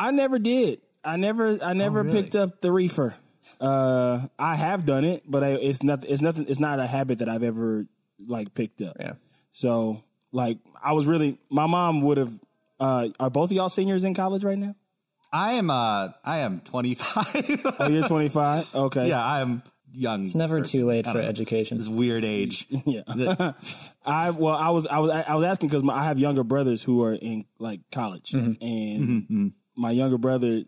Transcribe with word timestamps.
I 0.00 0.10
never 0.12 0.38
did. 0.38 0.80
I 1.04 1.16
never 1.16 1.58
I 1.62 1.72
never 1.74 2.02
really? 2.02 2.22
picked 2.22 2.34
up 2.36 2.60
the 2.60 2.72
reefer. 2.72 3.14
Uh, 3.60 4.26
I 4.38 4.56
have 4.56 4.86
done 4.86 5.04
it, 5.04 5.22
but 5.26 5.44
I, 5.44 5.48
it's 5.50 5.82
not 5.82 6.04
it's 6.08 6.22
nothing. 6.22 6.46
It's 6.48 6.60
not 6.60 6.80
a 6.80 6.86
habit 6.86 7.18
that 7.18 7.28
I've 7.28 7.42
ever 7.42 7.86
like 8.26 8.54
picked 8.54 8.80
up. 8.82 8.96
Yeah. 8.98 9.12
So 9.52 10.02
like 10.32 10.58
I 10.82 10.92
was 10.92 11.06
really 11.06 11.38
my 11.50 11.66
mom 11.66 12.00
would 12.02 12.18
have. 12.18 12.32
Uh, 12.78 13.08
are 13.20 13.28
both 13.28 13.50
of 13.50 13.56
y'all 13.56 13.68
seniors 13.68 14.04
in 14.04 14.14
college 14.14 14.42
right 14.44 14.56
now? 14.58 14.74
I 15.32 15.52
am 15.54 15.70
uh 15.70 16.08
I 16.24 16.38
am 16.38 16.60
25. 16.62 17.60
Oh, 17.78 17.88
you're 17.88 18.08
25. 18.08 18.74
Okay. 18.74 19.08
yeah, 19.08 19.22
I 19.22 19.40
am 19.42 19.62
young. 19.92 20.22
It's 20.24 20.34
never 20.34 20.62
too 20.62 20.86
late 20.86 21.04
for 21.06 21.14
know. 21.14 21.20
education. 21.20 21.78
This 21.78 21.88
weird 21.88 22.24
age. 22.24 22.66
Yeah. 22.86 23.02
I 24.04 24.30
well, 24.30 24.54
I 24.54 24.70
was 24.70 24.86
I 24.86 24.98
was 24.98 25.10
I 25.10 25.34
was 25.34 25.44
asking 25.44 25.68
because 25.68 25.86
I 25.88 26.04
have 26.04 26.18
younger 26.18 26.42
brothers 26.44 26.82
who 26.82 27.02
are 27.04 27.12
in 27.14 27.44
like 27.58 27.80
college, 27.92 28.30
Mm-hmm. 28.32 28.64
and 28.64 29.52
my 29.80 29.90
younger 29.92 30.18
brother, 30.18 30.64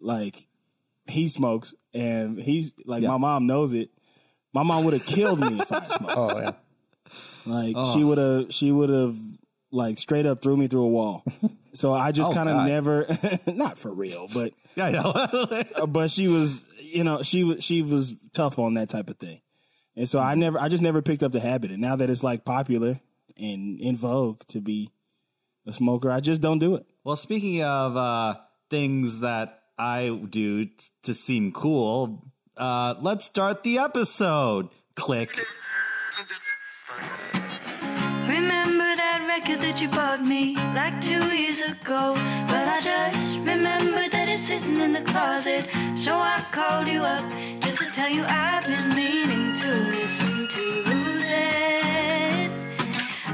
like, 0.00 0.46
he 1.06 1.28
smokes, 1.28 1.74
and 1.94 2.38
he's 2.38 2.74
like, 2.84 3.02
my 3.02 3.16
mom 3.16 3.46
knows 3.46 3.72
it. 3.74 3.90
My 4.52 4.62
mom 4.64 4.84
would 4.84 4.94
have 4.94 5.06
killed 5.06 5.38
me 5.40 5.60
if 5.60 5.70
I 5.72 5.86
smoked. 5.96 6.14
Oh 6.16 6.38
yeah. 6.38 6.52
Like 7.46 7.74
oh. 7.76 7.94
she 7.94 8.02
would 8.04 8.18
have, 8.18 8.52
she 8.52 8.72
would 8.72 8.90
have 8.90 9.16
like 9.70 9.98
straight 9.98 10.26
up 10.26 10.42
threw 10.42 10.56
me 10.56 10.66
through 10.66 10.82
a 10.82 10.88
wall. 10.88 11.22
So 11.72 11.94
I 11.94 12.10
just 12.18 12.32
Oh, 12.32 12.34
kind 12.34 12.48
of 12.48 12.66
never, 12.66 13.06
not 13.46 13.78
for 13.78 13.92
real, 13.92 14.28
but 14.32 14.52
Yeah, 14.74 14.86
I 14.86 14.90
know. 14.90 15.86
but 15.86 16.10
she 16.10 16.26
was, 16.28 16.64
you 16.80 17.04
know, 17.04 17.22
she 17.22 17.44
was 17.44 17.62
she 17.62 17.82
was 17.82 18.16
tough 18.32 18.58
on 18.58 18.74
that 18.74 18.88
type 18.88 19.08
of 19.08 19.16
thing, 19.18 19.40
and 19.96 20.08
so 20.08 20.18
I 20.18 20.34
never, 20.34 20.58
I 20.58 20.68
just 20.68 20.82
never 20.82 21.00
picked 21.02 21.22
up 21.22 21.30
the 21.30 21.40
habit. 21.40 21.70
And 21.70 21.80
now 21.80 21.94
that 21.96 22.10
it's 22.10 22.24
like 22.24 22.44
popular 22.44 23.00
and 23.36 23.78
in 23.80 23.94
vogue 23.96 24.40
to 24.48 24.60
be 24.60 24.90
a 25.66 25.72
smoker, 25.72 26.10
I 26.10 26.18
just 26.20 26.40
don't 26.42 26.58
do 26.58 26.74
it. 26.74 26.86
Well, 27.04 27.16
speaking 27.16 27.62
of 27.62 27.96
uh 27.96 28.34
things 28.68 29.20
that 29.20 29.62
I 29.78 30.08
do 30.08 30.66
t- 30.66 30.72
to 31.04 31.14
seem 31.14 31.52
cool, 31.52 32.32
uh 32.56 32.94
let's 33.00 33.24
start 33.24 33.62
the 33.62 33.78
episode. 33.78 34.68
Click. 34.96 35.46
Remember 38.28 38.96
that 38.96 39.24
record 39.26 39.60
that 39.60 39.80
you 39.80 39.88
bought 39.88 40.24
me 40.24 40.56
like 40.74 41.00
two 41.00 41.26
years 41.34 41.60
ago? 41.60 42.12
Well, 42.14 42.68
I 42.68 42.80
just 42.80 43.30
that 44.12 44.28
it's 44.28 44.46
sitting 44.46 44.80
in 44.80 44.92
the 44.92 45.02
closet. 45.02 45.68
So 45.96 46.14
I 46.14 46.44
called 46.50 46.88
you 46.88 47.00
up 47.00 47.24
just 47.60 47.78
to 47.78 47.90
tell 47.90 48.10
you 48.10 48.24
I've 48.24 48.64
been 48.66 48.94
meaning 48.94 49.54
to 49.54 49.68
listen 49.96 50.48
to. 50.48 50.70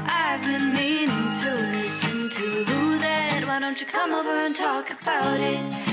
I've 0.05 0.41
been 0.41 0.73
meaning 0.73 1.33
to 1.41 1.49
listen 1.73 2.29
to. 2.29 2.76
Why 3.57 3.61
don't 3.61 3.81
you 3.81 3.87
come 3.87 4.13
over 4.13 4.29
and 4.29 4.55
talk 4.55 4.91
about 4.91 5.39
it? 5.39 5.87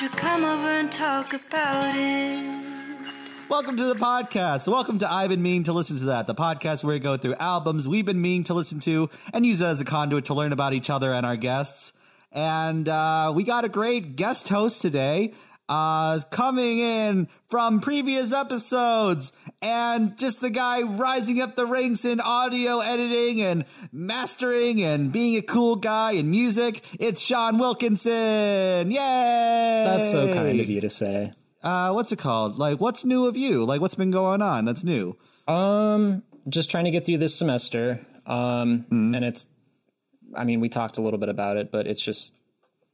You 0.00 0.08
come 0.10 0.44
over 0.44 0.68
and 0.68 0.92
talk 0.92 1.32
about 1.32 1.96
it? 1.96 2.46
Welcome 3.48 3.76
to 3.78 3.84
the 3.86 3.96
podcast. 3.96 4.68
Welcome 4.68 5.00
to 5.00 5.10
I've 5.10 5.30
been 5.30 5.42
meaning 5.42 5.64
to 5.64 5.72
listen 5.72 5.98
to 5.98 6.04
that, 6.04 6.28
the 6.28 6.36
podcast 6.36 6.84
where 6.84 6.94
we 6.94 7.00
go 7.00 7.16
through 7.16 7.34
albums 7.34 7.88
we've 7.88 8.06
been 8.06 8.20
meaning 8.20 8.44
to 8.44 8.54
listen 8.54 8.78
to 8.80 9.10
and 9.32 9.44
use 9.44 9.60
it 9.60 9.66
as 9.66 9.80
a 9.80 9.84
conduit 9.84 10.26
to 10.26 10.34
learn 10.34 10.52
about 10.52 10.72
each 10.72 10.88
other 10.88 11.12
and 11.12 11.26
our 11.26 11.36
guests. 11.36 11.94
And 12.30 12.88
uh, 12.88 13.32
we 13.34 13.42
got 13.42 13.64
a 13.64 13.68
great 13.68 14.14
guest 14.14 14.48
host 14.48 14.82
today, 14.82 15.32
uh, 15.68 16.20
coming 16.30 16.78
in 16.78 17.28
from 17.48 17.80
previous 17.80 18.32
episodes, 18.32 19.32
and 19.60 20.16
just 20.16 20.40
the 20.40 20.50
guy 20.50 20.82
rising 20.82 21.40
up 21.40 21.56
the 21.56 21.66
ranks 21.66 22.04
in 22.04 22.20
audio 22.20 22.80
editing 22.80 23.42
and 23.42 23.64
mastering 23.92 24.82
and 24.82 25.12
being 25.12 25.36
a 25.36 25.42
cool 25.42 25.76
guy 25.76 26.12
in 26.12 26.30
music. 26.30 26.82
It's 26.98 27.20
Sean 27.20 27.58
Wilkinson. 27.58 28.90
Yay! 28.90 28.96
That's 28.96 30.10
so 30.10 30.32
kind 30.32 30.60
of 30.60 30.68
you 30.68 30.80
to 30.80 30.90
say. 30.90 31.32
uh, 31.62 31.92
what's 31.92 32.12
it 32.12 32.18
called? 32.18 32.58
Like, 32.58 32.80
what's 32.80 33.04
new 33.04 33.26
of 33.26 33.36
you? 33.36 33.64
Like, 33.64 33.80
what's 33.80 33.94
been 33.94 34.10
going 34.10 34.42
on? 34.42 34.64
That's 34.64 34.84
new. 34.84 35.16
Um, 35.46 36.22
just 36.48 36.70
trying 36.70 36.84
to 36.84 36.90
get 36.90 37.04
through 37.06 37.18
this 37.18 37.34
semester. 37.34 38.06
Um, 38.26 38.86
and 38.90 39.24
it's, 39.24 39.46
I 40.36 40.44
mean, 40.44 40.60
we 40.60 40.68
talked 40.68 40.98
a 40.98 41.02
little 41.02 41.18
bit 41.18 41.28
about 41.30 41.56
it, 41.56 41.72
but 41.72 41.86
it's 41.86 42.00
just 42.00 42.34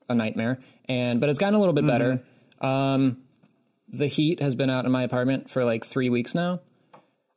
a 0.09 0.15
nightmare. 0.15 0.61
And 0.89 1.21
but 1.21 1.29
it's 1.31 1.39
gotten 1.39 1.55
a 1.55 1.59
little 1.59 1.73
bit 1.75 1.87
better. 1.87 2.23
Um, 2.61 3.19
the 3.89 4.07
heat 4.07 4.41
has 4.43 4.55
been 4.55 4.71
out 4.71 4.85
in 4.87 4.91
my 4.93 5.03
apartment 5.03 5.51
for 5.51 5.65
like 5.65 5.85
three 5.85 6.09
weeks 6.11 6.35
now, 6.35 6.61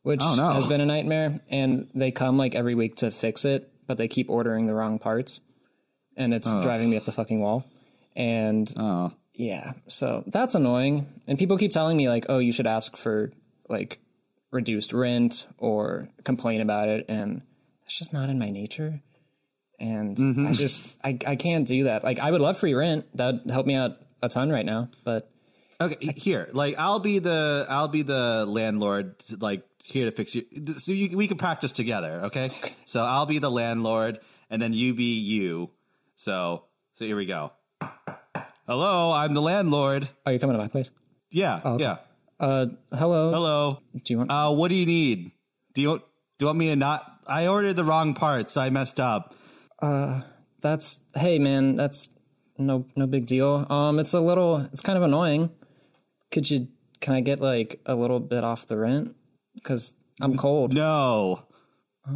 which 0.03 0.21
Oh, 0.23 0.35
no. 0.35 0.51
has 0.53 0.65
been 0.67 0.81
a 0.81 0.85
nightmare. 0.85 1.39
And 1.49 1.89
they 1.93 2.11
come 2.11 2.37
like 2.37 2.55
every 2.55 2.75
week 2.75 2.97
to 2.97 3.11
fix 3.11 3.45
it, 3.45 3.71
but 3.85 3.97
they 3.97 4.07
keep 4.07 4.29
ordering 4.29 4.65
the 4.65 4.73
wrong 4.73 4.99
parts, 4.99 5.39
and 6.15 6.33
it's 6.33 6.47
driving 6.49 6.89
me 6.89 6.97
up 6.97 7.05
the 7.05 7.11
fucking 7.11 7.39
wall. 7.41 7.65
And 8.15 8.71
Oh, 8.77 9.11
yeah, 9.35 9.73
so 9.87 10.23
that's 10.27 10.55
annoying. 10.55 11.05
And 11.27 11.37
people 11.37 11.57
keep 11.57 11.71
telling 11.71 11.95
me 11.95 12.09
like, 12.09 12.25
"Oh, 12.29 12.39
you 12.39 12.51
should 12.51 12.65
ask 12.65 12.97
for 12.97 13.31
like 13.69 13.99
reduced 14.49 14.93
rent 14.93 15.45
or 15.59 16.09
complain 16.23 16.61
about 16.61 16.89
it," 16.89 17.05
and 17.09 17.43
that's 17.83 17.99
just 17.99 18.13
not 18.13 18.29
in 18.31 18.39
my 18.39 18.49
nature. 18.49 18.99
And 19.79 20.47
I 20.47 20.53
just 20.53 20.91
I 21.03 21.19
I 21.27 21.35
can't 21.35 21.67
do 21.67 21.83
that. 21.83 22.03
Like 22.03 22.17
I 22.17 22.31
would 22.31 22.41
love 22.41 22.57
free 22.57 22.73
rent. 22.73 23.05
That'd 23.15 23.41
help 23.51 23.67
me 23.67 23.75
out 23.75 23.97
a 24.21 24.29
ton 24.29 24.49
right 24.49 24.65
now, 24.65 24.89
but 25.03 25.29
okay. 25.79 26.13
Here, 26.13 26.49
like, 26.53 26.75
I'll 26.77 26.99
be 26.99 27.19
the 27.19 27.65
I'll 27.69 27.87
be 27.87 28.01
the 28.01 28.45
landlord. 28.47 29.15
Like, 29.39 29.63
here 29.83 30.05
to 30.05 30.11
fix 30.11 30.35
you. 30.35 30.45
So 30.77 30.91
you, 30.91 31.15
we 31.17 31.27
can 31.27 31.37
practice 31.37 31.71
together. 31.71 32.21
Okay. 32.25 32.51
So 32.85 33.03
I'll 33.03 33.25
be 33.25 33.39
the 33.39 33.51
landlord, 33.51 34.19
and 34.49 34.61
then 34.61 34.73
you 34.73 34.93
be 34.93 35.19
you. 35.19 35.71
So 36.15 36.63
so 36.95 37.05
here 37.05 37.15
we 37.15 37.25
go. 37.25 37.51
Hello, 38.67 39.11
I'm 39.11 39.33
the 39.33 39.41
landlord. 39.41 40.09
are 40.25 40.33
you 40.33 40.39
coming 40.39 40.55
to 40.55 40.61
my 40.61 40.67
place? 40.67 40.91
Yeah, 41.31 41.61
oh 41.63 41.77
yeah. 41.77 41.97
Uh, 42.39 42.67
hello. 42.93 43.31
Hello. 43.31 43.79
Do 43.93 44.01
you 44.13 44.17
want? 44.17 44.31
Uh, 44.31 44.51
what 44.53 44.69
do 44.69 44.75
you 44.75 44.85
need? 44.85 45.31
Do 45.73 45.81
you 45.81 45.97
do 45.97 46.03
you 46.39 46.45
want 46.47 46.57
me 46.57 46.67
to 46.67 46.75
not? 46.75 47.05
I 47.27 47.47
ordered 47.47 47.75
the 47.75 47.83
wrong 47.83 48.13
parts. 48.13 48.57
I 48.57 48.69
messed 48.69 48.99
up. 48.99 49.35
Uh, 49.81 50.21
that's 50.61 50.99
hey 51.15 51.39
man, 51.39 51.75
that's 51.75 52.09
no 52.57 52.85
no 52.95 53.07
big 53.07 53.25
deal. 53.25 53.65
Um, 53.69 53.99
it's 53.99 54.13
a 54.13 54.19
little, 54.19 54.57
it's 54.71 54.81
kind 54.81 54.97
of 54.97 55.03
annoying. 55.03 55.49
Could 56.31 56.49
you? 56.49 56.67
Can 56.99 57.13
I 57.13 57.21
get 57.21 57.39
like 57.39 57.79
a 57.85 57.95
little 57.95 58.19
bit 58.19 58.43
off 58.43 58.67
the 58.67 58.77
rent? 58.77 59.15
Because 59.55 59.93
I'm 60.21 60.37
cold. 60.37 60.73
No. 60.73 61.43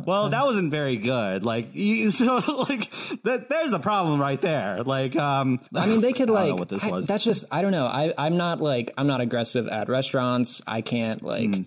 Well, 0.05 0.29
that 0.29 0.45
wasn't 0.45 0.71
very 0.71 0.95
good. 0.95 1.43
Like, 1.43 1.69
you, 1.75 2.11
so 2.11 2.37
like 2.69 2.89
that. 3.23 3.49
There's 3.49 3.71
the 3.71 3.79
problem 3.79 4.21
right 4.21 4.39
there. 4.39 4.83
Like, 4.83 5.15
um, 5.17 5.59
I 5.75 5.85
mean, 5.85 6.01
they 6.01 6.13
could 6.13 6.29
like. 6.29 6.55
what 6.55 6.69
this 6.69 6.83
I- 6.83 6.89
was. 6.91 7.05
that's 7.05 7.23
just. 7.23 7.45
I 7.51 7.61
don't 7.61 7.71
know. 7.71 7.85
I 7.85 8.13
I'm 8.17 8.37
not 8.37 8.61
like. 8.61 8.93
I'm 8.97 9.07
not 9.07 9.21
aggressive 9.21 9.67
at 9.67 9.89
restaurants. 9.89 10.61
I 10.65 10.81
can't 10.81 11.21
like. 11.21 11.53
Hmm. 11.55 11.61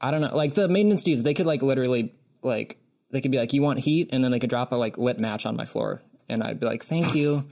I 0.00 0.10
don't 0.10 0.20
know. 0.20 0.34
Like 0.36 0.54
the 0.54 0.68
maintenance 0.68 1.02
dudes, 1.02 1.22
they 1.22 1.34
could 1.34 1.46
like 1.46 1.62
literally 1.62 2.14
like. 2.42 2.78
They 3.10 3.20
could 3.20 3.30
be 3.30 3.38
like, 3.38 3.52
"You 3.52 3.62
want 3.62 3.78
heat?" 3.80 4.10
and 4.12 4.22
then 4.24 4.30
they 4.32 4.38
could 4.40 4.50
drop 4.50 4.72
a 4.72 4.76
like 4.76 4.96
lit 4.98 5.18
match 5.20 5.44
on 5.46 5.56
my 5.56 5.64
floor, 5.66 6.02
and 6.28 6.42
I'd 6.42 6.58
be 6.60 6.66
like, 6.66 6.84
"Thank 6.84 7.14
you." 7.14 7.44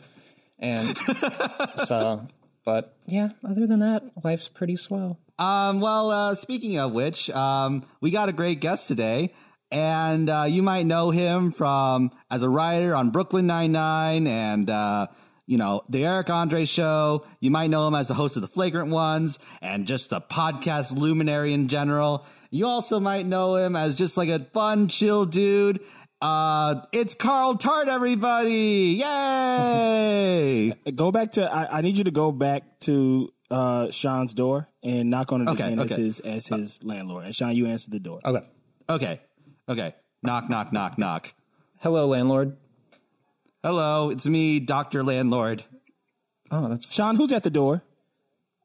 And 0.63 0.97
so, 1.85 2.27
but 2.65 2.97
yeah. 3.07 3.31
Other 3.47 3.67
than 3.67 3.81
that, 3.81 4.05
life's 4.25 4.49
pretty 4.49 4.77
swell. 4.77 5.19
Um, 5.39 5.81
well, 5.81 6.11
uh, 6.11 6.35
speaking 6.35 6.79
of 6.79 6.93
which, 6.93 7.29
um, 7.31 7.85
we 8.01 8.11
got 8.11 8.29
a 8.29 8.33
great 8.33 8.61
guest 8.61 8.87
today, 8.87 9.35
and 9.71 10.31
uh, 10.31 10.47
you 10.49 10.63
might 10.63 10.87
know 10.87 11.11
him 11.11 11.51
from 11.51 12.13
as 12.31 12.43
a 12.43 12.49
writer 12.49 12.95
on 12.95 13.11
Brooklyn 13.11 13.47
Nine 13.47 13.73
Nine 13.73 14.27
and 14.27 14.71
uh, 14.71 15.09
you 15.47 15.59
know 15.59 15.83
the 15.89 16.05
Eric 16.05 16.31
Andre 16.31 16.65
Show. 16.65 17.27
You 17.41 17.51
might 17.51 17.71
know 17.71 17.89
him 17.89 17.95
as 17.95 18.09
the 18.09 18.15
host 18.15 18.37
of 18.37 18.43
the 18.43 18.49
Flagrant 18.49 18.91
Ones 18.91 19.41
and 19.61 19.87
just 19.87 20.11
the 20.11 20.21
podcast 20.21 20.97
luminary 20.97 21.53
in 21.53 21.69
general. 21.69 22.25
You 22.51 22.67
also 22.67 23.01
might 23.01 23.27
know 23.27 23.57
him 23.57 23.75
as 23.75 23.95
just 23.95 24.17
like 24.17 24.29
a 24.29 24.45
fun, 24.45 24.89
chill 24.89 25.25
dude. 25.25 25.81
Uh, 26.23 26.83
it's 26.93 27.17
Carl 27.17 27.57
Tart, 27.57 27.89
everybody! 27.89 28.97
Yay! 29.01 30.73
Go 30.95 31.11
back 31.11 31.33
to. 31.33 31.43
I, 31.53 31.79
I 31.79 31.81
need 31.81 31.99
you 31.99 32.05
to 32.05 32.13
go 32.13 32.31
back 32.31 32.79
to 32.83 33.33
uh, 33.51 33.91
Sean's 33.91 34.33
door 34.33 34.69
and 34.85 35.11
knock 35.11 35.33
on 35.33 35.43
it 35.43 35.49
Okay, 35.49 35.73
again 35.73 35.81
as 35.81 35.91
his 35.91 36.21
as 36.21 36.47
his 36.47 36.85
landlord. 36.85 37.25
And 37.25 37.35
Sean, 37.35 37.57
you 37.57 37.67
answer 37.67 37.91
the 37.91 37.99
door. 37.99 38.21
Okay. 38.25 38.47
okay, 38.89 39.21
okay. 39.69 39.97
Knock, 40.23 40.49
knock, 40.49 40.73
knock, 40.73 40.97
knock. 40.97 41.35
Hello, 41.81 42.07
landlord. 42.07 42.57
Hello, 43.65 44.11
it's 44.11 44.25
me, 44.27 44.61
Doctor 44.61 45.03
Landlord. 45.03 45.65
Oh, 46.53 46.69
that's 46.69 46.95
Sean, 46.95 47.17
who's 47.17 47.33
at 47.33 47.43
the 47.43 47.51
door? 47.51 47.83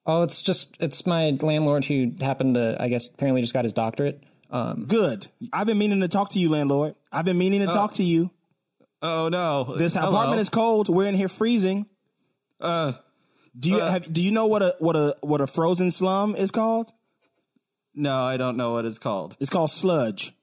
oh, 0.06 0.22
it's 0.22 0.44
just 0.44 0.78
it's 0.80 1.08
my 1.08 1.32
landlord 1.42 1.86
who 1.86 2.12
happened 2.22 2.54
to 2.54 2.80
I 2.80 2.88
guess 2.88 3.08
apparently 3.08 3.42
just 3.42 3.54
got 3.54 3.64
his 3.66 3.74
doctorate. 3.74 4.24
Um, 4.50 4.86
Good. 4.88 5.28
I've 5.52 5.68
been 5.68 5.78
meaning 5.78 6.00
to 6.00 6.08
talk 6.08 6.30
to 6.32 6.40
you, 6.40 6.48
landlord. 6.50 6.96
I've 7.18 7.26
been 7.26 7.38
meaning 7.38 7.62
to 7.62 7.68
talk 7.68 7.96
to 7.96 8.04
you. 8.04 8.30
Oh 9.02 9.28
no! 9.30 9.76
This 9.76 9.96
Hello. 9.96 10.10
apartment 10.10 10.40
is 10.42 10.50
cold. 10.50 10.88
We're 10.88 11.08
in 11.08 11.16
here 11.16 11.28
freezing. 11.30 11.88
Uh, 12.62 12.94
Do 13.60 13.70
you 13.70 13.80
have? 13.80 14.12
Do 14.12 14.22
you 14.22 14.32
know 14.32 14.46
what 14.46 14.62
a 14.62 14.76
what 14.80 14.96
a 14.96 15.16
what 15.22 15.42
a 15.42 15.48
frozen 15.48 15.90
slum 15.92 16.36
is 16.36 16.52
called? 16.52 16.92
no, 17.96 18.22
I 18.24 18.38
don't 18.38 18.58
know 18.58 18.74
what 18.74 18.86
it's 18.86 19.00
called. 19.00 19.36
It's 19.40 19.50
called 19.50 19.72
sludge. 19.72 20.34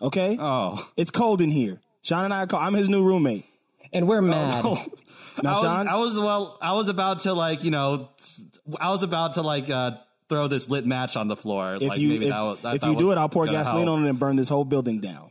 Okay, 0.00 0.38
Oh. 0.40 0.86
it's 0.96 1.10
cold 1.10 1.42
in 1.42 1.50
here. 1.50 1.80
Sean 2.02 2.24
and 2.24 2.32
I 2.32 2.38
are 2.42 2.46
cold. 2.46 2.62
I'm 2.62 2.72
his 2.74 2.88
new 2.88 3.02
roommate. 3.04 3.44
And 3.92 4.08
we're 4.08 4.22
mad. 4.22 4.64
Oh. 4.66 4.82
Now, 5.42 5.50
I 5.50 5.52
was, 5.52 5.62
Sean, 5.62 5.88
I 5.88 5.96
was 5.96 6.18
well. 6.18 6.58
I 6.62 6.72
was 6.74 6.88
about 6.88 7.20
to 7.20 7.34
like 7.34 7.64
you 7.64 7.70
know, 7.70 8.08
I 8.80 8.90
was 8.90 9.02
about 9.02 9.34
to 9.34 9.42
like 9.42 9.68
uh, 9.68 9.92
throw 10.28 10.48
this 10.48 10.68
lit 10.68 10.86
match 10.86 11.16
on 11.16 11.28
the 11.28 11.36
floor. 11.36 11.74
if 11.76 11.82
like 11.82 11.98
you 11.98 12.08
maybe 12.08 12.26
if, 12.26 12.30
that 12.30 12.40
was, 12.40 12.58
if 12.64 12.84
you 12.84 12.96
do 12.96 13.12
it, 13.12 13.18
I'll 13.18 13.28
pour 13.28 13.46
gasoline 13.46 13.86
help. 13.86 13.98
on 13.98 14.06
it 14.06 14.10
and 14.10 14.18
burn 14.18 14.36
this 14.36 14.48
whole 14.48 14.64
building 14.64 15.00
down. 15.00 15.30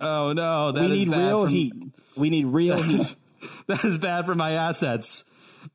Oh 0.00 0.32
no, 0.32 0.72
that 0.72 0.80
we 0.80 0.86
is 0.86 0.92
need 0.92 1.10
bad 1.10 1.18
real 1.26 1.44
for- 1.44 1.50
heat. 1.50 1.72
We 2.16 2.30
need 2.30 2.46
real 2.46 2.82
heat. 2.82 3.14
That 3.68 3.84
is 3.84 3.98
bad 3.98 4.26
for 4.26 4.34
my 4.34 4.52
assets. 4.52 5.22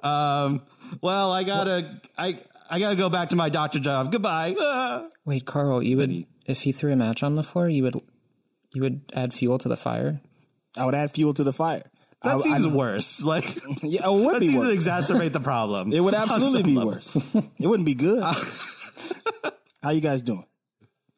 Um. 0.01 0.63
Well, 1.01 1.31
I 1.31 1.43
gotta. 1.43 2.01
I. 2.17 2.39
I 2.69 2.79
gotta 2.79 2.95
go 2.95 3.09
back 3.09 3.29
to 3.29 3.35
my 3.35 3.49
doctor 3.49 3.79
job. 3.79 4.11
Goodbye. 4.11 4.55
Ah. 4.59 5.07
Wait, 5.25 5.45
Carl, 5.45 5.83
you 5.83 5.97
would 5.97 6.25
if 6.45 6.61
he 6.61 6.71
threw 6.71 6.91
a 6.93 6.95
match 6.95 7.21
on 7.21 7.35
the 7.35 7.43
floor, 7.43 7.67
you 7.69 7.83
would 7.83 7.95
you 8.73 8.81
would 8.81 9.01
add 9.13 9.33
fuel 9.33 9.57
to 9.59 9.67
the 9.69 9.75
fire? 9.77 10.21
I 10.77 10.85
would 10.85 10.95
add 10.95 11.11
fuel 11.11 11.33
to 11.33 11.43
the 11.43 11.51
fire. 11.53 11.83
That 12.23 12.37
I, 12.37 12.41
seems 12.41 12.65
I, 12.65 12.69
worse. 12.69 13.21
Like 13.21 13.61
Yeah, 13.83 14.07
it 14.07 14.13
would 14.13 14.35
that 14.35 14.39
be 14.39 14.47
seems 14.47 14.59
worse. 14.59 14.83
to 14.83 14.89
exacerbate 14.89 15.33
the 15.33 15.39
problem. 15.41 15.91
It 15.93 15.99
would 15.99 16.13
absolutely 16.15 16.63
be 16.63 16.75
level. 16.75 16.91
worse. 16.93 17.13
It 17.59 17.67
wouldn't 17.67 17.85
be 17.85 17.95
good. 17.95 18.23
How 19.83 19.89
you 19.91 20.01
guys 20.01 20.21
doing? 20.21 20.45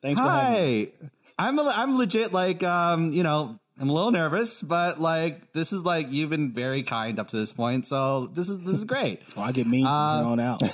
Thanks 0.01 0.19
for 0.19 0.27
having 0.27 0.63
me. 0.63 0.91
I'm 1.37 1.59
a, 1.59 1.63
I'm 1.63 1.97
legit 1.97 2.31
like 2.33 2.63
um 2.63 3.11
you 3.11 3.23
know 3.23 3.59
I'm 3.79 3.89
a 3.89 3.93
little 3.93 4.11
nervous, 4.11 4.61
but 4.61 5.01
like 5.01 5.51
this 5.53 5.73
is 5.73 5.83
like 5.83 6.11
you've 6.11 6.29
been 6.29 6.53
very 6.53 6.83
kind 6.83 7.17
up 7.19 7.29
to 7.29 7.37
this 7.37 7.51
point, 7.51 7.87
so 7.87 8.29
this 8.33 8.47
is 8.49 8.59
this 8.59 8.77
is 8.77 8.85
great. 8.85 9.21
Oh, 9.35 9.41
I 9.41 9.51
get 9.51 9.65
mean 9.67 9.83
from 9.85 10.19
here 10.19 10.27
on 10.27 10.39
out. 10.39 10.61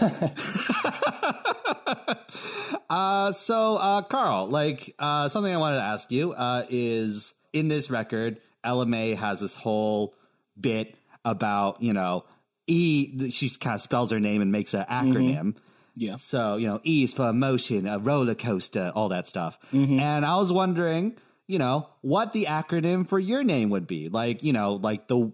Uh, 2.89 3.31
so 3.31 3.77
uh, 3.77 4.01
Carl, 4.01 4.47
like 4.47 4.95
uh, 4.97 5.29
something 5.29 5.53
I 5.53 5.57
wanted 5.57 5.75
to 5.77 5.83
ask 5.83 6.11
you 6.11 6.33
uh, 6.33 6.65
is 6.69 7.35
in 7.53 7.67
this 7.67 7.91
record, 7.91 8.39
Ella 8.63 8.87
Mai 8.87 9.13
has 9.13 9.41
this 9.41 9.53
whole 9.53 10.15
bit 10.59 10.95
about 11.23 11.83
you 11.83 11.93
know 11.93 12.25
E. 12.65 13.29
She 13.29 13.47
kind 13.49 13.75
of 13.75 13.81
spells 13.81 14.09
her 14.09 14.19
name 14.19 14.41
and 14.41 14.51
makes 14.51 14.73
an 14.73 14.85
acronym. 14.89 15.53
Yeah. 15.99 16.15
So, 16.15 16.55
you 16.55 16.65
know, 16.67 16.79
ease 16.83 17.13
for 17.13 17.27
emotion, 17.27 17.85
a 17.85 17.99
roller 17.99 18.33
coaster, 18.33 18.93
all 18.95 19.09
that 19.09 19.27
stuff. 19.27 19.59
And 19.99 20.25
I 20.25 20.37
was 20.37 20.49
wondering, 20.49 21.17
you 21.45 21.59
know, 21.59 21.89
what 21.99 22.31
the 22.31 22.45
acronym 22.45 23.05
for 23.05 23.19
your 23.19 23.43
name 23.43 23.69
would 23.71 23.85
be. 23.85 24.07
Like, 24.07 24.41
you 24.41 24.53
know, 24.53 24.75
like 24.75 25.09
the, 25.09 25.33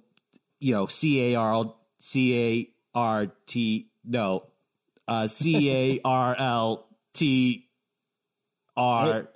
you 0.60 0.74
know, 0.74 0.88
C 0.88 1.34
A 1.34 1.36
R 1.36 1.72
C 2.00 2.36
A 2.40 2.98
R 2.98 3.28
T, 3.46 3.92
no, 4.04 4.48
uh, 5.08 5.28
C 5.28 5.72
A 5.72 6.02
R 6.04 6.36
L 6.36 6.88
T 7.14 7.70
R 8.76 9.28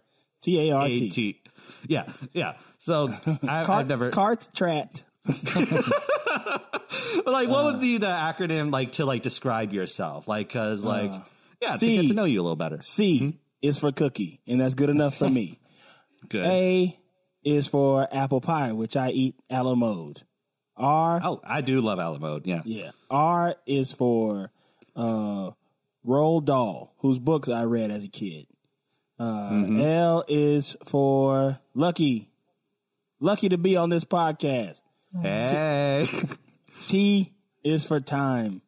T 0.41 0.69
A 0.69 0.75
R 0.75 0.87
T. 0.87 1.41
Yeah, 1.87 2.11
yeah. 2.33 2.53
So 2.79 3.09
I, 3.43 3.65
Cart, 3.65 3.69
I've 3.69 3.87
never 3.87 4.09
cart 4.09 4.49
trapped. 4.55 5.03
But 7.25 7.33
like, 7.33 7.49
what 7.49 7.65
would 7.65 7.79
be 7.79 7.97
the 7.97 8.07
acronym 8.07 8.71
like 8.71 8.93
to 8.93 9.05
like 9.05 9.21
describe 9.23 9.73
yourself? 9.73 10.27
Like, 10.27 10.47
because 10.47 10.83
like, 10.83 11.11
yeah, 11.61 11.75
to 11.75 11.85
get 11.87 12.07
to 12.07 12.13
know 12.13 12.25
you 12.25 12.41
a 12.41 12.43
little 12.43 12.55
better. 12.55 12.81
C 12.81 13.37
is 13.61 13.77
for 13.77 13.91
cookie, 13.91 14.41
and 14.47 14.59
that's 14.61 14.75
good 14.75 14.89
enough 14.89 15.17
for 15.17 15.29
me. 15.29 15.59
Good. 16.29 16.45
A 16.45 16.99
is 17.43 17.67
for 17.67 18.07
apple 18.11 18.41
pie, 18.41 18.71
which 18.73 18.95
I 18.95 19.09
eat 19.09 19.35
a 19.49 19.63
la 19.63 19.75
mode. 19.75 20.21
R, 20.77 21.19
Oh, 21.23 21.41
I 21.43 21.61
do 21.61 21.81
love 21.81 21.99
Alamode. 21.99 22.45
Yeah. 22.47 22.61
yeah. 22.63 22.91
R 23.09 23.55
is 23.65 23.91
for 23.91 24.49
uh, 24.95 25.51
Roald 26.05 26.45
Dahl, 26.45 26.93
whose 26.99 27.19
books 27.19 27.49
I 27.49 27.63
read 27.63 27.91
as 27.91 28.05
a 28.05 28.09
kid. 28.09 28.47
Uh, 29.19 29.49
Mm-hmm. 29.51 29.81
L 29.81 30.23
is 30.29 30.77
for 30.85 31.59
Lucky, 31.73 32.29
lucky 33.19 33.49
to 33.49 33.57
be 33.57 33.75
on 33.75 33.89
this 33.89 34.05
podcast. 34.05 34.81
Hey. 35.21 36.07
T 36.87 37.33
is 37.63 37.85
for 37.85 37.99
time, 37.99 38.61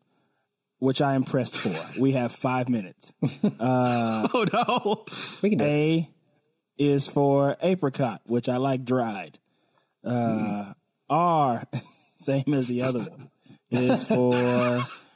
which 0.79 1.01
I 1.01 1.15
am 1.15 1.23
pressed 1.23 1.57
for. 1.57 1.75
We 1.97 2.13
have 2.13 2.31
five 2.31 2.69
minutes. 2.69 3.13
oh 3.59 4.45
no. 4.53 5.05
We 5.41 5.49
can 5.49 5.59
do 5.59 5.65
it. 5.65 5.67
A 5.67 6.09
is 6.77 7.07
for 7.07 7.57
apricot, 7.61 8.21
which 8.25 8.49
I 8.49 8.57
like 8.57 8.83
dried. 8.85 9.38
Uh, 10.03 10.73
R, 11.09 11.63
same 12.17 12.53
as 12.53 12.67
the 12.67 12.81
other 12.83 12.99
one, 12.99 13.29
is 13.69 14.03
for 14.03 14.33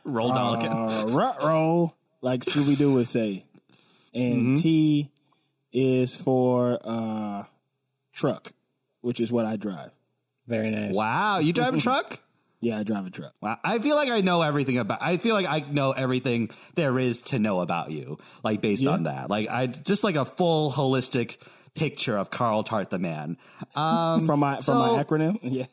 Roald 0.05 0.35
Dahl 0.35 0.53
again. 0.55 0.71
uh, 0.71 1.05
rut 1.07 1.41
roll, 1.41 1.95
like 2.21 2.41
Scooby 2.41 2.77
Doo 2.77 2.93
would 2.93 3.07
say. 3.07 3.45
And 4.13 4.57
T 4.57 5.09
is 5.73 6.15
for 6.15 6.79
uh, 6.83 7.43
truck, 8.13 8.51
which 9.01 9.19
is 9.19 9.31
what 9.31 9.45
I 9.45 9.55
drive. 9.57 9.91
Very 10.47 10.71
nice. 10.71 10.95
Wow, 10.95 11.39
you 11.39 11.53
drive 11.53 11.73
a 11.75 11.79
truck? 11.79 12.19
Yeah, 12.61 12.79
I 12.79 12.83
drive 12.83 13.05
a 13.05 13.09
truck. 13.11 13.33
Wow. 13.41 13.59
I 13.63 13.77
feel 13.77 13.95
like 13.95 14.09
I 14.09 14.21
know 14.21 14.41
everything 14.41 14.79
about 14.79 14.99
I 14.99 15.17
feel 15.17 15.35
like 15.35 15.45
I 15.45 15.59
know 15.59 15.91
everything 15.91 16.49
there 16.73 16.97
is 16.97 17.21
to 17.23 17.37
know 17.37 17.59
about 17.61 17.91
you, 17.91 18.17
like 18.43 18.59
based 18.61 18.81
Yeah. 18.81 18.91
on 18.91 19.03
that. 19.03 19.29
Like 19.29 19.49
I 19.51 19.67
just 19.67 20.03
like 20.03 20.15
a 20.15 20.25
full 20.25 20.71
holistic 20.71 21.37
picture 21.75 22.17
of 22.17 22.31
Carl 22.31 22.63
Tart 22.63 22.89
the 22.89 22.97
man. 22.97 23.37
Um 23.75 24.25
From 24.25 24.39
my 24.39 24.61
from 24.61 24.77
my 24.79 25.03
acronym, 25.03 25.37
yeah. 25.43 25.65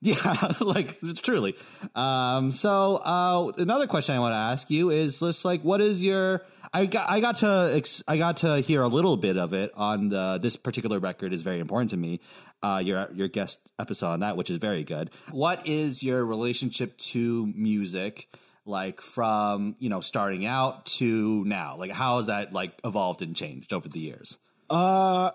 Yeah, 0.00 0.52
like 0.60 1.00
truly. 1.24 1.56
Um, 1.96 2.52
so 2.52 2.96
uh, 2.98 3.50
another 3.60 3.88
question 3.88 4.14
I 4.14 4.20
want 4.20 4.32
to 4.32 4.36
ask 4.36 4.70
you 4.70 4.90
is 4.90 5.18
just 5.18 5.44
like, 5.44 5.62
what 5.62 5.80
is 5.80 6.00
your? 6.00 6.42
I 6.72 6.86
got 6.86 7.10
I 7.10 7.18
got 7.18 7.38
to 7.38 7.72
ex, 7.74 8.00
I 8.06 8.16
got 8.16 8.36
to 8.38 8.60
hear 8.60 8.82
a 8.82 8.86
little 8.88 9.16
bit 9.16 9.36
of 9.36 9.54
it 9.54 9.72
on 9.74 10.10
the, 10.10 10.38
this 10.40 10.56
particular 10.56 11.00
record 11.00 11.32
is 11.32 11.42
very 11.42 11.58
important 11.58 11.90
to 11.90 11.96
me. 11.96 12.20
Uh, 12.62 12.82
your 12.84 13.08
your 13.14 13.28
guest 13.28 13.60
episode 13.78 14.08
on 14.08 14.20
that, 14.20 14.36
which 14.36 14.50
is 14.50 14.58
very 14.58 14.82
good. 14.82 15.10
What 15.30 15.66
is 15.66 16.02
your 16.02 16.24
relationship 16.24 16.98
to 16.98 17.46
music? 17.54 18.28
Like 18.64 19.00
from 19.00 19.76
you 19.78 19.88
know 19.88 20.00
starting 20.00 20.44
out 20.44 20.86
to 20.86 21.44
now, 21.44 21.76
like 21.76 21.90
how 21.90 22.18
has 22.18 22.26
that 22.26 22.52
like 22.52 22.72
evolved 22.84 23.22
and 23.22 23.34
changed 23.34 23.72
over 23.72 23.88
the 23.88 24.00
years? 24.00 24.38
Uh, 24.68 25.30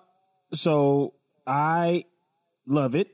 so 0.54 1.14
I 1.48 2.06
love 2.68 2.96
it. 2.96 3.10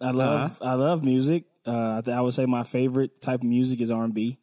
I 0.00 0.10
love 0.10 0.58
I 0.62 0.74
love 0.74 1.02
music. 1.02 1.44
Uh, 1.66 2.02
I, 2.06 2.10
I 2.10 2.20
would 2.20 2.34
say 2.34 2.46
my 2.46 2.62
favorite 2.64 3.20
type 3.20 3.40
of 3.40 3.48
music 3.48 3.80
is 3.80 3.90
R 3.90 4.04
and 4.04 4.14
B. 4.14 4.38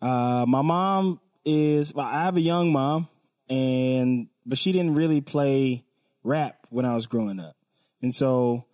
Uh, 0.00 0.44
my 0.46 0.62
mom 0.62 1.20
is. 1.44 1.94
Well, 1.94 2.06
I 2.06 2.24
have 2.24 2.36
a 2.36 2.40
young 2.40 2.72
mom, 2.72 3.08
and 3.48 4.28
but 4.46 4.58
she 4.58 4.72
didn't 4.72 4.94
really 4.94 5.20
play 5.20 5.84
rap 6.22 6.66
when 6.70 6.84
I 6.84 6.94
was 6.94 7.06
growing 7.06 7.40
up, 7.40 7.56
and 8.04 8.14
so 8.14 8.66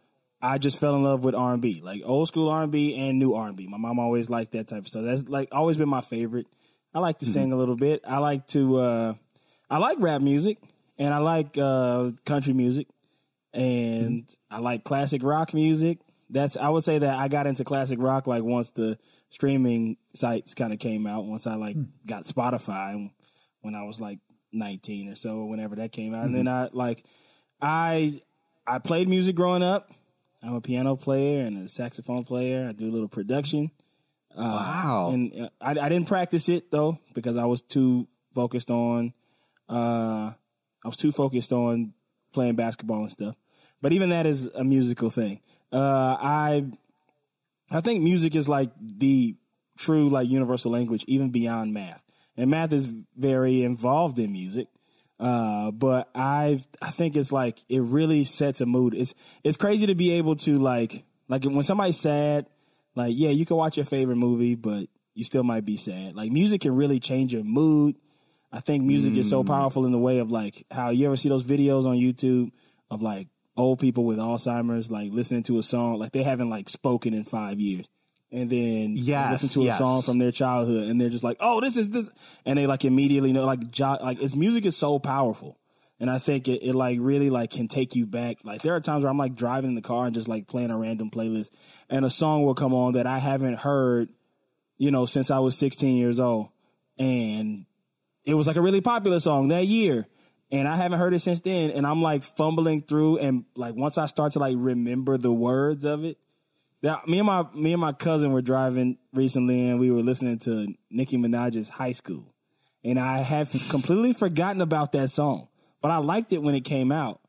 I 0.43 0.59
just 0.59 0.81
fell 0.81 0.97
in 0.97 1.05
love 1.05 1.23
with 1.23 1.37
R 1.37 1.52
and 1.52 1.62
B, 1.62 1.81
like 1.85 2.02
old 2.05 2.26
school 2.26 2.49
R 2.49 2.64
and 2.64 2.73
B 2.73 2.97
and 2.97 3.21
new 3.21 3.35
R 3.35 3.47
and 3.47 3.57
B. 3.57 3.69
My 3.69 3.78
mom 3.78 4.00
always 4.00 4.28
liked 4.28 4.52
that 4.52 4.66
type 4.66 4.81
of 4.81 4.88
stuff. 4.88 5.05
That's 5.05 5.28
like 5.28 5.50
always 5.52 5.76
been 5.76 5.88
my 5.88 6.00
favorite. 6.00 6.47
I 6.93 6.99
like 6.99 7.21
to 7.21 7.26
sing 7.26 7.52
a 7.52 7.57
little 7.57 7.76
bit. 7.76 8.02
I 8.05 8.19
like 8.19 8.49
to. 8.49 8.78
Uh, 8.78 9.14
I 9.71 9.78
like 9.78 9.99
rap 10.00 10.21
music, 10.21 10.59
and 10.99 11.14
I 11.14 11.19
like 11.19 11.57
uh, 11.57 12.11
country 12.26 12.52
music, 12.52 12.88
and 13.55 14.28
I 14.50 14.59
like 14.59 14.83
classic 14.83 15.23
rock 15.23 15.55
music. 15.55 15.99
That's 16.28 16.57
I 16.57 16.69
would 16.69 16.83
say 16.83 16.99
that 16.99 17.14
I 17.14 17.28
got 17.28 17.47
into 17.47 17.62
classic 17.62 18.00
rock 18.00 18.26
like 18.26 18.43
once 18.43 18.73
the 18.73 18.99
streaming 19.28 19.97
sites 20.12 20.55
kind 20.55 20.73
of 20.73 20.81
came 20.81 21.07
out. 21.07 21.25
Once 21.25 21.47
I 21.47 21.55
like 21.55 21.76
got 22.05 22.25
Spotify 22.25 23.09
when 23.61 23.76
I 23.76 23.85
was 23.85 24.00
like 24.00 24.19
nineteen 24.52 25.09
or 25.09 25.14
so, 25.14 25.45
whenever 25.45 25.76
that 25.76 25.93
came 25.93 26.16
out, 26.16 26.25
and 26.25 26.35
then 26.35 26.49
I 26.49 26.71
like 26.73 27.05
I 27.62 28.21
I 28.71 28.79
played 28.79 29.09
music 29.09 29.35
growing 29.35 29.62
up. 29.62 29.93
I'm 30.43 30.55
a 30.55 30.61
piano 30.61 30.97
player 30.97 31.41
and 31.45 31.67
a 31.67 31.69
saxophone 31.69 32.25
player. 32.25 32.67
I 32.69 32.73
do 32.73 32.89
a 32.89 32.93
little 32.93 33.09
production. 33.09 33.71
wow. 34.37 35.11
And 35.12 35.33
uh, 35.43 35.49
I, 35.61 35.73
I 35.73 35.89
didn't 35.89 36.07
practice 36.07 36.49
it 36.49 36.71
though 36.71 36.99
because 37.12 37.37
I 37.37 37.47
was 37.47 37.62
too 37.62 38.07
focused 38.35 38.71
on 38.71 39.12
uh, 39.69 40.33
I 40.85 40.89
was 40.89 40.97
too 40.97 41.12
focused 41.12 41.53
on 41.53 41.95
playing 42.33 42.55
basketball 42.55 43.00
and 43.00 43.11
stuff. 43.11 43.35
But 43.83 43.93
even 43.93 44.11
that 44.11 44.27
is 44.27 44.47
a 44.47 44.62
musical 44.62 45.11
thing. 45.11 45.41
Uh, 45.73 46.17
I 46.21 46.67
I 47.73 47.81
think 47.81 48.03
music 48.03 48.35
is 48.37 48.49
like 48.49 48.71
the 48.81 49.37
true 49.79 50.11
like 50.11 50.29
universal 50.29 50.71
language, 50.71 51.05
even 51.09 51.31
beyond 51.31 51.75
math. 51.75 52.03
And 52.37 52.50
math 52.50 52.73
is 52.73 52.95
very 53.17 53.62
involved 53.62 54.19
in 54.19 54.33
music. 54.33 54.69
Uh, 55.21 55.71
but 55.71 56.09
I 56.15 56.62
I 56.81 56.91
think 56.91 57.15
it's 57.15 57.31
like 57.31 57.59
it 57.69 57.83
really 57.83 58.25
sets 58.25 58.62
a 58.62 58.67
mood. 58.67 58.95
It's 58.95 59.15
it's 59.45 59.59
crazy 59.59 59.87
to 59.87 59.95
be 59.95 60.12
able 60.12 60.37
to 60.37 60.59
like 60.59 61.05
like 61.29 61.45
when 61.45 61.62
somebody's 61.62 62.00
sad, 62.00 62.47
like 62.97 63.12
yeah, 63.15 63.29
you 63.29 63.45
can 63.45 63.57
watch 63.57 63.77
your 63.77 63.85
favorite 63.85 64.17
movie, 64.17 64.55
but 64.55 64.89
you 65.15 65.25
still 65.25 65.43
might 65.43 65.67
be 65.67 65.77
sad. 65.77 66.17
Like 66.17 66.33
music 66.33 66.62
can 66.62 66.75
really 66.75 67.00
change 67.00 67.35
your 67.35 67.45
mood. 67.45 67.97
I 68.50 68.61
think 68.61 68.83
music 68.83 69.17
is 69.17 69.29
so 69.29 69.45
powerful 69.45 69.85
in 69.85 69.93
the 69.93 69.99
way 69.99 70.19
of 70.19 70.31
like 70.31 70.67
how 70.71 70.91
you 70.91 71.07
ever 71.07 71.17
see 71.17 71.29
those 71.29 71.45
videos 71.45 71.85
on 71.85 71.97
YouTube 71.97 72.50
of 72.91 73.03
like 73.03 73.29
old 73.57 73.79
people 73.79 74.05
with 74.05 74.19
Alzheimer's 74.19 74.91
like 74.91 75.12
listening 75.12 75.43
to 75.45 75.59
a 75.59 75.62
song 75.62 75.99
like 75.99 76.12
they 76.12 76.23
haven't 76.23 76.49
like 76.49 76.69
spoken 76.69 77.12
in 77.12 77.25
five 77.25 77.61
years. 77.61 77.87
And 78.33 78.49
then 78.49 78.97
Yes, 78.97 79.43
listen 79.43 79.61
to 79.61 79.67
yes. 79.67 79.77
a 79.77 79.79
song 79.79 80.03
from 80.03 80.19
their 80.19 80.31
childhood 80.31 80.89
and 80.89 81.01
they're 81.01 81.09
just 81.09 81.25
like, 81.25 81.39
oh, 81.41 81.61
this 81.61 81.77
is 81.77 81.91
this. 81.91 82.11
And 82.47 82.57
they 82.59 82.67
like 82.67 82.85
immediately 82.85 83.33
know 83.33 83.45
like, 83.45 83.71
jo- 83.71 83.99
like 84.01 84.23
it's 84.23 84.37
music 84.37 84.67
is 84.67 84.77
so 84.77 84.99
powerful. 85.01 85.59
And 85.99 86.09
I 86.09 86.19
think 86.19 86.47
it, 86.49 86.63
it 86.63 86.75
like 86.75 86.99
really 87.01 87.29
like 87.29 87.51
can 87.51 87.67
take 87.69 87.95
you 87.97 88.07
back. 88.07 88.39
Like 88.45 88.63
there 88.63 88.75
are 88.75 88.81
times 88.81 89.03
where 89.03 89.11
I'm 89.11 89.19
like 89.19 89.35
driving 89.35 89.71
in 89.71 89.75
the 89.75 89.83
car 89.83 90.07
and 90.07 90.15
just 90.15 90.29
like 90.29 90.47
playing 90.47 90.71
a 90.71 90.79
random 90.79 91.11
playlist 91.11 91.51
and 91.89 92.05
a 92.05 92.11
song 92.11 92.45
will 92.45 92.55
come 92.55 92.73
on 92.73 92.93
that 92.93 93.07
I 93.07 93.19
haven't 93.19 93.57
heard, 93.59 94.09
you 94.79 94.91
know, 94.93 95.07
since 95.07 95.31
I 95.31 95.41
was 95.41 95.59
16 95.59 95.97
years 95.97 96.21
old. 96.21 96.49
And 96.99 97.67
it 98.25 98.35
was 98.35 98.47
like 98.47 98.57
a 98.57 98.61
really 98.63 98.81
popular 98.81 99.19
song 99.21 99.49
that 99.49 99.67
year. 99.67 100.07
And 100.53 100.67
I 100.69 100.77
haven't 100.77 100.99
heard 100.99 101.15
it 101.15 101.21
since 101.21 101.41
then. 101.41 101.71
And 101.71 101.87
I'm 101.87 102.01
like 102.03 102.23
fumbling 102.25 102.83
through 102.83 103.19
and 103.19 103.45
like 103.57 103.75
once 103.75 103.99
I 103.99 104.07
start 104.07 104.33
to 104.33 104.39
like 104.39 104.55
remember 104.57 105.19
the 105.19 105.33
words 105.33 105.85
of 105.85 106.05
it, 106.05 106.17
that 106.83 107.07
me 107.07 107.19
and 107.19 107.27
my 107.27 107.45
me 107.55 107.73
and 107.73 107.81
my 107.81 107.93
cousin 107.93 108.33
were 108.33 108.43
driving 108.43 108.99
recently 109.13 109.69
and 109.69 109.79
we 109.79 109.91
were 109.91 110.03
listening 110.03 110.39
to 110.41 110.75
Nicki 110.91 111.17
Minaj's 111.17 111.69
High 111.69 111.93
School. 111.93 112.33
And 112.83 112.99
I 112.99 113.19
have 113.19 113.51
completely 113.69 114.15
forgotten 114.15 114.63
about 114.63 114.93
that 114.93 115.11
song. 115.11 115.49
But 115.83 115.91
I 115.91 115.99
liked 115.99 116.33
it 116.33 116.43
when 116.43 116.55
it 116.55 116.63
came 116.63 116.91
out. 116.91 117.21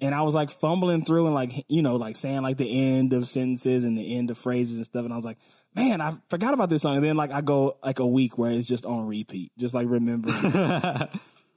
And 0.00 0.14
I 0.14 0.22
was 0.22 0.34
like 0.34 0.50
fumbling 0.50 1.04
through 1.04 1.26
and 1.26 1.34
like 1.34 1.64
you 1.68 1.82
know, 1.82 1.96
like 1.96 2.16
saying 2.16 2.42
like 2.42 2.56
the 2.56 2.96
end 2.96 3.12
of 3.12 3.28
sentences 3.28 3.84
and 3.84 3.96
the 3.96 4.16
end 4.16 4.30
of 4.30 4.38
phrases 4.38 4.76
and 4.78 4.86
stuff. 4.86 5.04
And 5.04 5.12
I 5.12 5.16
was 5.16 5.24
like, 5.24 5.38
man, 5.74 6.00
I 6.00 6.14
forgot 6.28 6.54
about 6.54 6.70
this 6.70 6.82
song. 6.82 6.96
And 6.96 7.04
then 7.04 7.16
like 7.16 7.30
I 7.30 7.42
go 7.42 7.78
like 7.82 7.98
a 7.98 8.06
week 8.06 8.36
where 8.38 8.50
it's 8.50 8.66
just 8.66 8.86
on 8.86 9.06
repeat, 9.06 9.52
just 9.58 9.74
like 9.74 9.86
remembering. 9.88 10.52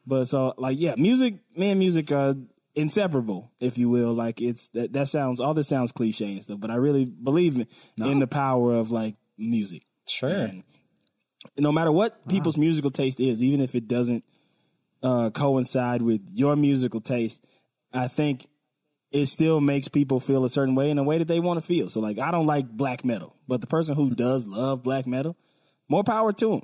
but 0.08 0.26
so 0.26 0.54
like 0.58 0.80
yeah, 0.80 0.96
music, 0.98 1.36
man, 1.56 1.80
music 1.80 2.12
uh 2.12 2.34
inseparable, 2.78 3.52
if 3.60 3.78
you 3.78 3.90
will. 3.90 4.14
Like 4.14 4.40
it's 4.42 4.70
that 4.70 4.94
that 4.94 5.10
sounds 5.10 5.42
all 5.42 5.54
this 5.54 5.68
sounds 5.68 5.92
cliche 5.92 6.32
and 6.34 6.44
stuff, 6.44 6.60
but 6.60 6.72
I 6.72 6.76
really 6.76 7.04
believe 7.06 7.58
in, 7.58 7.68
in 7.98 8.20
the 8.20 8.28
power 8.28 8.76
of 8.76 8.92
like 8.92 9.16
music. 9.38 9.84
Sure. 10.08 10.30
And 10.30 10.64
no 11.58 11.72
matter 11.72 11.92
what 11.92 12.28
people's 12.30 12.58
musical 12.58 12.92
taste 12.92 13.20
is, 13.20 13.44
even 13.44 13.60
if 13.62 13.76
it 13.76 13.88
doesn't 13.88 14.24
uh, 15.04 15.30
coincide 15.32 16.02
with 16.02 16.22
your 16.30 16.56
musical 16.56 17.02
taste, 17.02 17.44
I 17.94 18.08
think 18.08 18.48
it 19.12 19.28
still 19.28 19.62
makes 19.62 19.88
people 19.88 20.20
feel 20.20 20.46
a 20.46 20.50
certain 20.50 20.76
way 20.76 20.90
in 20.90 20.98
a 20.98 21.04
way 21.04 21.18
that 21.18 21.28
they 21.28 21.40
want 21.40 21.60
to 21.60 21.66
feel. 21.66 21.90
So, 21.90 22.02
like, 22.02 22.20
I 22.20 22.32
don't 22.32 22.46
like 22.46 22.68
black 22.70 23.06
metal, 23.06 23.36
but 23.48 23.62
the 23.62 23.68
person 23.68 23.96
who 23.96 24.14
does 24.14 24.46
love 24.46 24.84
black 24.84 25.08
metal, 25.08 25.38
more 25.88 26.04
power 26.04 26.32
to 26.34 26.50
them. 26.50 26.62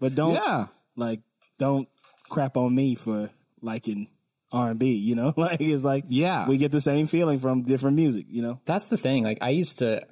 But 0.00 0.14
don't 0.14 0.34
Yeah. 0.34 0.66
like 0.96 1.20
don't 1.58 1.88
crap 2.28 2.56
on 2.56 2.74
me 2.74 2.94
for 2.96 3.30
liking 3.62 4.08
R 4.52 4.70
and 4.70 4.78
B. 4.78 4.92
You 4.94 5.14
know, 5.14 5.32
like 5.36 5.60
it's 5.60 5.84
like 5.84 6.04
Yeah. 6.08 6.46
we 6.48 6.58
get 6.58 6.72
the 6.72 6.80
same 6.80 7.06
feeling 7.06 7.38
from 7.38 7.62
different 7.62 7.96
music. 7.96 8.26
You 8.28 8.42
know, 8.42 8.60
That's 8.64 8.88
the 8.88 8.96
thing. 8.96 9.24
Like 9.24 9.38
I 9.40 9.50
used 9.50 9.78
to 9.78 10.06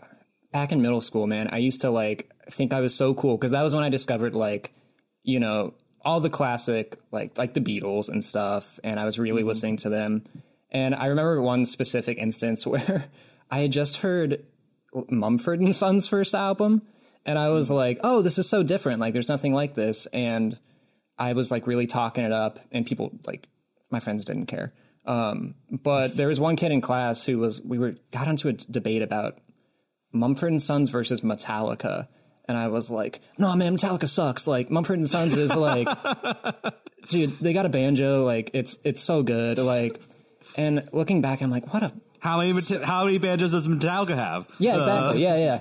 back 0.52 0.72
in 0.72 0.82
middle 0.82 1.00
school, 1.00 1.26
man, 1.26 1.48
I 1.52 1.58
used 1.58 1.82
to 1.82 1.90
like 1.90 2.30
think 2.50 2.72
I 2.72 2.80
was 2.80 2.94
so 2.94 3.14
cool 3.14 3.36
because 3.36 3.52
that 3.52 3.62
was 3.62 3.74
when 3.74 3.84
I 3.84 3.88
discovered 3.88 4.34
like, 4.34 4.72
you 5.22 5.40
know, 5.40 5.74
all 6.04 6.20
the 6.20 6.30
classic 6.30 6.98
like 7.10 7.38
like 7.38 7.54
the 7.54 7.60
Beatles 7.60 8.08
and 8.08 8.22
stuff 8.22 8.78
and 8.84 9.00
I 9.00 9.04
was 9.04 9.18
really 9.18 9.40
mm-hmm. 9.40 9.48
listening 9.48 9.76
to 9.78 9.88
them. 9.88 10.24
And 10.70 10.94
I 10.94 11.06
remember 11.06 11.40
one 11.40 11.64
specific 11.66 12.18
instance 12.18 12.66
where 12.66 13.06
I 13.50 13.60
had 13.60 13.72
just 13.72 13.98
heard 13.98 14.44
Mumford 15.08 15.60
and 15.60 15.74
Sons 15.74 16.06
first 16.06 16.34
album 16.34 16.82
and 17.26 17.38
I 17.38 17.48
was 17.48 17.66
mm-hmm. 17.66 17.74
like, 17.74 18.00
"Oh, 18.04 18.22
this 18.22 18.38
is 18.38 18.48
so 18.48 18.62
different. 18.62 19.00
Like 19.00 19.12
there's 19.12 19.28
nothing 19.28 19.54
like 19.54 19.74
this." 19.74 20.06
And 20.06 20.58
I 21.18 21.32
was 21.32 21.50
like 21.50 21.66
really 21.66 21.86
talking 21.86 22.24
it 22.24 22.32
up 22.32 22.58
and 22.72 22.86
people 22.86 23.18
like 23.26 23.46
my 23.90 24.00
friends 24.00 24.24
didn't 24.24 24.46
care. 24.46 24.72
Um, 25.06 25.54
but 25.70 26.16
there 26.16 26.28
was 26.28 26.40
one 26.40 26.56
kid 26.56 26.72
in 26.72 26.80
class 26.80 27.24
who 27.24 27.38
was 27.38 27.60
we 27.60 27.78
were 27.78 27.96
got 28.10 28.28
into 28.28 28.48
a 28.48 28.52
debate 28.52 29.02
about 29.02 29.38
Mumford 30.12 30.50
and 30.50 30.62
Sons 30.62 30.90
versus 30.90 31.20
Metallica. 31.20 32.08
And 32.46 32.56
I 32.56 32.68
was 32.68 32.90
like, 32.90 33.20
no, 33.38 33.54
man, 33.56 33.76
Metallica 33.76 34.08
sucks. 34.08 34.46
Like 34.46 34.70
Mumford 34.70 34.98
and 34.98 35.08
Sons 35.08 35.34
is 35.34 35.54
like, 35.54 35.88
dude, 37.08 37.38
they 37.40 37.52
got 37.52 37.66
a 37.66 37.70
banjo. 37.70 38.24
Like 38.24 38.50
it's, 38.54 38.76
it's 38.84 39.02
so 39.02 39.22
good. 39.22 39.58
Like, 39.58 40.00
and 40.56 40.88
looking 40.92 41.20
back, 41.20 41.42
I'm 41.42 41.50
like, 41.50 41.72
what 41.72 41.82
a, 41.82 41.92
How 42.20 42.38
many 42.38 42.52
Meta- 42.52 42.84
how 42.86 43.04
many 43.04 43.18
banjos 43.18 43.50
does 43.52 43.66
Metallica 43.66 44.14
have? 44.14 44.46
yeah, 44.58 44.78
exactly. 44.78 45.22
yeah, 45.22 45.58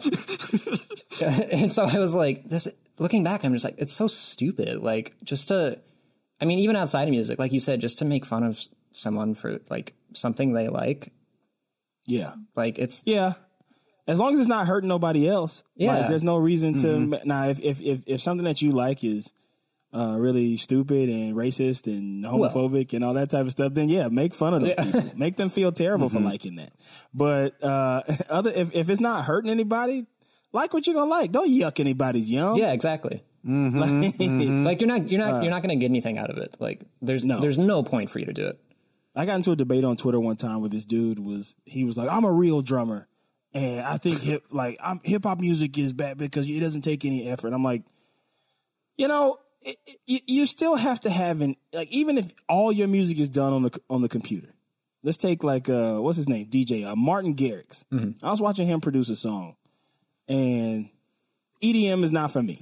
yeah. 1.22 1.38
and 1.52 1.72
so 1.72 1.86
I 1.86 2.00
was 2.00 2.14
like, 2.14 2.48
this, 2.48 2.68
looking 3.00 3.24
back, 3.24 3.44
I'm 3.44 3.54
just 3.54 3.66
like, 3.66 3.76
it's 3.78 3.94
so 3.94 4.08
stupid. 4.08 4.82
Like 4.82 5.16
just 5.24 5.48
to, 5.50 5.80
I 6.42 6.46
mean, 6.46 6.60
even 6.60 6.76
outside 6.76 7.04
of 7.08 7.12
music, 7.12 7.40
like 7.40 7.52
you 7.52 7.60
said, 7.60 7.82
just 7.82 8.00
to 8.00 8.06
make 8.06 8.26
fun 8.26 8.44
of 8.44 8.60
someone 8.92 9.36
for 9.36 9.60
like 9.70 9.94
something 10.14 10.54
they 10.54 10.68
like, 10.68 11.12
yeah, 12.06 12.34
like 12.56 12.80
it's, 12.80 13.04
yeah. 13.06 13.34
As 14.06 14.20
long 14.20 14.34
as 14.34 14.40
it's 14.40 14.50
not 14.50 14.68
hurting 14.68 14.90
nobody 14.90 15.30
else, 15.30 15.64
Yeah. 15.76 16.00
Like, 16.00 16.10
there's 16.10 16.26
no 16.26 16.36
reason 16.36 16.78
to. 16.80 17.22
Now, 17.26 17.48
if, 17.48 17.62
if 17.62 17.82
if 17.82 18.04
if 18.06 18.22
something 18.22 18.44
that 18.44 18.62
you 18.62 18.74
like 18.74 19.02
is 19.02 19.32
uh, 19.94 20.18
really 20.18 20.58
stupid 20.58 21.08
and 21.08 21.36
racist 21.36 21.88
and 21.88 22.26
homophobic 22.26 22.94
and 22.94 23.04
all 23.04 23.14
that 23.14 23.30
type 23.30 23.46
of 23.46 23.52
stuff, 23.52 23.74
then 23.74 23.88
yeah, 23.88 24.10
make 24.10 24.34
fun 24.34 24.56
of 24.56 24.62
them. 24.62 24.76
people. 24.76 25.12
Make 25.16 25.38
them 25.38 25.50
feel 25.50 25.72
terrible 25.72 26.10
for 26.10 26.20
liking 26.20 26.56
that. 26.56 26.74
But 27.14 27.64
uh, 27.64 28.02
other 28.30 28.52
if, 28.52 28.74
if 28.76 28.90
it's 28.90 29.00
not 29.00 29.24
hurting 29.24 29.50
anybody, 29.52 30.06
like 30.52 30.74
what 30.74 30.86
you're 30.86 30.96
gonna 30.96 31.10
like. 31.10 31.32
Don't 31.32 31.50
yuck 31.50 31.80
anybody's 31.80 32.30
yum. 32.30 32.58
yeah, 32.58 32.74
exactly. 32.74 33.24
Like, 33.46 34.16
Like 34.20 34.82
you're 34.82 34.88
not, 34.88 35.10
you're 35.10 35.20
not, 35.20 35.44
you're 35.44 35.52
not 35.52 35.62
going 35.64 35.70
to 35.70 35.76
get 35.76 35.90
anything 35.90 36.18
out 36.18 36.30
of 36.30 36.38
it. 36.38 36.56
Like 36.60 36.82
there's, 37.02 37.26
No. 37.26 37.40
there's 37.40 37.58
no 37.58 37.84
point 37.84 38.10
for 38.10 38.20
you 38.20 38.26
to 38.26 38.34
do 38.34 38.48
it. 38.48 38.60
I 39.16 39.26
got 39.26 39.36
into 39.36 39.52
a 39.52 39.56
debate 39.56 39.84
on 39.86 39.96
Twitter 39.98 40.20
one 40.20 40.38
time 40.38 40.62
where 40.62 40.70
this 40.70 40.86
dude 40.86 41.20
was 41.20 41.56
he 41.66 41.84
was 41.84 41.98
like, 41.98 42.10
I'm 42.10 42.24
a 42.26 42.32
real 42.32 42.62
drummer. 42.62 43.08
And 43.54 43.82
I 43.82 43.98
think 43.98 44.22
hip 44.22 44.46
like 44.50 44.80
I'm 44.84 45.00
hip 45.04 45.24
hop 45.26 45.40
music 45.40 45.78
is 45.78 45.94
bad 45.94 46.18
because 46.18 46.50
it 46.50 46.60
doesn't 46.60 46.82
take 46.82 47.06
any 47.06 47.28
effort. 47.30 47.54
I'm 47.54 47.64
like, 47.64 47.84
you 48.98 49.08
know, 49.08 49.38
it, 49.62 49.78
it, 50.08 50.24
you- 50.26 50.46
still 50.48 50.76
have 50.76 51.02
to 51.02 51.10
have 51.12 51.42
an 51.42 51.56
like 51.72 51.90
even 51.92 52.18
if 52.18 52.34
all 52.50 52.72
your 52.72 52.88
music 52.88 53.20
is 53.20 53.30
done 53.30 53.54
on 53.54 53.62
the 53.64 53.80
on 53.90 54.02
the 54.02 54.10
computer. 54.10 54.50
Let's 55.04 55.18
take 55.20 55.44
like 55.44 55.70
uh 55.70 55.98
what's 56.00 56.18
his 56.18 56.28
name 56.28 56.48
DJ 56.48 56.84
uh, 56.84 56.96
Martin 56.96 57.36
Garrix. 57.36 57.84
I 58.24 58.32
was 58.32 58.42
watching 58.42 58.66
him 58.66 58.82
produce 58.82 59.10
a 59.10 59.16
song, 59.16 59.56
and 60.28 60.90
EDM 61.62 62.04
is 62.04 62.12
not 62.12 62.32
for 62.32 62.42
me. 62.42 62.62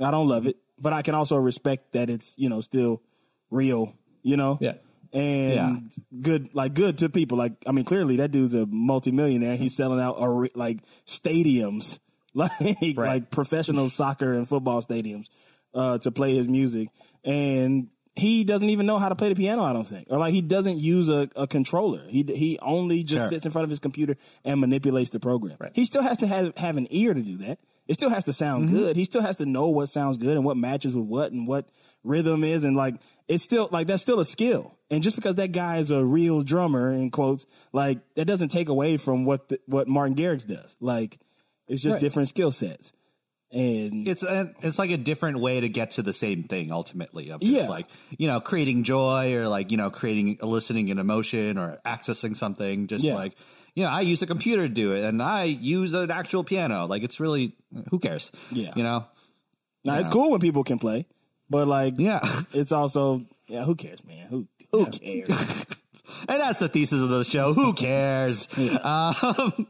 I 0.00 0.10
don't 0.10 0.28
love 0.28 0.46
it, 0.46 0.56
but 0.78 0.92
I 0.92 1.02
can 1.02 1.14
also 1.14 1.36
respect 1.36 1.92
that 1.92 2.10
it's 2.10 2.34
you 2.36 2.48
know 2.48 2.60
still 2.60 3.02
real. 3.50 3.94
You 4.22 4.36
know, 4.36 4.58
Yeah. 4.60 4.74
and 5.12 5.52
Yeah. 5.54 5.76
good 6.20 6.54
like 6.54 6.74
good 6.74 6.98
to 6.98 7.08
people. 7.08 7.38
Like 7.38 7.52
i 7.66 7.72
mean 7.72 7.84
clearly 7.84 8.16
that 8.16 8.30
dude's 8.32 8.54
a 8.54 8.66
multimillionaire. 8.66 9.56
He's 9.56 9.76
selling 9.76 10.00
out 10.00 10.16
a, 10.18 10.48
like 10.54 10.78
stadiums. 11.06 11.98
Like 12.36 12.52
like 12.98 13.30
professional 13.30 13.88
soccer 13.88 14.34
and 14.34 14.46
football 14.46 14.82
stadiums 14.82 15.24
uh 15.72 15.96
to 15.98 16.10
play 16.10 16.34
his 16.34 16.46
music. 16.48 16.90
And 17.24 17.88
he 18.14 18.44
doesn't 18.44 18.68
even 18.68 18.84
know 18.84 18.98
how 18.98 19.08
to 19.08 19.14
play 19.14 19.30
the 19.30 19.34
piano 19.34 19.62
i 19.64 19.72
don't 19.72 19.88
think. 19.88 20.08
Or 20.10 20.18
like 20.18 20.34
he 20.34 20.42
doesn't 20.42 20.76
use 20.78 21.08
a, 21.08 21.30
a 21.34 21.46
controller. 21.46 22.02
He 22.08 22.24
he 22.24 22.58
only 22.60 23.02
just 23.04 23.22
Sure. 23.22 23.28
sits 23.30 23.46
in 23.46 23.52
front 23.52 23.64
of 23.64 23.70
his 23.70 23.80
computer 23.80 24.18
and 24.44 24.60
manipulates 24.60 25.08
the 25.08 25.18
program. 25.20 25.56
He 25.72 25.86
still 25.86 26.02
has 26.02 26.18
to 26.18 26.26
have 26.26 26.54
have 26.58 26.76
an 26.76 26.88
ear 26.90 27.14
to 27.14 27.22
do 27.22 27.38
that 27.38 27.58
it 27.88 27.94
still 27.94 28.10
has 28.10 28.24
to 28.24 28.32
sound 28.32 28.66
mm-hmm. 28.66 28.76
good 28.76 28.96
he 28.96 29.04
still 29.04 29.22
has 29.22 29.36
to 29.36 29.46
know 29.46 29.68
what 29.68 29.88
sounds 29.88 30.16
good 30.16 30.36
and 30.36 30.44
what 30.44 30.56
matches 30.56 30.94
with 30.94 31.04
what 31.04 31.32
and 31.32 31.46
what 31.46 31.68
rhythm 32.04 32.44
is 32.44 32.64
and 32.64 32.76
like 32.76 32.94
it's 33.28 33.42
still 33.42 33.68
like 33.72 33.86
that's 33.86 34.02
still 34.02 34.20
a 34.20 34.24
skill 34.24 34.78
and 34.90 35.02
just 35.02 35.16
because 35.16 35.34
that 35.36 35.52
guy 35.52 35.78
is 35.78 35.90
a 35.90 36.04
real 36.04 36.42
drummer 36.42 36.92
in 36.92 37.10
quotes 37.10 37.46
like 37.72 37.98
that 38.14 38.24
doesn't 38.26 38.48
take 38.48 38.68
away 38.68 38.96
from 38.96 39.24
what 39.24 39.48
the, 39.48 39.58
what 39.66 39.88
martin 39.88 40.14
garrix 40.14 40.46
does 40.46 40.76
like 40.80 41.18
it's 41.68 41.82
just 41.82 41.94
Right. 41.94 42.00
different 42.00 42.28
skill 42.28 42.52
sets 42.52 42.92
and 43.52 44.08
It's 44.08 44.22
a, 44.22 44.52
it's 44.60 44.78
like 44.78 44.90
a 44.90 44.96
different 44.96 45.38
way 45.38 45.60
to 45.60 45.68
get 45.68 45.92
to 45.92 46.02
the 46.02 46.12
same 46.12 46.44
thing 46.44 46.72
ultimately. 46.72 47.30
Of 47.30 47.40
just 47.40 47.52
Yeah. 47.52 47.68
like 47.68 47.86
you 48.18 48.26
know 48.26 48.40
creating 48.40 48.82
joy 48.82 49.34
or 49.34 49.48
like 49.48 49.70
you 49.70 49.76
know 49.76 49.88
creating 49.88 50.38
eliciting 50.42 50.90
an 50.90 50.98
emotion 50.98 51.56
or 51.56 51.78
accessing 51.86 52.36
something. 52.36 52.88
Just 52.88 53.04
Yeah. 53.04 53.14
like 53.14 53.36
you 53.76 53.84
know, 53.84 53.90
I 53.90 54.00
use 54.00 54.22
a 54.22 54.26
computer 54.26 54.62
to 54.66 54.68
do 54.72 54.92
it, 54.92 55.04
and 55.04 55.22
I 55.22 55.44
use 55.44 55.94
an 55.94 56.10
actual 56.10 56.42
piano. 56.42 56.86
Like 56.86 57.04
it's 57.04 57.20
really 57.20 57.54
who 57.90 58.00
cares? 58.00 58.32
Yeah. 58.50 58.72
you 58.74 58.82
know. 58.82 59.06
now 59.84 59.98
it's 59.98 60.08
cool 60.08 60.30
when 60.32 60.40
people 60.40 60.64
can 60.64 60.80
play 60.80 61.06
but 61.48 61.68
like 61.68 61.94
Yeah. 61.98 62.42
it's 62.52 62.72
also 62.72 63.24
yeah 63.46 63.64
who 63.64 63.76
cares 63.76 64.02
man 64.04 64.26
who 64.28 64.48
who 64.72 64.86
cares 64.86 65.28
And 66.28 66.40
that's 66.40 66.60
the 66.60 66.68
thesis 66.68 67.02
of 67.02 67.08
the 67.08 67.24
show. 67.24 67.52
Who 67.52 67.72
cares? 67.74 68.48
Um, 68.56 69.66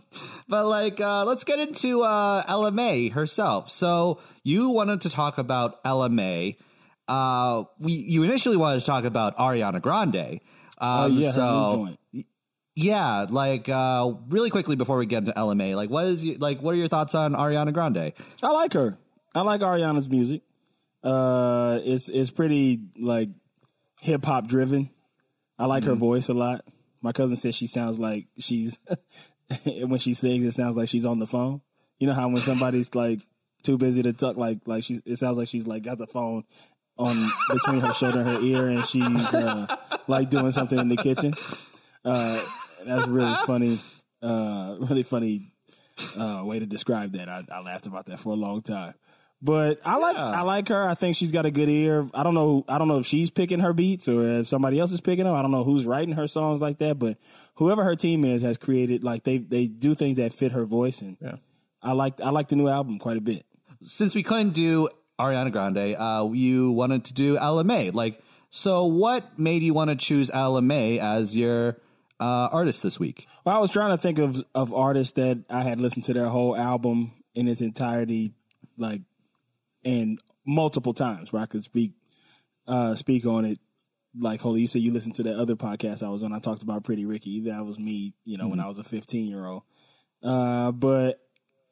but 0.49 0.67
like, 0.67 1.01
uh, 1.01 1.25
let's 1.25 1.45
get 1.45 1.59
into 1.59 2.03
uh, 2.03 2.45
Ella 2.47 2.71
Mai 2.71 3.09
herself. 3.09 3.71
So 3.71 4.21
you 4.45 4.69
wanted 4.69 5.01
to 5.03 5.11
talk 5.11 5.39
about 5.39 5.81
Ella 5.85 6.09
Mai. 6.11 6.57
Uh, 7.09 7.65
we 7.81 7.93
you 7.93 8.23
initially 8.23 8.57
wanted 8.59 8.81
to 8.81 8.87
talk 8.87 9.05
about 9.05 9.37
Ariana 9.39 9.81
Grande. 9.81 10.41
Um, 10.79 11.05
oh 11.05 11.07
yeah 11.07 11.27
her 11.29 11.33
so. 11.33 11.89
Yeah, 12.78 13.25
like 13.30 13.71
uh, 13.71 14.12
really 14.28 14.50
quickly 14.50 14.76
before 14.76 14.99
we 14.99 15.06
get 15.06 15.21
into 15.21 15.37
Ella 15.37 15.54
Mai, 15.54 15.75
like 15.75 15.88
what 15.88 16.04
is 16.09 16.23
like 16.25 16.61
what 16.61 16.75
are 16.75 16.76
your 16.76 16.88
thoughts 16.88 17.14
on 17.14 17.33
Ariana 17.33 17.73
Grande? 17.73 18.12
I 18.42 18.50
like 18.52 18.75
her. 18.75 18.99
I 19.35 19.40
like 19.40 19.62
Ariana's 19.62 20.11
music. 20.11 20.42
Uh, 21.02 21.78
it's 21.83 22.11
it's 22.11 22.30
pretty 22.30 22.80
like 22.99 23.30
hip 24.02 24.23
hop 24.26 24.47
driven. 24.47 24.90
I 25.59 25.64
like 25.64 25.85
her 25.85 25.95
voice 25.95 26.28
a 26.28 26.35
lot. 26.35 26.66
My 27.00 27.12
cousin 27.12 27.37
says 27.37 27.54
she 27.54 27.66
sounds 27.66 27.99
like 27.99 28.26
she's 28.38 28.78
when 29.64 29.99
she 29.99 30.12
sings, 30.12 30.47
it 30.47 30.52
sounds 30.52 30.76
like 30.76 30.90
she's 30.90 31.06
on 31.06 31.18
the 31.18 31.26
phone. 31.26 31.62
You 31.99 32.09
know 32.09 32.12
how 32.14 32.28
when 32.28 32.42
somebody's 32.42 32.95
like 32.95 33.21
too 33.62 33.78
busy 33.78 34.02
to 34.02 34.12
talk, 34.12 34.37
like 34.37 34.59
like 34.66 34.85
she's 34.85 35.00
it 35.06 35.16
sounds 35.16 35.38
like 35.38 35.49
she's 35.49 35.66
like 35.66 35.83
got 35.83 35.97
the 35.97 36.06
phone 36.06 36.45
on 36.99 37.30
between 37.50 37.80
her 37.80 37.95
shoulder 37.95 38.18
and 38.18 38.28
her 38.28 38.40
ear, 38.40 38.68
and 38.68 38.85
she's 38.85 39.02
uh, 39.02 39.76
like 40.09 40.28
doing 40.28 40.52
something 40.52 40.78
in 40.78 40.88
the 40.90 40.97
kitchen. 40.99 41.33
Uh, 42.04 42.40
that's 42.87 43.09
really 43.09 43.37
funny. 43.47 43.81
Uh, 44.23 44.76
really 44.78 45.02
funny 45.02 45.52
uh, 46.16 46.43
way 46.45 46.59
to 46.59 46.66
describe 46.66 47.12
that. 47.12 47.28
I, 47.28 47.45
I 47.50 47.61
laughed 47.61 47.87
about 47.87 48.07
that 48.07 48.19
for 48.19 48.31
a 48.31 48.37
long 48.37 48.62
time. 48.62 48.95
But 49.43 49.81
I 49.85 49.97
like 49.99 50.16
I 50.16 50.40
like 50.43 50.69
her. 50.69 50.88
I 50.88 50.95
think 50.95 51.14
she's 51.14 51.31
got 51.31 51.45
a 51.45 51.50
good 51.50 51.69
ear. 51.69 52.09
I 52.14 52.23
don't 52.23 52.33
know. 52.35 52.64
I 52.69 52.78
don't 52.78 52.88
know 52.88 52.99
if 52.99 53.07
she's 53.07 53.31
picking 53.31 53.61
her 53.61 53.75
beats 53.75 54.09
or 54.09 54.40
if 54.40 54.49
somebody 54.49 54.81
else 54.81 54.93
is 54.93 55.02
picking 55.02 55.26
them. 55.26 55.35
I 55.35 55.43
don't 55.43 55.50
know 55.50 55.62
who's 55.62 55.85
writing 55.85 56.14
her 56.14 56.26
songs 56.26 56.62
like 56.62 56.78
that. 56.78 56.99
But 56.99 57.19
whoever 57.57 57.85
her 57.85 57.95
team 57.95 58.25
is 58.25 58.40
has 58.43 58.57
created 58.57 59.05
like 59.05 59.25
they 59.25 59.37
they 59.37 59.66
do 59.66 59.95
things 59.95 60.16
that 60.16 60.33
fit 60.33 60.52
her 60.52 60.64
voice, 60.64 61.02
and 61.02 61.19
Yeah. 61.21 61.37
I 61.83 61.93
like 61.93 62.19
I 62.23 62.31
like 62.31 62.49
the 62.49 62.57
new 62.57 62.69
album 62.69 62.99
quite 62.99 63.19
a 63.19 63.21
bit. 63.21 63.45
Since 63.83 64.14
we 64.14 64.23
couldn't 64.23 64.55
do 64.55 64.88
Ariana 65.21 65.52
Grande, 65.52 65.97
uh, 65.99 66.31
you 66.33 66.71
wanted 66.73 67.05
to 67.05 67.12
do 67.12 67.37
Ella 67.37 67.62
Mai. 67.62 67.90
Like, 67.93 68.21
so 68.50 68.87
what 68.87 69.38
made 69.38 69.62
you 69.62 69.75
want 69.75 69.90
to 69.90 69.97
choose 69.97 70.31
Ella 70.33 70.62
Mai 70.62 70.97
as 70.97 71.37
your 71.37 71.76
uh, 72.20 72.49
artist 72.52 72.82
this 72.82 72.99
week? 72.99 73.26
Well, 73.44 73.54
I 73.56 73.58
was 73.58 73.70
trying 73.70 73.90
to 73.90 73.99
think 73.99 74.18
of 74.18 74.44
of 74.54 74.73
artists 74.73 75.12
that 75.14 75.44
I 75.50 75.62
had 75.62 75.80
listened 75.80 76.04
to 76.04 76.12
their 76.12 76.28
whole 76.28 76.56
album 76.56 77.12
in 77.35 77.49
its 77.49 77.61
entirety, 77.61 78.32
like, 78.78 79.02
and 79.85 80.18
multiple 80.46 80.94
times 80.94 81.32
where 81.32 81.42
I 81.42 81.46
could 81.46 81.64
speak 81.64 81.92
uh 82.66 82.94
speak 82.94 83.26
on 83.26 83.44
it. 83.44 83.58
Like, 84.18 84.40
holy, 84.40 84.62
you 84.62 84.66
said 84.66 84.80
you 84.80 84.92
listened 84.92 85.16
to 85.16 85.25
that 85.25 85.37
other 85.37 85.56
podcast 85.56 86.02
I 86.02 86.08
was 86.08 86.23
on. 86.23 86.32
I 86.32 86.38
talked 86.38 86.62
about 86.62 86.85
Pretty 86.85 87.04
Ricky. 87.04 87.40
That 87.50 87.66
was 87.66 87.78
me, 87.78 88.14
you 88.25 88.38
know, 88.38 88.49
when 88.49 88.61
I 88.61 88.66
was 88.68 88.78
a 88.78 88.85
fifteen 88.85 89.26
year 89.26 89.44
old. 89.46 89.62
Uh, 90.23 90.73
but 90.73 91.20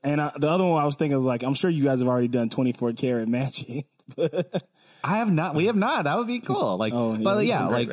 and 0.03 0.21
I, 0.21 0.33
the 0.37 0.51
other 0.51 0.65
one 0.65 0.83
I 0.83 0.85
was 0.85 0.97
thinking 0.97 1.17
was 1.17 1.25
like, 1.25 1.43
I'm 1.43 1.55
sure 1.55 1.71
you 1.71 1.85
guys 1.85 2.01
have 2.01 2.09
already 2.09 2.29
done 2.29 2.51
twenty 2.51 2.73
four 2.75 2.93
karat 2.93 3.29
magic. 3.29 3.87
I 4.19 5.17
have 5.17 5.33
not. 5.33 5.55
We 5.55 5.67
have 5.67 5.77
not. 5.77 6.05
That 6.05 6.19
would 6.19 6.27
be 6.27 6.41
cool. 6.41 6.77
Like, 6.77 6.93
Oh, 6.93 7.15
yeah, 7.15 7.21
but 7.23 7.47
yeah, 7.47 7.67
like. 7.69 7.91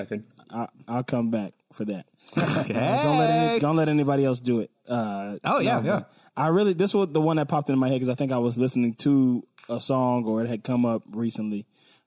I, 0.50 0.68
I'll 0.88 1.04
come 1.04 1.30
back 1.32 1.54
for 1.74 1.86
that. 1.86 2.06
okay. 2.38 2.74
don't 3.04 3.18
let 3.18 3.30
any, 3.30 3.60
don't 3.60 3.76
let 3.76 3.90
anybody 3.90 4.26
else 4.26 4.40
do 4.40 4.60
it. 4.62 4.72
Uh, 4.88 5.38
Oh, 5.44 5.60
yeah, 5.60 5.80
no, 5.80 5.86
yeah. 5.86 6.04
I 6.38 6.48
really 6.48 6.74
this 6.74 6.94
was 6.94 7.10
the 7.12 7.22
one 7.22 7.38
that 7.38 7.48
popped 7.50 7.70
into 7.70 7.80
my 7.80 7.88
head 7.90 7.96
because 7.96 8.10
I 8.10 8.16
think 8.16 8.32
I 8.32 8.38
was 8.38 8.58
listening 8.58 8.94
to 8.96 9.46
a 9.70 9.80
song 9.82 10.26
or 10.26 10.42
it 10.44 10.48
had 10.50 10.64
come 10.64 10.86
up 10.86 11.04
recently, 11.12 11.60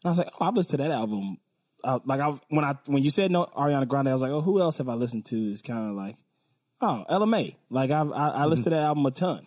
and 0.02 0.06
I 0.06 0.08
was 0.08 0.18
like, 0.18 0.28
oh, 0.40 0.46
I've 0.46 0.54
listened 0.54 0.78
to 0.80 0.88
that 0.88 0.90
album. 0.92 1.38
Uh, 1.82 1.98
like 2.06 2.20
I 2.20 2.38
when 2.48 2.64
I 2.64 2.76
when 2.86 3.02
you 3.02 3.10
said 3.10 3.30
no 3.30 3.44
Ariana 3.56 3.86
Grande, 3.86 4.08
I 4.08 4.12
was 4.14 4.22
like, 4.22 4.30
oh, 4.32 4.40
who 4.40 4.60
else 4.60 4.78
have 4.78 4.88
I 4.88 4.94
listened 4.94 5.26
to? 5.26 5.36
Is 5.36 5.60
kind 5.60 5.90
of 5.90 5.94
like, 5.96 6.16
oh, 6.80 7.04
Ella 7.08 7.26
Mai. 7.26 7.56
Like 7.68 7.90
I 7.90 8.00
I, 8.00 8.28
I 8.28 8.44
listened 8.46 8.64
to 8.64 8.70
that 8.70 8.82
album 8.82 9.04
a 9.04 9.10
ton, 9.10 9.46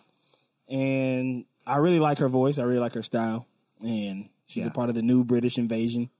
and 0.68 1.44
I 1.66 1.76
really 1.78 1.98
like 1.98 2.18
her 2.18 2.28
voice. 2.28 2.58
I 2.58 2.62
really 2.62 2.78
like 2.80 2.94
her 2.94 3.02
style, 3.02 3.46
and 3.80 4.28
she's 4.46 4.62
Yeah. 4.64 4.70
a 4.70 4.72
part 4.72 4.88
of 4.88 4.94
the 4.94 5.02
new 5.02 5.24
British 5.24 5.58
invasion. 5.58 6.10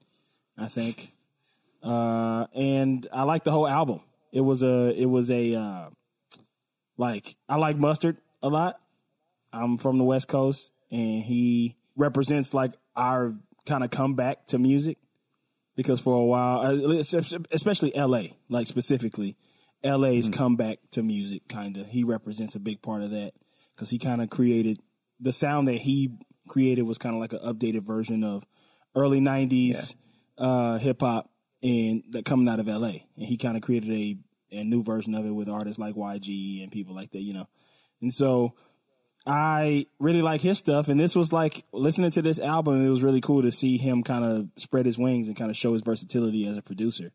I 0.57 0.67
think 0.67 1.13
uh, 1.89 2.47
and 2.55 3.07
I 3.13 3.23
like 3.23 3.45
the 3.45 3.51
whole 3.51 3.67
album. 3.67 4.01
It 4.31 4.43
was 4.43 4.63
a, 4.63 4.93
it 4.95 5.07
was 5.07 5.31
a, 5.31 5.55
uh, 5.55 5.89
like 6.99 7.37
I 7.49 7.57
like 7.57 7.79
Mustard 7.79 8.19
a 8.43 8.49
lot. 8.49 8.79
I'm 9.53 9.79
from 9.79 9.97
the 9.97 10.05
West 10.05 10.29
Coast, 10.29 10.71
and 10.91 11.23
he 11.23 11.77
represents 11.97 12.53
like 12.53 12.75
our 12.95 13.33
kind 13.67 13.83
of 13.83 13.91
comeback 13.91 14.47
to 14.49 14.59
music 14.59 14.99
because 15.77 16.01
for 16.01 16.15
a 16.15 16.25
while, 16.25 16.61
uh, 16.61 17.03
especially 17.53 17.95
L.A., 17.95 18.37
like 18.49 18.67
specifically, 18.67 19.37
L.A.'s 19.83 20.29
comeback 20.29 20.79
to 20.91 21.03
music, 21.03 21.49
kind 21.49 21.77
of. 21.77 21.87
He 21.87 22.05
represents 22.05 22.55
a 22.55 22.61
big 22.61 22.83
part 22.83 23.03
of 23.03 23.13
that 23.13 23.33
because 23.75 23.89
he 23.89 23.99
kind 23.99 24.21
of 24.21 24.29
created 24.29 24.81
the 25.21 25.33
sound 25.33 25.69
that 25.69 25.79
he 25.79 26.11
created 26.49 26.83
was 26.83 26.99
kind 26.99 27.15
of 27.15 27.21
like 27.21 27.33
an 27.33 27.41
updated 27.41 27.85
version 27.85 28.25
of 28.25 28.45
early 28.95 29.21
'90s 29.21 29.95
uh, 30.37 30.79
hip 30.79 31.01
hop 31.01 31.31
and 31.63 32.03
that 32.11 32.25
coming 32.25 32.49
out 32.49 32.61
of 32.61 32.67
LA. 32.67 32.89
And 33.17 33.27
he 33.27 33.37
kind 33.37 33.57
of 33.57 33.63
created 33.63 33.91
a, 33.91 34.19
a 34.57 34.65
new 34.65 34.83
version 34.83 35.15
of 35.15 35.27
it 35.27 35.31
with 35.31 35.49
artists 35.49 35.79
like 35.79 35.95
YG 35.95 36.63
and 36.63 36.73
people 36.73 36.95
like 36.95 37.11
that, 37.13 37.21
you 37.21 37.35
know. 37.35 37.47
And 38.01 38.13
so 38.13 38.55
I 39.27 39.87
really 39.99 40.23
like 40.23 40.41
his 40.41 40.59
stuff. 40.59 40.89
And 40.89 40.99
this 40.99 41.17
was 41.17 41.33
like 41.33 41.65
listening 41.73 42.11
to 42.13 42.23
this 42.23 42.39
album, 42.39 42.85
it 42.85 42.91
was 42.91 43.03
really 43.03 43.21
cool 43.21 43.43
to 43.43 43.53
see 43.53 43.77
him 43.77 44.03
kind 44.03 44.25
of 44.25 44.49
spread 44.57 44.87
his 44.87 44.99
wings 44.99 45.29
and 45.29 45.37
kind 45.37 45.51
of 45.51 45.57
show 45.57 45.73
his 45.73 45.83
versatility 45.83 46.47
as 46.47 46.57
a 46.57 46.63
producer. 46.63 47.13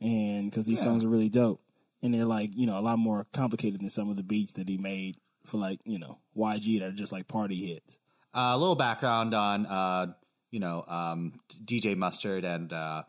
And 0.00 0.50
because 0.50 0.66
these 0.66 0.82
songs 0.82 1.04
are 1.04 1.08
really 1.08 1.28
dope. 1.28 1.60
And 2.02 2.12
they're 2.12 2.26
like, 2.26 2.50
you 2.54 2.66
know, 2.66 2.78
a 2.78 2.80
lot 2.80 2.98
more 2.98 3.26
complicated 3.32 3.80
than 3.80 3.90
some 3.90 4.10
of 4.10 4.16
the 4.16 4.24
beats 4.24 4.54
that 4.54 4.68
he 4.68 4.76
made 4.76 5.18
for 5.44 5.58
like, 5.58 5.78
you 5.84 6.00
know, 6.00 6.18
YG 6.36 6.80
that 6.80 6.88
are 6.88 6.92
just 6.92 7.12
like 7.12 7.28
party 7.28 7.64
hits. 7.64 7.96
Uh, 8.34 8.52
a 8.54 8.56
little 8.56 8.74
background 8.74 9.34
on 9.34 9.66
uh, 9.66 10.06
you 10.50 10.60
know 10.60 10.84
um, 10.88 11.34
DJ 11.64 11.96
Mustard 11.96 12.44
and 12.44 12.72
uh, 12.72 13.02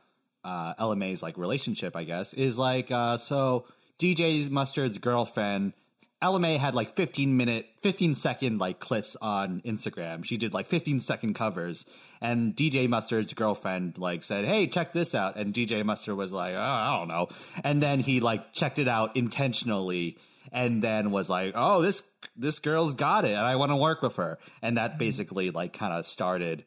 uh, 0.44 0.74
Ella 0.78 0.96
Mai's 0.96 1.24
like 1.24 1.38
relationship, 1.38 1.96
I 1.96 2.04
guess, 2.04 2.34
is 2.34 2.58
like 2.58 2.92
uh, 2.92 3.18
so 3.18 3.66
DJ 4.00 4.50
Mustard's 4.50 4.98
girlfriend. 4.98 5.74
Ella 6.22 6.40
Mai 6.40 6.52
had 6.52 6.74
like 6.74 6.96
15 6.96 7.36
minute, 7.36 7.68
15 7.82 8.16
second 8.16 8.58
like 8.58 8.80
clips 8.80 9.18
on 9.22 9.62
Instagram. 9.66 10.24
She 10.24 10.38
did 10.38 10.54
like 10.54 10.68
15 10.68 11.02
second 11.02 11.34
covers, 11.34 11.86
and 12.22 12.56
DJ 12.56 12.88
Mustard's 12.88 13.34
girlfriend 13.34 13.98
like 13.98 14.24
said, 14.24 14.46
"Hey, 14.46 14.68
check 14.68 14.94
this 14.94 15.14
out." 15.14 15.36
And 15.36 15.54
DJ 15.54 15.84
Mustard 15.84 16.16
was 16.16 16.32
like, 16.32 16.54
oh, 16.56 16.60
"I 16.60 16.98
don't 16.98 17.10
know," 17.10 17.28
and 17.64 17.84
then 17.84 18.00
he 18.00 18.22
like 18.22 18.54
checked 18.54 18.80
it 18.80 18.88
out 18.88 19.18
intentionally 19.18 20.18
and 20.54 20.82
then 20.82 21.12
was 21.12 21.30
like, 21.30 21.54
"Oh, 21.56 21.82
this 21.82 22.04
this 22.36 22.60
girl's 22.60 22.94
got 22.94 23.26
it, 23.26 23.32
and 23.32 23.46
I 23.46 23.56
want 23.56 23.72
to 23.72 23.76
work 23.76 24.02
with 24.02 24.16
her." 24.18 24.40
And 24.62 24.78
that 24.78 24.98
basically 24.98 25.52
like 25.52 25.74
kind 25.74 25.94
of 25.94 26.06
started 26.06 26.64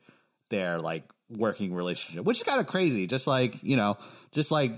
their 0.51 0.79
like 0.81 1.05
working 1.31 1.75
relationship, 1.75 2.25
which 2.25 2.39
is 2.39 2.43
kind 2.45 2.61
of 2.61 2.67
crazy. 2.67 3.07
Just 3.07 3.27
like 3.27 3.63
you 3.63 3.77
know, 3.77 3.97
just 4.33 4.51
like 4.51 4.73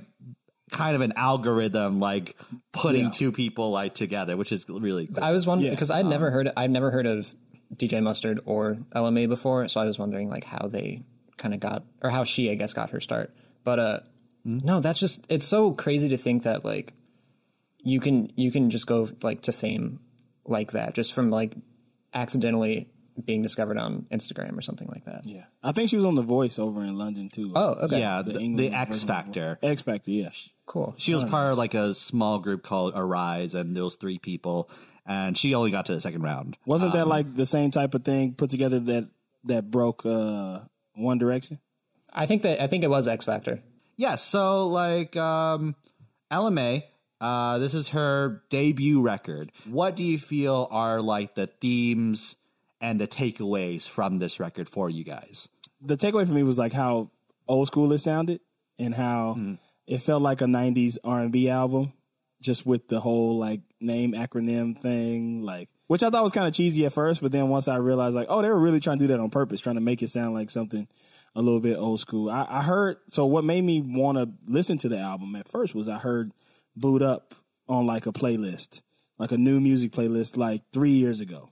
kind 0.71 0.95
of 0.95 1.01
an 1.01 1.13
algorithm 1.17 1.99
like 2.01 2.37
putting 2.73 3.05
Yeah. 3.07 3.11
two 3.11 3.33
people 3.33 3.71
like 3.71 3.95
together, 3.95 4.37
which 4.37 4.53
is 4.53 4.67
really 4.69 5.07
cool. 5.07 5.25
I 5.25 5.33
was 5.33 5.47
wondering 5.47 5.67
Yeah, 5.73 5.75
because 5.77 5.91
I'd 5.91 6.07
never 6.07 6.31
heard 6.31 6.51
I've 6.57 6.71
never 6.71 6.91
heard 6.91 7.07
of 7.07 7.33
DJ 7.75 8.03
Mustard 8.03 8.41
or 8.47 8.79
Ella 8.95 9.11
Mai 9.11 9.27
before, 9.27 9.67
so 9.69 9.81
I 9.81 9.85
was 9.85 9.99
wondering 9.99 10.29
like 10.29 10.45
how 10.45 10.69
they 10.69 11.03
kind 11.37 11.55
of 11.55 11.61
got 11.61 11.85
or 12.03 12.11
how 12.11 12.25
she 12.25 12.51
I 12.51 12.55
guess 12.55 12.73
got 12.75 12.91
her 12.91 13.01
start. 13.01 13.35
But 13.65 13.79
uh 13.79 14.01
no, 14.45 14.81
that's 14.81 15.01
just 15.01 15.27
it's 15.29 15.47
so 15.47 15.73
crazy 15.73 16.09
to 16.11 16.17
think 16.17 16.45
that 16.45 16.65
like 16.65 16.93
you 17.83 18.01
can 18.01 18.31
you 18.37 18.51
can 18.51 18.71
just 18.71 18.87
go 18.87 19.09
like 19.23 19.43
to 19.43 19.53
fame 19.53 20.01
like 20.47 20.73
that 20.73 20.95
just 20.95 21.13
from 21.13 21.31
like 21.31 21.55
accidentally 22.15 22.89
being 23.25 23.43
discovered 23.43 23.79
on 23.79 24.07
Instagram 24.13 24.57
or 24.57 24.61
something 24.63 24.89
like 24.89 25.05
that. 25.07 25.23
Yeah. 25.25 25.45
I 25.63 25.73
think 25.73 25.91
she 25.91 25.97
was 25.97 26.05
on 26.05 26.15
The 26.15 26.23
Voice 26.23 26.59
over 26.59 26.83
in 26.83 26.97
London 26.97 27.29
too. 27.29 27.53
Oh, 27.55 27.75
okay. 27.85 28.01
yeah, 28.01 28.23
the, 28.23 28.33
The 28.33 28.57
the, 28.57 28.71
X 28.73 29.03
Factor. 29.03 29.59
X 29.63 29.83
Factor, 29.83 30.11
yeah. 30.11 30.31
Cool. 30.67 30.95
She 30.99 31.15
was 31.15 31.25
part 31.25 31.53
of 31.53 31.59
like 31.59 31.75
a 31.75 31.95
small 31.95 32.39
group 32.39 32.63
called 32.63 32.95
Arize, 32.95 33.55
and 33.55 33.75
there 33.75 33.85
was 33.85 33.97
three 33.97 34.19
people, 34.19 34.69
and 35.07 35.37
she 35.37 35.55
only 35.55 35.71
got 35.71 35.87
to 35.87 35.95
the 35.95 36.01
second 36.01 36.23
round. 36.23 36.57
Wasn't 36.67 36.93
Um, 36.93 36.99
that 36.99 37.07
like 37.09 37.35
the 37.35 37.47
same 37.47 37.71
type 37.71 37.95
of 37.95 38.05
thing 38.05 38.35
put 38.35 38.51
together 38.51 38.79
that 38.81 39.09
that 39.45 39.71
broke 39.71 40.05
uh, 40.05 40.61
One 40.95 41.17
Direction? 41.19 41.59
I 42.13 42.27
think 42.27 42.43
that 42.43 42.63
I 42.63 42.67
think 42.67 42.85
it 42.85 42.91
was 42.91 43.09
X 43.09 43.25
Factor. 43.25 43.63
Yeah, 43.97 44.17
so 44.17 44.67
like 44.67 45.17
um 45.17 45.75
Ella 46.31 46.51
Mai, 46.51 46.85
uh 47.21 47.57
this 47.59 47.73
is 47.75 47.89
her 47.89 48.43
debut 48.51 49.01
record. 49.01 49.53
What 49.65 49.97
do 49.97 50.03
you 50.05 50.19
feel 50.19 50.69
are 50.71 51.01
like 51.01 51.35
the 51.35 51.47
themes 51.47 52.37
and 52.81 53.01
the 53.01 53.07
takeaways 53.09 53.89
from 53.89 54.19
this 54.19 54.39
record 54.41 54.69
for 54.69 54.89
you 54.91 55.05
guys? 55.05 55.49
The 55.81 55.97
takeaway 55.97 56.27
for 56.27 56.33
me 56.33 56.43
was 56.43 56.59
like 56.59 56.73
how 56.73 57.11
old 57.47 57.69
school 57.69 57.93
it 57.93 57.99
sounded 57.99 58.41
and 58.79 58.95
how 58.95 59.35
Hmm. 59.35 59.55
it 59.87 59.99
felt 59.99 60.23
like 60.23 60.41
a 60.41 60.45
'90s 60.47 60.99
R&B 61.05 61.49
album, 61.49 61.93
just 62.41 62.67
with 62.67 62.89
the 62.89 63.01
whole 63.01 63.39
like 63.39 63.61
name 63.81 64.13
acronym 64.13 64.79
thing, 64.79 65.43
like 65.43 65.69
which 65.87 66.03
I 66.03 66.11
thought 66.11 66.23
was 66.23 66.33
kind 66.33 66.47
of 66.47 66.53
cheesy 66.55 66.85
at 66.85 66.93
first, 66.93 67.23
but 67.23 67.33
then 67.33 67.49
once 67.49 67.67
I 67.67 67.77
realized 67.77 68.15
like, 68.15 68.27
oh, 68.29 68.43
they 68.43 68.49
were 68.49 68.59
really 68.59 68.81
trying 68.81 68.99
to 68.99 69.05
do 69.05 69.09
that 69.09 69.21
on 69.21 69.31
purpose, 69.31 69.61
trying 69.63 69.77
to 69.77 69.81
make 69.81 70.03
it 70.03 70.11
sound 70.11 70.35
like 70.35 70.51
something 70.51 70.87
a 71.35 71.41
little 71.43 71.61
bit 71.61 71.77
old 71.79 72.01
school. 72.01 72.29
I, 72.31 72.47
I 72.49 72.63
heard 72.63 72.99
so 73.09 73.25
what 73.27 73.45
made 73.45 73.63
me 73.65 73.81
want 73.81 74.19
to 74.19 74.29
listen 74.47 74.79
to 74.79 74.89
the 74.89 74.99
album 74.99 75.35
at 75.37 75.49
first 75.49 75.75
was 75.75 75.89
I 75.89 75.99
heard 75.99 76.33
"Boo'd 76.77 77.03
Up" 77.03 77.35
on 77.69 77.87
like 77.87 78.07
a 78.07 78.13
playlist, 78.13 78.83
like 79.19 79.33
a 79.33 79.39
new 79.39 79.61
music 79.61 79.93
playlist, 79.93 80.37
like 80.37 80.63
three 80.73 80.91
years 80.93 81.21
ago. 81.21 81.51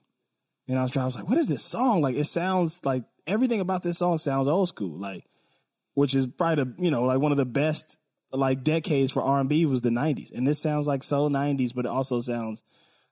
And 0.68 0.79
I 0.79 0.83
was 0.83 0.90
trying, 0.90 1.05
I 1.05 1.07
was 1.07 1.16
like, 1.16 1.29
what 1.29 1.38
is 1.38 1.46
this 1.46 1.64
song? 1.64 2.00
Like, 2.00 2.16
it 2.16 2.24
sounds 2.24 2.85
like 2.85 3.05
everything 3.26 3.61
about 3.61 3.83
this 3.83 3.98
song 3.98 4.18
sounds 4.18 4.48
old 4.48 4.68
school, 4.68 4.98
like, 4.98 5.24
which 5.94 6.14
is 6.14 6.26
probably 6.26 6.64
the, 6.64 6.74
you 6.83 6.90
know, 6.90 7.05
like 7.05 7.20
one 7.20 7.33
of 7.33 7.38
the 7.38 7.44
best, 7.44 7.96
like, 8.33 8.64
decades 8.64 9.12
for 9.12 9.22
R&B 9.22 9.66
was 9.66 9.81
the 9.81 9.90
90s. 9.90 10.33
And 10.33 10.46
this 10.46 10.61
sounds 10.61 10.87
like 10.87 11.02
so 11.02 11.29
90s, 11.29 11.74
but 11.74 11.85
it 11.85 11.90
also 11.90 12.20
sounds 12.20 12.62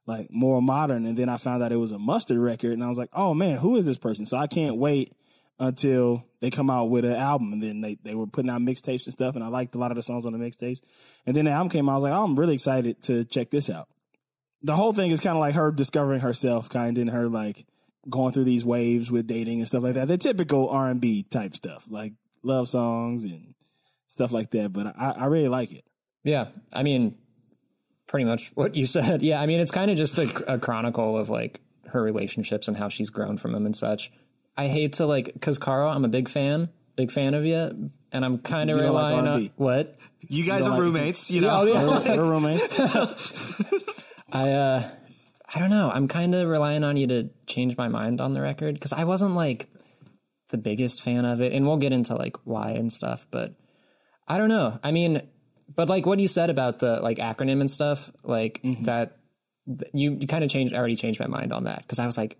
like 0.07 0.31
more 0.31 0.61
modern. 0.61 1.07
And 1.07 1.17
then 1.17 1.29
I 1.29 1.37
found 1.37 1.63
out 1.63 1.73
it 1.73 1.77
was 1.77 1.93
a 1.93 1.99
mustard 1.99 2.39
record, 2.39 2.73
and 2.73 2.83
I 2.83 2.89
was 2.89 2.99
like, 2.99 3.11
oh 3.13 3.35
man, 3.35 3.59
who 3.59 3.77
is 3.77 3.87
this 3.87 3.99
person? 3.99 4.27
So 4.27 4.37
I 4.37 4.49
can't 4.49 4.77
wait 4.77 5.13
until 5.61 6.25
they 6.41 6.51
come 6.51 6.69
out 6.69 6.91
with 6.91 7.05
an 7.05 7.13
album. 7.13 7.53
And 7.53 7.63
then 7.63 7.81
they, 7.81 7.97
they 8.03 8.17
were 8.17 8.27
putting 8.27 8.51
out 8.51 8.61
mixtapes 8.61 9.05
and 9.05 9.13
stuff, 9.13 9.37
and 9.37 9.45
I 9.45 9.49
liked 9.49 9.77
a 9.77 9.79
lot 9.79 9.93
of 9.93 9.97
the 9.97 10.03
songs 10.03 10.27
on 10.27 10.33
the 10.33 10.39
mixtapes. 10.39 10.81
And 11.25 11.37
then 11.37 11.45
the 11.45 11.53
album 11.53 11.71
came 11.71 11.89
out, 11.89 11.93
I 11.93 11.95
was 11.95 12.03
like, 12.03 12.13
oh, 12.13 12.25
I'm 12.25 12.35
really 12.35 12.55
excited 12.55 13.01
to 13.05 13.25
check 13.25 13.51
this 13.51 13.71
out 13.71 13.89
the 14.65 14.75
whole 14.75 14.93
thing 14.93 15.13
is 15.13 15.21
kind 15.21 15.37
of 15.37 15.41
like 15.41 15.55
her 15.55 15.71
discovering 15.71 16.21
herself, 16.21 16.69
kind 16.69 16.97
of, 16.99 17.03
and 17.03 17.11
her 17.11 17.29
like 17.29 17.65
going 18.11 18.33
through 18.33 18.45
these 18.45 18.65
waves 18.65 19.11
with 19.13 19.27
dating 19.27 19.61
and 19.61 19.69
stuff 19.69 19.83
like 19.85 19.95
that. 19.95 20.09
The 20.09 20.19
typical 20.19 20.69
R 20.71 20.89
and 20.91 21.01
B 21.01 21.23
type 21.23 21.55
stuff, 21.55 21.87
like 21.89 22.15
love 22.43 22.69
songs 22.69 23.25
and 23.25 23.55
stuff 24.09 24.33
like 24.33 24.51
that. 24.51 24.73
But 24.73 24.89
I, 24.99 25.11
I 25.13 25.25
really 25.27 25.49
like 25.49 25.71
it. 25.73 25.85
Yeah, 26.25 26.47
I 26.73 26.83
mean, 26.83 27.17
pretty 28.07 28.25
much 28.25 28.51
what 28.55 28.75
you 28.75 28.87
said. 28.97 29.23
Yeah, 29.23 29.41
I 29.41 29.47
mean, 29.47 29.61
it's 29.61 29.71
kind 29.71 29.91
of 29.91 29.97
just 29.97 30.19
a, 30.19 30.55
a 30.55 30.59
chronicle 30.59 31.17
of 31.19 31.29
like 31.31 31.61
her 31.87 32.03
relationships 32.03 32.67
and 32.67 32.77
how 32.77 32.89
she's 32.89 33.11
grown 33.11 33.37
from 33.39 33.53
them 33.53 33.67
and 33.67 33.77
such. 33.77 34.11
I 34.57 34.69
hate 34.69 34.95
to 34.95 35.07
like, 35.07 35.27
because 35.33 35.59
Carl, 35.59 35.91
I'm 35.91 36.05
a 36.05 36.09
big 36.09 36.29
fan, 36.29 36.69
big 36.97 37.11
fan 37.11 37.35
of 37.35 37.45
you, 37.45 37.91
and 38.13 38.25
I'm 38.25 38.39
kind 38.39 38.71
of 38.71 38.77
You 38.77 38.83
don't 38.85 38.95
like 38.95 39.15
on 39.15 39.51
what 39.57 39.97
You 40.27 40.45
guys 40.45 40.65
don't 40.65 40.73
are 40.73 40.77
like- 40.77 40.81
roommates, 40.81 41.31
you 41.31 41.41
know. 41.43 41.51
Oh, 41.51 42.03
we're, 42.05 42.17
we're 42.17 42.31
roommates. 42.31 42.79
I 44.35 44.51
uh 44.51 44.89
I 45.55 45.59
don't 45.61 45.71
know. 45.71 45.91
I'm 45.93 46.09
kind 46.09 46.35
of 46.35 46.49
relying 46.49 46.83
on 46.85 46.97
you 46.97 47.07
to 47.09 47.31
change 47.47 47.77
my 47.77 47.89
mind 47.89 48.21
on 48.21 48.35
the 48.35 48.41
record 48.41 48.75
because 48.75 48.93
I 48.93 49.05
wasn't 49.05 49.35
like 49.35 49.69
the 50.49 50.59
biggest 50.59 51.03
fan 51.03 51.25
of 51.25 51.41
it, 51.41 51.53
and 51.53 51.67
we'll 51.67 51.77
get 51.77 51.93
into 51.93 52.15
like 52.15 52.37
why 52.45 52.71
and 52.73 52.93
stuff. 52.93 53.27
But 53.31 53.55
I 54.27 54.39
don't 54.39 54.49
know. 54.49 54.79
I 54.83 54.91
mean, 54.91 55.23
but 55.75 55.89
like 55.89 56.07
what 56.07 56.19
you 56.19 56.29
said 56.29 56.51
about 56.51 56.79
the 56.81 57.01
like 57.01 57.19
acronym 57.19 57.61
and 57.61 57.71
stuff, 57.71 58.11
like 58.23 58.61
that, 58.83 59.17
th- 59.67 59.91
you 59.95 60.17
you 60.21 60.27
kind 60.27 60.43
of 60.45 60.51
changed. 60.51 60.75
I 60.75 60.79
already 60.79 60.97
changed 60.97 61.21
my 61.21 61.27
mind 61.27 61.53
on 61.53 61.65
that 61.65 61.83
because 61.83 61.99
I 61.99 62.07
was 62.07 62.19
like, 62.19 62.37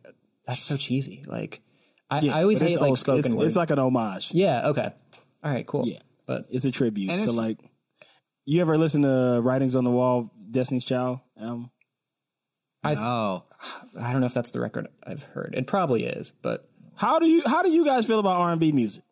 that's 0.47 0.63
so 0.63 0.77
cheesy. 0.77 1.25
Like 1.27 1.61
I, 2.11 2.21
Yeah, 2.21 2.37
I 2.37 2.43
always 2.43 2.61
hate 2.61 2.81
like 2.81 2.91
old- 2.91 2.99
spoken 2.99 3.27
it's, 3.27 3.35
word. 3.35 3.47
It's 3.47 3.57
like 3.57 3.71
an 3.71 3.79
homage. 3.79 4.33
yeah. 4.33 4.69
Okay. 4.69 4.93
All 5.43 5.53
right. 5.53 5.67
Cool. 5.67 5.87
Yeah. 5.87 5.99
But 6.27 6.47
It's 6.51 6.65
a 6.65 6.71
tribute 6.71 7.23
to 7.23 7.33
like. 7.33 7.59
You 8.47 8.61
ever 8.61 8.77
listen 8.77 9.03
to 9.03 9.41
Writings 9.43 9.75
on 9.77 9.85
the 9.85 9.91
Wall, 9.91 10.31
Destiny's 10.51 10.85
Child 10.85 11.21
album? 11.41 11.71
I 12.85 12.95
Oh, 12.97 13.43
I 13.99 14.13
don't 14.13 14.21
know 14.21 14.27
if 14.27 14.35
that's 14.35 14.51
the 14.51 14.61
record 14.61 14.89
I've 15.07 15.23
heard. 15.23 15.55
It 15.57 15.67
probably 15.67 16.05
is, 16.05 16.33
but 16.43 16.69
How 16.95 17.19
do 17.19 17.27
you 17.27 17.43
how 17.47 17.63
do 17.63 17.71
you 17.71 17.85
guys 17.85 18.07
feel 18.07 18.19
about 18.21 18.37
R 18.41 18.53
and 18.53 18.61
B 18.61 18.73
music? 18.73 19.03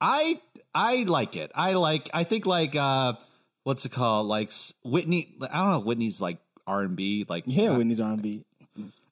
I 0.00 0.40
I 0.74 1.04
like 1.04 1.36
it. 1.36 1.52
I 1.54 1.74
like. 1.74 2.10
I 2.12 2.24
think 2.24 2.46
like 2.46 2.74
uh, 2.74 3.14
what's 3.64 3.84
it 3.84 3.92
called? 3.92 4.26
Like 4.26 4.50
Whitney. 4.84 5.34
I 5.40 5.58
don't 5.62 5.70
know. 5.70 5.78
if 5.78 5.84
Whitney's 5.84 6.20
like 6.20 6.38
R 6.66 6.82
and 6.82 6.96
B. 6.96 7.24
Like 7.28 7.44
Yeah, 7.46 7.70
uh, 7.70 7.76
Whitney's 7.78 8.00
R 8.00 8.12
and 8.12 8.22
B. 8.22 8.44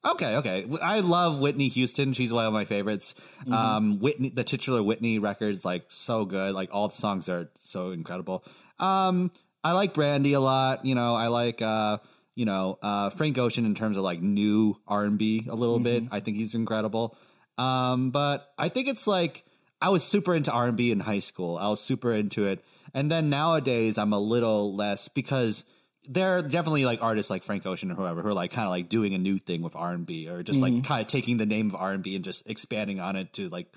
Okay, 0.03 0.37
okay. 0.37 0.65
I 0.81 1.01
love 1.01 1.37
Whitney 1.37 1.67
Houston. 1.67 2.13
She's 2.13 2.33
one 2.33 2.47
of 2.47 2.53
my 2.53 2.65
favorites. 2.65 3.13
Um, 3.51 3.99
Whitney, 3.99 4.29
the 4.29 4.43
titular 4.43 4.81
Whitney 4.81 5.19
records, 5.19 5.63
like 5.63 5.85
so 5.89 6.25
good. 6.25 6.55
Like 6.55 6.69
all 6.73 6.87
the 6.87 6.95
songs 6.95 7.29
are 7.29 7.49
so 7.59 7.91
incredible. 7.91 8.43
Um, 8.79 9.31
I 9.63 9.73
like 9.73 9.93
Brandy 9.93 10.33
a 10.33 10.39
lot. 10.39 10.87
You 10.87 10.95
know, 10.95 11.13
I 11.13 11.27
like 11.27 11.61
uh, 11.61 11.99
you 12.35 12.45
know, 12.45 12.77
uh, 12.81 13.09
Frank 13.09 13.37
Ocean 13.37 13.65
in 13.65 13.75
terms 13.75 13.97
of 13.97 14.03
like 14.03 14.21
new 14.21 14.77
R 14.87 15.03
and 15.03 15.17
B 15.17 15.47
a 15.49 15.55
little 15.55 15.79
bit. 15.79 16.03
I 16.11 16.19
think 16.19 16.37
he's 16.37 16.55
incredible. 16.55 17.17
Um, 17.57 18.11
but 18.11 18.51
I 18.57 18.69
think 18.69 18.87
it's 18.87 19.07
like 19.07 19.45
I 19.81 19.89
was 19.89 20.03
super 20.03 20.33
into 20.33 20.51
R 20.51 20.67
and 20.67 20.77
B 20.77 20.91
in 20.91 20.99
high 20.99 21.19
school. 21.19 21.57
I 21.57 21.67
was 21.69 21.81
super 21.81 22.11
into 22.13 22.45
it, 22.45 22.63
and 22.93 23.11
then 23.11 23.29
nowadays 23.29 23.97
I'm 23.97 24.13
a 24.13 24.19
little 24.19 24.75
less 24.75 25.07
because 25.07 25.63
there 26.07 26.37
are 26.37 26.41
definitely 26.41 26.85
like 26.85 27.01
artists 27.01 27.29
like 27.29 27.43
Frank 27.43 27.65
Ocean 27.65 27.91
or 27.91 27.95
whoever 27.95 28.21
who 28.21 28.29
are 28.29 28.33
like 28.33 28.51
kind 28.51 28.65
of 28.65 28.71
like 28.71 28.89
doing 28.89 29.13
a 29.13 29.19
new 29.19 29.37
thing 29.37 29.61
with 29.61 29.75
R 29.75 29.91
and 29.91 30.05
B 30.05 30.27
or 30.29 30.41
just 30.41 30.59
like 30.59 30.83
kind 30.83 31.01
of 31.01 31.07
taking 31.07 31.37
the 31.37 31.45
name 31.45 31.69
of 31.69 31.75
R 31.75 31.91
and 31.91 32.01
B 32.01 32.15
and 32.15 32.25
just 32.25 32.49
expanding 32.49 32.99
on 32.99 33.15
it 33.15 33.33
to 33.33 33.49
like 33.49 33.67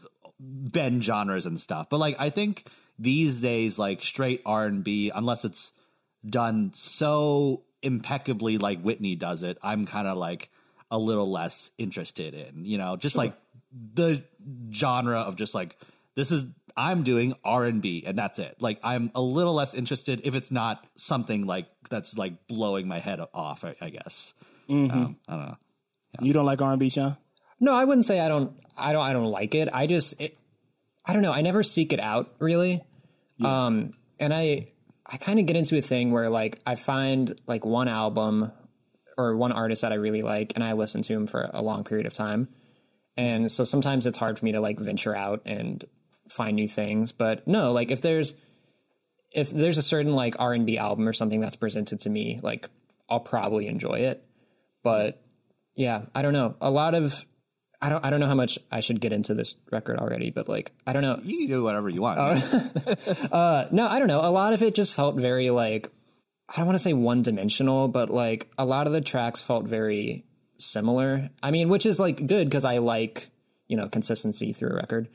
bend 0.40 1.04
genres 1.04 1.46
and 1.46 1.60
stuff. 1.60 1.88
But 1.90 1.98
like 1.98 2.16
I 2.18 2.30
think 2.30 2.66
these 2.98 3.40
days 3.40 3.78
like 3.78 4.02
straight 4.02 4.40
R 4.46 4.64
and 4.64 4.82
B 4.82 5.10
unless 5.14 5.44
it's 5.44 5.72
done 6.26 6.72
so 6.74 7.64
impeccably 7.84 8.58
like 8.58 8.80
Whitney 8.80 9.14
does 9.14 9.42
it, 9.42 9.58
I'm 9.62 9.86
kind 9.86 10.08
of 10.08 10.16
like 10.16 10.50
a 10.90 10.98
little 10.98 11.30
less 11.30 11.70
interested 11.78 12.34
in, 12.34 12.64
you 12.64 12.78
know, 12.78 12.96
just 12.96 13.16
like 13.16 13.34
the 13.94 14.24
genre 14.72 15.20
of 15.20 15.36
just 15.36 15.54
like 15.54 15.76
this 16.16 16.30
is 16.30 16.44
I'm 16.76 17.04
doing 17.04 17.34
R&B 17.44 18.04
and 18.06 18.18
that's 18.18 18.38
it. 18.38 18.56
Like 18.60 18.80
I'm 18.82 19.10
a 19.14 19.20
little 19.20 19.54
less 19.54 19.74
interested 19.74 20.22
if 20.24 20.34
it's 20.34 20.50
not 20.50 20.84
something 20.96 21.46
like 21.46 21.66
that's 21.90 22.16
like 22.16 22.46
blowing 22.48 22.88
my 22.88 22.98
head 22.98 23.20
off, 23.32 23.64
I, 23.64 23.76
I 23.80 23.90
guess. 23.90 24.34
Um, 24.90 25.16
I 25.28 25.36
don't 25.36 25.46
know. 25.46 25.56
You 26.20 26.32
don't 26.32 26.46
like 26.46 26.62
R 26.62 26.70
and 26.70 26.80
B, 26.80 26.88
Sean? 26.88 27.16
No, 27.60 27.74
I 27.74 27.84
wouldn't 27.84 28.06
say 28.06 28.20
I 28.20 28.28
don't. 28.28 28.52
I 28.76 28.92
don't. 28.92 29.04
I 29.04 29.12
don't 29.12 29.30
like 29.30 29.54
it. 29.54 29.68
I 29.72 29.86
just. 29.86 30.20
It, 30.20 30.36
I 31.04 31.12
don't 31.12 31.22
know. 31.22 31.32
I 31.32 31.42
never 31.42 31.62
seek 31.62 31.92
it 31.92 32.00
out 32.00 32.34
really. 32.38 32.82
Um, 33.42 33.94
and 34.18 34.32
I. 34.32 34.68
I 35.06 35.16
kind 35.18 35.38
of 35.38 35.46
get 35.46 35.56
into 35.56 35.76
a 35.76 35.82
thing 35.82 36.12
where 36.12 36.30
like 36.30 36.60
I 36.66 36.76
find 36.76 37.38
like 37.46 37.64
one 37.64 37.88
album 37.88 38.52
or 39.16 39.36
one 39.36 39.52
artist 39.52 39.82
that 39.82 39.92
I 39.92 39.96
really 39.96 40.22
like, 40.22 40.52
and 40.54 40.64
I 40.64 40.72
listen 40.72 41.02
to 41.02 41.12
him 41.12 41.26
for 41.26 41.50
a 41.52 41.62
long 41.62 41.84
period 41.84 42.06
of 42.06 42.14
time. 42.14 42.48
And 43.16 43.50
so 43.50 43.64
sometimes 43.64 44.06
it's 44.06 44.18
hard 44.18 44.38
for 44.38 44.44
me 44.44 44.52
to 44.52 44.60
like 44.60 44.78
venture 44.78 45.14
out 45.14 45.42
and 45.46 45.84
find 46.30 46.56
new 46.56 46.68
things. 46.68 47.12
But 47.12 47.46
no, 47.46 47.72
like 47.72 47.90
if 47.90 48.00
there's 48.00 48.34
if 49.32 49.50
there's 49.50 49.78
a 49.78 49.82
certain 49.82 50.14
like 50.14 50.36
R 50.38 50.52
and 50.52 50.66
B 50.66 50.78
album 50.78 51.06
or 51.06 51.12
something 51.12 51.40
that's 51.40 51.56
presented 51.56 52.00
to 52.00 52.10
me, 52.10 52.40
like 52.42 52.68
I'll 53.08 53.20
probably 53.20 53.66
enjoy 53.66 54.00
it. 54.00 54.24
But 54.82 55.20
yeah, 55.74 56.02
I 56.14 56.22
don't 56.22 56.32
know. 56.32 56.56
A 56.60 56.70
lot 56.70 56.94
of 56.94 57.24
I 57.80 57.88
don't 57.88 58.04
I 58.04 58.10
don't 58.10 58.20
know 58.20 58.26
how 58.26 58.34
much 58.34 58.58
I 58.70 58.80
should 58.80 59.00
get 59.00 59.12
into 59.12 59.34
this 59.34 59.54
record 59.70 59.98
already, 59.98 60.30
but 60.30 60.48
like 60.48 60.72
I 60.86 60.92
don't 60.92 61.02
know. 61.02 61.20
You 61.22 61.38
can 61.38 61.48
do 61.48 61.62
whatever 61.62 61.88
you 61.88 62.02
want. 62.02 62.18
man. 62.18 62.70
Uh 63.32 63.66
no, 63.70 63.86
I 63.86 63.98
don't 63.98 64.08
know. 64.08 64.20
A 64.20 64.30
lot 64.30 64.52
of 64.52 64.62
it 64.62 64.74
just 64.74 64.94
felt 64.94 65.16
very 65.16 65.50
like 65.50 65.90
I 66.48 66.56
don't 66.58 66.66
want 66.66 66.76
to 66.76 66.82
say 66.82 66.92
one 66.92 67.22
dimensional, 67.22 67.88
but 67.88 68.10
like 68.10 68.48
a 68.58 68.64
lot 68.66 68.86
of 68.86 68.92
the 68.92 69.00
tracks 69.00 69.40
felt 69.42 69.66
very 69.66 70.24
similar. 70.58 71.30
I 71.42 71.50
mean, 71.50 71.68
which 71.68 71.86
is 71.86 71.98
like 71.98 72.26
good 72.26 72.48
because 72.48 72.64
I 72.64 72.78
like, 72.78 73.28
you 73.66 73.76
know, 73.76 73.88
consistency 73.88 74.52
through 74.52 74.70
a 74.70 74.76
record. 74.76 75.08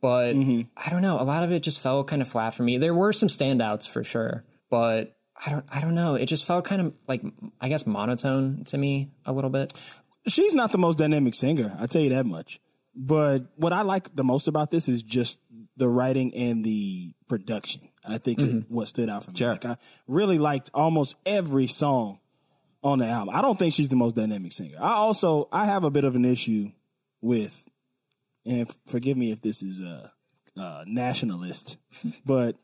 But 0.00 0.34
I 0.34 0.90
don't 0.90 1.02
know, 1.02 1.20
a 1.20 1.24
lot 1.24 1.42
of 1.42 1.52
it 1.52 1.62
just 1.62 1.80
felt 1.80 2.06
kind 2.08 2.22
of 2.22 2.28
flat 2.28 2.54
for 2.54 2.62
me. 2.62 2.78
There 2.78 2.94
were 2.94 3.12
some 3.12 3.28
standouts 3.28 3.86
for 3.86 4.02
sure, 4.02 4.44
but 4.70 5.14
I 5.44 5.50
don't 5.50 5.64
I 5.74 5.80
don't 5.80 5.94
know. 5.94 6.14
It 6.14 6.26
just 6.26 6.44
felt 6.44 6.64
kind 6.64 6.80
of 6.80 6.94
like 7.06 7.22
I 7.60 7.68
guess 7.68 7.86
monotone 7.86 8.64
to 8.66 8.78
me 8.78 9.10
a 9.26 9.32
little 9.32 9.50
bit. 9.50 9.72
She's 10.26 10.54
not 10.54 10.72
the 10.72 10.78
most 10.78 10.98
dynamic 10.98 11.34
singer. 11.34 11.76
I 11.78 11.86
tell 11.86 12.02
you 12.02 12.10
that 12.10 12.26
much. 12.26 12.60
But 12.94 13.44
what 13.56 13.72
I 13.72 13.82
like 13.82 14.14
the 14.14 14.24
most 14.24 14.48
about 14.48 14.70
this 14.70 14.88
is 14.88 15.02
just 15.02 15.38
the 15.76 15.88
writing 15.88 16.34
and 16.34 16.64
the 16.64 17.14
production. 17.28 17.82
I 18.04 18.18
think 18.18 18.40
it, 18.40 18.64
what 18.68 18.88
stood 18.88 19.08
out 19.08 19.24
for 19.24 19.30
me. 19.30 19.36
Sure. 19.36 19.52
Like 19.52 19.64
I 19.64 19.76
really 20.06 20.38
liked 20.38 20.70
almost 20.74 21.16
every 21.24 21.66
song 21.66 22.18
on 22.82 22.98
the 22.98 23.06
album. 23.06 23.34
I 23.34 23.42
don't 23.42 23.58
think 23.58 23.74
she's 23.74 23.88
the 23.88 23.96
most 23.96 24.16
dynamic 24.16 24.52
singer. 24.52 24.76
I 24.80 24.92
also 24.94 25.48
I 25.52 25.66
have 25.66 25.84
a 25.84 25.90
bit 25.90 26.04
of 26.04 26.16
an 26.16 26.24
issue 26.24 26.72
with, 27.20 27.64
and 28.44 28.70
forgive 28.86 29.16
me 29.16 29.32
if 29.32 29.42
this 29.42 29.62
is 29.62 29.80
a, 29.80 30.12
uh 30.58 30.84
nationalist, 30.86 31.76
but 32.26 32.56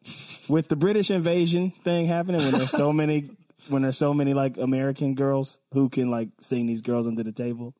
with 0.49 0.69
the 0.69 0.77
British 0.77 1.11
invasion 1.11 1.73
thing 1.85 2.07
happening, 2.07 2.43
when 2.43 2.53
there's 2.53 2.71
so 2.71 2.93
many, 2.93 3.31
when 3.69 3.83
there's 3.83 3.99
so 3.99 4.13
many 4.15 4.35
like 4.35 4.59
American 4.59 5.15
girls 5.15 5.61
who 5.73 5.89
can 5.89 6.11
like 6.11 6.29
sing 6.41 6.67
these 6.67 6.83
girls 6.83 7.07
under 7.07 7.23
the 7.23 7.33
table, 7.33 7.75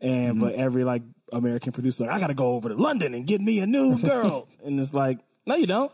and 0.00 0.34
mm-hmm. 0.34 0.40
but 0.40 0.54
every 0.54 0.84
like 0.84 1.02
American 1.32 1.72
producer, 1.72 2.04
like, 2.04 2.12
I 2.14 2.20
got 2.20 2.28
to 2.28 2.34
go 2.34 2.52
over 2.52 2.68
to 2.68 2.74
London 2.74 3.14
and 3.14 3.26
get 3.26 3.40
me 3.40 3.60
a 3.60 3.66
new 3.66 3.98
girl, 4.02 4.48
and 4.64 4.78
it's 4.80 4.94
like, 4.94 5.18
no, 5.46 5.54
you 5.56 5.66
don't. 5.66 5.92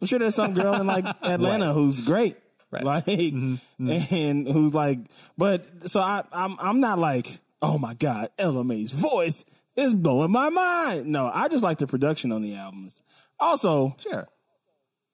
I'm 0.00 0.06
sure 0.06 0.18
there's 0.18 0.34
some 0.34 0.54
girl 0.54 0.74
in 0.74 0.86
like 0.86 1.04
Atlanta 1.22 1.72
who's 1.72 2.00
great, 2.00 2.36
Right. 2.70 2.84
like, 2.84 3.04
mm-hmm. 3.06 3.56
Mm-hmm. 3.88 4.14
and 4.14 4.48
who's 4.48 4.72
like, 4.74 4.98
but 5.36 5.90
so 5.90 6.00
I, 6.00 6.22
I'm, 6.32 6.56
I'm 6.60 6.80
not 6.80 6.98
like, 6.98 7.40
oh 7.62 7.78
my 7.78 7.94
god, 7.94 8.30
Ella 8.38 8.62
Mai's 8.62 8.92
voice 8.92 9.44
is 9.74 9.94
blowing 9.94 10.30
my 10.30 10.48
mind. 10.50 11.06
No, 11.06 11.30
I 11.32 11.48
just 11.48 11.64
like 11.64 11.78
the 11.78 11.86
production 11.86 12.30
on 12.32 12.42
the 12.42 12.54
albums. 12.56 13.00
Also, 13.40 13.96
Sure. 14.00 14.28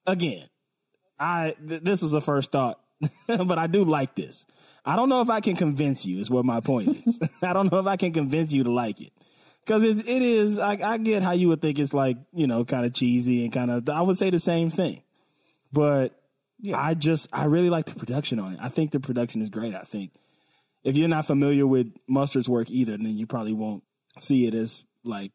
again, 0.05 0.47
I 1.19 1.55
th- 1.67 1.81
this 1.81 2.01
was 2.01 2.11
the 2.11 2.21
first 2.21 2.51
thought, 2.51 2.79
but 3.27 3.57
I 3.57 3.67
do 3.67 3.83
like 3.83 4.15
this. 4.15 4.45
I 4.85 4.95
don't 4.95 5.09
know 5.09 5.21
if 5.21 5.29
I 5.29 5.41
can 5.41 5.55
convince 5.55 6.05
you. 6.05 6.19
Is 6.19 6.29
what 6.29 6.45
my 6.45 6.59
point 6.59 7.03
is. 7.05 7.19
I 7.41 7.53
don't 7.53 7.71
know 7.71 7.79
if 7.79 7.87
I 7.87 7.97
can 7.97 8.13
convince 8.13 8.53
you 8.53 8.63
to 8.63 8.71
like 8.71 9.01
it 9.01 9.13
because 9.65 9.83
it 9.83 10.07
it 10.07 10.21
is. 10.21 10.59
I, 10.59 10.77
I 10.83 10.97
get 10.97 11.23
how 11.23 11.31
you 11.31 11.49
would 11.49 11.61
think 11.61 11.79
it's 11.79 11.93
like 11.93 12.17
you 12.33 12.47
know 12.47 12.65
kind 12.65 12.85
of 12.85 12.93
cheesy 12.93 13.43
and 13.43 13.53
kind 13.53 13.71
of. 13.71 13.89
I 13.89 14.01
would 14.01 14.17
say 14.17 14.29
the 14.29 14.39
same 14.39 14.69
thing, 14.69 15.01
but 15.71 16.13
I 16.73 16.93
just 16.93 17.27
I 17.33 17.45
really 17.45 17.69
like 17.69 17.85
the 17.85 17.95
production 17.95 18.39
on 18.39 18.53
it. 18.53 18.59
I 18.61 18.69
think 18.69 18.91
the 18.91 18.99
production 18.99 19.41
is 19.41 19.49
great. 19.49 19.73
I 19.75 19.81
think 19.81 20.11
if 20.83 20.95
you're 20.95 21.09
not 21.09 21.25
familiar 21.25 21.65
with 21.65 21.91
Mustard's 22.07 22.47
work 22.47 22.69
either, 22.69 22.91
then 22.91 23.17
you 23.17 23.25
probably 23.25 23.53
won't 23.53 23.83
see 24.19 24.47
it 24.47 24.53
as 24.53 24.83
like, 25.03 25.31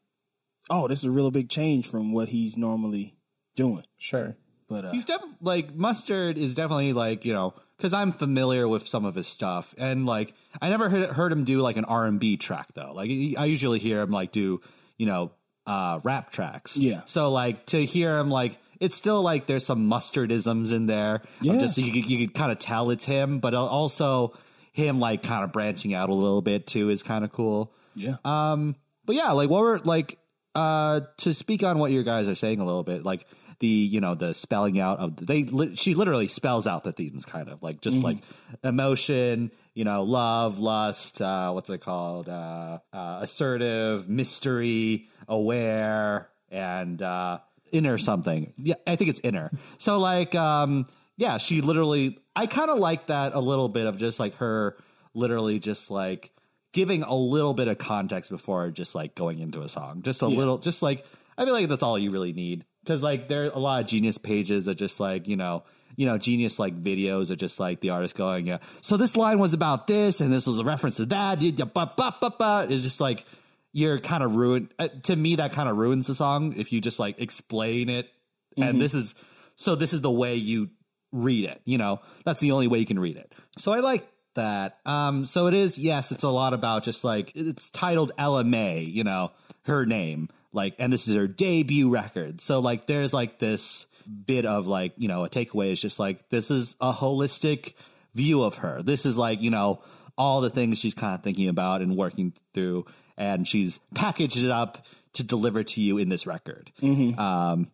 oh, 0.69 0.87
this 0.87 0.99
is 0.99 1.05
a 1.05 1.11
real 1.11 1.29
big 1.29 1.49
change 1.49 1.87
from 1.87 2.13
what 2.13 2.29
he's 2.29 2.57
normally 2.57 3.15
doing. 3.55 3.83
Sure. 3.97 4.35
But 4.71 4.85
uh, 4.85 4.91
He's 4.91 5.05
definitely 5.05 5.37
like 5.41 5.75
mustard 5.75 6.37
is 6.37 6.55
definitely 6.55 6.93
like 6.93 7.25
you 7.25 7.33
know 7.33 7.53
because 7.77 7.93
I'm 7.93 8.11
familiar 8.13 8.67
with 8.67 8.87
some 8.87 9.05
of 9.05 9.15
his 9.15 9.27
stuff 9.27 9.75
and 9.77 10.05
like 10.05 10.33
I 10.61 10.69
never 10.69 10.89
heard, 10.89 11.09
heard 11.09 11.31
him 11.31 11.43
do 11.43 11.59
like 11.61 11.77
an 11.77 11.85
R 11.85 12.05
and 12.05 12.19
B 12.19 12.37
track 12.37 12.69
though. 12.73 12.93
Like 12.93 13.09
I 13.09 13.45
usually 13.45 13.79
hear 13.79 14.01
him 14.01 14.11
like 14.11 14.31
do 14.31 14.61
you 14.97 15.05
know 15.05 15.31
uh 15.67 15.99
rap 16.03 16.31
tracks. 16.31 16.77
Yeah. 16.77 17.01
So 17.05 17.31
like 17.31 17.65
to 17.67 17.85
hear 17.85 18.17
him 18.17 18.29
like 18.29 18.57
it's 18.79 18.97
still 18.97 19.21
like 19.21 19.45
there's 19.45 19.65
some 19.65 19.89
mustardisms 19.89 20.71
in 20.71 20.87
there. 20.87 21.21
Yeah. 21.41 21.59
Just 21.59 21.77
you 21.77 21.91
could, 21.91 22.09
you 22.09 22.25
could 22.25 22.33
kind 22.35 22.51
of 22.51 22.57
tell 22.59 22.89
it's 22.89 23.05
him, 23.05 23.39
but 23.39 23.53
also 23.53 24.33
him 24.71 24.99
like 24.99 25.21
kind 25.21 25.43
of 25.43 25.51
branching 25.51 25.93
out 25.93 26.09
a 26.09 26.13
little 26.13 26.41
bit 26.41 26.65
too 26.65 26.89
is 26.89 27.03
kind 27.03 27.23
of 27.25 27.31
cool. 27.31 27.73
yeah, 27.93 28.15
Um, 28.23 28.75
but 29.05 29.15
yeah, 29.15 29.31
like 29.31 29.49
what 29.49 29.61
were 29.61 29.79
like 29.79 30.17
uh, 30.55 31.01
to 31.17 31.33
speak 31.33 31.61
on 31.63 31.77
what 31.77 31.91
your 31.91 32.03
guys 32.03 32.27
are 32.27 32.35
saying 32.35 32.59
a 32.59 32.65
little 32.65 32.83
bit, 32.83 33.03
like 33.03 33.25
the 33.61 33.67
you 33.67 34.01
know 34.01 34.15
the 34.15 34.33
spelling 34.33 34.79
out 34.79 34.99
of 34.99 35.15
the, 35.15 35.25
they 35.25 35.43
li- 35.43 35.75
she 35.75 35.93
literally 35.93 36.27
spells 36.27 36.67
out 36.67 36.83
the 36.83 36.91
themes, 36.91 37.25
kind 37.25 37.47
of 37.47 37.63
like 37.63 37.79
just 37.79 37.97
like 37.99 38.17
emotion, 38.63 39.51
you 39.73 39.85
know, 39.85 40.03
love, 40.03 40.59
lust, 40.59 41.21
uh, 41.21 41.51
what's 41.51 41.69
it 41.69 41.79
called, 41.79 42.27
uh, 42.27 42.79
uh, 42.91 43.19
assertive, 43.21 44.09
mystery, 44.09 45.07
aware, 45.27 46.29
and 46.49 47.01
uh, 47.01 47.39
inner 47.71 47.97
something. 47.97 48.51
Yeah, 48.57 48.75
I 48.85 48.97
think 48.97 49.11
it's 49.11 49.21
inner. 49.23 49.51
So 49.77 49.99
like, 49.99 50.35
um, 50.35 50.85
yeah, 51.15 51.37
she 51.37 51.61
literally. 51.61 52.17
I 52.35 52.47
kind 52.47 52.69
of 52.69 52.79
like 52.79 53.07
that 53.07 53.33
a 53.33 53.39
little 53.39 53.69
bit 53.69 53.85
of 53.85 53.97
just 53.97 54.19
like 54.19 54.35
her 54.35 54.75
literally 55.13 55.59
just 55.59 55.91
like 55.91 56.31
giving 56.73 57.03
a 57.03 57.13
little 57.13 57.53
bit 57.53 57.67
of 57.67 57.77
context 57.77 58.31
before 58.31 58.71
just 58.71 58.95
like 58.95 59.15
going 59.15 59.39
into 59.39 59.61
a 59.61 59.69
song. 59.69 60.01
Just 60.01 60.21
a 60.21 60.27
little, 60.27 60.57
just 60.57 60.81
like 60.81 61.05
I 61.37 61.45
feel 61.45 61.53
like 61.53 61.67
that's 61.67 61.83
all 61.83 61.99
you 61.99 62.11
really 62.11 62.33
need 62.33 62.65
because 62.83 63.03
like 63.03 63.27
there 63.27 63.43
are 63.43 63.47
a 63.47 63.59
lot 63.59 63.81
of 63.81 63.87
genius 63.87 64.17
pages 64.17 64.65
that 64.65 64.75
just 64.75 64.99
like 64.99 65.27
you 65.27 65.35
know 65.35 65.63
you 65.95 66.05
know 66.05 66.17
genius 66.17 66.59
like 66.59 66.81
videos 66.81 67.29
of 67.29 67.37
just 67.37 67.59
like 67.59 67.79
the 67.81 67.89
artist 67.89 68.15
going 68.15 68.47
yeah 68.47 68.57
so 68.81 68.97
this 68.97 69.15
line 69.15 69.39
was 69.39 69.53
about 69.53 69.87
this 69.87 70.21
and 70.21 70.31
this 70.31 70.47
was 70.47 70.59
a 70.59 70.63
reference 70.63 70.97
to 70.97 71.05
that 71.05 71.41
it's 71.41 72.83
just 72.83 73.01
like 73.01 73.25
you're 73.73 73.99
kind 73.99 74.23
of 74.23 74.35
ruined 74.35 74.73
uh, 74.79 74.89
to 75.03 75.15
me 75.15 75.35
that 75.37 75.53
kind 75.53 75.69
of 75.69 75.77
ruins 75.77 76.07
the 76.07 76.15
song 76.15 76.53
if 76.57 76.71
you 76.71 76.81
just 76.81 76.99
like 76.99 77.19
explain 77.19 77.89
it. 77.89 78.09
And 78.57 78.81
this 78.81 78.93
is 78.93 79.15
so 79.55 79.75
this 79.75 79.93
is 79.93 80.01
the 80.01 80.11
way 80.11 80.35
you 80.35 80.69
read 81.11 81.45
it 81.45 81.61
you 81.65 81.77
know? 81.77 82.01
That's 82.25 82.41
the 82.41 82.51
only 82.51 82.67
way 82.67 82.79
you 82.79 82.85
can 82.85 82.99
read 82.99 83.17
it. 83.17 83.33
So 83.57 83.71
i 83.71 83.79
like 83.79 84.07
that. 84.35 84.79
Um 84.85 85.25
so 85.25 85.47
it 85.47 85.53
is 85.53 85.77
yes 85.77 86.11
it's 86.11 86.23
a 86.23 86.29
lot 86.29 86.53
about 86.53 86.83
just 86.83 87.03
like 87.03 87.31
it's 87.35 87.69
titled 87.69 88.11
ella 88.17 88.43
mai 88.43 88.77
you 88.77 89.03
know 89.03 89.31
her 89.63 89.85
name 89.85 90.29
like 90.53 90.75
and 90.79 90.91
this 90.91 91.07
is 91.07 91.15
her 91.15 91.27
debut 91.27 91.89
record 91.89 92.41
so 92.41 92.59
like 92.59 92.87
there's 92.87 93.13
like 93.13 93.39
this 93.39 93.87
bit 94.25 94.45
of 94.45 94.67
like 94.67 94.93
you 94.97 95.07
know 95.07 95.23
a 95.23 95.29
takeaway 95.29 95.71
is 95.71 95.79
just 95.81 95.99
like 95.99 96.29
this 96.29 96.51
is 96.51 96.75
a 96.81 96.91
holistic 96.91 97.73
view 98.15 98.43
of 98.43 98.55
her 98.57 98.81
this 98.83 99.05
is 99.05 99.17
like 99.17 99.41
you 99.41 99.51
know 99.51 99.81
all 100.17 100.41
the 100.41 100.49
things 100.49 100.77
she's 100.77 100.93
kind 100.93 101.15
of 101.15 101.23
thinking 101.23 101.47
about 101.47 101.81
and 101.81 101.95
working 101.95 102.33
through 102.53 102.85
and 103.17 103.47
she's 103.47 103.79
packaged 103.93 104.37
it 104.37 104.49
up 104.51 104.85
to 105.13 105.23
deliver 105.23 105.63
to 105.63 105.81
you 105.81 105.97
in 105.97 106.09
this 106.09 106.25
record 106.25 106.71
um 107.17 107.67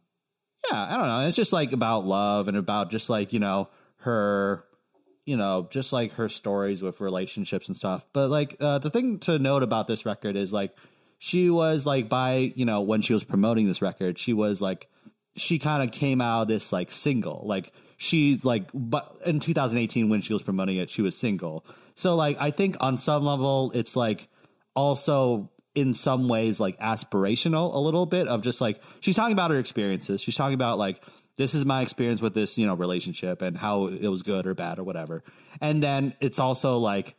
yeah, 0.69 0.83
I 0.83 0.97
don't 0.97 1.07
know. 1.07 1.27
It's 1.27 1.35
just 1.35 1.53
like 1.53 1.71
about 1.71 2.05
love 2.05 2.47
and 2.47 2.57
about 2.57 2.91
just 2.91 3.09
like, 3.09 3.31
you 3.33 3.39
know, 3.39 3.69
her, 3.97 4.63
you 5.25 5.37
know, 5.37 5.67
just 5.69 5.93
like 5.93 6.13
her 6.13 6.29
stories 6.29 6.81
with 6.81 6.99
relationships 6.99 7.67
and 7.67 7.77
stuff. 7.77 8.05
But 8.13 8.29
like, 8.29 8.57
uh, 8.59 8.79
the 8.79 8.89
thing 8.89 9.19
to 9.19 9.39
note 9.39 9.63
about 9.63 9.87
this 9.87 10.05
record 10.05 10.35
is 10.35 10.51
like, 10.51 10.75
she 11.17 11.49
was 11.49 11.85
like, 11.85 12.09
by, 12.09 12.53
you 12.55 12.65
know, 12.65 12.81
when 12.81 13.01
she 13.01 13.13
was 13.13 13.23
promoting 13.23 13.67
this 13.67 13.81
record, 13.81 14.19
she 14.19 14.33
was 14.33 14.61
like, 14.61 14.87
she 15.35 15.59
kind 15.59 15.83
of 15.83 15.91
came 15.91 16.21
out 16.21 16.43
of 16.43 16.47
this 16.47 16.71
like 16.71 16.91
single. 16.91 17.43
Like, 17.45 17.71
she 17.97 18.39
like, 18.43 18.69
but 18.73 19.17
in 19.25 19.39
2018, 19.39 20.09
when 20.09 20.21
she 20.21 20.33
was 20.33 20.43
promoting 20.43 20.77
it, 20.77 20.89
she 20.89 21.01
was 21.01 21.17
single. 21.17 21.65
So 21.95 22.15
like, 22.15 22.37
I 22.39 22.51
think 22.51 22.77
on 22.79 22.97
some 22.97 23.23
level, 23.23 23.71
it's 23.73 23.95
like 23.95 24.29
also 24.75 25.49
in 25.77 25.93
some 25.93 26.27
ways 26.27 26.59
like 26.59 26.79
aspirational 26.79 27.73
a 27.73 27.77
little 27.77 28.07
bit 28.07 28.27
of 28.27 28.41
just 28.41 28.59
like 28.59 28.81
she's 28.99 29.15
talking 29.15 29.33
about 29.33 29.51
her 29.51 29.59
experiences 29.59 30.19
she's 30.19 30.35
talking 30.35 30.55
about 30.55 30.79
like 30.79 31.03
this 31.35 31.53
is 31.53 31.65
my 31.65 31.83
experience 31.83 32.19
with 32.19 32.33
this 32.33 32.57
you 32.57 32.65
know 32.65 32.73
relationship 32.73 33.43
and 33.43 33.55
how 33.55 33.85
it 33.85 34.07
was 34.07 34.23
good 34.23 34.47
or 34.47 34.55
bad 34.55 34.79
or 34.79 34.83
whatever 34.83 35.23
and 35.61 35.83
then 35.83 36.15
it's 36.19 36.39
also 36.39 36.79
like 36.79 37.15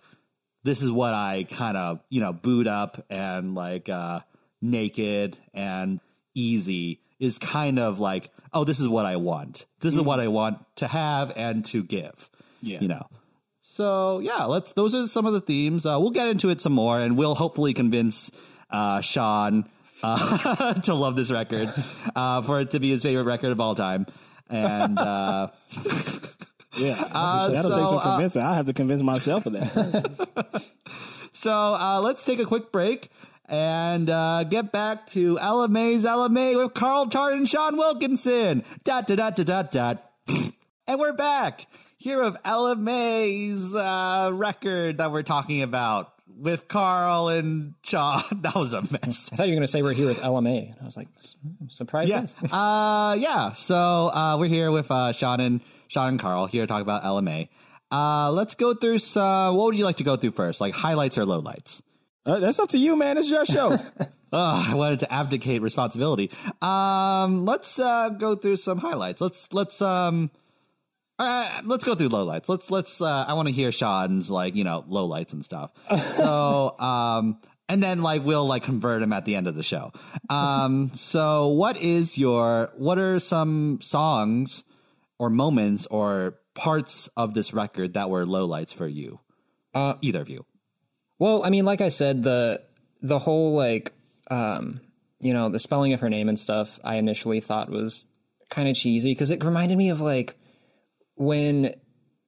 this 0.68 0.82
is 0.82 0.90
what 0.90 1.14
i 1.14 1.44
kind 1.44 1.76
of 1.76 2.00
you 2.10 2.20
know 2.20 2.32
boo'd 2.32 2.66
up 2.68 3.04
and 3.10 3.54
like 3.54 3.88
uh 3.88 4.20
naked 4.60 5.36
and 5.54 6.00
easy 6.34 7.00
is 7.18 7.38
kind 7.38 7.78
of 7.78 7.98
like 8.00 8.30
oh 8.52 8.64
this 8.64 8.78
is 8.80 8.88
what 8.88 9.06
i 9.06 9.16
want 9.16 9.64
this 9.80 9.94
is 9.94 10.00
what 10.00 10.20
i 10.20 10.28
want 10.28 10.58
to 10.76 10.86
have 10.86 11.32
and 11.36 11.64
to 11.64 11.82
give 11.82 12.30
Yeah. 12.62 12.80
you 12.80 12.88
know 12.88 13.06
so 13.70 14.18
yeah, 14.20 14.44
let's. 14.44 14.72
Those 14.72 14.94
are 14.96 15.06
some 15.08 15.24
of 15.26 15.34
the 15.34 15.40
themes. 15.42 15.86
Uh, 15.86 15.98
we'll 16.00 16.10
get 16.10 16.26
into 16.26 16.48
it 16.48 16.60
some 16.60 16.72
more, 16.72 16.98
and 16.98 17.16
we'll 17.16 17.36
hopefully 17.36 17.74
convince 17.74 18.28
uh, 18.70 19.02
Sean 19.02 19.68
uh, 20.02 20.72
to 20.88 20.94
love 20.94 21.14
this 21.14 21.30
record, 21.30 21.72
uh, 22.16 22.42
for 22.42 22.60
it 22.60 22.72
to 22.72 22.80
be 22.80 22.90
his 22.90 23.02
favorite 23.04 23.24
record 23.24 23.52
of 23.52 23.60
all 23.60 23.76
time. 23.76 24.06
And 24.48 24.98
uh, 24.98 25.48
Yeah, 26.78 27.02
Uh, 27.12 27.48
that'll 27.48 27.70
so, 27.70 27.76
take 27.78 27.86
some 27.88 27.98
uh, 27.98 28.02
convincing. 28.02 28.42
I 28.42 28.54
have 28.54 28.66
to 28.66 28.72
convince 28.72 29.02
myself 29.02 29.46
of 29.46 29.52
that. 29.54 30.64
so 31.32 31.52
uh, 31.52 32.00
let's 32.00 32.22
take 32.24 32.38
a 32.38 32.44
quick 32.44 32.70
break 32.72 33.10
and 33.48 34.08
uh, 34.10 34.44
get 34.44 34.72
back 34.72 35.06
to 35.08 35.38
Ella 35.38 35.68
Mai's 35.68 36.04
Ella 36.04 36.28
Mai 36.28 36.54
with 36.56 36.74
Carl 36.74 37.06
Tart 37.08 37.34
and 37.34 37.48
Sean 37.48 37.76
Wilkinson. 37.76 38.64
Dot 38.84 39.06
dot 39.06 39.16
dot 39.16 39.36
dot 39.36 39.46
dot 39.46 39.70
dot. 39.72 40.12
And 40.86 40.98
we're 41.00 41.12
back 41.14 41.66
here 41.96 42.22
of 42.22 42.36
Ella 42.44 42.76
Mai's 42.76 43.74
uh, 43.74 44.30
record 44.32 44.98
that 44.98 45.10
we're 45.12 45.22
talking 45.22 45.62
about 45.62 46.12
with 46.38 46.68
Carl 46.68 47.28
and 47.28 47.74
Sean. 47.82 48.22
That 48.42 48.54
was 48.54 48.72
a 48.72 48.82
mess. 48.82 49.30
I 49.32 49.36
thought 49.36 49.46
you 49.48 49.52
were 49.54 49.56
going 49.56 49.66
to 49.66 49.66
say 49.72 49.82
we're 49.82 49.92
here 49.94 50.06
with 50.06 50.22
Ella 50.22 50.40
Mai. 50.40 50.72
I 50.80 50.84
was 50.84 50.96
like, 50.96 51.08
surprised. 51.68 52.10
Yeah. 52.10 52.26
uh, 52.52 53.14
yeah. 53.14 53.52
So 53.52 53.74
uh, 53.76 54.36
we're 54.38 54.46
here 54.48 54.70
with 54.70 54.90
uh, 54.90 55.12
Sean 55.12 55.40
and 55.40 55.60
Sean 55.88 56.08
and 56.08 56.20
Carl 56.20 56.46
here 56.46 56.62
to 56.62 56.66
talk 56.66 56.82
about 56.82 57.04
Ella 57.04 57.22
Mai. 57.22 57.48
Uh, 57.90 58.30
let's 58.30 58.54
go 58.54 58.74
through 58.74 58.98
some. 58.98 59.56
What 59.56 59.66
would 59.66 59.76
you 59.76 59.84
like 59.84 59.96
to 59.96 60.04
go 60.04 60.16
through 60.16 60.32
first? 60.32 60.60
Like 60.60 60.74
highlights 60.74 61.18
or 61.18 61.24
lowlights? 61.24 61.80
Uh, 62.24 62.38
that's 62.40 62.58
up 62.58 62.68
to 62.70 62.78
you, 62.78 62.96
man. 62.96 63.16
It's 63.16 63.28
your 63.28 63.46
show. 63.46 63.78
Oh, 64.30 64.66
I 64.68 64.74
wanted 64.74 65.00
to 65.00 65.10
abdicate 65.10 65.62
responsibility. 65.62 66.30
Um, 66.60 67.46
let's 67.46 67.78
uh, 67.78 68.10
go 68.10 68.34
through 68.34 68.56
some 68.56 68.76
highlights. 68.76 69.22
Let's 69.22 69.50
let's 69.54 69.80
um, 69.80 70.30
uh, 71.18 71.62
let's 71.64 71.82
go 71.82 71.94
through 71.94 72.10
lowlights. 72.10 72.46
Let's 72.46 72.70
let's. 72.70 73.00
Uh, 73.00 73.24
I 73.26 73.32
want 73.32 73.48
to 73.48 73.54
hear 73.54 73.72
Sean's 73.72 74.30
like 74.30 74.54
you 74.54 74.64
know 74.64 74.84
lowlights 74.86 75.32
and 75.32 75.42
stuff. 75.42 75.70
so 76.16 76.76
um, 76.78 77.40
and 77.70 77.82
then 77.82 78.02
like 78.02 78.22
we'll 78.22 78.46
like 78.46 78.64
convert 78.64 79.02
him 79.02 79.14
at 79.14 79.24
the 79.24 79.34
end 79.34 79.46
of 79.46 79.54
the 79.54 79.62
show. 79.62 79.92
Um, 80.28 80.90
so 80.92 81.48
what 81.48 81.78
is 81.78 82.18
your 82.18 82.70
what 82.76 82.98
are 82.98 83.18
some 83.18 83.80
songs 83.80 84.62
or 85.18 85.30
moments 85.30 85.86
or 85.90 86.38
parts 86.54 87.08
of 87.16 87.34
this 87.34 87.52
record 87.52 87.94
that 87.94 88.10
were 88.10 88.24
lowlights 88.26 88.72
for 88.74 88.86
you? 88.86 89.20
Uh, 89.74 89.94
Either 90.02 90.20
of 90.20 90.28
you. 90.28 90.44
Well, 91.18 91.44
I 91.44 91.50
mean, 91.50 91.64
like 91.64 91.80
I 91.80 91.88
said, 91.88 92.22
the 92.22 92.60
the 93.02 93.18
whole 93.18 93.54
like 93.54 93.92
um, 94.30 94.80
you 95.20 95.32
know, 95.32 95.48
the 95.48 95.58
spelling 95.58 95.92
of 95.92 96.00
her 96.00 96.10
name 96.10 96.28
and 96.28 96.38
stuff 96.38 96.78
I 96.84 96.96
initially 96.96 97.40
thought 97.40 97.70
was 97.70 98.06
kind 98.50 98.68
of 98.68 98.76
cheesy 98.76 99.10
because 99.10 99.30
it 99.30 99.44
reminded 99.44 99.76
me 99.76 99.90
of 99.90 100.00
like 100.00 100.36
when 101.16 101.74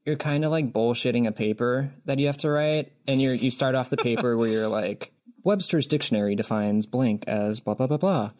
you're 0.04 0.16
kind 0.16 0.44
of 0.44 0.50
like 0.50 0.72
bullshitting 0.72 1.26
a 1.26 1.32
paper 1.32 1.92
that 2.06 2.18
you 2.18 2.26
have 2.26 2.38
to 2.38 2.50
write 2.50 2.92
and 3.06 3.20
you're 3.20 3.34
you 3.34 3.50
start 3.50 3.74
off 3.74 3.90
the 3.90 3.96
paper 3.96 4.36
where 4.36 4.48
you're 4.48 4.68
like 4.68 5.12
Webster's 5.44 5.86
dictionary 5.86 6.34
defines 6.34 6.86
blank 6.86 7.24
as 7.26 7.60
blah 7.60 7.74
blah 7.74 7.86
blah 7.86 7.96
blah. 7.96 8.30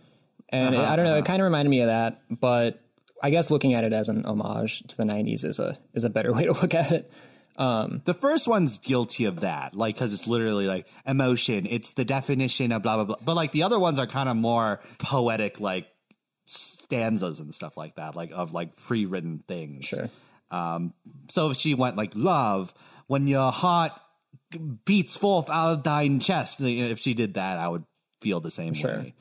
And 0.48 0.74
it- 0.74 0.80
I 0.80 0.96
don't 0.96 1.04
know, 1.06 1.16
it 1.16 1.24
kind 1.24 1.40
of 1.40 1.44
reminded 1.44 1.70
me 1.70 1.80
of 1.80 1.86
that, 1.86 2.22
but 2.30 2.80
I 3.22 3.30
guess 3.30 3.50
looking 3.50 3.74
at 3.74 3.84
it 3.84 3.92
as 3.92 4.08
an 4.08 4.24
homage 4.24 4.82
to 4.88 4.96
the 4.96 5.04
90s 5.04 5.44
is 5.44 5.58
a 5.58 5.78
is 5.94 6.04
a 6.04 6.10
better 6.10 6.32
way 6.34 6.44
to 6.44 6.52
look 6.52 6.74
at 6.74 6.92
it. 6.92 7.12
The 7.56 8.16
first 8.18 8.48
one's 8.48 8.78
guilty 8.78 9.26
of 9.26 9.40
that, 9.40 9.74
like 9.74 9.94
because 9.94 10.14
it's 10.14 10.26
literally 10.26 10.66
like 10.66 10.86
emotion. 11.06 11.66
It's 11.68 11.92
the 11.92 12.04
definition 12.04 12.72
of 12.72 12.82
blah 12.82 12.96
blah 12.96 13.04
blah. 13.04 13.16
But 13.22 13.34
like 13.36 13.52
the 13.52 13.64
other 13.64 13.78
ones 13.78 13.98
are 13.98 14.06
kind 14.06 14.28
of 14.28 14.36
more 14.36 14.80
poetic, 14.98 15.60
like 15.60 15.86
stanzas 16.46 17.40
and 17.40 17.54
stuff 17.54 17.76
like 17.76 17.96
that, 17.96 18.16
like 18.16 18.30
of 18.32 18.52
like 18.52 18.76
pre-written 18.76 19.44
things. 19.46 19.84
Sure. 19.86 20.08
Um, 20.50 20.94
so 21.28 21.50
if 21.50 21.58
she 21.58 21.74
went 21.74 21.96
like 21.96 22.12
love 22.14 22.72
when 23.06 23.26
your 23.28 23.52
heart 23.52 23.92
beats 24.84 25.16
forth 25.16 25.48
out 25.50 25.70
of 25.72 25.82
thine 25.84 26.20
chest, 26.20 26.60
if 26.60 26.98
she 26.98 27.14
did 27.14 27.34
that, 27.34 27.58
I 27.58 27.68
would 27.68 27.84
feel 28.20 28.40
the 28.40 28.50
same 28.50 28.74
Sure. 28.74 28.96
way. 28.96 29.14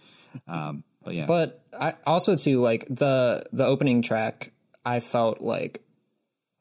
Um, 0.48 0.84
but 1.04 1.14
yeah, 1.16 1.26
But 1.26 1.64
I 1.80 1.94
also 2.06 2.36
too 2.36 2.60
like 2.62 2.86
the 2.90 3.44
the 3.54 3.66
opening 3.66 4.02
track. 4.02 4.52
I 4.86 5.00
felt 5.00 5.42
like 5.42 5.82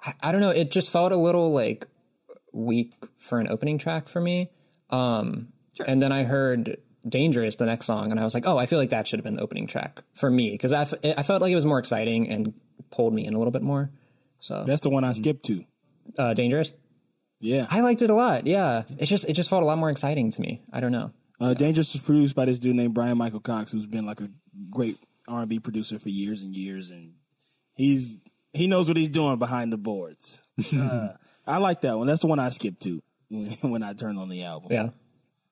I, 0.00 0.14
I 0.22 0.32
don't 0.32 0.40
know. 0.40 0.50
It 0.50 0.70
just 0.70 0.90
felt 0.90 1.12
a 1.12 1.16
little 1.16 1.52
like 1.52 1.86
weak 2.52 2.92
for 3.18 3.38
an 3.40 3.48
opening 3.48 3.78
track 3.78 4.08
for 4.08 4.20
me. 4.20 4.50
Um, 4.90 5.48
and 5.86 6.00
then 6.02 6.12
I 6.12 6.24
heard 6.24 6.78
"Dangerous" 7.08 7.56
the 7.56 7.66
next 7.66 7.86
song, 7.86 8.10
and 8.10 8.18
I 8.20 8.24
was 8.24 8.34
like, 8.34 8.46
oh, 8.46 8.56
I 8.58 8.66
feel 8.66 8.78
like 8.78 8.90
that 8.90 9.06
should 9.06 9.18
have 9.18 9.24
been 9.24 9.36
the 9.36 9.42
opening 9.42 9.66
track 9.66 10.02
for 10.14 10.30
me 10.30 10.50
because 10.52 10.72
I, 10.72 10.82
f- 10.82 10.94
I 11.04 11.22
felt 11.22 11.40
like 11.42 11.52
it 11.52 11.54
was 11.54 11.66
more 11.66 11.78
exciting 11.78 12.28
and 12.30 12.54
pulled 12.90 13.12
me 13.14 13.26
in 13.26 13.34
a 13.34 13.38
little 13.38 13.52
bit 13.52 13.62
more. 13.62 13.90
So 14.40 14.64
That's 14.66 14.80
the 14.82 14.90
one 14.90 15.04
I 15.04 15.12
skipped 15.12 15.44
to. 15.46 15.64
uh, 16.16 16.34
"Dangerous," 16.34 16.72
Yeah. 17.40 17.66
I 17.70 17.80
liked 17.80 18.02
it 18.02 18.10
a 18.10 18.14
lot. 18.14 18.46
Yeah, 18.46 18.84
it 18.98 19.06
just 19.06 19.28
it 19.28 19.34
just 19.34 19.50
felt 19.50 19.62
a 19.62 19.66
lot 19.66 19.78
more 19.78 19.90
exciting 19.90 20.30
to 20.32 20.40
me. 20.40 20.62
I 20.72 20.80
don't 20.80 20.92
know. 20.92 21.12
Uh, 21.40 21.54
Dangerous 21.54 21.92
was 21.92 22.02
produced 22.02 22.34
by 22.34 22.44
this 22.46 22.58
dude 22.58 22.74
named 22.76 22.94
Bryan-Michael 22.94 23.40
Cox, 23.40 23.70
who's 23.72 23.86
been 23.86 24.06
like 24.06 24.20
a 24.20 24.28
great 24.70 24.98
R 25.28 25.40
and 25.40 25.48
B 25.48 25.58
producer 25.60 25.98
for 25.98 26.08
years 26.08 26.42
and 26.42 26.54
years, 26.54 26.90
and 26.90 27.12
he's 27.74 28.16
he 28.52 28.66
knows 28.66 28.88
what 28.88 28.96
he's 28.96 29.08
doing 29.10 29.38
behind 29.38 29.72
the 29.72 29.78
boards. 29.78 30.42
Uh, 30.76 31.10
I 31.46 31.58
like 31.58 31.80
that 31.82 31.96
one. 31.96 32.06
That's 32.06 32.20
the 32.20 32.26
one 32.26 32.38
I 32.38 32.50
skipped 32.50 32.82
to 32.82 33.02
when 33.62 33.82
I 33.82 33.94
turned 33.94 34.18
on 34.18 34.28
the 34.28 34.42
album. 34.44 34.70
Yeah. 34.70 34.88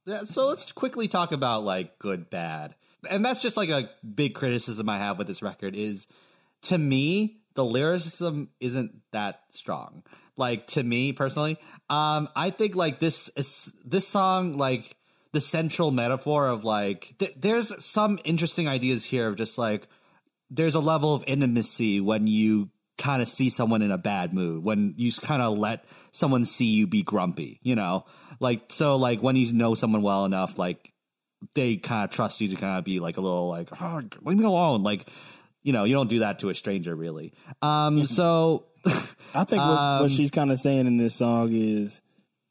Yeah, 0.04 0.24
so 0.24 0.46
let's 0.46 0.70
quickly 0.72 1.08
talk 1.08 1.32
about 1.32 1.64
like 1.64 1.98
good 1.98 2.28
bad. 2.30 2.74
and 3.08 3.24
that's 3.24 3.40
just 3.40 3.56
like 3.56 3.70
a 3.70 3.90
big 4.04 4.34
criticism 4.34 4.88
I 4.88 4.98
have 4.98 5.16
with 5.18 5.26
this 5.26 5.42
record 5.42 5.74
is 5.74 6.06
to 6.62 6.76
me 6.78 7.38
the 7.54 7.64
lyricism 7.64 8.50
isn't 8.60 9.00
that 9.12 9.40
strong. 9.50 10.02
Like 10.36 10.66
to 10.68 10.82
me 10.82 11.12
personally, 11.12 11.58
um, 11.88 12.28
I 12.36 12.50
think 12.50 12.74
like 12.76 13.00
this 13.00 13.30
is 13.36 13.72
this 13.84 14.06
song 14.06 14.58
like 14.58 14.96
the 15.36 15.40
central 15.42 15.90
metaphor 15.90 16.48
of 16.48 16.64
like 16.64 17.14
th- 17.18 17.34
there's 17.36 17.84
some 17.84 18.18
interesting 18.24 18.66
ideas 18.66 19.04
here 19.04 19.28
of 19.28 19.36
just 19.36 19.58
like 19.58 19.86
there's 20.48 20.74
a 20.74 20.80
level 20.80 21.14
of 21.14 21.22
intimacy 21.26 22.00
when 22.00 22.26
you 22.26 22.70
kind 22.96 23.20
of 23.20 23.28
see 23.28 23.50
someone 23.50 23.82
in 23.82 23.90
a 23.90 23.98
bad 23.98 24.32
mood 24.32 24.64
when 24.64 24.94
you 24.96 25.12
kind 25.12 25.42
of 25.42 25.58
let 25.58 25.84
someone 26.10 26.46
see 26.46 26.64
you 26.64 26.86
be 26.86 27.02
grumpy 27.02 27.60
you 27.62 27.74
know? 27.74 28.06
Like 28.40 28.62
so 28.70 28.96
like 28.96 29.20
when 29.20 29.36
you 29.36 29.52
know 29.52 29.74
someone 29.74 30.00
well 30.00 30.24
enough 30.24 30.58
like 30.58 30.90
they 31.54 31.76
kind 31.76 32.04
of 32.04 32.10
trust 32.10 32.40
you 32.40 32.48
to 32.48 32.56
kind 32.56 32.78
of 32.78 32.84
be 32.84 32.98
like 32.98 33.18
a 33.18 33.20
little 33.20 33.50
like 33.50 33.68
oh, 33.78 34.00
leave 34.22 34.38
me 34.38 34.44
alone 34.46 34.82
like 34.82 35.06
you 35.62 35.74
know 35.74 35.84
you 35.84 35.92
don't 35.92 36.08
do 36.08 36.20
that 36.20 36.38
to 36.38 36.48
a 36.48 36.54
stranger 36.54 36.96
really. 36.96 37.34
Um 37.60 38.06
so 38.06 38.64
I 39.34 39.44
think 39.44 39.60
what, 39.60 39.68
Um, 39.78 40.00
what 40.00 40.10
she's 40.10 40.30
kind 40.30 40.50
of 40.50 40.58
saying 40.58 40.86
in 40.86 40.96
this 40.96 41.14
song 41.14 41.50
is 41.52 42.00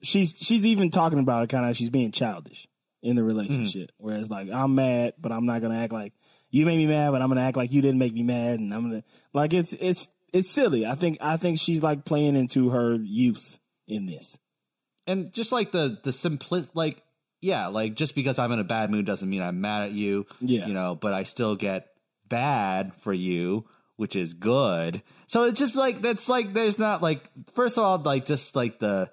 she's 0.03 0.37
she's 0.37 0.67
even 0.67 0.91
talking 0.91 1.17
about 1.17 1.43
it 1.45 1.49
kind 1.49 1.67
of 1.67 1.75
she's 1.75 1.89
being 1.89 2.11
childish 2.11 2.67
in 3.05 3.15
the 3.15 3.23
relationship. 3.23 3.91
Mm-hmm. 3.91 4.05
Whereas 4.05 4.29
like 4.29 4.49
I'm 4.49 4.75
mad, 4.75 5.13
but 5.19 5.31
I'm 5.31 5.45
not 5.45 5.61
gonna 5.61 5.81
act 5.81 5.93
like 5.93 6.13
you 6.49 6.65
made 6.65 6.77
me 6.77 6.87
mad, 6.87 7.11
but 7.11 7.21
I'm 7.21 7.29
gonna 7.29 7.41
act 7.41 7.55
like 7.57 7.71
you 7.71 7.81
didn't 7.81 7.99
make 7.99 8.13
me 8.13 8.23
mad, 8.23 8.59
and 8.59 8.73
I'm 8.73 8.81
gonna 8.89 9.03
like 9.33 9.53
it's 9.53 9.73
it's 9.73 10.09
it's 10.33 10.49
silly. 10.51 10.85
I 10.85 10.95
think 10.95 11.17
I 11.21 11.37
think 11.37 11.59
she's 11.59 11.81
like 11.83 12.03
playing 12.05 12.35
into 12.35 12.69
her 12.71 12.95
youth 12.95 13.59
in 13.87 14.05
this. 14.07 14.37
and 15.07 15.31
just 15.31 15.51
like 15.51 15.71
the 15.71 15.97
the 16.03 16.11
simplicity 16.11 16.71
like 16.73 17.03
yeah 17.41 17.67
like 17.67 17.93
just 17.93 18.15
because 18.15 18.39
i'm 18.39 18.51
in 18.51 18.59
a 18.59 18.63
bad 18.63 18.89
mood 18.89 19.05
doesn't 19.05 19.29
mean 19.29 19.41
i'm 19.43 19.61
mad 19.61 19.83
at 19.83 19.91
you 19.91 20.25
Yeah. 20.39 20.65
you 20.65 20.73
know 20.73 20.95
but 20.95 21.13
i 21.13 21.21
still 21.23 21.55
get 21.55 21.85
bad 22.27 22.91
for 23.03 23.13
you 23.13 23.65
which 23.97 24.15
is 24.15 24.33
good 24.33 25.03
so 25.27 25.43
it's 25.43 25.59
just 25.59 25.75
like 25.75 26.01
that's 26.01 26.27
like 26.27 26.53
there's 26.53 26.79
not 26.79 27.03
like 27.03 27.29
first 27.53 27.77
of 27.77 27.83
all 27.83 27.99
like 27.99 28.25
just 28.25 28.55
like 28.55 28.79
the 28.79 29.11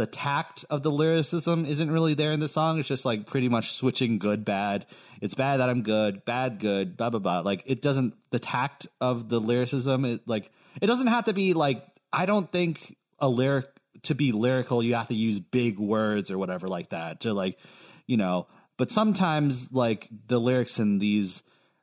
the 0.00 0.06
tact 0.06 0.64
of 0.70 0.82
the 0.82 0.90
lyricism 0.90 1.66
isn't 1.66 1.90
really 1.90 2.14
there 2.14 2.32
in 2.32 2.40
the 2.40 2.48
song. 2.48 2.78
It's 2.78 2.88
just 2.88 3.04
like 3.04 3.26
pretty 3.26 3.50
much 3.50 3.74
switching 3.74 4.18
good 4.18 4.46
bad. 4.46 4.86
It's 5.20 5.34
bad 5.34 5.60
that 5.60 5.68
i'm 5.68 5.82
good 5.82 6.24
bad 6.24 6.58
good 6.58 6.96
blah 6.96 7.10
blah 7.10 7.20
blah. 7.20 7.40
Like 7.40 7.64
it 7.66 7.82
doesn't 7.82 8.14
the 8.30 8.38
tact 8.38 8.86
of 8.98 9.28
the 9.28 9.38
lyricism 9.38 10.06
it 10.06 10.26
like 10.26 10.50
it 10.80 10.86
doesn't 10.86 11.08
have 11.08 11.26
to 11.26 11.34
be 11.34 11.52
like 11.52 11.84
i 12.14 12.24
don't 12.24 12.50
think 12.50 12.96
a 13.18 13.28
lyric 13.28 13.66
to 14.04 14.14
be 14.14 14.32
lyrical 14.32 14.82
you 14.82 14.94
have 14.94 15.08
to 15.08 15.14
use 15.14 15.38
big 15.38 15.78
words 15.78 16.30
or 16.30 16.38
whatever 16.38 16.66
like 16.66 16.88
that 16.90 17.20
to 17.20 17.34
like 17.34 17.58
you 18.06 18.16
know. 18.16 18.46
But 18.78 18.90
sometimes 18.90 19.70
like 19.70 20.08
the 20.28 20.40
lyrics 20.40 20.78
in 20.78 20.98
these 20.98 21.42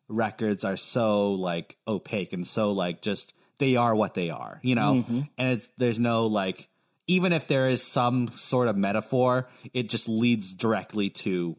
records 0.09 0.63
are 0.63 0.77
so 0.77 1.33
like 1.33 1.77
opaque 1.87 2.33
and 2.33 2.47
so 2.47 2.71
like 2.71 3.03
just 3.03 3.33
they 3.59 3.75
are 3.75 3.93
what 3.93 4.15
they 4.15 4.31
are 4.31 4.59
you 4.63 4.73
know? 4.73 5.03
Mm-hmm. 5.03 5.21
And 5.37 5.49
it's 5.49 5.69
there's 5.77 5.99
no 5.99 6.25
like 6.25 6.67
even 7.07 7.33
if 7.33 7.47
there 7.47 7.67
is 7.67 7.81
some 7.83 8.29
sort 8.35 8.67
of 8.67 8.75
metaphor 8.75 9.47
it 9.73 9.89
just 9.89 10.07
leads 10.09 10.53
directly 10.53 11.09
to 11.09 11.57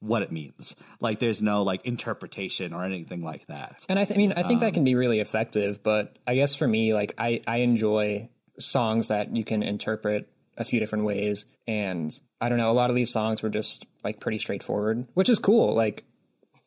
what 0.00 0.20
it 0.22 0.30
means 0.30 0.76
like 1.00 1.18
there's 1.18 1.40
no 1.40 1.62
like 1.62 1.86
interpretation 1.86 2.72
or 2.74 2.84
anything 2.84 3.22
like 3.22 3.46
that 3.46 3.84
And 3.88 3.98
I, 3.98 4.04
th- 4.04 4.16
I 4.16 4.18
mean, 4.18 4.32
I 4.36 4.42
think 4.42 4.60
that 4.60 4.74
can 4.74 4.84
be 4.84 4.94
really 4.94 5.20
effective. 5.20 5.82
But 5.82 6.18
I 6.26 6.34
guess 6.34 6.54
for 6.54 6.68
me, 6.68 6.92
like 6.92 7.14
I, 7.16 7.40
I 7.46 7.58
enjoy 7.58 8.28
songs 8.58 9.08
that 9.08 9.34
you 9.34 9.44
can 9.44 9.62
interpret 9.62 10.28
a 10.58 10.64
few 10.64 10.78
different 10.78 11.04
ways. 11.04 11.46
And 11.66 12.18
I 12.40 12.50
don't 12.50 12.58
know, 12.58 12.70
a 12.70 12.72
lot 12.72 12.90
of 12.90 12.96
these 12.96 13.10
songs 13.10 13.42
were 13.42 13.48
just 13.48 13.86
like 14.02 14.20
pretty 14.20 14.38
straightforward, 14.38 15.06
which 15.14 15.30
is 15.30 15.38
cool. 15.38 15.74
Like 15.74 16.04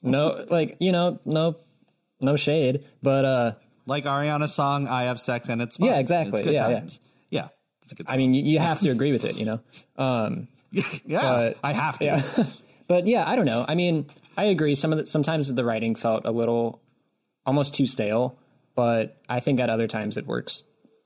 no, 0.01 0.45
like 0.49 0.77
you 0.79 0.91
know, 0.91 1.19
no, 1.25 1.55
no 2.19 2.35
shade, 2.37 2.85
but 3.03 3.23
uh, 3.25 3.51
like 3.85 4.05
ariana's 4.05 4.53
song 4.53 4.87
i 4.87 5.03
have 5.03 5.19
sex 5.21 5.47
and 5.49 5.61
it's 5.61 5.77
fun. 5.77 5.87
Yeah, 5.87 5.99
exactly. 5.99 6.43
Yeah, 6.53 6.69
yeah. 6.69 6.81
It's 7.91 8.11
I 8.11 8.17
mean, 8.17 8.33
you, 8.33 8.43
you 8.43 8.59
have 8.59 8.79
to 8.81 8.89
agree 8.89 9.11
with 9.11 9.23
it, 9.25 9.35
you 9.35 9.45
know. 9.45 9.59
Um, 9.97 10.47
yeah 10.71 11.21
but- 11.21 11.57
i 11.63 11.71
have 11.73 11.97
to 11.99 12.05
yeah, 12.05 12.21
but 12.87 13.07
yeah, 13.07 13.27
I 13.27 13.35
don't 13.35 13.45
know. 13.45 13.65
I 13.67 13.73
mean, 13.75 14.05
I 14.35 14.45
agree. 14.45 14.75
Some 14.75 14.91
of 14.91 14.99
the, 14.99 15.05
sometimes 15.05 15.51
the 15.53 15.63
writing 15.63 15.95
felt 15.95 16.23
a 16.25 16.31
little 16.31 16.81
almost 17.45 17.73
too 17.73 17.87
stale, 17.87 18.37
but 18.75 19.17
I 19.27 19.39
think 19.39 19.59
at 19.59 19.69
other 19.69 19.87
times 19.87 20.17
it 20.17 20.27
works 20.27 20.63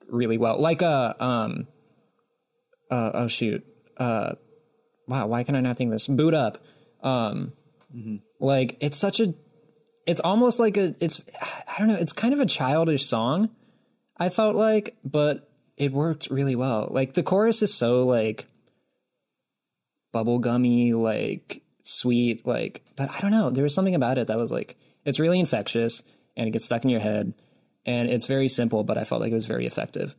really 0.09 0.37
well. 0.37 0.59
Like 0.59 0.81
a 0.81 1.15
um 1.23 1.67
uh 2.89 3.11
oh 3.13 3.27
shoot. 3.27 3.63
Uh 3.97 4.33
wow, 5.07 5.27
why 5.27 5.43
can 5.43 5.55
I 5.55 5.61
not 5.61 5.77
think 5.77 5.91
this? 5.91 6.07
Boo'd 6.07 6.33
up. 6.33 6.57
Um 7.03 7.53
like 8.39 8.77
it's 8.81 8.97
such 8.97 9.19
a 9.19 9.33
it's 10.07 10.19
almost 10.19 10.59
like 10.59 10.75
a 10.77 10.95
it's 10.99 11.21
I 11.67 11.77
don't 11.79 11.87
know, 11.87 11.95
it's 11.95 12.13
kind 12.13 12.33
of 12.33 12.39
a 12.39 12.45
childish 12.45 13.05
song. 13.05 13.49
I 14.17 14.29
felt 14.29 14.55
like, 14.55 14.95
but 15.05 15.47
it 15.77 15.91
worked 15.91 16.29
really 16.29 16.55
well. 16.55 16.87
Like 16.91 17.13
the 17.13 17.23
chorus 17.23 17.61
is 17.61 17.73
so 17.73 18.05
like 18.05 18.47
bubblegummy, 20.13 20.93
like 20.93 21.63
sweet, 21.83 22.45
like 22.45 22.83
but 22.95 23.09
I 23.09 23.19
don't 23.21 23.31
know. 23.31 23.49
There 23.49 23.63
was 23.63 23.73
something 23.73 23.95
about 23.95 24.17
it 24.17 24.27
that 24.27 24.37
was 24.37 24.51
like 24.51 24.77
it's 25.05 25.19
really 25.19 25.39
infectious 25.39 26.03
and 26.35 26.47
it 26.47 26.51
gets 26.51 26.65
stuck 26.65 26.83
in 26.83 26.89
your 26.89 26.99
head 26.99 27.33
and 27.85 28.09
it's 28.09 28.25
very 28.25 28.47
simple, 28.47 28.83
but 28.83 28.97
I 28.97 29.03
felt 29.03 29.21
like 29.21 29.31
it 29.31 29.35
was 29.35 29.45
very 29.45 29.65
effective. 29.65 30.15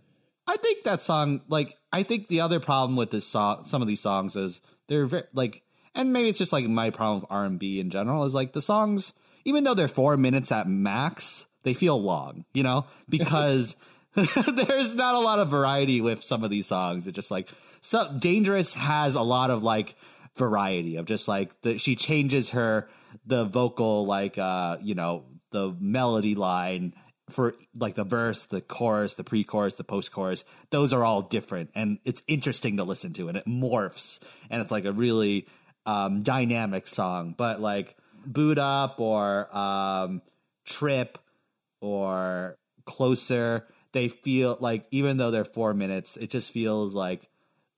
I 0.46 0.56
think 0.56 0.84
that 0.84 1.02
song, 1.02 1.42
like, 1.48 1.78
I 1.92 2.02
think 2.02 2.28
the 2.28 2.40
other 2.40 2.58
problem 2.58 2.96
with 2.96 3.10
this 3.10 3.26
song, 3.26 3.64
some 3.64 3.80
of 3.80 3.88
these 3.88 4.00
songs 4.00 4.34
is 4.34 4.60
they're 4.88 5.06
very, 5.06 5.24
like, 5.32 5.62
and 5.94 6.12
maybe 6.12 6.28
it's 6.28 6.38
just 6.38 6.52
like 6.52 6.64
my 6.64 6.90
problem 6.90 7.20
with 7.20 7.30
R 7.30 7.44
and 7.44 7.58
B 7.58 7.78
in 7.78 7.90
general 7.90 8.24
is 8.24 8.34
like 8.34 8.52
the 8.52 8.62
songs, 8.62 9.12
even 9.44 9.62
though 9.64 9.74
they're 9.74 9.88
four 9.88 10.16
minutes 10.16 10.50
at 10.50 10.68
max, 10.68 11.46
they 11.62 11.74
feel 11.74 12.00
long, 12.00 12.44
you 12.52 12.62
know, 12.62 12.86
because 13.08 13.76
there's 14.54 14.94
not 14.94 15.14
a 15.14 15.18
lot 15.18 15.38
of 15.38 15.48
variety 15.48 16.00
with 16.00 16.22
some 16.22 16.44
of 16.44 16.50
these 16.50 16.66
songs. 16.66 17.06
It's 17.06 17.16
just 17.16 17.30
like 17.30 17.48
so 17.80 18.12
dangerous 18.18 18.74
has 18.74 19.14
a 19.14 19.22
lot 19.22 19.50
of 19.50 19.62
like 19.62 19.94
variety 20.36 20.96
of 20.96 21.06
just 21.06 21.28
like 21.28 21.60
the, 21.62 21.78
she 21.78 21.96
changes 21.96 22.50
her 22.50 22.88
the 23.26 23.44
vocal 23.44 24.06
like 24.06 24.38
uh 24.38 24.78
you 24.80 24.94
know 24.94 25.24
the 25.50 25.76
melody 25.78 26.34
line 26.34 26.94
for 27.30 27.54
like 27.74 27.94
the 27.94 28.04
verse, 28.04 28.46
the 28.46 28.60
chorus, 28.60 29.14
the 29.14 29.24
pre-chorus, 29.24 29.74
the 29.74 29.84
post-chorus, 29.84 30.44
those 30.70 30.92
are 30.92 31.04
all 31.04 31.22
different, 31.22 31.70
and 31.74 31.98
it's 32.04 32.22
interesting 32.28 32.76
to 32.76 32.84
listen 32.84 33.12
to, 33.14 33.28
and 33.28 33.36
it 33.36 33.46
morphs, 33.46 34.20
and 34.50 34.60
it's 34.62 34.70
like 34.70 34.84
a 34.84 34.92
really 34.92 35.46
um, 35.86 36.22
dynamic 36.22 36.86
song. 36.86 37.34
But 37.36 37.60
like 37.60 37.96
"Boo'd 38.26 38.58
Up" 38.58 39.00
or 39.00 39.56
um, 39.56 40.22
"Trip" 40.66 41.18
or 41.80 42.56
"Closer," 42.84 43.66
they 43.92 44.08
feel 44.08 44.56
like 44.60 44.86
even 44.90 45.16
though 45.16 45.30
they're 45.30 45.44
four 45.44 45.74
minutes, 45.74 46.16
it 46.16 46.30
just 46.30 46.50
feels 46.50 46.94
like 46.94 47.28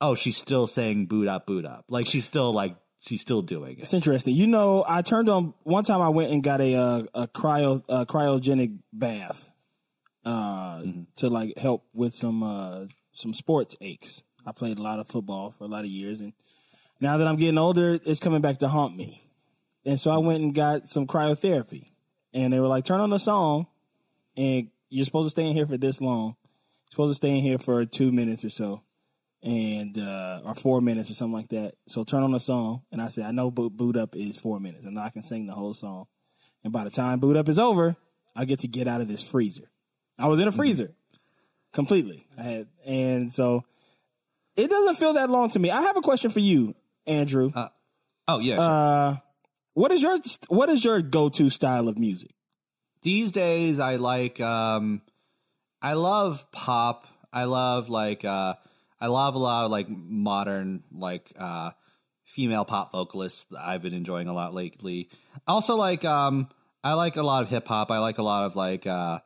oh, 0.01 0.15
she's 0.15 0.37
still 0.37 0.67
saying 0.67 1.07
"Boo'd 1.07 1.29
Up, 1.29 1.47
Boo'd 1.47 1.67
Up," 1.67 1.87
like 1.89 2.07
she's 2.07 2.25
still 2.25 2.53
like 2.53 2.77
she's 3.01 3.21
still 3.21 3.43
doing 3.43 3.79
it. 3.79 3.83
It's 3.83 3.95
interesting. 3.95 4.35
You 4.35 4.47
know, 4.47 4.85
I 4.87 5.03
turned 5.03 5.29
on 5.29 5.55
one 5.63 5.85
time. 5.85 6.01
I 6.01 6.09
went 6.11 6.33
and 6.33 6.43
got 6.43 6.61
a 6.61 6.75
uh, 6.75 7.03
a 7.15 7.29
cryo 7.29 7.83
uh, 7.89 8.05
cryogenic 8.05 8.79
bath 8.93 9.51
uh, 10.25 10.83
to 11.17 11.29
like 11.29 11.57
help 11.59 11.85
with 11.93 12.15
some 12.15 12.43
uh, 12.43 12.87
some 13.13 13.35
sports 13.35 13.77
aches. 13.81 14.23
I 14.47 14.53
played 14.53 14.79
a 14.79 14.83
lot 14.83 14.99
of 14.99 15.09
football 15.09 15.55
for 15.57 15.65
a 15.65 15.69
lot 15.69 15.85
of 15.85 15.91
years, 15.91 16.21
and 16.21 16.33
now 17.01 17.17
that 17.17 17.27
I'm 17.27 17.37
getting 17.37 17.59
older, 17.59 17.99
it's 18.05 18.21
coming 18.21 18.41
back 18.41 18.59
to 18.59 18.69
haunt 18.69 18.97
me. 18.97 19.23
And 19.87 20.01
so 20.01 20.11
I 20.11 20.19
went 20.19 20.43
and 20.43 20.55
got 20.55 20.89
some 20.89 21.07
cryotherapy, 21.07 21.91
and 22.33 22.53
they 22.53 22.61
were 22.61 22.69
like, 22.69 22.85
"Turn 22.85 23.01
on 23.01 23.11
the 23.11 23.19
song, 23.19 23.67
and 24.37 24.69
you're 24.91 25.05
supposed 25.05 25.27
to 25.27 25.31
stay 25.31 25.47
in 25.47 25.55
here 25.55 25.67
for 25.67 25.77
this 25.77 26.01
long. 26.01 26.37
You're 26.87 26.91
supposed 26.91 27.11
to 27.11 27.17
stay 27.17 27.31
in 27.31 27.43
here 27.43 27.59
for 27.59 27.85
two 27.85 28.13
minutes 28.13 28.45
or 28.45 28.51
so." 28.51 28.83
and 29.45 29.99
uh, 29.99 30.41
or 30.43 30.55
four 30.55 30.81
minutes 30.81 31.11
or 31.11 31.15
something 31.15 31.35
like 31.35 31.51
that. 31.51 31.75
So 31.87 32.03
turn 32.03 32.23
on 32.23 32.33
the 32.33 32.41
song, 32.41 32.83
and 32.91 33.01
I 33.01 33.09
said, 33.09 33.27
I 33.27 33.31
know 33.31 33.51
boot, 33.51 33.77
boo'd 33.77 33.97
up 33.97 34.17
is 34.17 34.39
four 34.39 34.59
minutes, 34.59 34.87
and 34.87 34.99
I 34.99 35.11
can 35.11 35.23
sing 35.23 35.47
the 35.47 35.53
whole 35.53 35.75
song. 35.75 36.07
And 36.65 36.73
by 36.73 36.85
the 36.85 36.91
time 36.91 37.21
boo'd 37.21 37.37
up 37.37 37.49
is 37.51 37.59
over, 37.59 37.95
I 38.35 38.47
get 38.47 38.61
to 38.61 38.69
get 38.69 38.89
out 38.89 39.03
of 39.03 39.09
this 39.09 39.23
freezer. 39.23 39.71
I 40.19 40.29
was 40.29 40.41
in 40.41 40.49
a 40.49 40.53
freezer 40.53 40.95
completely. 41.75 42.27
I 42.39 42.43
had, 42.43 42.67
and 42.87 43.33
so 43.33 43.65
it 44.57 44.71
doesn't 44.71 44.95
feel 44.95 45.13
that 45.15 45.29
long 45.29 45.51
to 45.51 45.59
me. 45.59 45.71
I 45.71 45.83
have 45.83 45.99
a 45.99 46.03
question 46.03 46.31
for 46.31 46.41
you, 46.41 46.75
Andrew. 47.07 47.53
Oh 48.27 48.41
yeah, 48.41 48.55
sure. 48.55 48.63
Uh, 48.63 49.17
what 49.75 49.93
is 49.93 50.01
your 50.01 50.17
what 50.49 50.71
is 50.71 50.83
your 50.83 51.03
go 51.03 51.29
to 51.29 51.51
style 51.51 51.89
of 51.89 51.99
music? 51.99 52.31
These 53.05 53.31
days 53.31 53.79
I 53.79 53.97
like 53.97 54.41
um 54.41 55.01
I 55.81 55.93
love 55.93 56.51
pop. 56.51 57.07
I 57.33 57.45
love 57.45 57.89
like 57.89 58.25
uh 58.25 58.55
I 59.01 59.07
love 59.07 59.35
a 59.37 59.39
lot 59.39 59.67
of 59.67 59.71
like 59.71 59.89
modern 59.89 60.83
like 60.91 61.31
uh 61.39 61.71
female 62.25 62.65
pop 62.65 62.91
vocalists 62.91 63.45
that 63.53 63.61
I've 63.65 63.83
been 63.83 63.95
enjoying 63.95 64.27
a 64.27 64.33
lot 64.33 64.55
lately. 64.55 65.11
Also 65.47 65.77
like 65.77 66.05
um 66.05 66.49
I 66.83 66.95
like 66.95 67.17
a 67.17 67.23
lot 67.23 67.43
of 67.45 67.49
hip 67.51 67.69
hop. 67.69 67.91
I 67.91 67.99
like 67.99 68.19
a 68.19 68.23
lot 68.23 68.47
of 68.47 68.57
like 68.57 68.87
uh 68.87 69.21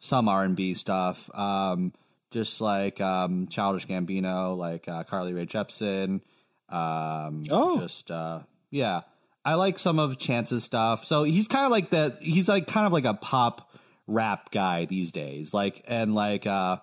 some 0.00 0.28
R&B 0.28 0.74
stuff. 0.74 1.30
Um 1.34 1.92
just 2.30 2.60
like 2.60 3.00
um 3.00 3.46
Childish 3.48 3.86
Gambino, 3.86 4.56
like 4.56 4.88
uh 4.88 5.04
Carly 5.04 5.32
Rae 5.32 5.46
Jepsen. 5.46 6.20
Um 6.68 7.44
Oh. 7.50 7.78
just 7.80 8.10
uh 8.10 8.40
yeah. 8.70 9.02
I 9.50 9.54
like 9.54 9.80
some 9.80 9.98
of 9.98 10.16
Chance's 10.16 10.62
stuff. 10.62 11.04
So 11.04 11.24
he's 11.24 11.48
kind 11.48 11.64
of 11.64 11.72
like 11.72 11.90
the 11.90 12.16
he's 12.20 12.48
like 12.48 12.68
kind 12.68 12.86
of 12.86 12.92
like 12.92 13.04
a 13.04 13.14
pop 13.14 13.68
rap 14.06 14.52
guy 14.52 14.84
these 14.84 15.10
days. 15.10 15.52
Like 15.52 15.82
and 15.88 16.14
like 16.14 16.46
uh 16.46 16.76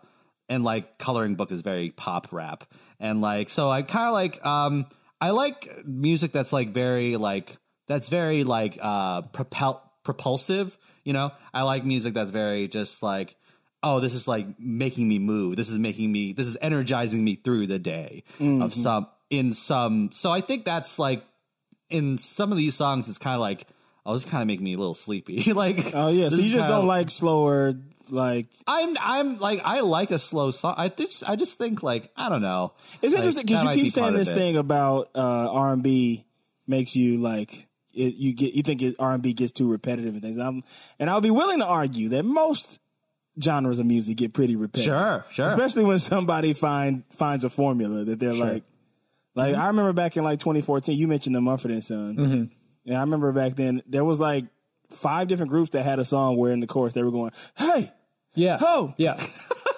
and 0.49 0.65
like 0.65 0.97
coloring 0.97 1.36
book 1.36 1.53
is 1.53 1.61
very 1.61 1.91
pop 1.91 2.34
rap. 2.34 2.65
And 2.99 3.22
like 3.22 3.49
so 3.49 3.70
I 3.70 3.84
kind 3.84 4.07
of 4.07 4.13
like 4.13 4.45
um 4.45 4.86
I 5.22 5.30
like 5.30 5.86
music 5.86 6.34
that's 6.34 6.51
like 6.51 6.74
very 6.74 7.15
like 7.15 7.55
that's 7.88 8.09
very 8.09 8.43
like 8.43 8.78
uh 8.82 9.22
propel 9.22 9.89
propulsive, 10.03 10.78
you 11.05 11.13
know? 11.13 11.32
I 11.53 11.61
like 11.61 11.86
music 11.86 12.13
that's 12.13 12.32
very 12.32 12.68
just 12.68 13.01
like 13.01 13.38
oh 13.82 14.01
this 14.01 14.13
is 14.13 14.28
like 14.28 14.59
making 14.59 15.07
me 15.07 15.20
move. 15.20 15.55
This 15.55 15.70
is 15.70 15.80
making 15.80 16.11
me 16.11 16.34
this 16.34 16.47
is 16.47 16.57
energizing 16.61 17.24
me 17.24 17.36
through 17.36 17.68
the 17.68 17.80
day 17.80 18.26
of 18.61 18.74
some 18.76 19.07
in 19.30 19.53
some 19.53 20.09
so 20.11 20.34
I 20.34 20.41
think 20.41 20.65
that's 20.65 20.99
like 20.99 21.24
in 21.90 22.18
some 22.18 22.52
of 22.52 22.58
these 22.58 22.76
songs 22.76 23.08
it's 23.08 23.18
kind 23.18 23.36
of 23.36 23.42
like 23.42 23.68
oh 24.06 24.14
this 24.14 24.26
kind 24.26 24.42
of 24.42 24.48
making 24.48 24.64
me 24.64 24.74
a 24.74 24.78
little 24.78 24.94
sleepy. 24.94 25.54
like 25.54 25.94
Oh 25.94 26.08
yeah, 26.10 26.30
so 26.30 26.36
you 26.38 26.44
just 26.52 26.54
kinda- 26.54 26.68
don't 26.68 26.88
like 26.88 27.10
slower, 27.10 27.74
like 28.10 28.48
I'm 28.66 28.96
I'm 29.00 29.38
like 29.40 29.62
I 29.64 29.82
like 29.82 30.12
a 30.12 30.20
slow 30.20 30.52
song. 30.52 30.76
I 30.78 30.90
just 30.90 31.28
I 31.28 31.36
just 31.36 31.58
think 31.58 31.84
like 31.84 32.12
I 32.16 32.30
don't 32.30 32.42
know. 32.42 32.74
It's 33.02 33.14
Like, 33.14 33.20
interesting 33.24 33.46
because 33.46 33.76
you 33.76 33.84
keep 33.84 33.94
saying 33.94 34.14
this 34.14 34.32
thing 34.32 34.58
about 34.58 35.10
uh, 35.16 35.20
R 35.20 35.74
and 35.74 35.84
B 35.84 36.26
makes 36.68 36.96
you 36.96 37.18
like 37.20 37.68
it, 37.94 38.14
you 38.16 38.34
get 38.34 38.54
you 38.54 38.64
think 38.64 38.82
R 39.00 39.12
and 39.14 39.22
B 39.24 39.34
gets 39.34 39.52
too 39.52 39.70
repetitive 39.70 40.14
and 40.14 40.22
things. 40.22 40.38
I'm, 40.38 40.64
and 41.00 41.10
I'll 41.10 41.20
be 41.22 41.32
willing 41.32 41.60
to 41.60 41.66
argue 41.66 42.10
that 42.10 42.24
most 42.24 42.80
genres 43.42 43.80
of 43.80 43.86
music 43.86 44.18
get 44.18 44.34
pretty 44.34 44.56
repetitive. 44.56 44.94
Sure, 44.94 45.26
sure. 45.32 45.48
Especially 45.48 45.84
when 45.84 46.00
somebody 46.00 46.54
find 46.54 47.04
finds 47.12 47.44
a 47.44 47.50
formula 47.50 48.04
that 48.06 48.20
they're 48.20 48.34
like, 48.34 48.64
like 49.38 49.54
Mm-hmm. 49.54 49.62
I 49.62 49.68
remember 49.68 49.94
back 49.94 50.18
in 50.18 50.24
like 50.24 50.40
2014, 50.40 50.98
you 50.98 51.08
mentioned 51.08 51.36
the 51.36 51.42
Mumford 51.42 51.72
and 51.72 51.84
Sons, 51.84 52.22
and 52.24 52.50
I 52.90 53.00
remember 53.02 53.32
back 53.32 53.56
then 53.56 53.82
there 53.88 54.04
was 54.04 54.20
like 54.20 54.46
five 54.90 55.28
different 55.28 55.52
groups 55.52 55.72
that 55.72 55.84
had 55.84 56.00
a 56.00 56.06
song 56.06 56.38
where 56.38 56.52
in 56.52 56.60
the 56.60 56.68
chorus 56.68 56.94
they 56.94 57.04
were 57.04 57.12
going, 57.12 57.32
"Hey, 57.56 57.92
Yeah. 58.36 58.58
ho, 58.60 58.94
Yeah. 58.98 59.16
Hey." 59.20 59.30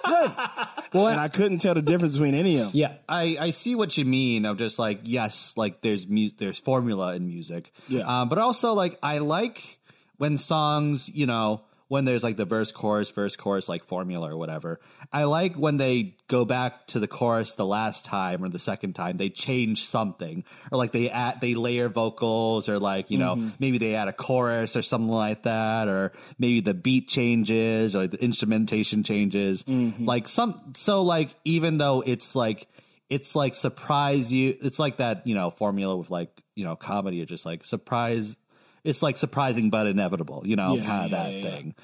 well, 0.94 1.08
and 1.08 1.20
I 1.20 1.28
couldn't 1.28 1.58
tell 1.60 1.74
the 1.74 1.82
difference 1.82 2.14
between 2.14 2.34
any 2.34 2.56
of 2.56 2.66
them. 2.66 2.70
Yeah. 2.74 2.94
I, 3.08 3.36
I 3.38 3.50
see 3.50 3.74
what 3.74 3.96
you 3.96 4.04
mean 4.04 4.44
of 4.46 4.56
just 4.58 4.78
like 4.78 5.00
yes 5.04 5.52
like 5.56 5.82
there's 5.82 6.06
mu- 6.08 6.30
there's 6.38 6.58
formula 6.58 7.14
in 7.14 7.26
music 7.28 7.70
Yeah. 7.88 8.22
um, 8.22 8.28
but 8.28 8.38
also 8.38 8.72
like 8.72 8.98
I 9.02 9.18
like 9.18 9.78
when 10.16 10.36
songs 10.38 11.08
you 11.08 11.26
know 11.26 11.62
when 11.90 12.04
there's 12.04 12.22
like 12.22 12.36
the 12.36 12.44
verse 12.44 12.70
chorus 12.70 13.10
verse 13.10 13.34
chorus 13.34 13.68
like 13.68 13.84
formula 13.84 14.32
or 14.32 14.36
whatever. 14.36 14.78
I 15.12 15.24
like 15.24 15.56
when 15.56 15.76
they 15.76 16.14
go 16.28 16.44
back 16.44 16.86
to 16.88 17.00
the 17.00 17.08
chorus 17.08 17.54
the 17.54 17.66
last 17.66 18.04
time 18.04 18.44
or 18.44 18.48
the 18.48 18.60
second 18.60 18.92
time 18.92 19.16
they 19.16 19.28
change 19.28 19.86
something. 19.86 20.44
Or 20.70 20.78
like 20.78 20.92
they 20.92 21.10
add 21.10 21.40
they 21.40 21.56
layer 21.56 21.88
vocals 21.88 22.68
or 22.68 22.78
like 22.78 23.10
you 23.10 23.18
know 23.18 23.34
mm-hmm. 23.34 23.48
maybe 23.58 23.78
they 23.78 23.96
add 23.96 24.06
a 24.06 24.12
chorus 24.12 24.76
or 24.76 24.82
something 24.82 25.10
like 25.10 25.42
that. 25.42 25.88
Or 25.88 26.12
maybe 26.38 26.60
the 26.60 26.74
beat 26.74 27.08
changes 27.08 27.96
or 27.96 28.06
the 28.06 28.22
instrumentation 28.22 29.02
changes. 29.02 29.64
Mm-hmm. 29.64 30.04
Like 30.04 30.28
some 30.28 30.74
so 30.76 31.02
like 31.02 31.34
even 31.44 31.78
though 31.78 32.04
it's 32.06 32.36
like 32.36 32.68
it's 33.08 33.34
like 33.34 33.56
surprise 33.56 34.32
you 34.32 34.56
it's 34.62 34.78
like 34.78 34.98
that 34.98 35.26
you 35.26 35.34
know 35.34 35.50
formula 35.50 35.96
with 35.96 36.08
like 36.08 36.30
you 36.54 36.62
know 36.62 36.76
comedy 36.76 37.20
or 37.20 37.26
just 37.26 37.44
like 37.44 37.64
surprise 37.64 38.36
it's 38.84 39.02
like 39.02 39.16
surprising 39.16 39.70
but 39.70 39.86
inevitable 39.86 40.42
you 40.44 40.56
know 40.56 40.74
Yeah, 40.74 40.84
kind 40.84 41.04
of 41.06 41.10
yeah, 41.10 41.16
that 41.22 41.32
yeah, 41.32 41.38
yeah. 41.38 41.50
thing. 41.50 41.74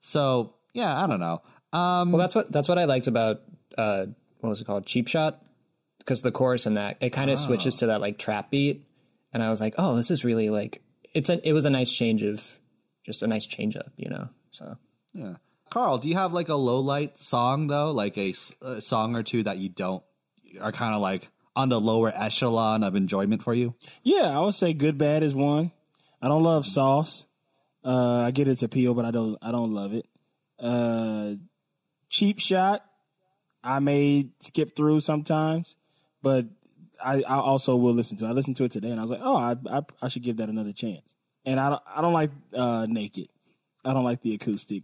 So 0.00 0.54
yeah 0.72 1.02
i 1.02 1.06
don't 1.06 1.20
know. 1.20 1.42
Um 1.72 2.12
Well, 2.12 2.18
that's 2.20 2.34
what 2.34 2.50
that's 2.52 2.68
what 2.68 2.78
I 2.78 2.84
liked 2.84 3.06
about 3.06 3.40
uh, 3.76 4.06
what 4.40 4.48
was 4.50 4.60
it 4.60 4.66
called, 4.66 4.86
Cheap 4.86 5.08
Shot, 5.08 5.42
because 5.98 6.22
the 6.22 6.30
chorus 6.32 6.66
in 6.66 6.74
that 6.74 6.96
it 7.00 7.10
kind 7.10 7.30
of 7.30 7.38
switches 7.38 7.76
to 7.76 7.86
that 7.86 8.00
like 8.00 8.18
trap 8.18 8.50
beat, 8.50 8.86
and 9.32 9.42
I 9.42 9.50
was 9.50 9.60
like, 9.60 9.74
oh, 9.76 9.96
this 9.96 10.10
is 10.10 10.24
really 10.24 10.48
like 10.50 10.80
it's 11.12 11.28
a 11.28 11.46
it 11.46 11.52
was 11.52 11.64
a 11.64 11.70
nice 11.70 11.90
change 11.90 12.22
of 12.22 12.42
just 13.04 13.22
a 13.22 13.26
nice 13.26 13.44
change 13.46 13.76
up, 13.76 13.90
you 13.96 14.08
know. 14.08 14.28
So. 14.52 14.76
Yeah. 15.12 15.34
Carl 15.70 15.98
do 15.98 16.08
you 16.08 16.14
have 16.14 16.32
like 16.32 16.48
a 16.48 16.54
low 16.54 16.80
light 16.80 17.18
song 17.18 17.66
though? 17.66 17.90
Like 17.90 18.16
a 18.18 18.32
song 18.80 19.16
or 19.16 19.22
two 19.22 19.42
that 19.42 19.58
you 19.58 19.68
don't 19.68 20.02
are 20.60 20.72
kind 20.72 20.94
of 20.94 21.00
like 21.02 21.28
on 21.56 21.68
the 21.70 21.80
lower 21.80 22.12
echelon 22.14 22.84
of 22.84 22.94
enjoyment 22.94 23.42
for 23.42 23.52
you? 23.54 23.74
Yeah, 24.02 24.36
I 24.36 24.40
would 24.40 24.54
say 24.54 24.72
good 24.74 24.96
bad 24.98 25.22
is 25.22 25.34
one. 25.34 25.72
I 26.20 26.28
don't 26.28 26.42
love 26.42 26.66
sauce. 26.66 27.26
Uh, 27.84 28.18
I 28.20 28.30
get 28.32 28.48
its 28.48 28.62
appeal, 28.62 28.94
but 28.94 29.04
I 29.04 29.10
don't. 29.10 29.36
I 29.40 29.50
don't 29.52 29.72
love 29.72 29.92
it. 29.94 30.06
Uh, 30.58 31.34
cheap 32.08 32.40
shot. 32.40 32.84
I 33.62 33.78
may 33.80 34.28
skip 34.40 34.74
through 34.76 35.00
sometimes, 35.00 35.76
but 36.22 36.46
I, 37.04 37.22
I 37.22 37.36
also 37.38 37.76
will 37.76 37.94
listen 37.94 38.16
to. 38.18 38.24
it. 38.24 38.28
I 38.28 38.32
listened 38.32 38.56
to 38.56 38.64
it 38.64 38.72
today, 38.72 38.90
and 38.90 38.98
I 38.98 39.02
was 39.02 39.10
like, 39.10 39.20
oh, 39.22 39.36
I, 39.36 39.56
I 39.70 39.82
I 40.02 40.08
should 40.08 40.22
give 40.22 40.38
that 40.38 40.48
another 40.48 40.72
chance. 40.72 41.14
And 41.44 41.60
I 41.60 41.70
don't 41.70 41.82
I 41.94 42.00
don't 42.00 42.12
like 42.12 42.30
uh, 42.54 42.86
naked. 42.88 43.28
I 43.84 43.92
don't 43.92 44.04
like 44.04 44.20
the 44.22 44.34
acoustic 44.34 44.82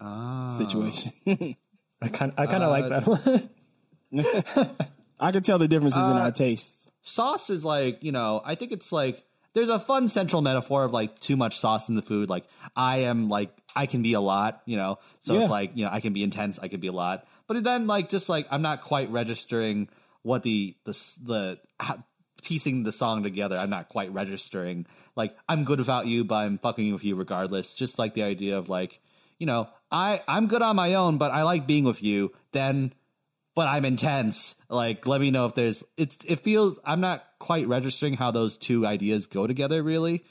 situation. 0.50 1.12
I 2.02 2.08
kind 2.08 2.32
I 2.36 2.46
kind 2.46 2.62
of 2.62 2.70
like 2.70 2.88
that 2.88 3.06
one. 3.06 3.50
I 5.20 5.32
can 5.32 5.42
tell 5.42 5.58
the 5.58 5.68
differences 5.68 6.06
in 6.06 6.16
our 6.16 6.30
tastes. 6.32 6.90
sauce 7.02 7.48
is 7.50 7.64
like 7.64 8.02
you 8.04 8.12
know 8.12 8.40
i 8.44 8.54
think 8.54 8.70
it's 8.70 8.92
like 8.92 9.24
there's 9.54 9.68
a 9.68 9.78
fun 9.78 10.08
central 10.08 10.42
metaphor 10.42 10.84
of 10.84 10.92
like 10.92 11.18
too 11.18 11.36
much 11.36 11.58
sauce 11.58 11.88
in 11.88 11.94
the 11.94 12.02
food. 12.02 12.28
Like 12.28 12.44
i 12.76 12.98
am 12.98 13.28
like 13.28 13.50
i 13.76 13.86
can 13.86 14.02
be 14.02 14.14
a 14.14 14.20
lot 14.20 14.62
you 14.66 14.76
know? 14.76 14.98
So 15.20 15.34
Yeah. 15.34 15.40
it's 15.42 15.50
like 15.50 15.72
you 15.74 15.84
know 15.84 15.90
i 15.92 16.00
can 16.00 16.12
be 16.12 16.22
intense 16.22 16.58
i 16.58 16.68
can 16.68 16.80
be 16.80 16.88
a 16.88 16.92
lot. 16.92 17.26
But 17.46 17.62
then 17.64 17.86
like 17.86 18.08
just 18.08 18.28
like 18.28 18.46
i'm 18.50 18.62
not 18.62 18.82
quite 18.82 19.10
registering 19.10 19.88
what 20.22 20.42
the 20.42 20.74
the 20.84 20.92
the 21.22 21.58
how, 21.80 22.02
piecing 22.42 22.82
the 22.82 22.92
song 22.92 23.22
together 23.22 23.56
i'm 23.58 23.70
not 23.70 23.88
quite 23.88 24.12
registering. 24.12 24.86
Like 25.16 25.36
i'm 25.48 25.64
good 25.64 25.78
without 25.78 26.06
you 26.06 26.24
but 26.24 26.36
i'm 26.36 26.58
fucking 26.58 26.92
with 26.92 27.04
you 27.04 27.14
regardless. 27.16 27.74
Just 27.74 27.98
like 27.98 28.14
the 28.14 28.22
idea 28.22 28.58
of 28.58 28.68
like 28.68 29.00
you 29.38 29.46
know 29.46 29.68
i 29.90 30.22
i'm 30.28 30.46
good 30.46 30.62
on 30.62 30.76
my 30.76 30.94
own 30.94 31.18
but 31.18 31.30
i 31.32 31.42
like 31.42 31.66
being 31.66 31.84
with 31.84 32.02
you. 32.02 32.32
Then 32.52 32.92
but 33.54 33.68
I'm 33.68 33.84
intense. 33.84 34.54
Like, 34.68 35.06
let 35.06 35.20
me 35.20 35.30
know 35.30 35.46
if 35.46 35.54
there's. 35.54 35.82
It's. 35.96 36.16
It 36.24 36.40
feels. 36.40 36.78
I'm 36.84 37.00
not 37.00 37.24
quite 37.38 37.68
registering 37.68 38.14
how 38.14 38.30
those 38.30 38.56
two 38.56 38.86
ideas 38.86 39.26
go 39.26 39.46
together, 39.46 39.82
really. 39.82 40.24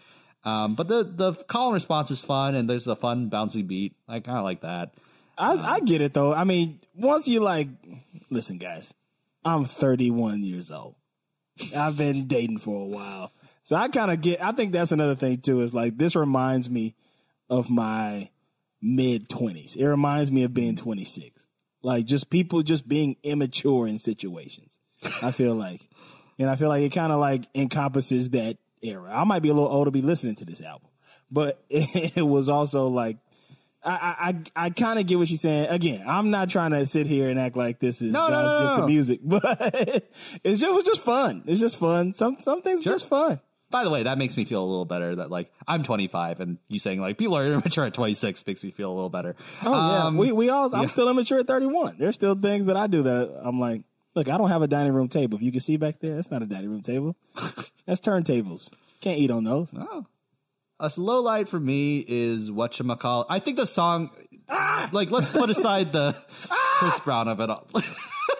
Um, 0.44 0.76
but 0.76 0.88
the 0.88 1.04
the 1.04 1.34
call 1.34 1.68
and 1.68 1.74
response 1.76 2.10
is 2.12 2.20
fun, 2.20 2.56
and 2.56 2.70
there's 2.70 2.88
a 2.88 2.96
fun 2.96 3.30
bouncy 3.30 3.66
beat. 3.66 3.96
I 4.08 4.20
kind 4.20 4.38
of 4.38 4.44
like 4.44 4.62
that. 4.62 4.94
I, 5.38 5.54
I 5.76 5.80
get 5.80 6.02
it 6.02 6.14
though. 6.14 6.34
I 6.34 6.44
mean, 6.44 6.80
once 6.96 7.28
you 7.28 7.40
like, 7.40 7.68
listen, 8.30 8.58
guys, 8.58 8.94
I'm 9.46 9.66
31 9.66 10.44
years 10.44 10.72
old. 10.72 10.96
I've 11.76 11.98
been 11.98 12.28
dating 12.28 12.58
for 12.58 12.82
a 12.82 12.86
while, 12.88 13.32
so 13.64 13.76
I 13.76 13.90
kind 13.90 14.12
of 14.12 14.22
get. 14.22 14.44
I 14.44 14.52
think 14.52 14.72
that's 14.72 14.92
another 14.92 15.16
thing 15.16 15.42
too. 15.42 15.62
Is 15.62 15.74
like 15.74 15.98
this 15.98 16.16
reminds 16.16 16.70
me 16.70 16.96
of 17.50 17.70
my 17.70 18.30
mid 18.82 19.30
20s. 19.30 19.76
It 19.76 19.88
reminds 19.88 20.32
me 20.32 20.44
of 20.44 20.54
being 20.54 20.76
26. 20.76 21.48
Like 21.84 22.06
just 22.06 22.30
people 22.30 22.62
just 22.64 22.88
being 22.88 23.16
immature 23.24 23.88
in 23.88 24.00
situations. 24.00 24.80
I 25.22 25.32
feel 25.32 25.56
like, 25.56 25.82
and 26.38 26.50
I 26.50 26.56
feel 26.56 26.70
like 26.70 26.84
it 26.84 26.90
kind 26.92 27.12
of 27.12 27.20
like 27.20 27.46
encompasses 27.56 28.32
that 28.32 28.58
era. 28.82 29.12
I 29.12 29.24
might 29.24 29.42
be 29.42 29.50
a 29.50 29.54
little 29.54 29.70
old 29.70 29.88
to 29.88 29.92
be 29.92 30.02
listening 30.02 30.36
to 30.36 30.46
this 30.46 30.62
album, 30.62 30.90
but 31.32 31.64
it 31.70 32.26
was 32.26 32.50
also 32.50 32.88
like 32.88 33.18
I 33.84 34.36
I 34.56 34.66
I 34.66 34.70
kind 34.70 35.00
of 35.00 35.08
get 35.08 35.18
what 35.18 35.28
she's 35.28 35.42
saying. 35.42 35.68
Again, 35.70 36.04
I'm 36.06 36.30
not 36.30 36.50
trying 36.50 36.72
to 36.72 36.86
sit 36.86 37.08
here 37.08 37.30
and 37.30 37.40
act 37.40 37.58
like 37.58 37.80
this 37.80 38.02
is 38.02 38.12
No, 38.12 38.28
no, 38.28 38.34
God's 38.34 38.52
no, 38.52 38.68
gift 38.68 38.80
to 38.80 38.88
music, 38.88 39.20
but 39.24 40.06
it 40.44 40.72
was 40.72 40.84
just 40.84 41.02
fun. 41.02 41.44
It's 41.48 41.60
just 41.60 41.78
fun. 41.78 42.14
Some 42.14 42.38
some 42.42 42.62
things 42.62 42.82
are 42.82 42.90
just 42.90 43.08
fun. 43.08 43.40
By 43.72 43.84
the 43.84 43.90
way, 43.90 44.04
that 44.04 44.18
makes 44.18 44.38
me 44.38 44.46
feel 44.46 44.64
a 44.64 44.66
little 44.70 44.86
better. 44.86 45.16
That 45.16 45.32
like 45.32 45.52
I'm 45.68 45.84
25, 45.84 46.40
and 46.42 46.58
you 46.68 46.78
saying 46.78 47.00
like 47.02 47.18
people 47.18 47.38
are 47.38 47.46
immature 47.54 47.86
at 47.86 47.94
26 47.94 48.46
makes 48.46 48.64
me 48.64 48.72
feel 48.72 48.92
a 48.92 48.94
little 48.94 49.10
better. 49.10 49.36
Oh 49.64 49.72
yeah, 49.72 50.04
Um, 50.06 50.18
we 50.18 50.32
we 50.32 50.50
all. 50.50 50.74
I'm 50.76 50.88
still 50.90 51.10
immature 51.10 51.40
at 51.40 51.48
31. 51.48 51.96
There's 51.98 52.16
still 52.16 52.36
things 52.36 52.66
that 52.68 52.78
I 52.78 52.88
do 52.88 53.04
that 53.04 53.40
I'm 53.44 53.60
like, 53.60 53.82
look, 54.16 54.28
I 54.30 54.38
don't 54.38 54.50
have 54.50 54.62
a 54.62 54.68
dining 54.68 54.94
room 54.94 55.08
table. 55.08 55.38
If 55.38 55.42
you 55.44 55.52
can 55.52 55.62
see 55.62 55.78
back 55.78 56.00
there, 56.00 56.16
that's 56.16 56.30
not 56.30 56.42
a 56.42 56.46
dining 56.46 56.70
room 56.70 56.82
table. 56.82 57.16
That's 57.88 58.00
turntables. 58.02 58.70
Can't 59.02 59.18
eat 59.18 59.32
on 59.32 59.44
those. 59.44 59.74
Oh. 59.76 60.06
A 60.80 60.92
low 60.98 61.22
light 61.22 61.48
for 61.48 61.60
me 61.60 62.04
is 62.08 62.50
whatchamacallit. 62.52 63.26
I 63.30 63.40
think 63.40 63.58
the 63.58 63.66
song, 63.66 64.12
like, 64.92 65.12
let's 65.12 65.30
put 65.30 65.50
aside 65.50 65.92
the 65.92 66.16
Chris 66.78 67.00
Brown 67.02 67.28
of 67.28 67.40
it 67.40 67.50
all. 67.50 67.68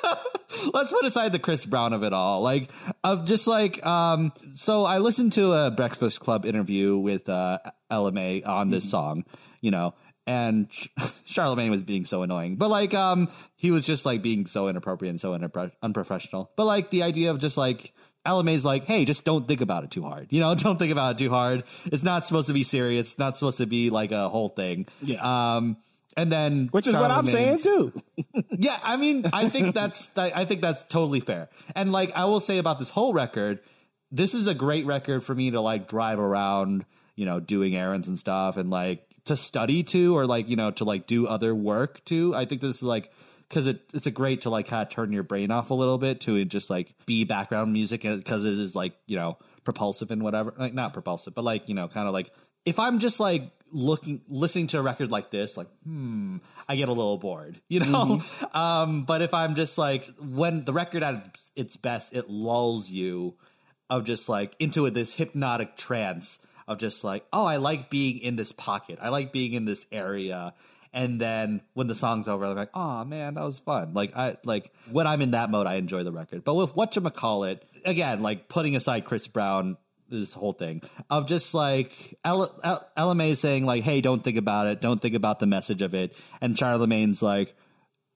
let's 0.74 0.92
put 0.92 1.06
aside 1.06 1.32
the 1.32 1.40
Chris 1.40 1.66
Brown 1.66 1.94
of 1.94 2.04
it 2.04 2.14
all. 2.14 2.42
Like, 2.42 2.70
of 3.04 3.26
just 3.26 3.48
like, 3.48 3.86
um, 3.86 4.34
so 4.56 4.86
I 4.86 5.00
listened 5.00 5.34
to 5.34 5.54
a 5.54 5.72
Breakfast 5.72 6.20
Club 6.20 6.46
interview 6.46 6.98
with 6.98 7.30
uh, 7.30 7.60
Ella 7.90 8.12
Mai 8.12 8.44
on 8.46 8.70
this 8.70 8.90
song, 8.90 9.26
you 9.62 9.72
know, 9.72 9.94
and 10.28 10.70
Charlemagne 11.26 11.72
was 11.72 11.84
being 11.84 12.06
so 12.06 12.22
annoying, 12.24 12.56
but 12.56 12.70
like, 12.70 12.94
um, 12.94 13.30
he 13.56 13.72
was 13.72 13.86
just 13.86 14.06
like 14.06 14.22
being 14.22 14.46
so 14.46 14.68
inappropriate 14.68 15.12
and 15.12 15.22
so 15.22 15.38
unpro- 15.38 15.72
unprofessional. 15.82 16.52
But 16.56 16.66
like 16.66 16.90
the 16.90 17.04
idea 17.04 17.32
of 17.32 17.40
just 17.40 17.58
like, 17.58 17.94
Ella 18.24 18.44
Mai's 18.44 18.64
like, 18.64 18.86
hey, 18.86 19.06
just 19.06 19.24
don't 19.24 19.48
think 19.48 19.62
about 19.62 19.84
it 19.84 19.92
too 19.92 20.04
hard. 20.04 20.28
You 20.30 20.42
know, 20.42 20.54
don't 20.56 20.78
think 20.78 20.92
about 20.92 21.16
it 21.16 21.24
too 21.24 21.30
hard. 21.30 21.64
It's 21.86 22.04
not 22.04 22.28
supposed 22.28 22.48
to 22.48 22.54
be 22.54 22.64
serious. 22.64 23.12
It's 23.12 23.20
not 23.20 23.36
supposed 23.36 23.58
to 23.58 23.66
be 23.66 23.90
like 23.90 24.12
a 24.12 24.30
whole 24.30 24.50
thing. 24.50 24.88
Yeah. 25.02 25.56
Um, 25.56 25.78
and 26.18 26.32
then 26.32 26.68
Which 26.72 26.88
is 26.88 26.96
what 26.96 27.12
I'm 27.12 27.28
saying 27.28 27.60
too. 27.60 27.94
yeah, 28.52 28.80
I 28.84 28.98
mean, 28.98 29.26
I 29.32 29.50
think 29.50 29.74
that's 29.74 30.10
I 30.16 30.46
think 30.46 30.62
that's 30.62 30.84
totally 30.84 31.20
fair. 31.20 31.50
And 31.76 31.92
like 31.92 32.12
I 32.16 32.26
will 32.26 32.40
say 32.40 32.58
about 32.58 32.80
this 32.80 32.90
whole 32.90 33.14
record, 33.14 33.60
this 34.12 34.34
is 34.34 34.48
a 34.48 34.54
great 34.54 34.86
record 34.86 35.24
for 35.24 35.34
me 35.34 35.52
to 35.52 35.62
like 35.62 35.88
drive 35.88 36.20
around, 36.20 36.86
you 37.16 37.26
know, 37.26 37.40
doing 37.40 37.76
errands 37.76 38.08
and 38.08 38.20
stuff 38.20 38.58
and 38.58 38.70
like 38.70 39.06
to 39.26 39.38
study 39.38 39.84
to 39.84 40.18
or 40.18 40.26
like, 40.26 40.50
you 40.50 40.56
know, 40.56 40.72
to 40.72 40.84
like 40.84 41.08
do 41.08 41.28
other 41.28 41.56
work 41.56 42.04
to. 42.06 42.36
I 42.36 42.46
think 42.46 42.62
this 42.62 42.78
is 42.78 42.84
like 42.84 43.12
because 43.48 43.68
it, 43.68 43.82
it's 43.94 44.08
a 44.08 44.12
great 44.12 44.42
to 44.42 44.50
like 44.50 44.68
kind 44.68 44.82
of 44.82 44.90
turn 44.90 45.12
your 45.12 45.24
brain 45.24 45.52
off 45.52 45.70
a 45.70 45.74
little 45.74 45.98
bit 45.98 46.22
to 46.22 46.44
just 46.46 46.70
like 46.70 46.94
be 47.06 47.24
background 47.24 47.74
music 47.74 48.02
because 48.02 48.46
it 48.46 48.58
is 48.58 48.76
like, 48.76 48.94
you 49.08 49.18
know, 49.18 49.38
propulsive 49.64 50.12
and 50.12 50.24
whatever. 50.24 50.54
Like 50.58 50.74
not 50.74 50.94
propulsive, 50.94 51.34
but 51.34 51.44
like, 51.44 51.70
you 51.70 51.76
know, 51.76 51.88
kind 51.88 52.08
of 52.08 52.14
like 52.14 52.32
if 52.66 52.80
I'm 52.80 53.00
just 53.00 53.20
like 53.20 53.52
looking 53.72 54.22
listening 54.28 54.68
to 54.68 54.80
a 54.80 54.82
record 54.82 55.12
like 55.12 55.32
this, 55.32 55.58
like, 55.58 55.68
hmm, 55.84 56.38
I 56.68 56.76
get 56.76 56.90
a 56.90 56.94
little 56.94 57.18
bored, 57.18 57.62
you 57.68 57.80
know? 57.80 58.24
Um, 58.54 59.04
but 59.06 59.22
if 59.22 59.34
I'm 59.34 59.56
just 59.56 59.78
like 59.78 60.06
when 60.20 60.66
the 60.66 60.74
record 60.74 61.04
at 61.04 61.38
its 61.56 61.78
best, 61.78 62.14
it 62.14 62.30
lulls 62.30 62.90
you 62.90 63.36
of 63.90 64.04
just 64.04 64.28
like 64.28 64.56
into 64.60 64.90
this 64.90 65.14
hypnotic 65.14 65.78
trance 65.78 66.40
of 66.68 66.80
just 66.80 67.04
like, 67.04 67.26
oh, 67.32 67.46
I 67.46 67.58
like 67.58 67.90
being 67.90 68.20
in 68.20 68.36
this 68.36 68.52
pocket. 68.52 69.00
I 69.02 69.10
like 69.10 69.32
being 69.32 69.54
in 69.54 69.66
this 69.66 69.86
area. 69.92 70.54
And 70.94 71.20
then 71.20 71.62
when 71.74 71.88
the 71.88 71.96
song's 71.96 72.28
over, 72.28 72.46
I'm 72.46 72.56
like, 72.56 72.72
oh 72.74 73.06
man, 73.06 73.36
that 73.36 73.44
was 73.44 73.60
fun. 73.60 73.94
Like 73.94 74.16
I 74.16 74.38
like 74.44 74.72
when 74.90 75.08
I'm 75.08 75.22
in 75.22 75.32
that 75.32 75.50
mode, 75.50 75.68
I 75.68 75.76
enjoy 75.76 76.04
the 76.04 76.12
record. 76.12 76.44
But 76.44 76.56
with 76.56 76.76
what 76.76 76.96
you 76.96 77.02
call 77.10 77.46
it, 77.46 77.64
again, 77.86 78.22
like 78.22 78.50
putting 78.50 78.76
aside 78.76 79.06
Chris 79.06 79.28
Brown, 79.28 79.78
this 80.12 80.34
whole 80.34 80.54
thing 80.54 80.82
of 81.10 81.28
just 81.28 81.54
like 81.54 82.18
Mai 82.26 83.34
saying 83.34 83.66
like, 83.66 83.84
hey, 83.84 84.02
don't 84.02 84.24
think 84.24 84.38
about 84.38 84.68
it, 84.68 84.82
don't 84.82 85.02
think 85.02 85.16
about 85.16 85.40
the 85.40 85.48
message 85.48 85.82
of 85.82 85.94
it, 85.94 86.16
and 86.42 86.56
Charlemagne's 86.56 87.22
like, 87.22 87.56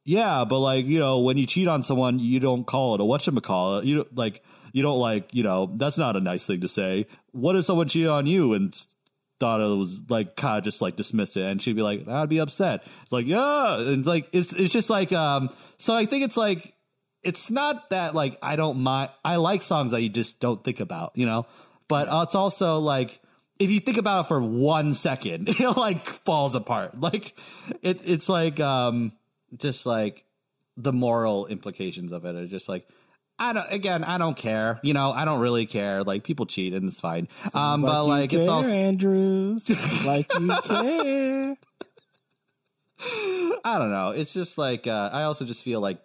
yeah, 0.03 0.45
but 0.45 0.59
like 0.59 0.85
you 0.85 0.99
know, 0.99 1.19
when 1.19 1.37
you 1.37 1.47
cheat 1.47 1.67
on 1.67 1.83
someone, 1.83 2.19
you 2.19 2.39
don't 2.39 2.65
call 2.65 2.95
it 2.95 3.01
a 3.01 3.03
whatchamacallit. 3.03 3.85
You 3.85 3.95
don't 3.95 4.15
like 4.15 4.43
you 4.71 4.83
don't 4.83 4.99
like 4.99 5.33
you 5.33 5.41
know 5.41 5.71
that's 5.75 5.97
not 5.97 6.15
a 6.15 6.19
nice 6.19 6.45
thing 6.45 6.61
to 6.61 6.67
say. 6.67 7.07
What 7.31 7.55
if 7.55 7.65
someone 7.65 7.87
cheated 7.87 8.09
on 8.09 8.27
you 8.27 8.53
and 8.53 8.75
thought 9.39 9.61
it 9.61 9.77
was 9.77 9.99
like 10.09 10.35
kind 10.35 10.59
of 10.59 10.63
just 10.63 10.81
like 10.81 10.95
dismiss 10.95 11.35
it, 11.37 11.43
and 11.43 11.61
she'd 11.61 11.75
be 11.75 11.81
like, 11.81 12.07
I'd 12.07 12.29
be 12.29 12.39
upset. 12.39 12.83
It's 13.03 13.11
like 13.11 13.25
yeah, 13.25 13.79
and 13.79 14.05
like 14.05 14.29
it's 14.31 14.53
it's 14.53 14.73
just 14.73 14.89
like 14.89 15.11
um. 15.11 15.49
So 15.77 15.93
I 15.93 16.05
think 16.05 16.23
it's 16.23 16.37
like 16.37 16.73
it's 17.23 17.49
not 17.49 17.89
that 17.89 18.13
like 18.13 18.37
I 18.41 18.55
don't 18.55 18.79
mind. 18.79 19.09
I 19.23 19.37
like 19.37 19.63
songs 19.63 19.91
that 19.91 20.01
you 20.01 20.09
just 20.09 20.39
don't 20.39 20.63
think 20.63 20.79
about, 20.79 21.13
you 21.15 21.25
know. 21.25 21.47
But 21.87 22.07
uh, 22.07 22.23
it's 22.25 22.35
also 22.35 22.79
like 22.79 23.21
if 23.59 23.69
you 23.69 23.79
think 23.79 23.97
about 23.97 24.25
it 24.25 24.27
for 24.27 24.41
one 24.41 24.93
second, 24.93 25.49
it 25.59 25.77
like 25.77 26.05
falls 26.07 26.55
apart. 26.55 26.99
Like 26.99 27.37
it, 27.81 28.01
it's 28.03 28.29
like 28.29 28.59
um, 28.59 29.11
just 29.55 29.85
like 29.85 30.25
the 30.77 30.91
moral 30.93 31.47
implications 31.47 32.11
of 32.11 32.25
it 32.25 32.35
are 32.35 32.47
just 32.47 32.67
like 32.67 32.87
I 33.37 33.53
don't. 33.53 33.67
Again, 33.69 34.03
I 34.03 34.17
don't 34.17 34.37
care. 34.37 34.79
You 34.81 34.93
know, 34.93 35.11
I 35.11 35.25
don't 35.25 35.39
really 35.41 35.65
care. 35.65 36.03
Like 36.03 36.23
people 36.23 36.45
cheat 36.45 36.73
and 36.73 36.87
it's 36.87 36.99
fine. 36.99 37.27
um, 37.53 37.81
but 37.81 38.05
like 38.05 38.31
it's 38.33 38.45
care, 38.45 38.49
also 38.51 38.69
Andrews. 38.69 39.69
like 40.05 40.31
you 40.33 40.47
care. 40.63 41.57
I 43.65 43.77
don't 43.77 43.91
know. 43.91 44.09
It's 44.11 44.33
just 44.33 44.57
like 44.57 44.87
uh, 44.87 45.09
I 45.11 45.23
also 45.23 45.43
just 45.45 45.63
feel 45.63 45.81
like 45.81 45.99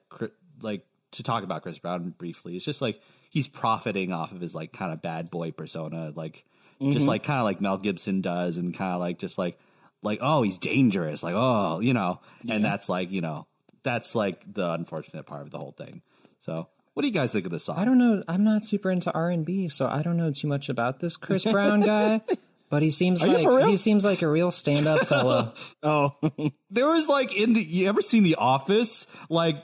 like 0.61 0.85
to 1.13 1.23
talk 1.23 1.45
about 1.45 1.63
Chris 1.63 1.79
Brown 1.79 2.11
briefly. 2.19 2.57
It's 2.57 2.65
just 2.65 2.83
like 2.83 3.01
he's 3.31 3.49
profiting 3.49 4.13
off 4.13 4.33
of 4.33 4.41
his 4.43 4.55
like 4.55 4.73
kind 4.75 4.93
of 4.93 5.01
bad 5.01 5.31
boy 5.31 5.53
persona, 5.53 6.13
like 6.15 6.45
just 6.83 7.07
like 7.07 7.25
kind 7.25 7.39
of 7.39 7.45
like 7.45 7.61
Mel 7.63 7.79
Gibson 7.79 8.21
does, 8.21 8.59
and 8.59 8.75
kind 8.75 8.93
of 8.93 9.01
like 9.01 9.19
just 9.19 9.39
like 9.39 9.59
like 10.03 10.19
oh 10.21 10.43
he's 10.43 10.59
dangerous, 10.59 11.23
like 11.23 11.35
oh 11.37 11.81
you 11.81 11.95
know, 11.95 12.21
and 12.49 12.63
that's 12.63 12.89
like 12.89 13.11
you 13.11 13.23
know 13.23 13.47
that's 13.83 14.15
like 14.15 14.43
the 14.53 14.73
unfortunate 14.73 15.25
part 15.25 15.43
of 15.43 15.51
the 15.51 15.59
whole 15.59 15.73
thing. 15.73 16.03
So 16.41 16.69
what 16.95 17.03
do 17.03 17.09
you 17.09 17.15
guys 17.15 17.33
think 17.33 17.47
of 17.47 17.53
this 17.53 17.65
song? 17.65 17.79
I 17.79 17.85
don't 17.85 17.99
know. 17.99 18.23
I'm 18.29 18.45
not 18.45 18.65
super 18.65 18.91
into 18.91 19.13
R 19.13 19.31
and 19.31 19.47
B, 19.47 19.69
so 19.69 19.87
I 19.87 20.03
don't 20.03 20.17
know 20.17 20.33
too 20.33 20.49
much 20.49 20.69
about 20.69 21.01
this 21.01 21.17
Chris 21.17 21.45
Brown 21.45 21.81
guy. 21.81 22.21
But 22.71 22.83
he 22.83 22.91
seems 22.91 23.21
you 23.21 23.27
like 23.27 23.67
he 23.69 23.77
seems 23.77 24.05
like 24.05 24.23
a 24.23 24.29
real 24.29 24.53
stand 24.53 24.87
up 24.87 25.09
fellow. 25.09 25.55
Oh, 25.83 26.15
There 26.71 26.87
was 26.87 27.09
like 27.09 27.35
in 27.37 27.53
the 27.53 27.61
you 27.61 27.89
ever 27.89 28.01
seen 28.01 28.23
The 28.23 28.37
Office? 28.37 29.09
Like 29.29 29.57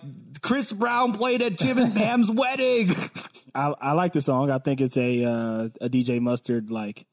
Chris 0.42 0.72
Brown 0.72 1.12
played 1.12 1.42
at 1.42 1.58
Jim 1.58 1.78
and 1.78 1.94
Pam's 1.94 2.30
wedding. 2.42 2.94
I, 3.54 3.74
I 3.80 3.92
like 3.92 4.12
the 4.12 4.20
song. 4.22 4.50
I 4.50 4.58
think 4.58 4.80
it's 4.80 4.96
a 4.96 5.24
uh, 5.24 5.68
a 5.80 5.88
DJ 5.88 6.20
Mustard 6.20 6.70
like 6.70 7.06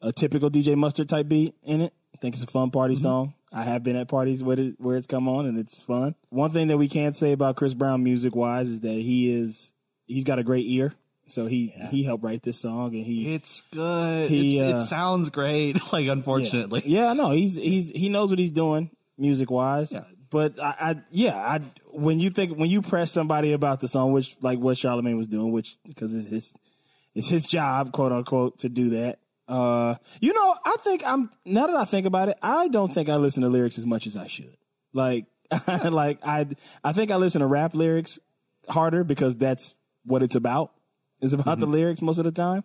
a 0.00 0.12
typical 0.12 0.50
DJ 0.50 0.76
Mustard 0.76 1.08
type 1.08 1.28
beat 1.28 1.54
in 1.62 1.80
it. 1.80 1.92
I 2.14 2.18
think 2.18 2.34
it's 2.34 2.44
a 2.44 2.48
fun 2.48 2.70
party 2.70 2.96
song. 2.96 3.34
I 3.52 3.64
have 3.64 3.82
been 3.82 3.96
at 3.96 4.08
parties 4.08 4.42
where 4.42 4.58
it, 4.58 4.74
where 4.78 4.96
it's 4.96 5.06
come 5.06 5.28
on 5.28 5.44
and 5.46 5.58
it's 5.58 5.78
fun. 5.80 6.14
One 6.30 6.50
thing 6.50 6.68
that 6.68 6.78
we 6.78 6.88
can't 6.88 7.16
say 7.16 7.32
about 7.32 7.56
Chris 7.56 7.74
Brown 7.74 8.02
music 8.02 8.34
wise 8.34 8.68
is 8.68 8.80
that 8.80 8.92
he 8.92 9.32
is 9.32 9.72
he's 10.06 10.24
got 10.24 10.38
a 10.38 10.42
great 10.44 10.66
ear. 10.66 10.94
So 11.26 11.46
he 11.46 11.68
he 11.90 12.02
helped 12.02 12.24
write 12.24 12.42
this 12.42 12.58
song 12.60 12.94
and 12.94 13.04
he 13.04 13.34
It's 13.34 13.60
good. 13.72 14.28
He, 14.28 14.58
It's- 14.58 14.74
uh, 14.74 14.76
it 14.78 14.88
sounds 14.88 15.30
great. 15.30 15.78
Like 15.92 16.06
unfortunately, 16.08 16.82
Yeah, 16.84 17.12
no, 17.12 17.30
he's 17.30 17.56
he's 17.56 17.90
he 17.90 18.08
knows 18.08 18.30
what 18.30 18.38
he's 18.38 18.50
doing 18.50 18.90
music 19.16 19.50
wise. 19.50 19.94
But 20.32 20.58
I, 20.58 20.74
I 20.80 20.96
yeah, 21.10 21.36
I 21.36 21.60
when 21.92 22.18
you 22.18 22.30
think 22.30 22.56
when 22.56 22.70
you 22.70 22.80
press 22.80 23.12
somebody 23.12 23.52
about 23.52 23.80
the 23.80 23.86
song, 23.86 24.12
which 24.12 24.34
like 24.40 24.58
what 24.58 24.78
Charlemagne 24.78 25.18
was 25.18 25.28
doing, 25.28 25.52
which 25.52 25.76
because 25.86 26.14
it's 26.14 26.28
his 26.28 26.56
it's 27.14 27.28
his 27.28 27.46
job, 27.46 27.92
quote 27.92 28.12
unquote, 28.12 28.60
to 28.60 28.70
do 28.70 28.90
that. 28.90 29.18
Uh, 29.46 29.96
you 30.20 30.32
know, 30.32 30.56
I 30.64 30.76
think 30.80 31.06
I'm 31.06 31.30
now 31.44 31.66
that 31.66 31.76
I 31.76 31.84
think 31.84 32.06
about 32.06 32.30
it, 32.30 32.38
I 32.42 32.68
don't 32.68 32.90
think 32.90 33.10
I 33.10 33.16
listen 33.16 33.42
to 33.42 33.50
lyrics 33.50 33.76
as 33.76 33.84
much 33.84 34.06
as 34.06 34.16
I 34.16 34.26
should. 34.26 34.56
Like, 34.94 35.26
like 35.66 36.20
I 36.24 36.46
I 36.82 36.94
think 36.94 37.10
I 37.10 37.16
listen 37.16 37.42
to 37.42 37.46
rap 37.46 37.74
lyrics 37.74 38.18
harder 38.70 39.04
because 39.04 39.36
that's 39.36 39.74
what 40.04 40.22
it's 40.22 40.34
about. 40.34 40.72
It's 41.20 41.34
about 41.34 41.60
the 41.60 41.66
lyrics 41.66 42.00
most 42.00 42.18
of 42.18 42.24
the 42.24 42.32
time. 42.32 42.64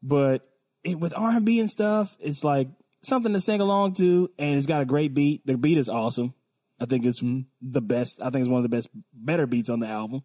But 0.00 0.48
it, 0.84 0.98
with 0.98 1.12
R 1.16 1.30
and 1.30 1.44
B 1.44 1.58
and 1.58 1.68
stuff, 1.68 2.16
it's 2.20 2.44
like 2.44 2.68
something 3.02 3.32
to 3.32 3.40
sing 3.40 3.60
along 3.60 3.94
to, 3.94 4.30
and 4.38 4.56
it's 4.56 4.66
got 4.66 4.80
a 4.80 4.86
great 4.86 5.12
beat. 5.12 5.44
The 5.44 5.56
beat 5.56 5.76
is 5.76 5.88
awesome. 5.88 6.34
I 6.80 6.86
think 6.86 7.04
it's 7.04 7.20
the 7.20 7.82
best. 7.82 8.20
I 8.20 8.30
think 8.30 8.42
it's 8.42 8.48
one 8.48 8.64
of 8.64 8.70
the 8.70 8.74
best, 8.74 8.88
better 9.12 9.46
beats 9.46 9.68
on 9.68 9.80
the 9.80 9.86
album. 9.86 10.22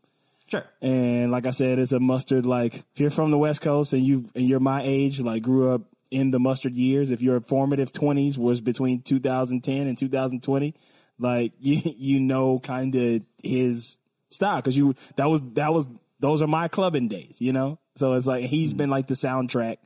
sure. 0.48 0.64
And 0.82 1.32
like 1.32 1.46
I 1.46 1.52
said, 1.52 1.80
it's 1.80 1.92
a 1.92 2.00
mustard. 2.00 2.46
Like 2.46 2.76
if 2.76 3.00
you're 3.00 3.10
from 3.10 3.32
the 3.32 3.38
West 3.38 3.62
Coast 3.62 3.94
and 3.94 4.04
you 4.04 4.30
and 4.36 4.48
you're 4.48 4.60
my 4.60 4.82
age, 4.84 5.20
like 5.20 5.44
grew 5.44 5.74
up 5.74 5.82
in 6.12 6.32
the 6.32 6.40
mustard 6.40 6.74
years, 6.74 7.12
if 7.12 7.22
your 7.22 7.42
formative 7.42 7.92
twenties 7.92 8.38
was 8.38 8.62
between 8.62 9.02
2010 9.02 9.88
and 9.88 9.98
2020, 9.98 10.76
like 11.20 11.52
you 11.60 11.82
you 11.98 12.20
know 12.20 12.60
kind 12.60 12.96
of 12.96 13.22
his 13.44 13.98
style 14.30 14.58
because 14.58 14.78
you 14.78 14.96
that 15.18 15.30
was 15.30 15.42
that 15.54 15.74
was 15.74 15.88
those 16.20 16.42
are 16.42 16.48
my 16.48 16.68
clubbing 16.68 17.08
days, 17.10 17.38
you 17.40 17.52
know. 17.52 17.80
So 17.96 18.14
it's 18.14 18.28
like 18.28 18.46
he's 18.46 18.72
mm-hmm. 18.72 18.78
been 18.78 18.90
like 18.90 19.08
the 19.08 19.14
soundtrack 19.14 19.78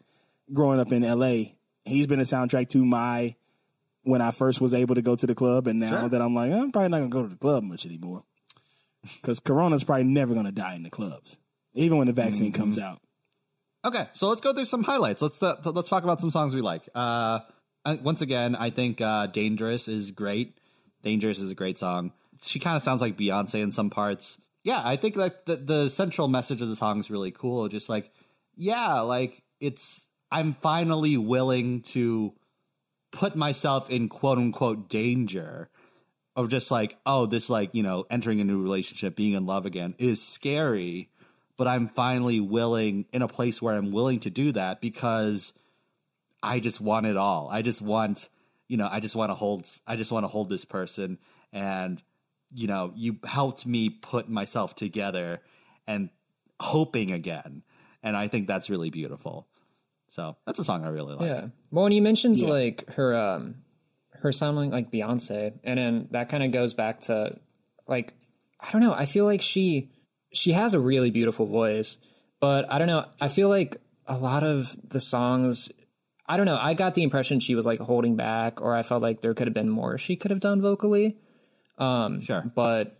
growing 0.53 0.79
up 0.79 0.91
in 0.91 1.03
L.A. 1.03 1.55
He's 1.85 2.07
been 2.07 2.19
a 2.19 2.23
soundtrack 2.23 2.69
to 2.69 2.85
my 2.85 3.35
when 4.03 4.21
I 4.21 4.31
first 4.31 4.61
was 4.61 4.73
able 4.73 4.95
to 4.95 5.01
go 5.01 5.15
to 5.15 5.27
the 5.27 5.35
club, 5.35 5.67
and 5.67 5.79
now 5.79 6.01
Sure. 6.01 6.09
that 6.09 6.21
I'm 6.21 6.33
like 6.35 6.51
I'm 6.51 6.71
probably 6.71 6.89
not 6.89 6.97
gonna 6.99 7.09
go 7.09 7.23
to 7.23 7.29
the 7.29 7.35
club 7.35 7.63
much 7.63 7.85
anymore 7.85 8.23
because 9.21 9.39
Corona's 9.39 9.83
probably 9.83 10.03
never 10.05 10.33
going 10.33 10.45
to 10.45 10.51
die 10.51 10.75
in 10.75 10.83
the 10.83 10.89
clubs, 10.89 11.37
even 11.73 11.97
when 11.97 12.07
the 12.07 12.13
vaccine 12.13 12.51
comes 12.51 12.77
out. 12.77 12.99
Okay, 13.85 14.07
so 14.13 14.27
let's 14.27 14.41
go 14.41 14.53
through 14.53 14.65
some 14.65 14.83
highlights. 14.83 15.21
Let's 15.21 15.41
uh, 15.41 15.55
let's 15.65 15.89
talk 15.89 16.03
about 16.03 16.19
some 16.21 16.31
songs 16.31 16.53
we 16.53 16.61
like. 16.61 16.87
Uh, 16.93 17.39
I- 17.85 17.99
once 18.03 18.21
again, 18.21 18.55
I 18.55 18.69
think 18.71 18.99
uh, 18.99 19.27
"Dangerous" 19.27 19.87
is 19.87 20.11
great. 20.11 20.57
"Dangerous" 21.01 21.39
is 21.39 21.49
a 21.51 21.55
great 21.55 21.77
song. 21.79 22.11
She 22.43 22.59
kind 22.59 22.75
of 22.75 22.83
sounds 22.83 22.99
like 23.01 23.17
Beyonce 23.17 23.61
in 23.61 23.71
some 23.71 23.89
parts. 23.89 24.37
Yeah, 24.65 24.81
I 24.83 24.97
think 24.97 25.15
like 25.15 25.45
the 25.45 25.55
the 25.55 25.89
central 25.89 26.27
message 26.27 26.61
of 26.61 26.67
the 26.67 26.75
song 26.75 26.99
is 26.99 27.09
really 27.09 27.31
cool. 27.31 27.69
Just 27.69 27.87
like, 27.87 28.11
yeah, 28.57 28.99
like 29.01 29.41
it's 29.61 30.01
I'm 30.29 30.55
finally 30.55 31.15
willing 31.15 31.81
to 31.93 32.33
put 33.11 33.35
myself 33.35 33.89
in 33.89 34.09
quote 34.09 34.37
unquote 34.37 34.89
danger 34.89 35.69
of 36.35 36.49
just 36.49 36.71
like, 36.71 36.97
oh, 37.05 37.25
this 37.25 37.49
like, 37.49 37.71
you 37.73 37.83
know, 37.83 38.05
entering 38.09 38.39
a 38.39 38.43
new 38.43 38.61
relationship, 38.61 39.15
being 39.15 39.33
in 39.33 39.45
love 39.45 39.65
again 39.65 39.95
is 39.97 40.25
scary, 40.25 41.09
but 41.57 41.67
I'm 41.67 41.89
finally 41.89 42.39
willing 42.39 43.05
in 43.11 43.21
a 43.21 43.27
place 43.27 43.61
where 43.61 43.75
I'm 43.75 43.91
willing 43.91 44.21
to 44.21 44.29
do 44.29 44.51
that 44.53 44.79
because 44.79 45.53
I 46.41 46.59
just 46.59 46.79
want 46.79 47.05
it 47.05 47.17
all. 47.17 47.49
I 47.51 47.61
just 47.61 47.81
want, 47.81 48.29
you 48.67 48.77
know, 48.77 48.87
I 48.89 48.99
just 48.99 49.15
want 49.15 49.31
to 49.31 49.35
hold 49.35 49.67
I 49.85 49.95
just 49.95 50.11
want 50.11 50.23
to 50.23 50.27
hold 50.27 50.49
this 50.49 50.65
person 50.65 51.17
and 51.51 52.01
you 52.53 52.67
know, 52.67 52.91
you 52.95 53.17
helped 53.23 53.65
me 53.65 53.89
put 53.89 54.29
myself 54.29 54.75
together 54.75 55.41
and 55.85 56.09
hoping 56.59 57.11
again. 57.11 57.63
And 58.01 58.15
I 58.15 58.27
think 58.27 58.47
that's 58.47 58.69
really 58.69 58.89
beautiful. 58.89 59.47
So, 60.11 60.37
that's 60.45 60.59
a 60.59 60.63
song 60.63 60.85
I 60.85 60.89
really 60.89 61.15
like. 61.15 61.27
Yeah. 61.27 61.47
Well, 61.71 61.83
when 61.83 61.91
you 61.93 62.01
mentioned 62.01 62.39
Yeah. 62.39 62.49
like 62.49 62.89
her 62.93 63.15
um 63.17 63.55
her 64.13 64.31
sounding 64.31 64.71
like 64.71 64.91
Beyonce, 64.91 65.53
and 65.63 65.77
then 65.79 66.07
that 66.11 66.29
kind 66.29 66.43
of 66.43 66.51
goes 66.51 66.73
back 66.73 67.01
to 67.01 67.37
like 67.87 68.13
I 68.59 68.71
don't 68.71 68.81
know. 68.81 68.93
I 68.93 69.05
feel 69.05 69.25
like 69.25 69.41
she 69.41 69.91
she 70.33 70.51
has 70.51 70.73
a 70.73 70.79
really 70.79 71.11
beautiful 71.11 71.45
voice, 71.45 71.97
but 72.39 72.71
I 72.71 72.77
don't 72.79 72.87
know. 72.87 73.05
I 73.21 73.27
feel 73.29 73.49
like 73.49 73.81
a 74.05 74.17
lot 74.17 74.43
of 74.43 74.75
the 74.87 74.99
songs. 74.99 75.69
I 76.27 76.37
don't 76.37 76.45
know. 76.45 76.57
I 76.61 76.73
got 76.75 76.93
the 76.95 77.03
impression 77.03 77.39
she 77.39 77.55
was 77.55 77.65
like 77.65 77.79
holding 77.79 78.15
back, 78.15 78.61
or 78.61 78.75
I 78.75 78.83
felt 78.83 79.01
like 79.01 79.21
there 79.21 79.33
could 79.33 79.47
have 79.47 79.53
been 79.55 79.69
more 79.69 79.97
she 79.97 80.15
could 80.15 80.31
have 80.31 80.39
done 80.39 80.61
vocally. 80.61 81.17
Um, 81.77 82.21
Sure. 82.21 82.43
But 82.53 82.97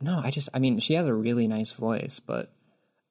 no, 0.00 0.18
I 0.22 0.30
just, 0.30 0.48
I 0.54 0.58
mean, 0.58 0.78
she 0.80 0.94
has 0.94 1.06
a 1.06 1.14
really 1.14 1.46
nice 1.48 1.70
voice, 1.72 2.18
but 2.18 2.52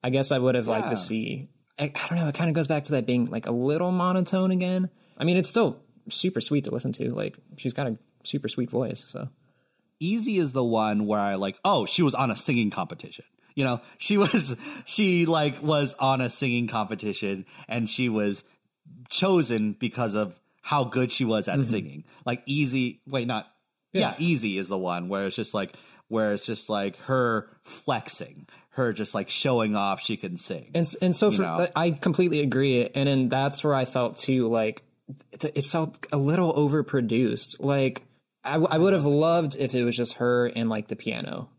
I 0.04 0.10
guess 0.10 0.32
I 0.32 0.40
would 0.40 0.56
have 0.56 0.68
liked 0.68 0.90
to 0.90 0.98
see. 0.98 1.50
I, 1.80 1.92
I 1.96 2.08
don't 2.10 2.20
know. 2.20 2.28
It 2.28 2.36
kind 2.36 2.50
of 2.50 2.56
goes 2.56 2.68
back 2.68 2.86
to 2.86 2.94
that 2.94 3.06
being 3.06 3.26
like 3.26 3.48
a 3.48 3.52
little 3.52 3.92
monotone 3.92 4.52
again. 4.52 4.90
I 5.18 5.24
mean, 5.24 5.38
it's 5.38 5.50
still 5.50 5.82
super 6.10 6.42
sweet 6.42 6.66
to 6.66 6.72
listen 6.72 6.94
to. 6.94 7.14
Like 7.14 7.36
she's 7.58 7.74
got 7.74 7.88
a 7.88 7.98
super 8.24 8.48
sweet 8.48 8.70
voice. 8.70 9.06
So 9.08 9.30
Easy 10.00 10.38
is 10.38 10.52
the 10.52 10.64
one 10.64 11.08
where 11.08 11.20
I 11.20 11.36
like, 11.36 11.58
oh, 11.64 11.86
she 11.86 12.02
was 12.02 12.16
on 12.16 12.30
a 12.30 12.36
singing 12.36 12.70
competition. 12.70 13.26
You 13.56 13.64
know, 13.64 13.82
she 13.98 14.18
was, 14.18 14.56
she 14.86 15.26
like 15.26 15.62
was 15.64 15.94
on 16.00 16.22
a 16.22 16.30
singing 16.30 16.68
competition 16.68 17.46
and 17.68 17.90
she 17.90 18.10
was 18.10 18.44
chosen 19.10 19.74
because 19.74 20.16
of 20.16 20.38
how 20.62 20.84
good 20.84 21.12
she 21.12 21.26
was 21.26 21.48
at 21.48 21.60
mm-hmm. 21.60 21.70
singing. 21.70 22.04
Like 22.26 22.44
easy, 22.46 23.02
wait, 23.08 23.28
not, 23.28 23.48
yeah. 23.94 24.16
easy 24.18 24.58
is 24.58 24.68
the 24.68 24.78
one 24.78 25.08
where 25.08 25.28
it's 25.28 25.36
just 25.36 25.54
like, 25.54 25.74
where 26.08 26.34
it's 26.34 26.45
just 26.45 26.70
like 26.70 26.97
her 27.01 27.49
flexing, 27.64 28.47
her 28.72 28.93
just 28.93 29.16
like 29.16 29.30
showing 29.30 29.76
off 29.76 30.01
she 30.01 30.18
can 30.18 30.38
sing. 30.38 30.72
and 30.76 30.86
and 31.01 31.16
so 31.16 31.32
for 31.32 31.41
know. 31.41 31.68
I 31.76 31.91
completely 31.91 32.41
agree. 32.41 32.88
And 32.93 33.08
then 33.08 33.30
that's 33.30 33.64
where 33.64 33.74
I 33.74 33.86
felt 33.86 34.18
too 34.18 34.47
like 34.47 34.84
it, 35.41 35.66
felt 35.66 36.06
a 36.12 36.18
little 36.18 36.53
overproduced. 36.53 37.58
Like 37.60 38.03
I, 38.43 38.53
w- 38.53 38.70
I 38.70 38.78
would 38.78 38.93
have 38.93 39.06
loved 39.06 39.56
if 39.56 39.74
it 39.74 39.84
was 39.84 39.95
just 39.95 40.14
her 40.14 40.47
and 40.47 40.70
like 40.70 40.88
the 40.88 40.95
piano. 40.95 41.49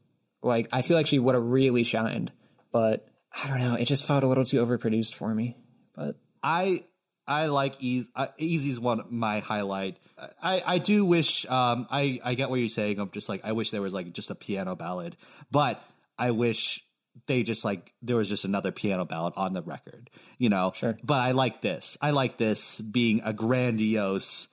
Like 0.42 0.68
I 0.72 0.82
feel 0.82 0.96
like 0.96 1.06
she 1.06 1.18
would 1.18 1.34
have 1.34 1.46
really 1.46 1.82
shined, 1.82 2.32
but 2.72 3.08
I 3.42 3.48
don't 3.48 3.58
know. 3.58 3.74
It 3.74 3.86
just 3.86 4.04
felt 4.04 4.22
a 4.24 4.26
little 4.28 4.44
too 4.44 4.64
overproduced 4.64 5.14
for 5.14 5.32
me. 5.34 5.56
But 5.94 6.16
I 6.42 6.84
I 7.26 7.46
like 7.46 7.74
Easy. 7.80 8.08
Uh, 8.14 8.28
Easy's 8.38 8.78
one 8.78 9.02
my 9.10 9.40
highlight. 9.40 9.98
I 10.42 10.62
I 10.64 10.78
do 10.78 11.04
wish. 11.04 11.44
Um, 11.46 11.86
I 11.90 12.20
I 12.24 12.34
get 12.34 12.50
what 12.50 12.60
you're 12.60 12.68
saying 12.68 12.98
of 12.98 13.12
just 13.12 13.28
like 13.28 13.44
I 13.44 13.52
wish 13.52 13.70
there 13.70 13.82
was 13.82 13.92
like 13.92 14.12
just 14.12 14.30
a 14.30 14.34
piano 14.34 14.76
ballad, 14.76 15.16
but 15.50 15.82
I 16.18 16.30
wish 16.30 16.82
they 17.26 17.42
just 17.42 17.64
like 17.64 17.92
there 18.02 18.16
was 18.16 18.28
just 18.28 18.44
another 18.44 18.72
piano 18.72 19.04
ballad 19.04 19.34
on 19.36 19.52
the 19.52 19.62
record. 19.62 20.10
You 20.38 20.48
know. 20.48 20.72
Sure. 20.74 20.96
But 21.02 21.20
I 21.20 21.32
like 21.32 21.62
this. 21.62 21.96
I 22.00 22.10
like 22.10 22.38
this 22.38 22.80
being 22.80 23.22
a 23.24 23.32
grandiose. 23.32 24.48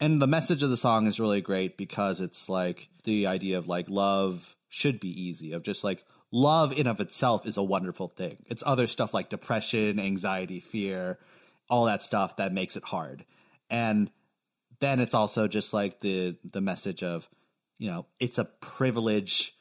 And 0.00 0.20
the 0.20 0.26
message 0.26 0.64
of 0.64 0.70
the 0.70 0.76
song 0.76 1.06
is 1.06 1.20
really 1.20 1.40
great 1.40 1.76
because 1.76 2.20
it's 2.20 2.48
like 2.48 2.88
the 3.04 3.28
idea 3.28 3.58
of 3.58 3.68
like 3.68 3.88
love 3.88 4.56
should 4.68 4.98
be 4.98 5.08
easy, 5.08 5.52
of 5.52 5.62
just 5.62 5.84
like 5.84 6.04
love 6.32 6.72
in 6.72 6.86
of 6.86 6.98
itself 6.98 7.46
is 7.46 7.56
a 7.56 7.62
wonderful 7.62 8.08
thing. 8.08 8.38
It's 8.46 8.62
other 8.66 8.86
stuff 8.86 9.14
like 9.14 9.28
depression, 9.28 10.00
anxiety, 10.00 10.60
fear, 10.60 11.18
all 11.72 11.86
that 11.86 12.04
stuff 12.04 12.36
that 12.36 12.52
makes 12.52 12.76
it 12.76 12.84
hard. 12.84 13.24
And 13.70 14.10
then 14.80 15.00
it's 15.00 15.14
also 15.14 15.48
just 15.48 15.72
like 15.72 16.00
the 16.00 16.36
the 16.52 16.60
message 16.60 17.02
of, 17.02 17.26
you 17.78 17.90
know, 17.90 18.04
it's 18.20 18.36
a 18.36 18.44
privilege 18.44 19.56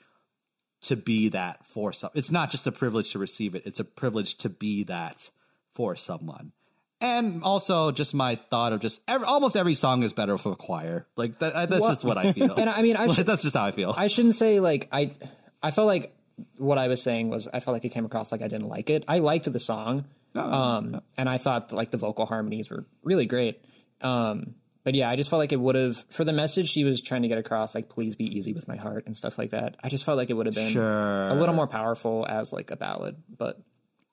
to 0.81 0.97
be 0.97 1.29
that 1.29 1.65
for 1.67 1.93
some. 1.93 2.09
It's 2.13 2.29
not 2.29 2.51
just 2.51 2.67
a 2.67 2.71
privilege 2.71 3.13
to 3.13 3.19
receive 3.19 3.55
it; 3.55 3.63
it's 3.65 3.79
a 3.79 3.85
privilege 3.85 4.35
to 4.39 4.49
be 4.49 4.83
that 4.83 5.29
for 5.73 5.95
someone. 5.95 6.51
And 6.99 7.43
also, 7.43 7.91
just 7.91 8.13
my 8.13 8.35
thought 8.35 8.73
of 8.73 8.81
just 8.81 8.99
every, 9.07 9.25
almost 9.25 9.55
every 9.55 9.73
song 9.73 10.03
is 10.03 10.11
better 10.11 10.37
for 10.37 10.51
a 10.51 10.55
choir. 10.55 11.07
Like 11.15 11.39
that, 11.39 11.69
that's 11.69 11.87
just 11.87 12.03
what 12.03 12.17
I 12.17 12.33
feel. 12.33 12.53
And 12.57 12.69
I 12.69 12.81
mean, 12.81 12.97
I 12.97 13.07
should- 13.13 13.25
that's 13.25 13.43
just 13.43 13.55
how 13.55 13.65
I 13.65 13.71
feel. 13.71 13.93
I 13.97 14.07
shouldn't 14.07 14.35
say 14.35 14.59
like 14.59 14.89
I. 14.91 15.15
I 15.63 15.71
felt 15.71 15.87
like 15.87 16.13
what 16.57 16.77
I 16.77 16.87
was 16.87 17.01
saying 17.01 17.29
was 17.29 17.47
I 17.47 17.59
felt 17.59 17.73
like 17.73 17.85
it 17.85 17.89
came 17.89 18.03
across 18.05 18.31
like 18.31 18.41
I 18.41 18.47
didn't 18.47 18.67
like 18.67 18.89
it. 18.89 19.05
I 19.07 19.19
liked 19.19 19.51
the 19.51 19.59
song, 19.59 20.05
um, 20.35 21.01
and 21.17 21.27
I 21.29 21.37
thought 21.37 21.71
like 21.71 21.91
the 21.91 21.97
vocal 21.97 22.25
harmonies 22.25 22.69
were 22.69 22.85
really 23.03 23.25
great. 23.25 23.61
Um, 24.01 24.55
but 24.83 24.95
yeah, 24.95 25.09
I 25.09 25.15
just 25.15 25.29
felt 25.29 25.39
like 25.39 25.51
it 25.51 25.59
would 25.59 25.75
have 25.75 26.03
for 26.09 26.23
the 26.23 26.33
message 26.33 26.69
she 26.69 26.83
was 26.83 27.01
trying 27.01 27.21
to 27.21 27.27
get 27.27 27.37
across, 27.37 27.75
like 27.75 27.89
"Please 27.89 28.15
be 28.15 28.25
easy 28.25 28.53
with 28.53 28.67
my 28.67 28.75
heart" 28.77 29.05
and 29.05 29.15
stuff 29.15 29.37
like 29.37 29.51
that. 29.51 29.77
I 29.83 29.89
just 29.89 30.05
felt 30.05 30.17
like 30.17 30.29
it 30.29 30.33
would 30.33 30.47
have 30.47 30.55
been 30.55 30.71
Sure. 30.73 31.27
a 31.27 31.35
little 31.35 31.53
more 31.53 31.67
powerful 31.67 32.25
as 32.27 32.51
like 32.51 32.71
a 32.71 32.75
ballad. 32.75 33.17
But 33.29 33.59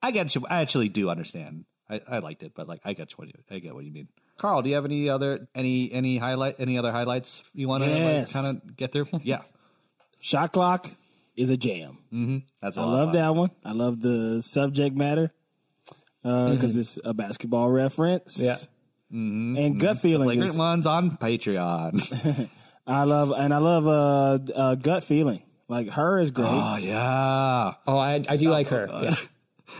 I 0.02 0.10
get 0.10 0.34
you. 0.34 0.44
I 0.48 0.60
actually 0.60 0.88
do 0.90 1.08
understand. 1.08 1.64
I, 1.90 2.02
I 2.06 2.18
liked 2.18 2.42
it, 2.42 2.52
but 2.54 2.68
like 2.68 2.80
I 2.84 2.92
get 2.92 3.12
what 3.12 3.28
you 3.28 3.34
I 3.50 3.60
get 3.60 3.74
what 3.74 3.84
you 3.84 3.92
mean. 3.92 4.08
Carl, 4.36 4.60
do 4.60 4.68
you 4.68 4.74
have 4.74 4.84
any 4.84 5.08
other 5.08 5.48
any 5.54 5.90
any 5.90 6.18
highlight 6.18 6.56
any 6.58 6.76
other 6.76 6.92
highlights 6.92 7.42
you 7.54 7.66
want 7.66 7.82
to 7.84 7.88
Yes. 7.90 8.34
like, 8.34 8.44
kind 8.44 8.56
of 8.62 8.76
get 8.76 8.92
through? 8.92 9.06
Yeah, 9.24 9.40
Shot 10.20 10.52
clock 10.52 10.86
is 11.34 11.48
a 11.50 11.56
jam. 11.56 11.96
that's 12.60 12.76
a 12.76 12.80
I 12.80 12.84
love 12.84 13.12
that 13.14 13.34
one. 13.34 13.50
I 13.64 13.72
love 13.72 14.00
the 14.02 14.42
subject 14.42 14.94
matter 14.96 15.32
Uh, 16.24 16.50
because 16.50 16.72
mm-hmm. 16.72 16.80
it's 16.80 16.98
a 17.04 17.14
basketball 17.14 17.70
reference. 17.70 18.40
Yeah. 18.40 18.56
Mm-hmm. 19.12 19.56
and 19.56 19.56
mm-hmm. 19.56 19.78
gut 19.78 19.98
feeling 20.00 20.26
Flagrant 20.26 20.50
is. 20.50 20.56
ones 20.56 20.86
on 20.86 21.12
Patreon. 21.12 22.50
I 22.86 23.04
love 23.04 23.32
and 23.32 23.54
I 23.54 23.58
love 23.58 23.86
uh, 23.86 24.52
uh, 24.52 24.74
gut 24.74 25.04
feeling. 25.04 25.42
Like 25.68 25.90
her 25.90 26.18
is 26.18 26.30
great. 26.30 26.48
oh 26.48 26.76
yeah, 26.76 27.74
oh, 27.86 27.98
I 27.98 28.24
I 28.28 28.36
do 28.36 28.50
like 28.50 28.68
her. 28.68 28.86
Yeah, 29.02 29.16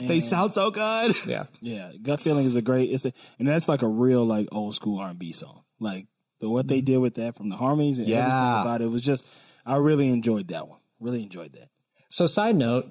they 0.07 0.21
sound 0.21 0.55
so 0.55 0.71
good. 0.71 1.15
yeah. 1.27 1.45
Yeah, 1.61 1.93
gut 2.01 2.21
feeling 2.21 2.47
is 2.47 2.57
a 2.57 2.63
great. 2.63 2.91
It's 2.91 3.05
a, 3.05 3.13
and 3.39 3.49
that's 3.49 3.69
like 3.69 3.83
a 3.83 3.89
real 3.89 4.25
like 4.25 4.49
old 4.53 4.75
school 4.75 4.99
R 4.99 5.11
and 5.11 5.19
B 5.19 5.33
song. 5.33 5.63
Like 5.81 6.07
the 6.41 6.49
what 6.49 6.69
they 6.69 6.81
did 6.81 6.99
with 6.99 7.15
that 7.15 7.35
from 7.37 7.49
the 7.49 7.57
harmonies 7.57 7.99
and 7.99 8.09
Yeah. 8.09 8.19
everything 8.19 8.61
about 8.63 8.83
it 8.83 8.91
was 8.91 9.03
just. 9.03 9.25
I 9.67 9.77
really 9.77 10.09
enjoyed 10.09 10.49
that 10.49 10.67
one. 10.67 10.81
Really 10.99 11.23
enjoyed 11.23 11.53
that. 11.53 11.69
So, 12.09 12.27
side 12.27 12.57
note, 12.57 12.89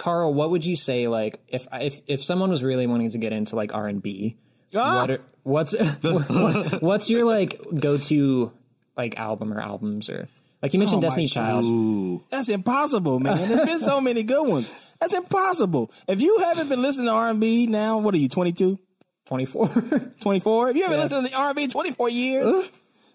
Carl, 0.00 0.32
what 0.32 0.50
would 0.50 0.64
you 0.64 0.76
say 0.76 1.06
like 1.08 1.40
if 1.48 1.66
if 1.72 2.00
if 2.06 2.24
someone 2.24 2.48
was 2.50 2.62
really 2.62 2.86
wanting 2.86 3.10
to 3.10 3.18
get 3.18 3.34
into 3.34 3.54
like 3.54 3.74
R 3.74 3.86
and 3.86 4.02
B? 4.02 4.38
Ah! 4.74 5.06
What's 5.42 5.74
what- 6.00 6.80
what's 6.82 7.10
your 7.10 7.24
like 7.24 7.60
go 7.78 7.98
to 7.98 8.50
like 8.96 9.18
album 9.18 9.52
or 9.52 9.60
albums 9.60 10.08
or 10.08 10.26
like 10.62 10.72
you 10.72 10.78
mentioned 10.78 11.04
Oh, 11.04 11.06
Destiny 11.06 11.26
Child? 11.26 11.64
Ooh, 11.66 12.24
That's 12.30 12.48
impossible, 12.48 13.20
man. 13.20 13.46
There's 13.46 13.66
been 13.66 13.78
so 13.78 14.00
many 14.08 14.22
good 14.22 14.46
ones. 14.48 14.70
That's 15.00 15.12
impossible. 15.12 15.90
If 16.08 16.20
you 16.22 16.38
haven't 16.40 16.68
been 16.70 16.80
listening 16.80 17.06
to 17.06 17.12
R 17.12 17.28
and 17.30 17.40
B 17.40 17.66
now, 17.66 17.98
what 17.98 18.14
are 18.14 18.18
you 18.18 18.28
22, 18.30 18.78
24. 19.26 19.68
24? 20.20 20.68
If 20.70 20.76
you 20.76 20.82
haven't 20.84 21.00
listened 21.00 21.26
to 21.26 21.30
the 21.30 21.36
R 21.36 21.48
and 21.48 21.56
B 21.56 21.66
24 21.68 22.08
years, 22.08 22.70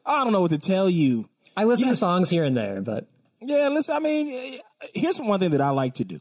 I 0.05 0.23
don't 0.23 0.33
know 0.33 0.41
what 0.41 0.51
to 0.51 0.59
tell 0.59 0.87
you. 0.89 1.29
I 1.57 1.63
listen 1.63 1.87
to 1.87 1.95
songs 1.95 2.29
here 2.29 2.43
and 2.43 2.55
there, 2.55 2.81
but 2.81 3.07
Yeah, 3.41 3.69
listen. 3.69 3.95
I 3.95 3.99
mean, 3.99 4.59
here's 4.93 5.19
one 5.19 5.39
thing 5.39 5.51
that 5.51 5.61
I 5.61 5.69
like 5.69 5.95
to 5.95 6.03
do. 6.03 6.19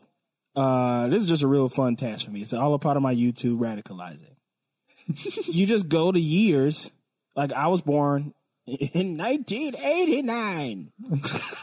Uh, 0.57 1.09
this 1.09 1.23
is 1.23 1.29
just 1.29 1.43
a 1.43 1.49
real 1.49 1.69
fun 1.69 1.97
task 1.97 2.25
for 2.25 2.31
me. 2.31 2.43
It's 2.43 2.53
all 2.53 2.75
a 2.75 2.79
part 2.79 2.97
of 2.97 3.03
my 3.03 3.15
YouTube 3.15 3.59
radicalizing. 3.59 4.35
you 5.47 5.67
just 5.67 5.89
go 5.89 6.13
to 6.13 6.21
years. 6.21 6.91
Like 7.35 7.53
I 7.53 7.67
was 7.67 7.83
born 7.83 8.33
in 8.67 9.19
1989, 9.19 10.93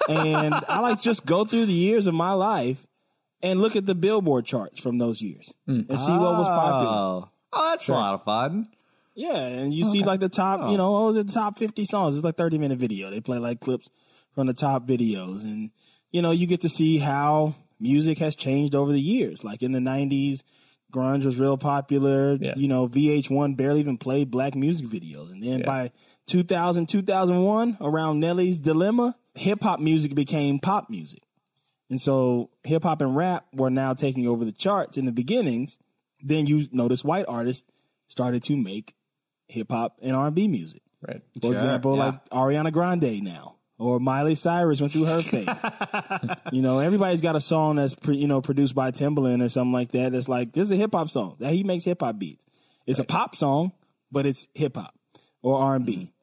and 0.09 0.53
I 0.53 0.79
like 0.81 1.01
just 1.01 1.25
go 1.25 1.45
through 1.45 1.65
the 1.65 1.73
years 1.73 2.07
of 2.07 2.13
my 2.13 2.33
life 2.33 2.85
and 3.41 3.61
look 3.61 3.75
at 3.75 3.85
the 3.85 3.95
Billboard 3.95 4.45
charts 4.45 4.79
from 4.79 4.97
those 4.97 5.21
years 5.21 5.51
and 5.65 5.87
see 5.87 6.11
what 6.11 6.37
was 6.37 6.47
popular. 6.47 6.93
Oh, 6.93 7.29
oh 7.53 7.69
that's 7.71 7.87
a 7.87 7.93
lot 7.93 8.15
of 8.15 8.23
fun. 8.23 8.67
Yeah, 9.13 9.37
and 9.37 9.73
you 9.73 9.85
see 9.85 10.03
like 10.03 10.19
the 10.19 10.29
top, 10.29 10.69
you 10.71 10.77
know, 10.77 10.95
oh, 10.95 11.11
the 11.11 11.23
top 11.23 11.57
50 11.57 11.85
songs. 11.85 12.15
It's 12.15 12.23
like 12.23 12.37
30 12.37 12.57
minute 12.57 12.79
video. 12.79 13.09
They 13.09 13.19
play 13.19 13.39
like 13.39 13.59
clips 13.59 13.89
from 14.33 14.47
the 14.47 14.53
top 14.53 14.87
videos. 14.87 15.43
And, 15.43 15.71
you 16.11 16.21
know, 16.21 16.31
you 16.31 16.47
get 16.47 16.61
to 16.61 16.69
see 16.69 16.97
how 16.97 17.55
music 17.81 18.19
has 18.19 18.35
changed 18.35 18.75
over 18.75 18.91
the 18.91 19.01
years. 19.01 19.43
Like 19.43 19.61
in 19.61 19.71
the 19.73 19.79
90s, 19.79 20.43
grunge 20.93 21.25
was 21.25 21.39
real 21.39 21.57
popular. 21.57 22.37
Yeah. 22.39 22.53
You 22.55 22.67
know, 22.67 22.87
VH1 22.87 23.57
barely 23.57 23.79
even 23.81 23.97
played 23.97 24.31
black 24.31 24.55
music 24.55 24.87
videos. 24.87 25.31
And 25.31 25.41
then 25.43 25.63
by 25.63 25.91
2000, 26.27 26.87
2001, 26.87 27.77
around 27.81 28.19
Nelly's 28.19 28.59
Dilemma, 28.59 29.15
hip 29.35 29.61
hop 29.63 29.79
music 29.79 30.15
became 30.15 30.59
pop 30.59 30.89
music. 30.89 31.23
And 31.89 32.01
so 32.01 32.49
hip 32.63 32.83
hop 32.83 33.01
and 33.01 33.15
rap 33.15 33.45
were 33.53 33.69
now 33.69 33.93
taking 33.93 34.25
over 34.27 34.45
the 34.45 34.51
charts 34.53 34.97
in 34.97 35.05
the 35.05 35.11
beginnings. 35.11 35.79
Then 36.21 36.45
you 36.45 36.65
notice 36.71 37.03
white 37.03 37.25
artists 37.27 37.69
started 38.07 38.43
to 38.43 38.55
make 38.55 38.93
hip 39.47 39.71
hop 39.71 39.97
and 40.01 40.15
R&B 40.15 40.47
music. 40.47 40.81
right. 41.05 41.21
For 41.33 41.47
Sure, 41.47 41.53
example, 41.53 41.97
yeah. 41.97 42.05
like 42.05 42.29
Ariana 42.29 42.71
Grande 42.71 43.21
now, 43.23 43.55
or 43.81 43.99
Miley 43.99 44.35
Cyrus 44.35 44.79
went 44.79 44.93
through 44.93 45.05
her 45.05 45.21
phase. 45.21 45.47
you 46.51 46.61
know, 46.61 46.79
everybody's 46.79 47.21
got 47.21 47.35
a 47.35 47.41
song 47.41 47.77
that's 47.77 47.95
pre, 47.95 48.17
you 48.17 48.27
know 48.27 48.41
produced 48.41 48.75
by 48.75 48.91
Timbaland 48.91 49.43
or 49.43 49.49
something 49.49 49.73
like 49.73 49.91
that. 49.91 50.11
That's 50.11 50.29
like 50.29 50.53
this 50.53 50.63
is 50.65 50.71
a 50.71 50.75
hip 50.75 50.91
hop 50.93 51.09
song 51.09 51.35
that 51.39 51.51
he 51.53 51.63
makes 51.63 51.83
hip 51.83 52.01
hop 52.01 52.17
beats. 52.19 52.45
It's 52.85 52.99
a 52.99 53.03
pop 53.03 53.35
song, 53.35 53.71
but 54.11 54.25
it's 54.25 54.47
hip 54.53 54.75
hop 54.75 54.93
or 55.41 55.59
R 55.59 55.75
and 55.75 55.85
B. 55.85 56.13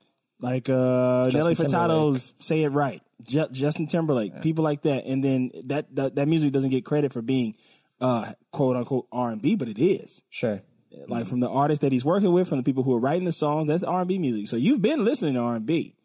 Like 0.40 0.68
uh, 0.68 1.28
Nelly 1.32 1.54
Furtado's 1.56 2.32
"Say 2.38 2.62
It 2.62 2.68
Right," 2.68 3.02
Ju- 3.24 3.48
Justin 3.50 3.88
Timberlake, 3.88 4.40
people 4.40 4.62
like 4.62 4.82
that, 4.82 5.04
and 5.04 5.22
then 5.24 5.50
that, 5.64 5.92
that 5.96 6.14
that 6.14 6.28
music 6.28 6.52
doesn't 6.52 6.70
get 6.70 6.84
credit 6.84 7.12
for 7.12 7.22
being 7.22 7.56
uh, 8.00 8.32
quote 8.52 8.76
unquote 8.76 9.08
R 9.10 9.30
and 9.30 9.42
B, 9.42 9.56
but 9.56 9.66
it 9.66 9.80
is 9.80 10.22
Sure. 10.30 10.62
like 11.08 11.26
from 11.26 11.40
the 11.40 11.48
artists 11.48 11.82
that 11.82 11.90
he's 11.90 12.04
working 12.04 12.30
with, 12.32 12.48
from 12.48 12.58
the 12.58 12.62
people 12.62 12.84
who 12.84 12.94
are 12.94 13.00
writing 13.00 13.24
the 13.24 13.32
songs. 13.32 13.66
That's 13.66 13.82
R 13.82 13.98
and 14.00 14.08
B 14.08 14.18
music. 14.20 14.46
So 14.48 14.54
you've 14.56 14.80
been 14.80 15.04
listening 15.04 15.34
to 15.34 15.40
R 15.40 15.56
and 15.56 15.66
B, 15.66 15.96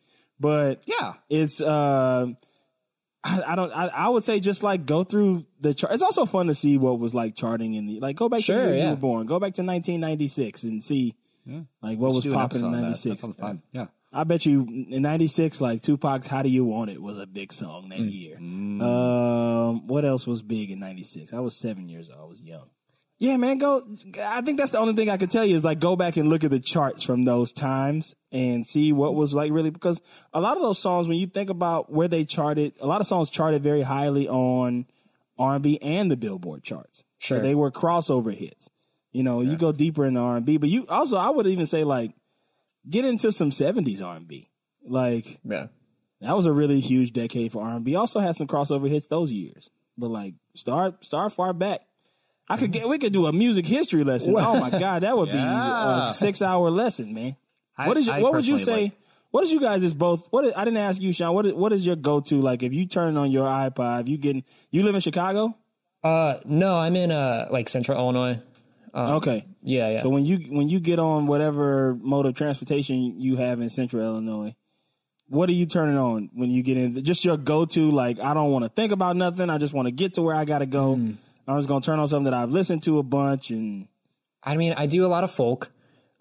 but 0.44 0.84
Yeah. 0.86 1.14
it's 1.30 1.60
uh, 1.62 2.28
I, 3.24 3.42
I 3.48 3.56
don't. 3.56 3.72
I, 3.72 3.88
I 3.88 4.10
would 4.10 4.24
say 4.24 4.40
just 4.42 4.64
like 4.64 4.86
go 4.86 5.04
through 5.04 5.46
the 5.62 5.74
chart. 5.74 5.94
It's 5.94 6.04
also 6.04 6.26
fun 6.26 6.48
to 6.48 6.54
see 6.56 6.78
what 6.78 7.00
was 7.00 7.14
like 7.14 7.36
charting 7.36 7.74
in 7.74 7.86
the 7.88 8.00
like 8.02 8.16
go 8.18 8.28
back 8.30 8.40
to 8.42 8.46
Sure, 8.46 8.58
the 8.58 8.64
year 8.64 8.76
yeah. 8.78 8.84
you 8.86 8.90
were 8.92 8.96
born. 8.98 9.26
Go 9.28 9.40
back 9.40 9.54
to 9.56 9.64
1996 9.64 10.64
and 10.64 10.84
see 10.84 11.16
like 11.82 11.98
what 11.98 12.14
was 12.14 12.24
Do 12.24 12.32
an 12.32 12.36
popping 12.36 12.60
in 12.60 12.66
episode 12.66 12.66
on 12.66 12.72
that. 12.74 12.78
That 12.82 12.88
96. 12.88 13.22
sounds 13.22 13.36
fun. 13.38 13.62
Yeah. 13.72 13.86
I 14.16 14.24
bet 14.26 14.46
you 14.46 14.62
in 14.92 15.02
'96, 15.02 15.60
like 15.60 15.82
Tupac's 15.82 16.28
"How 16.28 16.44
Do 16.44 16.50
You 16.50 16.66
Want 16.66 16.92
It" 16.92 17.02
was 17.02 17.18
a 17.18 17.26
big 17.26 17.52
song 17.52 17.90
that 17.90 17.98
year. 18.00 18.38
Um, 18.38 19.88
what 19.88 20.06
else 20.06 20.28
was 20.28 20.42
big 20.44 20.70
in 20.70 20.80
'96? 20.80 21.34
I 21.34 21.40
was 21.40 21.56
seven 21.56 21.90
years 21.90 22.10
old. 22.12 22.20
I 22.20 22.26
was 22.26 22.40
young. 22.42 22.70
Yeah, 23.20 23.38
man, 23.38 23.58
go. 23.58 23.82
I 24.22 24.42
think 24.42 24.58
that's 24.58 24.72
the 24.72 24.80
only 24.80 24.94
thing 24.94 25.10
I 25.10 25.18
can 25.18 25.30
tell 25.30 25.46
you 25.46 25.56
is 25.56 25.64
like 25.64 25.80
go 25.80 25.96
back 25.96 26.18
and 26.18 26.30
look 26.30 26.44
at 26.44 26.52
the 26.52 26.60
charts 26.60 27.04
from 27.04 27.24
those 27.24 27.54
times 27.54 28.16
and 28.32 28.68
see 28.68 28.92
what 28.92 29.16
was 29.16 29.34
like 29.34 29.52
really 29.54 29.70
because 29.70 30.02
a 30.34 30.42
lot 30.42 30.58
of 30.58 30.64
those 30.64 30.80
songs 30.80 31.08
when 31.08 31.18
you 31.18 31.28
think 31.28 31.50
about 31.50 31.92
where 31.92 32.08
they 32.10 32.26
charted, 32.26 32.74
a 32.82 32.88
lot 32.88 33.00
of 33.02 33.08
songs 33.08 33.30
charted 33.30 33.64
very 33.64 33.82
highly 33.82 34.28
on 34.28 34.88
R&B 35.40 35.80
and 35.82 36.12
the 36.12 36.18
Billboard 36.18 36.64
charts. 36.64 37.00
So 37.20 37.36
Sure. 37.36 37.40
they 37.40 37.56
were 37.56 37.72
crossover 37.72 38.36
hits. 38.36 38.70
You 39.14 39.24
know, 39.24 39.40
you 39.42 39.56
go 39.56 39.72
deeper 39.72 40.06
into 40.06 40.20
R&B, 40.20 40.58
but 40.58 40.68
you 40.70 40.86
also 40.90 41.16
I 41.16 41.30
would 41.30 41.48
even 41.48 41.66
say 41.68 41.84
like 41.86 42.12
get 42.90 43.06
into 43.06 43.32
some 43.32 43.52
70s 43.52 44.02
R&B. 44.02 44.50
Like 44.86 45.40
Yeah. 45.48 45.68
that 46.20 46.36
was 46.36 46.46
a 46.48 46.52
really 46.52 46.82
huge 46.82 47.14
decade 47.14 47.54
for 47.54 47.64
R&B. 47.64 47.96
Also 47.96 48.20
had 48.20 48.36
some 48.36 48.48
crossover 48.48 48.90
hits 48.90 49.08
those 49.08 49.32
years. 49.32 49.70
But 49.98 50.10
like 50.10 50.34
start 50.56 51.06
start 51.06 51.32
far 51.32 51.54
back. 51.54 51.82
I 52.54 52.58
could 52.58 52.72
get 52.72 52.88
we 52.88 52.98
could 53.00 53.14
do 53.14 53.26
a 53.26 53.34
music 53.34 53.66
history 53.66 54.04
lesson. 54.04 54.36
Oh 54.38 54.60
my 54.60 54.70
god, 54.70 55.04
that 55.04 55.18
would 55.18 55.30
be 55.32 55.38
a 55.38 56.12
6-hour 56.14 56.70
lesson, 56.70 57.14
man. 57.14 57.36
I- 57.78 57.88
What 57.88 57.98
is 57.98 58.08
your, 58.08 58.20
what 58.22 58.34
would 58.34 58.48
you 58.48 58.58
say? 58.60 58.82
like- 58.84 58.94
what 59.32 59.44
is 59.44 59.52
you 59.52 59.60
guys 59.60 59.82
is 59.82 59.96
both? 59.96 60.28
What 60.30 60.46
is, 60.46 60.54
I 60.56 60.64
didn't 60.64 60.78
ask 60.78 61.02
you, 61.02 61.12
Sean. 61.12 61.34
What 61.34 61.48
is, 61.48 61.54
what 61.54 61.74
is 61.74 61.84
your 61.84 61.96
go 61.96 62.20
to? 62.22 62.40
Like, 62.40 62.62
if 62.62 62.72
you 62.72 62.86
turn 62.86 63.18
on 63.18 63.32
your 63.32 63.48
iPod, 63.48 64.02
if 64.02 64.10
you 64.10 64.18
getting 64.20 64.44
you 64.70 64.84
live 64.84 64.94
in 64.94 65.02
Chicago? 65.02 65.58
Uh, 66.04 66.36
no, 66.46 66.78
I'm 66.78 66.96
in 66.96 67.10
uh 67.12 67.48
like 67.50 67.68
Central 67.68 67.98
Illinois. 67.98 68.40
okay, 68.94 69.46
Yeah, 69.64 69.90
yeah. 69.90 70.02
so 70.04 70.10
when 70.10 70.24
you 70.24 70.38
when 70.52 70.70
you 70.70 70.80
get 70.80 71.00
on 71.00 71.26
whatever 71.26 71.98
mode 72.00 72.28
of 72.28 72.36
transportation 72.36 73.20
you 73.20 73.38
have 73.38 73.60
in 73.60 73.70
Central 73.72 74.04
Illinois, 74.04 74.54
what 75.30 75.50
are 75.50 75.54
you 75.54 75.66
turning 75.66 75.98
on 75.98 76.30
when 76.36 76.52
you 76.52 76.62
get 76.62 76.78
in? 76.78 77.04
Just 77.04 77.26
your 77.26 77.38
go 77.38 77.66
to. 77.66 77.90
Like, 77.90 78.20
I 78.20 78.36
don't 78.36 78.52
want 78.52 78.66
to 78.66 78.70
think 78.70 78.92
about 78.92 79.16
nothing. 79.16 79.50
I 79.50 79.58
just 79.58 79.74
want 79.74 79.88
to 79.88 79.92
get 79.92 80.14
to 80.16 80.22
where 80.22 80.36
I 80.36 80.46
got 80.46 80.60
to 80.60 80.68
go. 80.68 80.94
Hmm. 80.96 81.12
I'm 81.48 81.58
just 81.58 81.68
gonna 81.68 81.82
turn 81.82 82.00
on 82.00 82.08
something 82.08 82.26
that 82.32 82.34
I've 82.34 82.52
listened 82.52 82.84
to 82.84 83.00
a 83.00 83.04
bunch 83.04 83.50
and 83.52 83.88
I 84.44 84.58
mean, 84.58 84.74
I 84.74 84.86
do 84.88 85.06
a 85.06 85.08
lot 85.08 85.24
of 85.24 85.32
folk, 85.32 85.72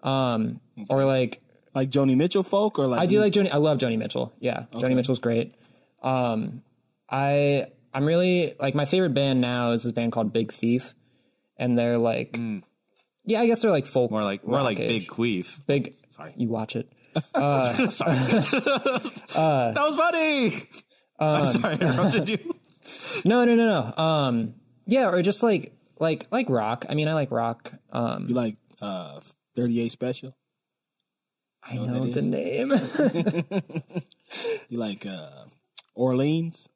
um, 0.01 0.59
or 0.89 1.03
like 1.05 1.41
like 1.75 1.89
Joni 1.89 2.15
Mitchell 2.15 2.43
folk 2.43 2.79
or 2.79 2.87
like 2.87 3.01
I 3.01 3.05
do 3.05 3.19
like 3.19 3.33
Joni. 3.33 3.51
I 3.53 3.57
love 3.57 3.77
Joni 3.79 3.97
Mitchell. 3.97 4.33
Yeah, 4.39 4.65
Joni 4.73 4.95
Mitchell's 4.95 5.19
great. 5.19 5.55
Um, 6.01 6.61
I 7.09 7.67
I'm 7.93 8.05
really 8.05 8.53
like 8.59 8.75
my 8.75 8.85
favorite 8.85 9.13
band 9.13 9.41
now 9.41 9.71
is 9.71 9.83
this 9.83 9.91
band 9.91 10.11
called 10.13 10.31
Big 10.33 10.51
Thief, 10.53 10.93
and 11.57 11.77
they're 11.77 11.97
like, 11.97 12.37
yeah, 13.25 13.41
I 13.41 13.45
guess 13.47 13.61
they're 13.61 13.71
like 13.71 13.85
folk, 13.85 14.09
More 14.11 14.23
like 14.23 14.45
more 14.47 14.61
like 14.63 14.77
rock-ish. 14.79 15.07
Big 15.07 15.09
Queef. 15.09 15.65
big. 15.67 15.95
Sorry, 16.15 16.33
you 16.37 16.47
watch 16.49 16.75
it. 16.75 16.91
Uh 17.35 17.89
sorry 17.89 18.15
That 19.35 19.75
was 19.77 19.95
funny. 19.95 20.67
I'm 21.19 21.47
sorry, 21.47 21.75
I 21.75 21.77
interrupted 21.77 22.29
you. 22.29 22.55
No, 23.25 23.45
no, 23.45 23.55
no, 23.55 23.65
no. 23.97 24.03
Um, 24.03 24.55
yeah, 24.85 25.09
or 25.09 25.21
just 25.21 25.43
like 25.43 25.73
like 25.99 26.27
like 26.31 26.49
rock. 26.49 26.85
I 26.89 26.95
mean, 26.95 27.07
I 27.07 27.13
like 27.13 27.31
rock. 27.31 27.71
Um, 27.91 28.27
you 28.27 28.35
like 28.35 28.57
uh 28.81 29.19
38 29.55 29.91
special. 29.91 30.35
I 31.63 31.75
know 31.75 31.85
know 31.85 31.99
what 32.01 32.13
that 32.13 32.21
the 32.21 32.29
name. 32.29 34.03
You 34.69 34.79
like 34.79 35.05
uh 35.05 35.45
Orleans. 35.95 36.67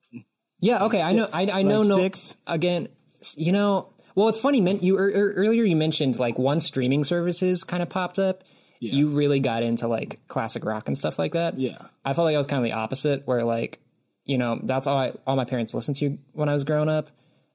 yeah, 0.59 0.85
okay. 0.85 1.01
I 1.01 1.11
know. 1.13 1.27
I 1.33 1.47
I 1.51 1.63
know. 1.63 1.79
like 1.79 2.15
no. 2.15 2.53
Again, 2.53 2.87
you 3.35 3.51
know. 3.51 3.93
Well, 4.15 4.29
it's 4.29 4.39
funny. 4.39 4.59
You 4.81 4.97
er, 4.97 5.05
er- 5.07 5.33
earlier 5.35 5.63
you 5.63 5.75
mentioned 5.75 6.19
like 6.19 6.37
once 6.39 6.65
streaming 6.65 7.03
services 7.03 7.63
kind 7.63 7.83
of 7.83 7.89
popped 7.89 8.17
up, 8.19 8.43
Yeah. 8.79 8.93
you 8.93 9.09
really 9.09 9.39
got 9.39 9.61
into 9.63 9.87
like 9.87 10.19
classic 10.27 10.65
rock 10.65 10.87
and 10.87 10.97
stuff 10.97 11.19
like 11.19 11.33
that. 11.33 11.57
Yeah. 11.59 11.77
I 12.05 12.13
felt 12.13 12.25
like 12.25 12.33
I 12.35 12.37
was 12.39 12.47
kind 12.47 12.59
of 12.59 12.63
the 12.63 12.73
opposite, 12.73 13.27
where 13.27 13.43
like, 13.43 13.79
you 14.25 14.37
know, 14.39 14.59
that's 14.63 14.87
all 14.87 14.97
I 14.97 15.13
all 15.27 15.35
my 15.35 15.45
parents 15.45 15.73
listened 15.75 15.97
to 15.97 16.17
when 16.33 16.49
I 16.49 16.53
was 16.53 16.63
growing 16.63 16.89
up, 16.89 17.09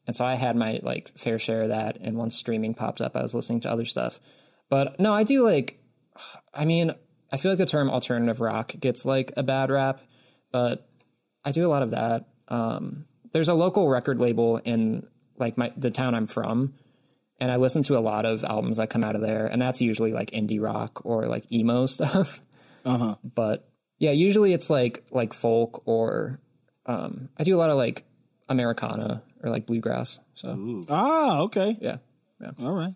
and 0.06 0.16
so 0.16 0.24
I 0.24 0.34
had 0.34 0.56
my 0.56 0.80
like 0.82 1.16
fair 1.16 1.38
share 1.38 1.62
of 1.62 1.68
that. 1.68 1.98
And 2.00 2.16
once 2.16 2.36
streaming 2.36 2.74
popped 2.74 3.00
up, 3.00 3.16
I 3.16 3.22
was 3.22 3.34
listening 3.34 3.60
to 3.60 3.70
other 3.70 3.84
stuff. 3.84 4.20
But 4.68 4.98
no, 4.98 5.12
I 5.12 5.24
do 5.24 5.42
like. 5.42 5.78
I 6.52 6.64
mean, 6.64 6.94
I 7.32 7.36
feel 7.36 7.52
like 7.52 7.58
the 7.58 7.66
term 7.66 7.90
alternative 7.90 8.40
rock 8.40 8.74
gets 8.78 9.04
like 9.04 9.32
a 9.36 9.42
bad 9.42 9.70
rap, 9.70 10.00
but 10.50 10.88
I 11.44 11.52
do 11.52 11.66
a 11.66 11.70
lot 11.70 11.82
of 11.82 11.92
that. 11.92 12.26
Um, 12.48 13.06
there's 13.32 13.48
a 13.48 13.54
local 13.54 13.88
record 13.88 14.20
label 14.20 14.58
in 14.58 15.06
like 15.38 15.56
my 15.56 15.72
the 15.76 15.90
town 15.90 16.14
I'm 16.14 16.26
from, 16.26 16.74
and 17.40 17.50
I 17.50 17.56
listen 17.56 17.82
to 17.84 17.96
a 17.96 18.00
lot 18.00 18.26
of 18.26 18.44
albums 18.44 18.76
that 18.76 18.90
come 18.90 19.04
out 19.04 19.14
of 19.14 19.22
there, 19.22 19.46
and 19.46 19.62
that's 19.62 19.80
usually 19.80 20.12
like 20.12 20.32
indie 20.32 20.60
rock 20.60 21.04
or 21.04 21.26
like 21.26 21.50
emo 21.52 21.86
stuff. 21.86 22.40
Uh 22.84 22.98
huh. 22.98 23.14
but 23.22 23.68
yeah, 23.98 24.10
usually 24.10 24.52
it's 24.52 24.68
like 24.68 25.04
like 25.12 25.32
folk 25.32 25.82
or 25.86 26.40
um, 26.86 27.28
I 27.38 27.44
do 27.44 27.54
a 27.54 27.58
lot 27.58 27.70
of 27.70 27.76
like 27.76 28.04
Americana 28.48 29.22
or 29.42 29.50
like 29.50 29.66
bluegrass. 29.66 30.18
So 30.34 30.84
Ah, 30.88 31.40
okay. 31.42 31.76
yeah, 31.80 31.96
yeah, 32.40 32.50
All 32.60 32.72
right. 32.72 32.94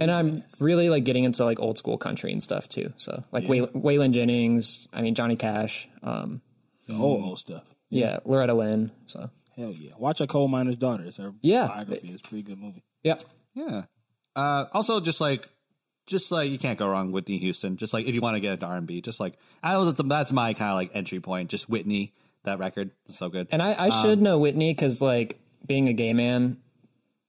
and 0.00 0.10
I'm 0.10 0.42
really 0.60 0.88
like 0.90 1.04
getting 1.04 1.24
into 1.24 1.44
like 1.44 1.60
old 1.60 1.78
school 1.78 1.96
country 1.98 2.32
and 2.32 2.42
stuff 2.42 2.68
too. 2.68 2.92
So 2.98 3.22
like 3.32 3.48
Way- 3.48 3.60
Waylon 3.60 4.12
Jennings, 4.12 4.88
I 4.92 5.02
mean 5.02 5.14
Johnny 5.14 5.36
Cash, 5.36 5.88
um, 6.02 6.42
The 6.86 6.94
old 6.94 7.22
old 7.24 7.38
stuff. 7.38 7.64
yeah, 7.90 8.18
Loretta 8.24 8.54
Lynn. 8.54 8.90
So 9.06 9.30
Hell 9.56 9.70
yeah. 9.72 9.92
Watch 9.98 10.20
a 10.20 10.26
coal 10.26 10.48
miner's 10.48 10.76
daughter. 10.76 11.04
It's 11.04 11.16
her 11.16 11.32
Yeah. 11.40 11.66
biography. 11.68 12.08
It's 12.08 12.20
a 12.20 12.28
pretty 12.28 12.42
good 12.42 12.58
movie. 12.60 12.82
yeah, 13.02 13.16
Yeah. 13.54 13.84
Uh, 14.34 14.66
also, 14.74 15.00
just 15.00 15.18
like, 15.18 15.48
just 16.06 16.30
like 16.30 16.50
you 16.50 16.58
can't 16.58 16.78
go 16.78 16.86
wrong 16.86 17.06
with 17.06 17.24
Whitney 17.24 17.38
Houston. 17.38 17.78
Just 17.78 17.94
like 17.94 18.04
if 18.06 18.14
you 18.14 18.20
want 18.20 18.36
to 18.36 18.40
get 18.40 18.52
into 18.52 18.66
R 18.66 18.76
and 18.76 18.86
B, 18.86 19.00
just 19.00 19.18
like 19.18 19.38
I 19.62 19.72
know 19.72 19.90
that's, 19.90 20.06
that's 20.08 20.30
my 20.32 20.52
kind 20.52 20.70
of 20.72 20.76
like 20.76 20.90
entry 20.94 21.20
point. 21.20 21.48
Just 21.48 21.70
Whitney, 21.70 22.12
that 22.44 22.58
record, 22.58 22.90
is 23.08 23.16
so 23.16 23.30
good. 23.30 23.48
and 23.50 23.62
I, 23.62 23.86
I 23.86 24.02
should 24.02 24.20
know 24.20 24.38
Whitney 24.38 24.72
because 24.74 25.00
like 25.00 25.40
being 25.64 25.88
a 25.88 25.92
gay 25.92 26.12
man, 26.12 26.58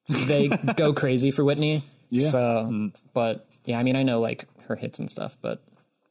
they 0.08 0.48
go 0.48 0.94
crazy 1.04 1.32
for 1.32 1.44
Whitney. 1.44 1.84
Yeah. 2.10 2.30
So, 2.32 2.92
but 3.14 3.48
yeah, 3.66 3.80
I 3.80 3.84
mean 3.84 3.96
I 3.96 4.04
know 4.04 4.20
like 4.20 4.46
her 4.68 4.76
hits 4.76 5.00
and 5.00 5.10
stuff, 5.10 5.38
but 5.42 5.62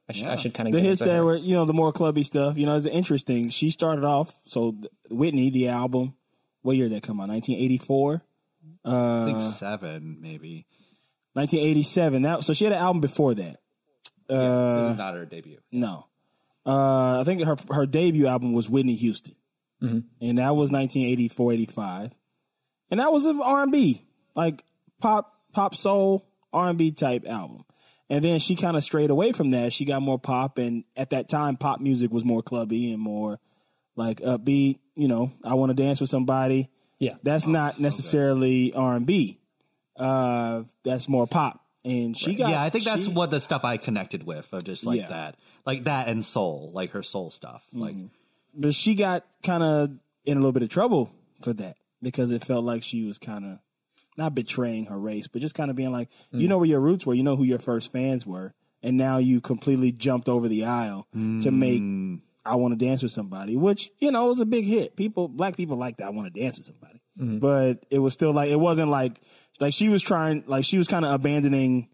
I, 0.08 0.12
sh- 0.12 0.22
I 0.24 0.36
should 0.36 0.54
kind 0.54 0.68
of 0.68 0.72
The 0.74 0.80
get 0.80 0.88
hits 0.88 1.00
into 1.00 1.10
that 1.12 1.16
her. 1.18 1.24
were, 1.24 1.36
you 1.36 1.54
know, 1.54 1.64
the 1.64 1.72
more 1.72 1.92
clubby 1.92 2.22
stuff, 2.22 2.56
you 2.56 2.64
know, 2.66 2.76
it's 2.76 2.86
interesting. 2.86 3.48
She 3.50 3.70
started 3.70 4.04
off, 4.04 4.34
so 4.46 4.76
Whitney, 5.10 5.50
the 5.50 5.68
album, 5.68 6.14
what 6.62 6.76
year 6.76 6.88
did 6.88 6.96
that 6.96 7.02
come 7.06 7.18
out? 7.20 7.28
1984? 7.28 8.22
I 8.84 9.24
think 9.24 9.40
seven, 9.40 10.18
maybe. 10.20 10.64
1987. 11.32 12.22
That, 12.22 12.44
so 12.44 12.52
she 12.52 12.64
had 12.64 12.72
an 12.72 12.78
album 12.78 13.00
before 13.00 13.34
that. 13.34 13.56
Uh, 14.28 14.82
this 14.82 14.92
is 14.92 14.98
not 14.98 15.14
her 15.14 15.24
debut. 15.26 15.58
No. 15.72 16.06
Uh, 16.64 17.20
I 17.20 17.24
think 17.24 17.44
her 17.44 17.56
her 17.70 17.86
debut 17.86 18.26
album 18.26 18.52
was 18.52 18.68
Whitney 18.68 18.94
Houston, 18.94 19.34
and 19.80 20.38
that 20.38 20.56
was 20.56 20.70
1984, 20.70 21.52
85, 21.52 22.12
and 22.90 23.00
that 23.00 23.12
was 23.12 23.26
an 23.26 23.40
R 23.40 23.62
and 23.62 23.72
B, 23.72 24.02
like 24.34 24.62
pop, 25.00 25.34
pop 25.52 25.74
soul 25.74 26.26
R 26.52 26.68
and 26.70 26.78
B 26.78 26.90
type 26.92 27.24
album. 27.26 27.64
And 28.08 28.24
then 28.24 28.38
she 28.38 28.54
kind 28.54 28.76
of 28.76 28.84
strayed 28.84 29.10
away 29.10 29.32
from 29.32 29.50
that. 29.50 29.72
She 29.72 29.84
got 29.84 30.00
more 30.00 30.18
pop, 30.18 30.58
and 30.58 30.84
at 30.96 31.10
that 31.10 31.28
time, 31.28 31.56
pop 31.56 31.80
music 31.80 32.12
was 32.12 32.24
more 32.24 32.42
clubby 32.42 32.92
and 32.92 33.02
more 33.02 33.38
like 33.96 34.20
upbeat. 34.20 34.78
You 34.94 35.08
know, 35.08 35.32
I 35.44 35.54
want 35.54 35.70
to 35.70 35.82
dance 35.82 36.00
with 36.00 36.08
somebody. 36.10 36.70
Yeah. 36.98 37.16
That's 37.22 37.46
not 37.46 37.78
necessarily 37.80 38.72
R 38.72 38.94
and 38.94 39.06
B. 39.06 39.40
Uh, 39.96 40.62
that's 40.84 41.08
more 41.08 41.26
pop. 41.26 41.62
And 41.84 42.16
she 42.16 42.34
got 42.34 42.50
yeah, 42.50 42.62
I 42.62 42.70
think 42.70 42.84
that's 42.84 43.06
what 43.06 43.30
the 43.30 43.40
stuff 43.40 43.64
I 43.64 43.76
connected 43.76 44.24
with, 44.24 44.52
of 44.52 44.64
just 44.64 44.84
like 44.84 45.00
Yeah. 45.00 45.08
that, 45.08 45.36
like 45.64 45.84
that 45.84 46.08
and 46.08 46.24
soul, 46.24 46.70
like 46.74 46.92
her 46.92 47.02
soul 47.02 47.30
stuff. 47.30 47.64
Like, 47.72 47.94
but 48.56 48.74
she 48.74 48.94
got 48.94 49.24
kind 49.42 49.62
of 49.62 49.90
in 50.24 50.36
a 50.36 50.40
little 50.40 50.52
bit 50.52 50.62
of 50.62 50.68
trouble 50.68 51.10
for 51.42 51.52
that 51.54 51.76
because 52.02 52.30
it 52.30 52.44
felt 52.44 52.64
like 52.64 52.82
she 52.82 53.04
was 53.04 53.18
kind 53.18 53.44
of 53.44 53.58
not 54.16 54.34
betraying 54.34 54.86
her 54.86 54.98
race, 54.98 55.28
but 55.28 55.42
just 55.42 55.54
kind 55.54 55.70
of 55.70 55.76
being 55.76 55.92
like, 55.92 56.08
you 56.30 56.46
mm. 56.46 56.48
know 56.48 56.58
where 56.58 56.66
your 56.66 56.80
roots 56.80 57.04
were, 57.04 57.14
you 57.14 57.22
know 57.22 57.36
who 57.36 57.44
your 57.44 57.58
first 57.58 57.92
fans 57.92 58.26
were, 58.26 58.54
and 58.82 58.96
now 58.96 59.18
you 59.18 59.40
completely 59.40 59.92
jumped 59.92 60.28
over 60.28 60.48
the 60.48 60.64
aisle 60.64 61.06
to 61.12 61.50
make 61.50 61.82
mm. 61.82 62.20
I 62.46 62.54
want 62.56 62.78
to 62.78 62.84
dance 62.84 63.02
with 63.02 63.12
somebody, 63.12 63.56
which 63.56 63.90
you 63.98 64.10
know 64.10 64.26
was 64.26 64.40
a 64.40 64.46
big 64.46 64.64
hit. 64.64 64.96
People, 64.96 65.28
black 65.28 65.56
people 65.56 65.76
liked 65.76 66.00
I 66.00 66.10
want 66.10 66.32
to 66.32 66.40
dance 66.40 66.56
with 66.56 66.66
somebody, 66.66 67.02
mm-hmm. 67.18 67.38
but 67.38 67.84
it 67.90 67.98
was 67.98 68.14
still 68.14 68.32
like 68.32 68.50
it 68.50 68.60
wasn't 68.60 68.90
like 68.90 69.20
like 69.60 69.74
she 69.74 69.88
was 69.88 70.02
trying 70.02 70.44
like 70.46 70.64
she 70.64 70.78
was 70.78 70.88
kind 70.88 71.04
of 71.04 71.12
abandoning 71.12 71.88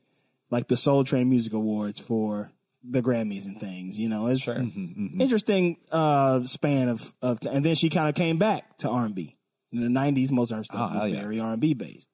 like 0.51 0.69
the 0.69 0.77
Soul 0.77 1.05
Train 1.05 1.29
Music 1.31 1.55
Awards 1.55 1.99
for 1.99 2.51
the 2.85 3.03
Grammys 3.03 3.47
and 3.47 3.59
things. 3.61 3.99
You 3.99 4.09
know, 4.09 4.27
it's 4.29 4.47
interesting 4.49 5.77
uh, 5.91 6.45
span 6.45 6.89
of 6.89 7.13
of, 7.23 7.41
t- 7.41 7.49
and 7.49 7.65
then 7.65 7.75
she 7.75 7.89
kind 7.91 8.09
of 8.09 8.15
came 8.15 8.39
back 8.39 8.79
to 8.79 8.89
R 8.89 9.05
and 9.05 9.15
B 9.15 9.37
in 9.73 9.81
the 9.81 10.01
'90s. 10.01 10.31
Most 10.31 10.51
of 10.51 10.59
her 10.59 10.65
stuff 10.65 10.91
Oh, 10.95 10.99
was 11.05 11.13
yeah. 11.13 11.21
very 11.21 11.41
R 11.41 11.53
and 11.53 11.61
B 11.61 11.75
based. 11.75 12.09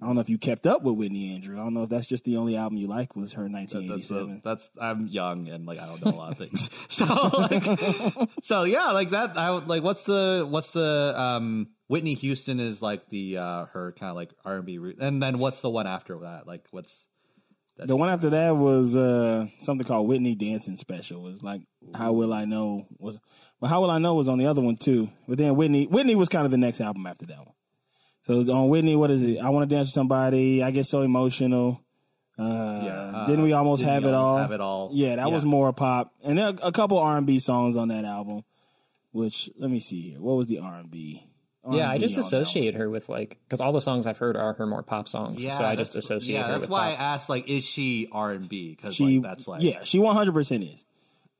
I 0.00 0.06
don't 0.06 0.14
know 0.14 0.22
if 0.22 0.30
you 0.30 0.38
kept 0.38 0.66
up 0.66 0.82
with 0.82 0.96
Whitney 0.96 1.34
Andrew. 1.34 1.54
I 1.60 1.62
don't 1.62 1.74
know 1.74 1.82
if 1.82 1.90
that's 1.90 2.06
just 2.06 2.24
the 2.24 2.38
only 2.38 2.56
album 2.56 2.78
you 2.78 2.88
like 2.88 3.14
was 3.14 3.34
her 3.34 3.42
that's, 3.42 3.74
1987. 3.74 4.40
that's 4.42 4.70
I'm 4.80 5.06
young 5.06 5.48
and 5.48 5.66
like 5.66 5.78
I 5.78 5.86
don't 5.86 6.02
know 6.04 6.12
a 6.12 6.16
lot 6.16 6.32
of 6.32 6.38
things. 6.38 6.70
So 6.88 7.04
like, 7.06 8.28
so 8.42 8.64
yeah, 8.64 8.90
like 8.90 9.10
that. 9.10 9.36
I 9.36 9.50
would 9.50 9.68
like 9.68 9.82
what's 9.82 10.02
the 10.04 10.46
what's 10.48 10.70
the 10.70 11.14
um 11.16 11.68
Whitney 11.88 12.14
Houston 12.14 12.58
is 12.58 12.80
like 12.80 13.08
the 13.10 13.36
uh 13.38 13.64
her 13.66 13.92
kind 13.98 14.10
of 14.10 14.16
like 14.16 14.30
R 14.44 14.56
and 14.56 14.64
B 14.66 14.78
root, 14.78 14.96
and 14.98 15.22
then 15.22 15.38
what's 15.38 15.60
the 15.60 15.70
one 15.70 15.86
after 15.86 16.18
that? 16.20 16.46
Like 16.46 16.64
what's 16.70 17.06
The 17.86 17.96
one 17.96 18.08
after 18.08 18.30
that 18.30 18.56
was 18.56 18.96
uh, 18.96 19.46
something 19.60 19.86
called 19.86 20.08
Whitney 20.08 20.34
Dancing 20.34 20.76
Special. 20.76 21.26
It 21.26 21.30
was 21.30 21.42
like 21.42 21.62
How 21.94 22.12
Will 22.12 22.32
I 22.32 22.44
Know 22.44 22.86
was 22.98 23.18
well 23.60 23.68
How 23.70 23.80
Will 23.80 23.90
I 23.90 23.98
Know 23.98 24.14
was 24.14 24.28
on 24.28 24.38
the 24.38 24.46
other 24.46 24.60
one 24.60 24.76
too. 24.76 25.10
But 25.28 25.38
then 25.38 25.56
Whitney 25.56 25.86
Whitney 25.86 26.14
was 26.14 26.28
kind 26.28 26.44
of 26.44 26.50
the 26.50 26.58
next 26.58 26.80
album 26.80 27.06
after 27.06 27.26
that 27.26 27.38
one. 27.38 27.54
So 28.22 28.40
on 28.52 28.68
Whitney, 28.68 28.96
what 28.96 29.10
is 29.10 29.22
it? 29.22 29.38
I 29.38 29.48
want 29.50 29.68
to 29.68 29.74
dance 29.74 29.88
with 29.88 29.94
somebody. 29.94 30.62
I 30.62 30.70
get 30.70 30.86
so 30.86 31.02
emotional. 31.02 31.80
Uh, 32.38 32.42
uh, 32.42 33.26
didn't 33.26 33.42
we 33.44 33.52
almost 33.52 33.82
Didn't 33.82 33.94
have 33.94 34.02
We 34.04 34.08
it 34.08 34.14
Almost 34.14 34.30
all? 34.32 34.38
Have 34.38 34.52
it 34.52 34.60
all. 34.60 34.90
Yeah, 34.92 35.16
that 35.16 35.30
was 35.30 35.44
more 35.44 35.72
pop, 35.72 36.12
and 36.24 36.40
a 36.40 36.72
couple 36.72 36.98
R 36.98 37.18
and 37.18 37.26
B 37.26 37.38
songs 37.38 37.76
on 37.76 37.88
that 37.88 38.04
album. 38.04 38.44
Which 39.10 39.50
let 39.58 39.70
me 39.70 39.80
see 39.80 40.00
here. 40.00 40.20
What 40.20 40.36
was 40.36 40.46
the 40.46 40.60
R 40.60 40.74
and 40.74 40.90
B? 40.90 41.22
Yeah, 41.70 41.88
I 41.90 41.98
just 41.98 42.16
associate 42.16 42.74
her 42.74 42.90
with 42.90 43.08
like 43.08 43.38
because 43.48 43.60
all 43.60 43.72
the 43.72 43.80
songs 43.80 44.06
I've 44.06 44.18
heard 44.18 44.36
are 44.36 44.54
her 44.54 44.66
more 44.66 44.82
pop 44.82 45.08
songs. 45.08 45.40
Yeah, 45.42 45.56
so 45.56 45.64
I 45.64 45.76
just 45.76 45.92
that's- 45.92 46.04
associate 46.06 46.34
Yeah, 46.34 46.42
her 46.46 46.48
that's 46.52 46.60
with 46.62 46.70
why 46.70 46.90
pop. 46.90 47.00
I 47.00 47.04
asked. 47.04 47.28
Like, 47.28 47.48
is 47.48 47.64
she 47.64 48.08
R 48.10 48.32
and 48.32 48.48
B? 48.48 48.74
Because 48.74 48.96
She, 48.96 49.20
like, 49.20 49.22
that's 49.22 49.46
like, 49.46 49.62
yeah, 49.62 49.84
she 49.84 49.98
one 50.00 50.16
hundred 50.16 50.32
percent 50.32 50.64
is. 50.64 50.84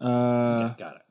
Uh, 0.01 0.69
got 0.75 0.97
it. 0.97 1.03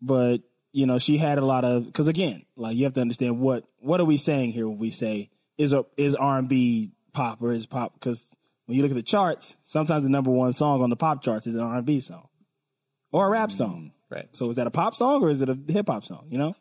but 0.00 0.38
you 0.72 0.86
know, 0.86 0.98
she 0.98 1.16
had 1.16 1.38
a 1.38 1.44
lot 1.44 1.64
of 1.64 1.86
because 1.86 2.06
again, 2.08 2.44
like 2.56 2.76
you 2.76 2.84
have 2.84 2.94
to 2.94 3.00
understand 3.00 3.40
what 3.40 3.64
what 3.78 4.00
are 4.00 4.04
we 4.04 4.16
saying 4.16 4.52
here 4.52 4.68
when 4.68 4.78
we 4.78 4.90
say 4.90 5.30
is 5.58 5.72
a 5.72 5.84
is 5.96 6.14
R 6.14 6.38
and 6.38 6.48
B 6.48 6.92
pop 7.12 7.40
or 7.42 7.52
is 7.52 7.66
pop 7.66 7.94
because 7.94 8.28
when 8.66 8.76
you 8.76 8.82
look 8.82 8.90
at 8.90 8.96
the 8.96 9.02
charts, 9.02 9.56
sometimes 9.64 10.02
the 10.04 10.10
number 10.10 10.30
one 10.30 10.52
song 10.52 10.82
on 10.82 10.90
the 10.90 10.96
pop 10.96 11.22
charts 11.22 11.46
is 11.46 11.54
an 11.54 11.62
R 11.62 11.76
and 11.76 11.86
B 11.86 12.00
song 12.00 12.28
or 13.12 13.26
a 13.26 13.30
rap 13.30 13.50
song. 13.52 13.92
right, 14.10 14.28
So 14.34 14.50
is 14.50 14.56
that 14.56 14.66
a 14.66 14.70
pop 14.70 14.94
song 14.96 15.22
or 15.22 15.30
is 15.30 15.40
it 15.40 15.48
a 15.48 15.56
hip 15.68 15.86
hop 15.88 16.04
song? 16.04 16.26
You 16.30 16.38
know, 16.38 16.46
right. 16.48 16.56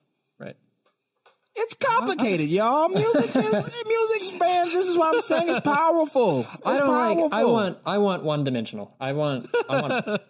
It's 1.56 1.74
complicated, 1.76 2.49
y'all. 2.49 2.89
Music 2.89 3.36
is 3.36 3.84
music 3.88 4.24
spans. 4.24 4.74
This 4.74 4.88
is 4.88 4.97
what 4.97 5.16
I'm 5.16 5.22
saying. 5.22 5.49
It's 5.49 5.60
powerful. 5.62 6.41
It's 6.41 6.49
I 6.66 6.78
don't 6.78 6.88
powerful. 6.88 7.30
like. 7.30 7.34
I 7.34 7.43
want. 7.45 7.78
I 7.86 7.97
want 7.97 8.24
one 8.24 8.43
dimensional. 8.43 8.95
I 8.99 9.14
want. 9.14 9.49
I 9.70 9.82
want. 9.82 10.22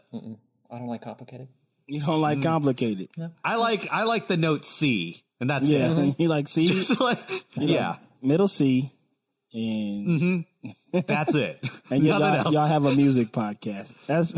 I 0.71 0.77
don't 0.77 0.87
like 0.87 1.01
complicated. 1.01 1.47
You 1.87 2.01
don't 2.01 2.21
like 2.21 2.39
mm. 2.39 2.43
complicated. 2.43 3.09
I 3.43 3.55
like 3.55 3.87
I 3.91 4.03
like 4.03 4.27
the 4.27 4.37
note 4.37 4.65
C, 4.65 5.23
and 5.39 5.49
that's 5.49 5.69
Yeah, 5.69 5.91
it. 5.91 6.15
you 6.19 6.27
like 6.27 6.47
C, 6.47 6.83
like, 6.99 7.19
yeah, 7.55 7.97
middle 8.21 8.47
C, 8.47 8.91
and 9.53 10.07
mm-hmm. 10.07 10.99
that's 11.05 11.35
it. 11.35 11.63
and 11.89 12.03
y'all, 12.03 12.23
else. 12.23 12.53
y'all 12.53 12.67
have 12.67 12.85
a 12.85 12.95
music 12.95 13.31
podcast. 13.31 13.93
That's 14.07 14.33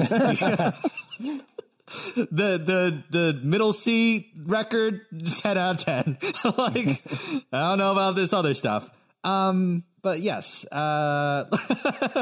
the 2.16 2.26
the 2.58 3.04
the 3.10 3.40
middle 3.44 3.74
C 3.74 4.32
record, 4.46 5.02
ten 5.40 5.58
out 5.58 5.76
of 5.76 5.86
ten. 5.86 6.18
like 6.58 7.02
I 7.52 7.60
don't 7.70 7.78
know 7.78 7.92
about 7.92 8.16
this 8.16 8.34
other 8.34 8.54
stuff. 8.54 8.90
Um, 9.24 9.84
but 10.02 10.20
yes. 10.22 10.66
Uh, 10.66 11.46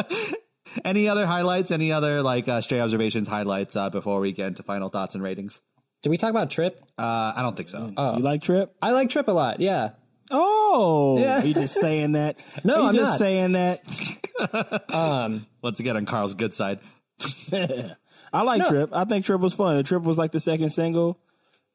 any 0.85 1.07
other 1.09 1.25
highlights? 1.25 1.71
Any 1.71 1.91
other 1.91 2.21
like 2.21 2.47
uh, 2.47 2.61
stray 2.61 2.79
observations, 2.79 3.27
highlights 3.27 3.75
uh, 3.75 3.89
before 3.89 4.19
we 4.19 4.31
get 4.31 4.47
into 4.47 4.63
final 4.63 4.89
thoughts 4.89 5.15
and 5.15 5.23
ratings? 5.23 5.61
Did 6.03 6.09
we 6.09 6.17
talk 6.17 6.29
about 6.29 6.49
Trip? 6.51 6.79
Uh, 6.97 7.33
I 7.35 7.41
don't 7.41 7.55
think 7.57 7.69
so. 7.69 7.91
Oh. 7.97 8.17
you 8.17 8.23
like 8.23 8.41
Trip. 8.43 8.75
I 8.81 8.91
like 8.91 9.09
Trip 9.09 9.27
a 9.27 9.31
lot. 9.31 9.59
Yeah. 9.59 9.91
Oh, 10.31 11.17
Yeah. 11.19 11.41
he 11.41 11.53
just 11.53 11.75
saying 11.75 12.13
that. 12.13 12.37
No, 12.63 12.81
he 12.83 12.87
I'm 12.89 12.95
just 12.95 13.11
not. 13.11 13.19
saying 13.19 13.51
that. 13.53 14.85
um, 14.93 15.45
Once 15.61 15.79
again, 15.79 15.97
on 15.97 16.05
Carl's 16.05 16.33
good 16.33 16.53
side. 16.53 16.79
I 18.35 18.41
like 18.43 18.67
Trip. 18.67 18.89
I 18.93 19.05
think 19.05 19.25
Trip 19.25 19.39
was 19.41 19.53
fun. 19.53 19.83
Trip 19.83 20.03
was 20.03 20.17
like 20.17 20.31
the 20.31 20.39
second 20.39 20.69
single, 20.69 21.17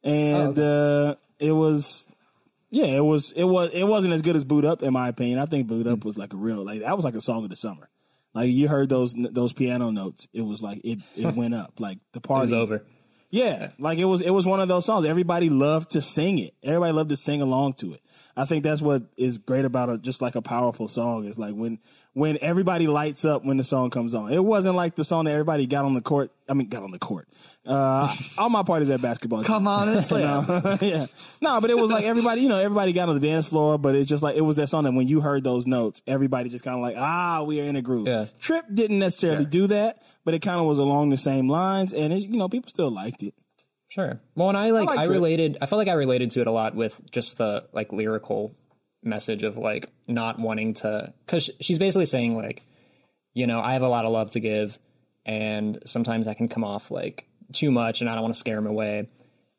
and 0.02 0.58
Oh, 0.58 1.10
uh, 1.10 1.14
it 1.38 1.52
was, 1.52 2.06
yeah, 2.70 2.84
it 2.86 3.04
was, 3.04 3.32
it 3.32 3.44
was, 3.44 3.70
it 3.72 3.84
wasn't 3.84 4.12
as 4.14 4.22
good 4.22 4.36
as 4.36 4.44
Boo'd 4.44 4.64
Up 4.64 4.82
in 4.82 4.92
my 4.92 5.08
opinion. 5.08 5.38
I 5.38 5.46
think 5.46 5.66
Boo'd 5.66 5.86
Hmm. 5.86 5.92
Up 5.94 6.04
was 6.04 6.16
like 6.18 6.32
a 6.32 6.36
real, 6.36 6.64
like 6.64 6.80
that 6.80 6.94
was 6.96 7.04
like 7.04 7.14
a 7.14 7.20
song 7.20 7.44
of 7.44 7.50
the 7.50 7.56
summer. 7.56 7.88
Like 8.34 8.50
you 8.50 8.68
heard 8.68 8.88
those 8.88 9.14
those 9.16 9.52
piano 9.52 9.90
notes, 9.90 10.28
it 10.32 10.42
was 10.42 10.62
like 10.62 10.80
it 10.84 11.00
it 11.16 11.34
went 11.34 11.54
up. 11.54 11.74
Like 11.80 11.98
the 12.12 12.20
It 12.22 12.28
was 12.28 12.52
over. 12.52 12.84
Yeah, 13.30 13.70
like 13.78 13.98
it 13.98 14.04
was 14.04 14.20
it 14.20 14.30
was 14.30 14.46
one 14.46 14.60
of 14.60 14.68
those 14.68 14.84
songs. 14.84 15.06
Everybody 15.06 15.50
loved 15.50 15.90
to 15.92 16.02
sing 16.02 16.38
it. 16.38 16.54
Everybody 16.62 16.92
loved 16.92 17.10
to 17.10 17.16
sing 17.16 17.40
along 17.42 17.74
to 17.74 17.94
it. 17.94 18.00
I 18.36 18.44
think 18.44 18.64
that's 18.64 18.80
what 18.80 19.02
is 19.16 19.38
great 19.38 19.64
about 19.64 19.90
a, 19.90 19.98
just 19.98 20.22
like 20.22 20.34
a 20.34 20.42
powerful 20.42 20.88
song 20.88 21.24
is 21.24 21.38
like 21.38 21.54
when 21.54 21.78
when 22.12 22.38
everybody 22.40 22.86
lights 22.86 23.24
up 23.24 23.44
when 23.44 23.56
the 23.56 23.64
song 23.64 23.90
comes 23.90 24.14
on. 24.14 24.32
It 24.32 24.44
wasn't 24.44 24.74
like 24.74 24.96
the 24.96 25.04
song 25.04 25.24
that 25.26 25.32
everybody 25.32 25.66
got 25.66 25.84
on 25.84 25.94
the 25.94 26.00
court. 26.00 26.32
I 26.48 26.54
mean, 26.54 26.68
got 26.68 26.82
on 26.82 26.90
the 26.90 26.98
court. 26.98 27.28
Uh, 27.64 28.12
all 28.38 28.48
my 28.48 28.62
parties 28.62 28.90
at 28.90 29.00
basketball. 29.00 29.44
Come 29.44 29.68
on 29.68 29.88
and 29.88 30.04
slam. 30.04 30.44
yeah, 30.80 31.06
no, 31.40 31.60
but 31.60 31.70
it 31.70 31.78
was 31.78 31.90
like 31.90 32.04
everybody, 32.04 32.42
you 32.42 32.48
know, 32.48 32.58
everybody 32.58 32.92
got 32.92 33.08
on 33.08 33.14
the 33.14 33.26
dance 33.26 33.48
floor, 33.48 33.78
but 33.78 33.94
it's 33.94 34.08
just 34.08 34.22
like 34.22 34.36
it 34.36 34.40
was 34.40 34.56
that 34.56 34.68
song 34.68 34.84
that 34.84 34.92
when 34.92 35.08
you 35.08 35.20
heard 35.20 35.44
those 35.44 35.66
notes, 35.66 36.02
everybody 36.06 36.48
just 36.48 36.64
kind 36.64 36.76
of 36.76 36.82
like, 36.82 36.96
ah, 36.96 37.42
we 37.42 37.60
are 37.60 37.64
in 37.64 37.76
a 37.76 37.82
groove. 37.82 38.08
Yeah. 38.08 38.26
Trip 38.38 38.64
didn't 38.72 38.98
necessarily 38.98 39.44
do 39.44 39.66
that, 39.68 40.02
but 40.24 40.34
it 40.34 40.40
kind 40.40 40.60
of 40.60 40.66
was 40.66 40.78
along 40.78 41.10
the 41.10 41.18
same 41.18 41.48
lines, 41.48 41.92
and 41.92 42.12
it, 42.12 42.22
you 42.22 42.38
know, 42.38 42.48
people 42.48 42.70
still 42.70 42.90
liked 42.90 43.22
it. 43.22 43.34
Sure. 43.90 44.20
Well, 44.36 44.48
and 44.48 44.56
I 44.56 44.70
like 44.70 44.88
I, 44.88 45.04
Trip. 45.04 45.10
related. 45.10 45.58
I 45.60 45.66
felt 45.66 45.78
like 45.78 45.88
I 45.88 45.94
related 45.94 46.30
to 46.30 46.40
it 46.40 46.46
a 46.46 46.52
lot 46.52 46.76
with 46.76 47.00
just 47.10 47.38
the 47.38 47.68
like 47.72 47.92
lyrical 47.92 48.54
message 49.02 49.42
of 49.42 49.56
like 49.56 49.90
not 50.06 50.38
wanting 50.38 50.74
to 50.74 51.12
because 51.26 51.50
she's 51.60 51.80
basically 51.80 52.06
saying 52.06 52.36
like, 52.36 52.62
you 53.34 53.48
know, 53.48 53.60
I 53.60 53.72
have 53.72 53.82
a 53.82 53.88
lot 53.88 54.04
of 54.04 54.12
love 54.12 54.30
to 54.32 54.40
give, 54.40 54.78
and 55.26 55.80
sometimes 55.86 56.28
I 56.28 56.34
can 56.34 56.48
come 56.48 56.62
off 56.62 56.92
like 56.92 57.26
too 57.52 57.72
much, 57.72 58.00
and 58.00 58.08
I 58.08 58.14
don't 58.14 58.22
want 58.22 58.34
to 58.34 58.40
scare 58.40 58.58
him 58.58 58.68
away. 58.68 59.08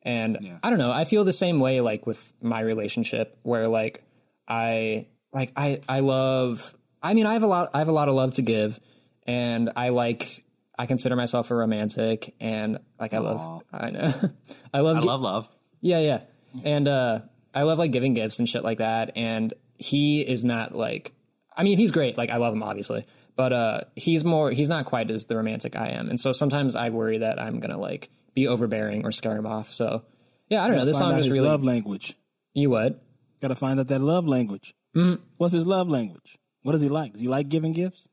And 0.02 0.60
I 0.64 0.70
don't 0.70 0.80
know. 0.80 0.92
I 0.92 1.04
feel 1.04 1.26
the 1.26 1.34
same 1.34 1.60
way 1.60 1.82
like 1.82 2.08
with 2.08 2.34
my 2.42 2.62
relationship 2.62 3.38
where 3.44 3.68
like 3.68 4.02
I 4.48 5.08
like 5.34 5.52
I 5.58 5.82
I 5.90 6.00
love. 6.00 6.74
I 7.04 7.16
mean, 7.16 7.26
I 7.26 7.34
have 7.34 7.44
a 7.44 7.48
lot. 7.48 7.72
I 7.74 7.80
have 7.80 7.90
a 7.90 7.94
lot 7.94 8.08
of 8.08 8.14
love 8.16 8.36
to 8.36 8.42
give, 8.42 8.80
and 9.28 9.72
I 9.76 9.90
like. 9.90 10.46
I 10.78 10.86
consider 10.86 11.16
myself 11.16 11.52
a 11.52 11.56
romantic, 11.56 12.34
and 12.40 12.80
like 13.00 13.14
I 13.14 13.20
love. 13.20 13.64
I 13.72 13.92
know. 13.92 14.14
I 14.74 14.80
love. 14.80 14.98
I 14.98 15.02
gi- 15.02 15.08
love 15.08 15.22
love. 15.22 15.50
yeah, 15.82 16.00
yeah. 16.00 16.22
And 16.64 16.88
uh 16.88 17.20
I 17.54 17.64
love 17.64 17.78
like 17.78 17.92
giving 17.92 18.14
gifts 18.14 18.40
and 18.40 18.48
shit 18.50 18.64
like 18.64 18.80
that. 18.80 19.14
And 19.16 19.54
he 19.78 20.22
is 20.22 20.44
not 20.44 20.76
like 20.76 21.14
I 21.56 21.64
mean, 21.64 21.78
he's 21.78 21.92
great. 21.92 22.18
Like 22.18 22.30
I 22.30 22.38
love 22.38 22.54
him 22.54 22.64
obviously. 22.64 23.06
But 23.36 23.54
uh 23.54 23.82
he's 23.96 24.24
more 24.24 24.52
he's 24.52 24.70
not 24.70 24.86
quite 24.86 25.10
as 25.12 25.26
the 25.26 25.36
romantic 25.36 25.76
I 25.76 25.90
am. 25.90 26.10
And 26.10 26.20
so 26.20 26.32
sometimes 26.34 26.76
I 26.76 26.90
worry 26.90 27.20
that 27.20 27.40
I'm 27.40 27.60
gonna 27.60 27.78
like 27.78 28.10
be 28.34 28.48
overbearing 28.48 29.06
or 29.06 29.12
scare 29.12 29.36
him 29.36 29.46
off. 29.46 29.72
So 29.74 30.04
yeah, 30.50 30.64
I 30.64 30.68
don't 30.68 30.78
know. 30.78 30.86
This 30.86 30.98
song 30.98 31.18
is 31.18 31.26
his 31.26 31.36
really 31.36 31.48
love 31.48 31.64
language. 31.64 32.18
you 32.54 32.70
what? 32.70 33.02
Got 33.42 33.48
to 33.50 33.56
find 33.56 33.80
out 33.80 33.88
that 33.88 34.02
love 34.02 34.28
language. 34.28 34.76
Mm-hmm. 34.96 35.24
What's 35.38 35.54
his 35.54 35.66
love 35.66 35.88
language? 35.90 36.38
What 36.64 36.74
does 36.74 36.82
he 36.82 36.90
like? 36.90 37.14
Does 37.14 37.22
he 37.22 37.28
like 37.28 37.48
giving 37.50 37.72
gifts? 37.72 38.08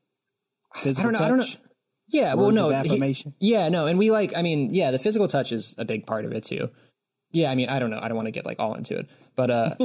Physical 0.75 1.09
I 1.09 1.11
don't 1.11 1.19
know. 1.19 1.25
I 1.25 1.27
don't 1.29 1.37
know. 1.39 1.68
Touch? 2.09 2.13
Yeah, 2.13 2.33
well 2.33 2.51
no. 2.51 2.71
of 2.71 2.85
he- 2.85 3.25
yeah, 3.39 3.69
no, 3.69 3.85
and 3.87 3.97
we 3.99 4.11
like 4.11 4.35
I 4.35 4.41
mean, 4.41 4.73
yeah, 4.73 4.91
the 4.91 4.99
physical 4.99 5.27
touch 5.27 5.51
is 5.51 5.75
a 5.77 5.85
big 5.85 6.05
part 6.05 6.25
of 6.25 6.31
it 6.31 6.43
too. 6.43 6.69
Yeah, 7.31 7.51
I 7.51 7.55
mean, 7.55 7.69
I 7.69 7.79
don't 7.79 7.89
know. 7.91 7.99
I 8.01 8.07
don't 8.07 8.17
want 8.17 8.27
to 8.27 8.31
get 8.31 8.45
like 8.45 8.59
all 8.59 8.73
into 8.75 8.97
it. 8.97 9.07
But 9.35 9.49
uh 9.51 9.75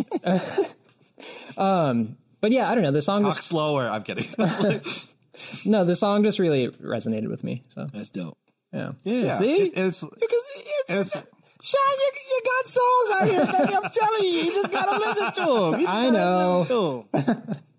um 1.57 2.17
but 2.41 2.53
yeah, 2.53 2.71
I 2.71 2.75
don't 2.75 2.85
know. 2.85 2.91
The 2.91 3.03
song 3.03 3.23
Talk 3.23 3.37
just 3.37 3.49
slower. 3.49 3.89
I'm 3.89 4.03
kidding. 4.03 4.29
no, 5.65 5.85
the 5.85 5.97
song 5.97 6.23
just 6.25 6.39
really 6.39 6.69
resonated 6.69 7.29
with 7.29 7.43
me. 7.45 7.65
So 7.69 7.87
That's 7.93 8.11
dope. 8.11 8.37
yeah. 8.73 8.93
Yeah, 9.05 9.39
see? 9.39 9.63
It- 9.69 9.73
it's 9.77 10.03
you 10.03 10.09
can 10.09 10.29
see 10.29 10.71
it's, 10.89 11.15
it's 11.17 11.27
Sean, 11.63 11.81
you, 11.97 12.11
you 12.29 12.41
got 12.45 12.69
songs 12.69 13.11
out 13.11 13.29
here, 13.29 13.47
baby. 13.67 13.75
I'm 13.75 13.91
telling 13.91 14.23
you, 14.25 14.29
you 14.31 14.53
just 14.53 14.71
gotta 14.71 14.99
listen 14.99 15.33
to 15.33 15.53
them. 15.71 15.81
You 15.81 15.87
just 15.87 15.97
I 15.99 16.11
gotta 16.11 16.13
know. 16.13 17.07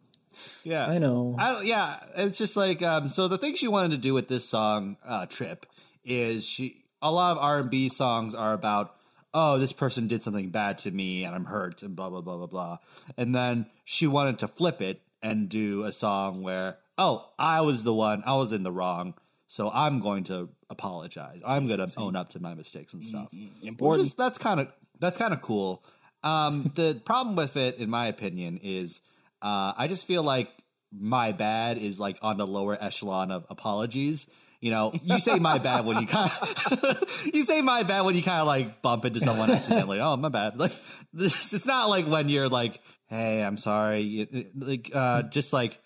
Listen 0.66 0.78
to 0.82 0.84
'em. 0.84 0.90
yeah. 0.90 0.96
I 0.96 0.98
know. 0.98 1.36
I, 1.38 1.62
yeah, 1.64 2.00
it's 2.16 2.38
just 2.38 2.56
like 2.58 2.82
um, 2.82 3.10
so. 3.10 3.28
The 3.28 3.38
thing 3.38 3.56
she 3.56 3.68
wanted 3.68 3.92
to 3.92 3.98
do 3.98 4.14
with 4.14 4.28
this 4.28 4.46
song, 4.48 4.98
uh, 5.06 5.26
"Trip," 5.28 5.66
is 6.04 6.44
she 6.46 6.84
a 7.02 7.12
lot 7.12 7.34
of 7.34 7.38
R 7.38 7.60
and 7.60 7.70
B 7.70 7.90
songs 7.90 8.34
are 8.36 8.54
about 8.54 8.96
oh 9.34 9.60
this 9.60 9.74
person 9.74 10.08
did 10.08 10.24
something 10.24 10.50
bad 10.50 10.78
to 10.80 10.90
me 10.92 11.24
and 11.26 11.36
I'm 11.36 11.46
hurt 11.46 11.84
and 11.84 11.96
blah 11.96 12.10
blah 12.10 12.22
blah 12.22 12.38
blah 12.38 12.48
blah, 12.48 12.78
and 13.18 13.36
then 13.36 13.68
she 13.84 14.08
wanted 14.08 14.40
to 14.40 14.48
flip 14.48 14.82
it 14.82 15.02
and 15.22 15.50
do 15.50 15.84
a 15.84 15.92
song 15.92 16.42
where 16.44 16.78
oh 16.98 17.26
I 17.38 17.62
was 17.62 17.84
the 17.84 17.94
one 17.94 18.24
I 18.26 18.36
was 18.36 18.52
in 18.54 18.64
the 18.64 18.72
wrong, 18.72 19.14
so 19.48 19.70
I'm 19.72 20.00
going 20.00 20.24
to 20.26 20.50
apologize. 20.70 21.42
I'm 21.46 21.68
going 21.68 21.86
to 21.86 22.00
own 22.00 22.16
up 22.16 22.32
to 22.32 22.40
my 22.40 22.54
mistakes 22.54 22.94
and 22.94 23.06
stuff. 23.06 23.28
Important. 23.62 24.00
Which 24.02 24.08
is- 24.08 24.14
that's 24.14 24.38
kind 24.38 24.60
of 24.62 24.68
that's 25.00 25.18
kind 25.18 25.34
of 25.34 25.42
cool. 25.42 25.84
Um, 26.24 26.72
the 26.76 27.00
problem 27.06 27.36
with 27.36 27.56
it, 27.58 27.78
in 27.78 27.90
my 27.90 28.08
opinion, 28.08 28.60
is 28.64 29.02
uh, 29.46 29.74
I 29.78 29.88
just 29.88 30.08
feel 30.08 30.24
like 30.24 30.50
my 30.92 31.32
bad 31.32 31.78
is 31.78 32.00
like 32.00 32.18
on 32.24 32.38
the 32.38 32.48
lower 32.48 32.76
echelon 32.82 33.30
of 33.30 33.46
apologies. 33.50 34.26
You 34.60 34.72
know, 34.72 34.94
you 35.04 35.20
say 35.20 35.38
my 35.38 35.60
bad 35.60 35.86
when 35.86 36.02
you 36.02 36.08
kind 36.08 36.32
of 36.32 37.04
you 37.34 37.46
say 37.46 37.62
my 37.62 37.84
bad 37.84 38.02
when 38.02 38.16
you 38.16 38.24
kind 38.24 38.42
of 38.42 38.48
like 38.48 38.82
bump 38.82 39.06
into 39.06 39.20
someone 39.20 39.52
accidentally. 39.52 40.00
Oh, 40.00 40.18
my 40.18 40.30
bad. 40.30 40.58
Like 40.58 40.72
this, 41.14 41.54
it's 41.54 41.68
not 41.68 41.90
like 41.90 42.08
when 42.08 42.30
you're 42.30 42.50
like, 42.50 42.80
hey, 43.08 43.44
I'm 43.44 43.58
sorry. 43.58 44.50
Like 44.56 44.90
uh, 44.94 45.22
just 45.22 45.54
like 45.54 45.80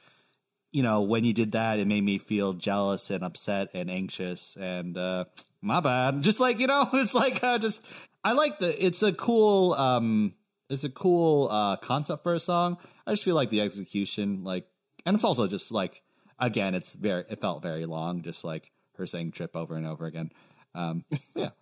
you 0.71 0.83
know, 0.83 1.01
when 1.01 1.23
you 1.23 1.33
did 1.33 1.51
that, 1.51 1.79
it 1.79 1.87
made 1.87 2.03
me 2.03 2.17
feel 2.19 2.53
jealous 2.53 3.09
and 3.09 3.23
upset 3.23 3.69
and 3.73 3.89
anxious 3.89 4.55
and 4.57 4.97
uh 4.97 5.25
my 5.61 5.81
bad. 5.81 6.21
Just 6.21 6.39
like, 6.39 6.59
you 6.59 6.67
know, 6.67 6.87
it's 6.93 7.13
like 7.13 7.43
uh, 7.43 7.57
just 7.57 7.81
I 8.23 8.31
like 8.31 8.59
the 8.59 8.85
it's 8.85 9.03
a 9.03 9.11
cool 9.11 9.73
um 9.73 10.33
it's 10.69 10.83
a 10.83 10.89
cool 10.89 11.49
uh 11.51 11.75
concept 11.77 12.23
for 12.23 12.35
a 12.35 12.39
song. 12.39 12.77
I 13.09 13.13
just 13.13 13.23
feel 13.23 13.35
like 13.35 13.49
the 13.49 13.61
execution 13.61 14.43
like 14.43 14.65
and 15.05 15.15
it's 15.15 15.23
also 15.25 15.47
just 15.47 15.71
like 15.71 16.01
again, 16.37 16.75
it's 16.75 16.91
very 16.91 17.25
it 17.29 17.41
felt 17.41 17.61
very 17.63 17.85
long 17.85 18.21
just 18.21 18.43
like 18.43 18.71
her 18.97 19.05
saying 19.07 19.31
trip 19.31 19.55
over 19.55 19.75
and 19.75 19.87
over 19.87 20.05
again. 20.05 20.31
Um 20.75 21.03
yeah. 21.35 21.49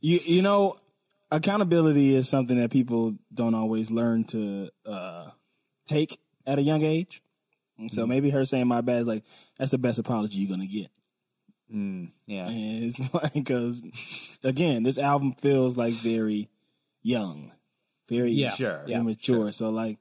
You 0.00 0.20
you 0.24 0.42
know, 0.42 0.76
accountability 1.30 2.14
is 2.14 2.28
something 2.28 2.56
that 2.60 2.70
people 2.70 3.14
don't 3.34 3.54
always 3.54 3.90
learn 3.90 4.24
to 4.26 4.70
uh, 4.86 5.30
take 5.88 6.18
at 6.46 6.58
a 6.58 6.62
young 6.62 6.82
age. 6.84 7.20
And 7.78 7.90
so 7.90 8.06
maybe 8.06 8.30
her 8.30 8.44
saying 8.44 8.68
my 8.68 8.80
bad 8.80 9.02
is 9.02 9.06
like 9.08 9.24
that's 9.58 9.72
the 9.72 9.78
best 9.78 9.98
apology 9.98 10.38
you're 10.38 10.50
gonna 10.50 10.66
get. 10.68 10.88
Yeah. 12.26 12.46
And 12.48 12.84
it's 12.84 13.00
like 13.14 13.34
because 13.34 13.82
again, 14.44 14.84
this 14.84 14.98
album 14.98 15.32
feels 15.34 15.76
like 15.76 15.94
very 15.94 16.48
young, 17.02 17.52
very 18.08 18.32
Yeah. 18.32 18.54
Sure. 18.54 18.84
immature. 18.86 19.52
So 19.52 19.70
like, 19.70 19.98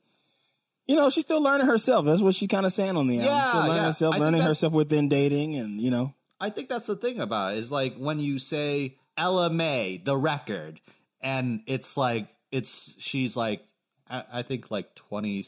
you 0.88 0.96
know, 0.96 1.10
she's 1.10 1.24
still 1.24 1.42
learning 1.42 1.68
herself. 1.68 2.06
That's 2.06 2.22
what 2.22 2.36
she 2.36 2.48
kind 2.48 2.66
of 2.66 2.74
saying 2.74 2.98
on 2.98 3.08
the 3.08 3.20
album. 3.20 3.34
Yeah, 3.34 3.48
still 3.50 3.62
learning 3.62 3.76
yeah. 3.76 3.86
herself, 3.86 4.16
I 4.16 4.18
learning 4.18 4.42
herself 4.42 4.74
within 4.74 5.10
dating, 5.10 5.56
and 5.56 5.82
you 5.82 5.92
know, 5.92 6.14
I 6.40 6.50
think 6.50 6.70
that's 6.70 6.88
the 6.88 6.96
thing 6.96 7.20
about 7.20 7.54
it 7.54 7.60
is 7.60 7.72
like 7.72 7.96
when 7.98 8.20
you 8.20 8.40
say 8.40 8.98
Ella 9.18 9.50
Mai, 9.50 10.02
the 10.04 10.16
record, 10.16 10.80
and 11.22 11.62
it's 11.68 11.98
like 11.98 12.28
it's 12.52 12.94
she's 12.98 13.36
like 13.36 13.62
I, 14.10 14.24
I 14.34 14.42
think 14.44 14.72
like 14.72 14.96
20, 14.96 15.46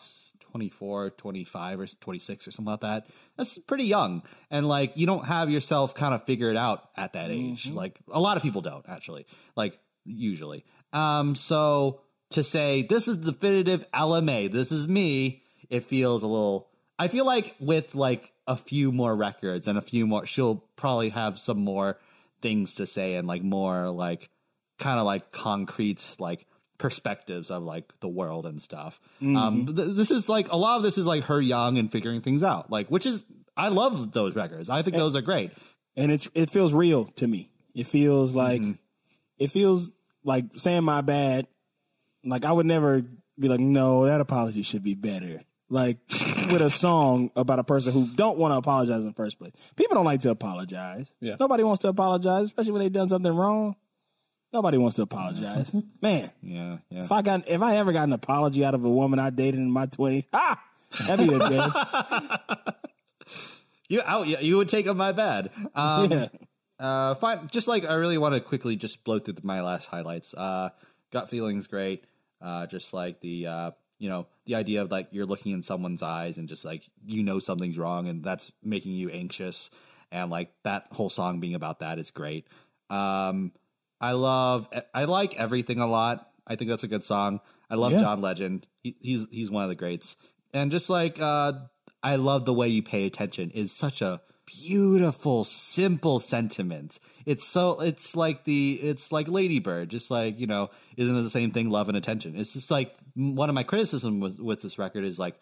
24, 0.51 1.11
25 1.11 1.79
or 1.79 1.87
26 1.87 2.47
or 2.47 2.51
something 2.51 2.71
like 2.71 2.81
that. 2.81 3.07
That's 3.37 3.57
pretty 3.59 3.85
young. 3.85 4.23
And 4.49 4.67
like 4.67 4.97
you 4.97 5.05
don't 5.05 5.25
have 5.25 5.49
yourself 5.49 5.93
kind 5.93 6.13
of 6.13 6.25
figured 6.25 6.57
out 6.57 6.89
at 6.97 7.13
that 7.13 7.29
age. 7.29 7.67
Like 7.69 7.99
a 8.11 8.19
lot 8.19 8.37
of 8.37 8.43
people 8.43 8.61
don't 8.61 8.85
actually. 8.87 9.25
Like 9.55 9.79
usually. 10.05 10.65
Um 10.91 11.35
so 11.35 12.01
to 12.31 12.43
say 12.43 12.83
this 12.83 13.07
is 13.07 13.17
definitive 13.17 13.85
Ella 13.93 14.21
Mai. 14.21 14.47
This 14.47 14.71
is 14.71 14.87
me, 14.87 15.43
it 15.69 15.85
feels 15.85 16.23
a 16.23 16.27
little 16.27 16.67
I 16.97 17.07
feel 17.07 17.25
like 17.25 17.55
with 17.59 17.95
like 17.95 18.31
a 18.47 18.57
few 18.57 18.91
more 18.91 19.15
records 19.15 19.67
and 19.67 19.77
a 19.77 19.81
few 19.81 20.05
more 20.07 20.25
she'll 20.25 20.63
probably 20.75 21.09
have 21.09 21.39
some 21.39 21.59
more 21.59 21.97
things 22.41 22.73
to 22.75 22.85
say 22.87 23.15
and 23.15 23.27
like 23.27 23.43
more 23.43 23.89
like 23.89 24.29
kind 24.79 24.99
of 24.99 25.05
like 25.05 25.31
concrete 25.31 26.15
like 26.19 26.45
perspectives 26.77 27.51
of 27.51 27.63
like 27.63 27.91
the 27.99 28.07
world 28.07 28.45
and 28.45 28.61
stuff. 28.61 28.99
Um 29.21 29.75
th- 29.75 29.95
this 29.95 30.11
is 30.11 30.29
like 30.29 30.51
a 30.51 30.55
lot 30.55 30.77
of 30.77 30.83
this 30.83 30.97
is 30.97 31.05
like 31.05 31.25
her 31.25 31.41
young 31.41 31.77
and 31.77 31.91
figuring 31.91 32.21
things 32.21 32.43
out. 32.43 32.71
Like 32.71 32.89
which 32.89 33.05
is 33.05 33.23
I 33.57 33.67
love 33.67 34.11
those 34.13 34.35
records. 34.35 34.69
I 34.69 34.81
think 34.83 34.95
those 34.95 35.15
are 35.15 35.21
great. 35.21 35.51
and 35.97 36.11
it's 36.11 36.29
it 36.33 36.49
feels 36.49 36.73
real 36.73 37.05
to 37.17 37.27
me. 37.27 37.51
It 37.75 37.87
feels 37.87 38.33
like 38.33 38.61
Mm-hmm. 38.61 38.71
it 39.37 39.51
feels 39.51 39.91
like 40.23 40.45
saying 40.55 40.83
my 40.83 41.01
bad. 41.01 41.47
Like 42.23 42.45
I 42.45 42.51
would 42.51 42.65
never 42.65 43.01
be 43.39 43.47
like, 43.47 43.59
no, 43.59 44.05
that 44.05 44.19
apology 44.21 44.63
should 44.63 44.83
be 44.83 44.93
better. 44.95 45.41
Like 45.69 45.97
with 46.51 46.61
a 46.61 46.69
song 46.71 47.31
about 47.35 47.59
a 47.59 47.63
person 47.63 47.93
who 47.93 48.07
don't 48.07 48.37
want 48.37 48.53
to 48.53 48.57
apologize 48.57 49.01
in 49.01 49.07
the 49.07 49.13
first 49.13 49.37
place. 49.39 49.53
People 49.75 49.95
don't 49.95 50.05
like 50.05 50.21
to 50.21 50.31
apologize. 50.31 51.07
Yeah. 51.21 51.35
Nobody 51.39 51.63
wants 51.63 51.81
to 51.81 51.89
apologize, 51.89 52.45
especially 52.45 52.71
when 52.71 52.81
they've 52.81 52.91
done 52.91 53.07
something 53.07 53.35
wrong. 53.35 53.75
Nobody 54.51 54.79
wants 54.79 54.95
to 54.95 55.03
apologize. 55.03 55.71
Man, 56.01 56.31
Yeah, 56.41 56.77
yeah. 56.89 57.01
if 57.03 57.11
I 57.11 57.21
got 57.21 57.47
if 57.47 57.61
I 57.61 57.77
ever 57.77 57.93
got 57.93 58.05
an 58.07 58.13
apology 58.13 58.65
out 58.65 58.73
of 58.73 58.83
a 58.83 58.89
woman 58.89 59.19
I 59.19 59.29
dated 59.29 59.59
in 59.59 59.69
my 59.69 59.85
twenties, 59.85 60.25
ah, 60.33 60.59
that'd 61.05 61.27
be 61.29 61.35
a 61.35 61.49
day. 61.49 61.67
You 63.89 64.01
out 64.05 64.27
you, 64.27 64.37
you 64.41 64.57
would 64.57 64.69
take 64.69 64.87
on 64.87 64.97
my 64.97 65.11
bad. 65.11 65.51
Um 65.75 66.11
yeah. 66.11 66.27
Uh, 66.79 67.13
fine. 67.15 67.47
Just 67.51 67.67
like 67.67 67.85
I 67.85 67.93
really 67.95 68.17
want 68.17 68.33
to 68.35 68.39
quickly 68.41 68.75
just 68.75 69.03
blow 69.03 69.19
through 69.19 69.35
my 69.43 69.61
last 69.61 69.87
highlights. 69.87 70.33
Uh, 70.33 70.69
gut 71.11 71.29
feelings 71.29 71.67
great. 71.67 72.05
Uh, 72.41 72.65
just 72.67 72.93
like 72.93 73.19
the 73.21 73.47
uh, 73.47 73.71
you 73.97 74.09
know 74.09 74.27
the 74.45 74.55
idea 74.55 74.81
of 74.81 74.91
like 74.91 75.07
you're 75.11 75.25
looking 75.25 75.51
in 75.53 75.61
someone's 75.61 76.01
eyes 76.01 76.37
and 76.37 76.47
just 76.47 76.63
like 76.63 76.89
you 77.05 77.21
know 77.23 77.39
something's 77.39 77.77
wrong 77.77 78.07
and 78.07 78.23
that's 78.23 78.51
making 78.63 78.93
you 78.93 79.09
anxious 79.09 79.69
and 80.11 80.31
like 80.31 80.51
that 80.63 80.87
whole 80.91 81.09
song 81.09 81.39
being 81.39 81.55
about 81.55 81.79
that 81.79 81.99
is 81.99 82.11
great. 82.11 82.47
Um, 82.89 83.51
I 84.01 84.13
love 84.13 84.69
I 84.93 85.05
like 85.05 85.35
everything 85.35 85.79
a 85.79 85.87
lot. 85.87 86.29
I 86.47 86.55
think 86.55 86.69
that's 86.69 86.83
a 86.83 86.87
good 86.87 87.03
song. 87.03 87.41
I 87.69 87.75
love 87.75 87.91
Yeah. 87.91 87.99
John 87.99 88.21
Legend. 88.21 88.65
He, 88.81 88.95
he's 89.01 89.27
he's 89.29 89.51
one 89.51 89.63
of 89.63 89.69
the 89.69 89.75
greats. 89.75 90.15
And 90.53 90.71
just 90.71 90.89
like 90.89 91.21
uh, 91.21 91.53
I 92.01 92.15
love 92.15 92.45
the 92.45 92.53
way 92.53 92.69
you 92.69 92.81
pay 92.81 93.05
attention 93.05 93.51
is 93.51 93.71
such 93.71 94.01
a 94.01 94.21
beautiful, 94.49 95.43
simple 95.43 96.19
sentiment. 96.19 96.99
It's 97.25 97.47
so 97.47 97.79
it's 97.81 98.15
like 98.15 98.43
the 98.43 98.79
it's 98.81 99.11
like 99.11 99.27
Ladybird, 99.27 99.89
just 99.89 100.09
like 100.09 100.39
you 100.39 100.47
know, 100.47 100.69
isn't 100.97 101.15
it 101.15 101.21
the 101.21 101.29
same 101.29 101.51
thing? 101.51 101.69
Love 101.69 101.87
and 101.87 101.97
attention. 101.97 102.35
It's 102.35 102.53
just 102.53 102.71
like 102.71 102.95
one 103.15 103.49
of 103.49 103.55
my 103.55 103.63
criticism 103.63 104.19
with 104.19 104.39
with 104.39 104.61
this 104.61 104.77
record 104.77 105.03
is 105.03 105.19
like 105.19 105.35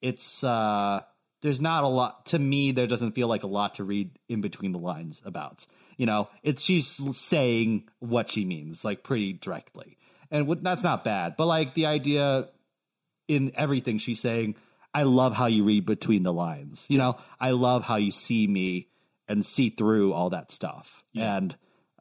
it's 0.00 0.42
uh 0.44 1.00
there's 1.42 1.60
not 1.60 1.84
a 1.84 1.88
lot 1.88 2.26
to 2.26 2.38
me 2.38 2.72
there 2.72 2.86
doesn't 2.86 3.12
feel 3.12 3.28
like 3.28 3.42
a 3.42 3.48
lot 3.48 3.76
to 3.76 3.84
read 3.84 4.10
in 4.28 4.40
between 4.40 4.72
the 4.72 4.78
lines 4.78 5.20
about 5.24 5.66
you 5.96 6.06
know 6.06 6.28
it's 6.42 6.62
she's 6.62 7.00
saying 7.16 7.84
what 8.00 8.30
she 8.30 8.44
means 8.44 8.84
like 8.84 9.02
pretty 9.02 9.32
directly 9.32 9.96
and 10.30 10.48
that's 10.62 10.82
not 10.82 11.04
bad 11.04 11.34
but 11.36 11.46
like 11.46 11.74
the 11.74 11.86
idea 11.86 12.48
in 13.28 13.52
everything 13.54 13.98
she's 13.98 14.20
saying 14.20 14.54
i 14.94 15.02
love 15.04 15.34
how 15.34 15.46
you 15.46 15.62
read 15.64 15.86
between 15.86 16.22
the 16.22 16.32
lines 16.32 16.84
you 16.88 16.98
know 16.98 17.16
i 17.40 17.50
love 17.50 17.84
how 17.84 17.96
you 17.96 18.10
see 18.10 18.46
me 18.46 18.88
and 19.28 19.44
see 19.46 19.70
through 19.70 20.12
all 20.12 20.30
that 20.30 20.50
stuff 20.52 21.02
and 21.16 21.56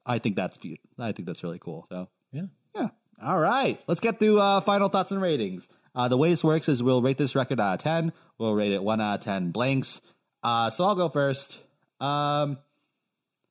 i 0.06 0.20
think 0.20 0.36
that's 0.36 0.58
beautiful 0.58 0.90
i 1.00 1.12
think 1.12 1.26
that's 1.28 1.44
really 1.44 1.60
cool 1.60 1.86
so 1.90 2.08
Yeah. 2.32 2.44
yeah. 2.76 2.88
All 3.24 3.38
right. 3.38 3.80
Let's 3.88 4.00
get 4.02 4.18
through 4.18 4.40
uh, 4.40 4.62
final 4.62 4.90
thoughts 4.90 5.12
and 5.12 5.22
ratings. 5.22 5.68
Uh, 5.94 6.08
the 6.08 6.18
way 6.18 6.32
this 6.32 6.44
works 6.44 6.68
is 6.68 6.82
we'll 6.82 7.04
rate 7.04 7.20
this 7.20 7.36
record 7.36 7.60
out 7.60 7.76
of 7.76 7.80
10. 7.84 8.14
We'll 8.40 8.56
rate 8.56 8.72
it 8.72 8.82
1 8.84 9.00
out 9.00 9.20
of 9.20 9.22
10 9.24 9.52
blanks. 9.52 10.02
Uh, 10.42 10.72
so 10.72 10.86
I'll 10.86 10.96
go 10.96 11.08
first. 11.08 11.60
Um, 12.00 12.58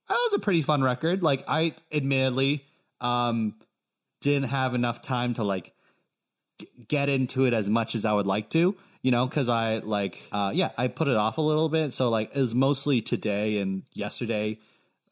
that 0.09 0.15
was 0.25 0.33
a 0.35 0.41
pretty 0.41 0.63
fun 0.63 0.83
record. 0.83 1.23
Like, 1.23 1.45
I 1.47 1.77
admittedly 1.93 2.65
um, 3.01 3.55
didn't 4.23 4.49
have 4.49 4.75
enough 4.75 5.03
time 5.03 5.35
to, 5.35 5.45
like, 5.45 5.73
g- 6.59 6.67
get 6.89 7.09
into 7.09 7.45
it 7.45 7.53
as 7.55 7.71
much 7.71 7.95
as 7.95 8.05
I 8.05 8.13
would 8.13 8.27
like 8.27 8.51
to, 8.51 8.75
you 9.03 9.11
know, 9.11 9.27
because 9.27 9.49
I, 9.49 9.79
like, 9.79 10.23
uh, 10.33 10.53
yeah, 10.55 10.71
I 10.77 10.89
put 10.89 11.09
it 11.09 11.17
off 11.17 11.39
a 11.39 11.43
little 11.43 11.69
bit. 11.69 11.95
So, 11.95 12.09
like, 12.09 12.35
it 12.35 12.41
was 12.41 12.55
mostly 12.55 13.01
today 13.03 13.59
and 13.59 13.83
yesterday 13.93 14.59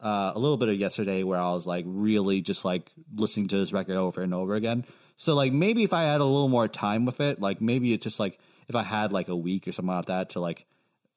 uh, 0.01 0.31
a 0.33 0.39
little 0.39 0.57
bit 0.57 0.69
of 0.69 0.75
yesterday 0.75 1.23
where 1.23 1.39
I 1.39 1.51
was 1.51 1.67
like 1.67 1.85
really 1.87 2.41
just 2.41 2.63
like 2.63 2.89
listening 3.15 3.49
to 3.49 3.57
this 3.57 3.73
record 3.73 3.97
over 3.97 4.21
and 4.21 4.33
over 4.33 4.55
again. 4.55 4.85
So 5.17 5.35
like 5.35 5.51
maybe 5.51 5.83
if 5.83 5.91
I 5.91 6.03
had 6.03 6.21
a 6.21 6.25
little 6.25 6.47
more 6.47 6.67
time 6.67 7.05
with 7.05 7.19
it, 7.19 7.41
like 7.41 7.59
maybe 7.59 7.93
it's 7.93 8.03
just 8.03 8.19
like 8.19 8.39
if 8.67 8.75
I 8.75 8.83
had 8.83 9.11
like 9.11 9.27
a 9.27 9.35
week 9.35 9.67
or 9.67 9.71
something 9.73 9.93
like 9.93 10.05
that 10.05 10.29
to 10.31 10.39
like, 10.39 10.65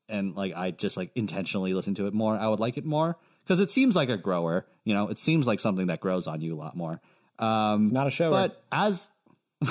and 0.08 0.34
like 0.34 0.54
I 0.54 0.72
just 0.72 0.96
like 0.96 1.12
intentionally 1.14 1.74
listen 1.74 1.94
to 1.96 2.06
it 2.06 2.14
more, 2.14 2.36
I 2.36 2.48
would 2.48 2.58
like 2.58 2.76
it 2.76 2.84
more 2.84 3.16
because 3.44 3.60
it 3.60 3.70
seems 3.70 3.94
like 3.94 4.08
a 4.08 4.16
grower. 4.16 4.66
You 4.84 4.94
know, 4.94 5.08
it 5.08 5.18
seems 5.18 5.46
like 5.46 5.60
something 5.60 5.86
that 5.86 6.00
grows 6.00 6.26
on 6.26 6.40
you 6.40 6.54
a 6.54 6.58
lot 6.58 6.76
more. 6.76 7.00
Um, 7.38 7.84
Not 7.84 8.08
a 8.08 8.10
show. 8.10 8.30
but 8.30 8.64
as 8.72 9.06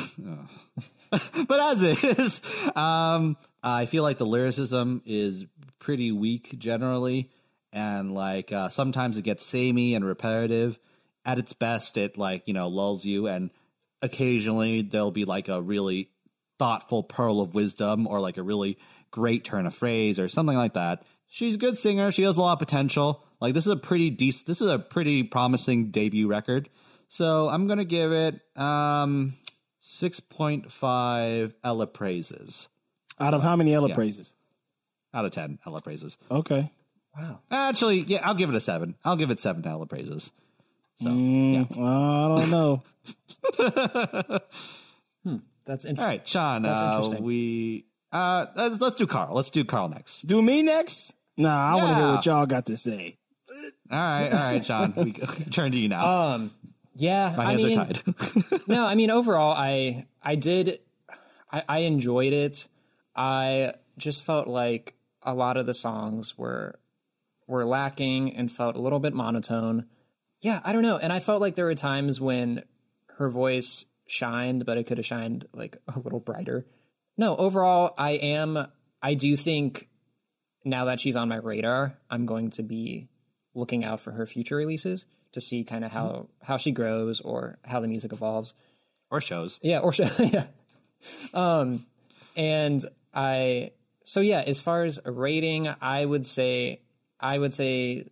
but 1.48 1.60
as 1.60 1.84
is, 1.84 2.42
um, 2.76 3.38
I 3.62 3.86
feel 3.86 4.04
like 4.04 4.18
the 4.18 4.26
lyricism 4.26 5.02
is 5.06 5.46
pretty 5.80 6.12
weak 6.12 6.56
generally, 6.58 7.30
and 7.74 8.14
like 8.14 8.52
uh, 8.52 8.70
sometimes 8.70 9.18
it 9.18 9.24
gets 9.24 9.46
samey 9.46 9.96
and 9.96 10.06
repetitive. 10.06 10.80
At 11.24 11.38
its 11.38 11.54
best, 11.54 11.98
it 11.98 12.18
like 12.18 12.44
you 12.48 12.54
know 12.54 12.68
lulls 12.68 13.06
you, 13.06 13.28
and 13.28 13.52
occasionally 14.02 14.82
there'll 14.82 15.12
be 15.12 15.26
like 15.26 15.50
a 15.50 15.62
really 15.62 16.10
thoughtful 16.58 17.04
pearl 17.04 17.42
of 17.42 17.54
wisdom 17.54 18.08
or 18.08 18.20
like 18.20 18.38
a 18.38 18.44
really 18.44 18.78
great 19.12 19.44
turn 19.44 19.66
of 19.66 19.76
phrase 19.76 20.20
or 20.20 20.30
something 20.30 20.58
like 20.58 20.74
that. 20.74 21.04
She's 21.28 21.56
a 21.56 21.58
good 21.58 21.78
singer. 21.78 22.12
She 22.12 22.24
has 22.24 22.38
a 22.38 22.42
lot 22.42 22.54
of 22.54 22.60
potential. 22.60 23.24
Like 23.40 23.54
this 23.54 23.66
is 23.66 23.74
a 23.74 23.78
pretty 23.78 24.10
decent. 24.10 24.48
This 24.48 24.62
is 24.62 24.70
a 24.70 24.80
pretty 24.80 25.24
promising 25.24 25.92
debut 25.92 26.28
record. 26.28 26.70
So 27.10 27.50
I'm 27.50 27.68
gonna 27.68 27.86
give 27.86 28.12
it 28.12 28.40
um 28.56 29.34
6.5 29.84 31.54
Ella 31.64 31.88
praises 31.88 32.70
Out 33.20 33.34
of 33.34 33.42
how 33.44 33.56
many 33.56 33.74
Ella 33.74 33.90
Yeah. 33.90 33.96
praises? 33.96 34.34
out 35.14 35.26
of 35.26 35.32
10 35.34 35.60
Ella 35.66 35.82
praises. 35.82 36.18
Okay. 36.30 36.72
wow. 37.18 37.40
Actually, 37.52 38.00
yeah, 38.02 38.26
I'll 38.26 38.34
give 38.36 38.50
it 38.50 38.56
a 38.56 38.60
seven. 38.62 38.96
I'll 39.04 39.18
give 39.18 39.30
it 39.32 39.40
seven 39.42 39.66
Ella 39.68 39.86
praises. 39.86 40.32
So 41.02 41.10
Mm, 41.10 41.78
I 41.78 42.40
don't 42.40 42.50
know. 42.50 42.84
That's 45.66 45.86
all 45.86 45.90
interesting. 45.92 45.98
right, 45.98 46.28
Sean. 46.28 46.62
That's 46.64 46.82
uh, 46.82 46.86
interesting. 46.96 47.24
we 47.24 47.86
uh 48.12 48.46
let's, 48.56 48.82
let's 48.82 48.96
do 48.98 49.06
Carl. 49.08 49.36
Let's 49.36 49.50
do 49.52 49.64
Carl 49.66 49.90
next. 49.90 50.26
Do 50.26 50.42
me 50.42 50.64
next? 50.64 51.14
Nah, 51.38 51.72
I 51.72 51.76
want 51.76 51.90
to 51.90 51.96
hear 51.96 52.08
what 52.14 52.26
y'all 52.26 52.46
got 52.46 52.66
to 52.68 52.78
say. 52.78 53.18
All 53.92 53.98
right, 53.98 54.30
all 54.30 54.40
right, 54.40 54.66
Sean. 54.66 54.94
we 54.96 55.12
turn 55.52 55.72
to 55.74 55.78
you 55.78 55.90
now. 55.90 56.06
Um, 56.34 56.52
yeah, 56.96 57.34
My 57.36 57.46
I 57.46 57.52
hands 57.52 57.64
mean, 57.64 57.80
are 57.80 57.86
tied. 57.86 58.62
no, 58.68 58.86
I 58.86 58.96
mean 58.96 59.10
overall, 59.10 59.54
I 59.56 60.06
I 60.22 60.36
did, 60.36 60.80
I, 61.52 61.64
I 61.68 61.78
enjoyed 61.80 62.34
it. 62.34 62.68
I 63.16 63.74
just 63.98 64.24
felt 64.24 64.48
like 64.48 64.96
a 65.24 65.34
lot 65.34 65.58
of 65.58 65.66
the 65.66 65.74
songs 65.74 66.38
were 66.38 66.80
were 67.48 67.66
lacking 67.66 68.36
and 68.36 68.52
felt 68.52 68.76
a 68.76 68.82
little 68.82 69.00
bit 69.00 69.14
monotone. 69.14 69.88
Yeah, 70.42 70.60
I 70.64 70.74
don't 70.74 70.84
know, 70.84 70.98
and 70.98 71.14
I 71.14 71.20
felt 71.20 71.42
like 71.42 71.56
there 71.56 71.66
were 71.66 71.76
times 71.76 72.20
when 72.20 72.64
her 73.18 73.30
voice 73.30 73.86
shined, 74.08 74.66
but 74.66 74.78
it 74.78 74.88
could 74.88 74.98
have 74.98 75.06
shined 75.06 75.48
like 75.54 75.78
a 75.94 76.00
little 76.00 76.20
brighter. 76.20 76.66
No, 77.18 77.36
overall, 77.36 77.94
I 77.98 78.12
am. 78.12 78.68
I 79.02 79.14
do 79.14 79.36
think 79.36 79.88
now 80.66 80.86
that 80.86 81.00
she's 81.00 81.16
on 81.16 81.30
my 81.30 81.38
radar, 81.38 81.98
I'm 82.10 82.26
going 82.26 82.52
to 82.52 82.64
be 82.64 83.10
looking 83.54 83.84
out 83.84 84.00
for 84.00 84.12
her 84.12 84.26
future 84.26 84.56
releases 84.56 85.06
to 85.34 85.42
see 85.42 85.64
kind 85.64 85.84
of 85.86 85.92
how 85.92 86.28
how 86.42 86.58
she 86.58 86.72
grows 86.72 87.22
or 87.22 87.58
how 87.64 87.80
the 87.80 87.88
music 87.88 88.12
evolves. 88.14 88.54
or 89.10 89.22
shows. 89.22 89.60
Yeah, 89.64 89.80
or 89.80 89.92
sh- 89.92 90.02
yeah. 90.20 90.46
Um, 91.34 91.86
and 92.36 92.86
I 93.14 93.72
so 94.04 94.22
yeah, 94.22 94.42
as 94.42 94.60
far 94.60 94.84
as 94.84 95.00
rating, 95.06 95.68
I 95.82 96.06
would 96.06 96.26
say 96.26 96.82
I 97.20 97.38
would 97.38 97.54
say 97.54 98.06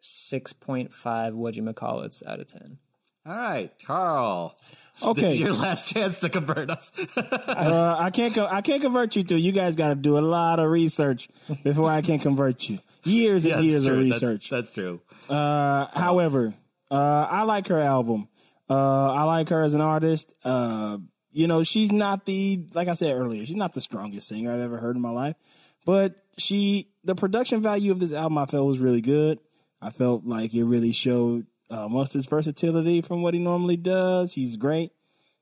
six 0.00 0.52
point 0.52 0.92
five 0.92 1.34
whatchamacallits 1.34 2.26
out 2.26 2.40
of 2.40 2.46
ten. 2.46 2.78
All 3.26 3.34
right, 3.36 3.70
Carl. 3.84 4.56
This 4.96 5.08
Okay. 5.08 5.32
is 5.32 5.40
your 5.40 5.52
last 5.54 5.86
chance 5.86 6.18
to 6.20 6.28
convert 6.28 6.68
us. 6.70 6.92
Uh, 7.16 7.96
I 7.98 8.10
can't. 8.10 8.34
Co- 8.34 8.46
I 8.50 8.60
can't 8.62 8.80
convert 8.82 9.16
you 9.16 9.24
to. 9.24 9.38
You 9.38 9.52
guys 9.52 9.76
got 9.76 9.88
to 9.90 9.94
do 9.94 10.18
a 10.18 10.20
lot 10.20 10.58
of 10.58 10.70
research 10.70 11.28
before 11.62 11.90
I 11.90 12.00
can 12.02 12.18
convert 12.18 12.68
you. 12.68 12.78
Years 13.04 13.44
and 13.46 13.54
That's 13.54 13.64
years 13.64 13.80
of 13.86 13.94
true. 13.94 14.04
That's- 14.04 14.22
research. 14.22 14.50
That's, 14.50 14.70
true. 14.70 15.00
Uh, 15.28 15.86
however, 15.92 16.54
uh, 16.90 17.26
I 17.30 17.42
like 17.42 17.68
her 17.68 17.78
album. 17.80 18.28
Uh, 18.68 19.12
I 19.12 19.22
like 19.24 19.48
her 19.48 19.62
as 19.62 19.74
an 19.74 19.80
artist. 19.80 20.32
Uh, 20.44 20.98
you 21.32 21.46
know, 21.46 21.62
she's 21.62 21.92
not 21.92 22.24
the 22.26 22.64
like 22.74 22.88
I 22.88 22.94
said 22.94 23.14
earlier. 23.16 23.44
She's 23.44 23.56
not 23.56 23.72
the 23.72 23.80
strongest 23.80 24.28
singer 24.28 24.52
I've 24.52 24.60
ever 24.60 24.78
heard 24.78 24.96
in 24.96 25.02
my 25.02 25.10
life, 25.10 25.36
but 25.84 26.14
she 26.38 26.88
the 27.04 27.14
production 27.14 27.62
value 27.62 27.92
of 27.92 28.00
this 28.00 28.12
album 28.12 28.38
I 28.38 28.46
felt 28.46 28.66
was 28.66 28.78
really 28.78 29.00
good. 29.00 29.38
I 29.80 29.90
felt 29.90 30.24
like 30.24 30.52
it 30.54 30.64
really 30.64 30.92
showed 30.92 31.46
uh, 31.70 31.88
Mustard's 31.88 32.26
versatility 32.26 33.00
from 33.00 33.22
what 33.22 33.34
he 33.34 33.40
normally 33.40 33.76
does. 33.76 34.32
He's 34.32 34.56
great. 34.56 34.92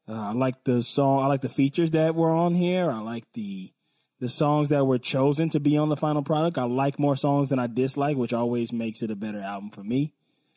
Uh, 0.06 0.12
I 0.28 0.32
like 0.32 0.64
the 0.64 0.82
song. 0.82 1.22
I 1.22 1.26
like 1.26 1.40
the 1.40 1.48
features 1.48 1.90
that 1.92 2.14
were 2.14 2.30
on 2.30 2.54
here. 2.54 2.90
I 2.90 3.00
like 3.00 3.24
the 3.34 3.72
the 4.20 4.28
songs 4.28 4.68
that 4.70 4.84
were 4.84 4.98
chosen 4.98 5.48
to 5.50 5.60
be 5.60 5.76
on 5.76 5.88
the 5.88 5.96
final 5.96 6.22
product. 6.22 6.58
I 6.58 6.64
like 6.64 6.98
more 6.98 7.16
songs 7.16 7.50
than 7.50 7.58
I 7.58 7.66
dislike, 7.66 8.16
which 8.16 8.32
always 8.32 8.72
makes 8.72 9.02
it 9.02 9.10
a 9.10 9.16
better 9.16 9.40
album 9.40 9.70
for 9.70 9.84
me. 9.84 10.12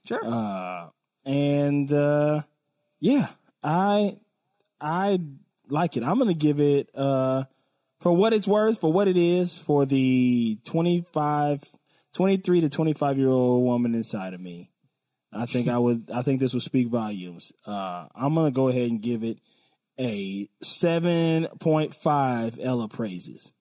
Sure. 0.05 0.21
Uh, 0.23 0.87
and 1.25 1.91
uh, 1.91 2.41
yeah, 2.99 3.27
I 3.63 4.17
I 4.79 5.19
like 5.69 5.97
it. 5.97 6.03
I'm 6.03 6.17
gonna 6.17 6.33
give 6.33 6.59
it 6.59 6.89
uh, 6.95 7.43
for 7.99 8.11
what 8.11 8.33
it's 8.33 8.47
worth, 8.47 8.79
for 8.79 8.91
what 8.91 9.07
it 9.07 9.17
is, 9.17 9.57
for 9.57 9.85
the 9.85 10.57
25, 10.65 11.63
23 12.13 12.61
to 12.61 12.69
25 12.69 13.17
year 13.17 13.29
old 13.29 13.63
woman 13.63 13.93
inside 13.93 14.33
of 14.33 14.41
me. 14.41 14.69
I 15.31 15.45
think 15.45 15.69
I 15.69 15.77
would. 15.77 16.09
I 16.13 16.23
think 16.23 16.39
this 16.39 16.53
will 16.53 16.59
speak 16.59 16.87
volumes. 16.87 17.53
Uh, 17.65 18.07
I'm 18.15 18.33
gonna 18.35 18.51
go 18.51 18.67
ahead 18.67 18.89
and 18.89 19.01
give 19.01 19.23
it 19.23 19.37
a 20.01 20.49
seven 20.63 21.47
point 21.59 21.93
five 21.93 22.57
Ella 22.61 22.87
praises. 22.87 23.51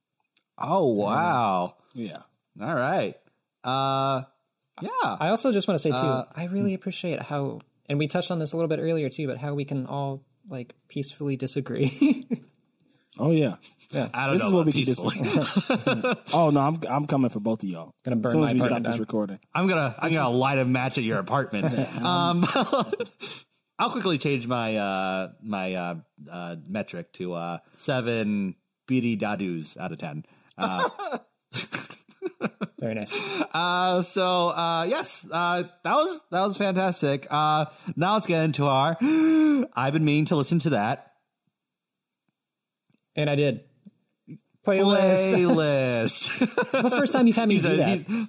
oh 0.59 0.87
wow. 0.87 1.75
Yeah. 1.95 2.23
All 2.61 2.75
right. 2.75 3.15
Uh, 3.63 4.23
yeah. 4.81 4.89
I 5.21 5.29
also 5.29 5.53
just 5.53 5.69
want 5.69 5.77
to 5.79 5.83
say 5.83 5.91
too, 5.91 5.97
Uh, 5.97 6.25
I 6.35 6.45
really 6.47 6.73
appreciate 6.75 7.21
how, 7.21 7.61
and 7.89 7.99
we 7.99 8.09
touched 8.09 8.31
on 8.31 8.39
this 8.39 8.53
a 8.53 8.57
little 8.57 8.69
bit 8.69 8.79
earlier 8.81 9.09
too, 9.11 9.27
but 9.27 9.37
how 9.39 9.55
we 9.55 9.65
can 9.67 9.87
all 9.87 10.23
like 10.49 10.75
peacefully 10.89 11.37
disagree. 11.37 12.27
Oh 13.19 13.33
yeah. 13.33 13.57
Yeah. 13.91 14.09
I 14.15 14.27
don't 14.27 14.35
This 14.37 14.43
know. 14.43 14.49
is 14.49 14.55
what 14.55 14.61
about 14.61 14.75
we 14.75 14.85
can 14.85 14.85
peacefully. 14.85 16.15
Oh 16.33 16.51
no, 16.51 16.61
I'm 16.61 16.81
I'm 16.89 17.07
coming 17.07 17.29
for 17.29 17.41
both 17.41 17.63
of 17.65 17.69
y'all. 17.69 17.93
Gonna 18.05 18.17
burn 18.17 18.31
as 18.31 18.33
soon 18.33 18.41
my 18.43 18.49
as 18.51 18.55
we 18.55 18.61
stop 18.61 18.71
apartment 18.71 18.93
this 18.93 19.01
recording. 19.01 19.39
I'm 19.53 19.67
gonna 19.67 19.95
I'm 19.99 20.15
gonna 20.15 20.31
light 20.31 20.59
a 20.59 20.65
match 20.65 20.97
at 20.97 21.03
your 21.05 21.19
apartment. 21.19 21.77
um, 22.03 22.47
I'll 23.81 23.91
quickly 23.91 24.19
change 24.19 24.47
my 24.47 24.77
uh 24.77 25.33
my 25.43 25.75
uh, 25.75 25.95
uh 26.31 26.57
metric 26.69 27.13
to 27.15 27.33
uh 27.35 27.59
seven 27.77 28.55
beady 28.87 29.17
dadus 29.17 29.77
out 29.77 29.91
of 29.93 29.99
ten. 29.99 30.25
Uh, 30.59 30.89
Very 32.79 32.95
nice. 32.95 33.13
uh 33.53 34.03
so 34.03 34.49
uh 34.51 34.85
yes 34.89 35.27
uh 35.31 35.65
that 35.85 35.95
was 35.95 36.21
that 36.31 36.41
was 36.43 36.57
fantastic. 36.57 37.27
Uh 37.31 37.67
now 37.97 38.15
let's 38.15 38.27
get 38.27 38.45
into 38.45 38.67
our 38.67 38.97
I've 39.75 39.93
been 39.93 40.05
meaning 40.05 40.27
to 40.27 40.37
listen 40.37 40.59
to 40.61 40.71
that 40.71 41.13
And 43.17 43.29
I 43.29 43.35
did. 43.37 43.65
Playlist. 44.67 45.33
playlist. 45.35 46.41
It's 46.75 46.89
the 46.89 46.91
first 46.91 47.13
time 47.13 47.27
you've 47.27 47.37
had 47.37 47.49
me 47.49 47.55
He's 47.55 47.65
do 47.65 47.73
a- 47.73 47.77
that. 47.77 47.99
he's- 47.99 48.29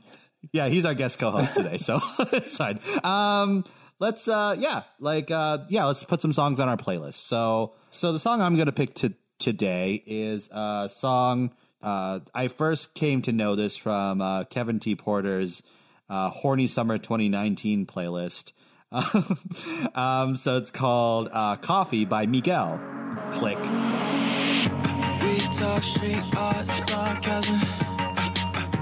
yeah, 0.54 0.68
he's 0.70 0.86
our 0.86 0.96
guest 0.96 1.20
co-host 1.20 1.54
today, 1.56 1.78
so 1.78 2.00
it's 2.34 2.58
fine. 2.58 2.80
Um, 3.04 3.64
let's 4.02 4.28
uh, 4.28 4.56
yeah, 4.58 4.84
like 5.00 5.32
uh, 5.32 5.60
yeah, 5.70 5.86
let's 5.86 6.04
put 6.04 6.22
some 6.22 6.34
songs 6.34 6.60
on 6.60 6.68
our 6.68 6.76
playlist. 6.76 7.26
So, 7.28 7.74
so 7.92 8.12
the 8.12 8.20
song 8.20 8.42
I'm 8.42 8.58
gonna 8.58 8.74
pick 8.74 8.96
to 8.96 9.14
today 9.40 10.04
is 10.06 10.50
a 10.52 10.90
song. 10.92 11.52
Uh, 11.82 12.20
I 12.34 12.50
first 12.50 12.94
came 12.94 13.22
to 13.24 13.32
know 13.32 13.56
this 13.56 13.78
from 13.78 14.22
uh, 14.22 14.44
Kevin 14.46 14.80
T. 14.80 14.96
Porter's 14.96 15.64
uh, 16.10 16.30
"Horny 16.30 16.68
Summer 16.68 16.98
2019" 16.98 17.86
playlist. 17.86 18.52
um, 19.96 20.36
so 20.36 20.58
it's 20.58 20.72
called 20.72 21.30
uh, 21.32 21.56
"Coffee" 21.56 22.04
by 22.04 22.26
Miguel. 22.26 22.82
Click. 23.32 23.60
We 25.22 25.38
talk 25.54 25.84
street 25.84 26.24
art, 26.36 26.68
sarcasm, 26.70 27.60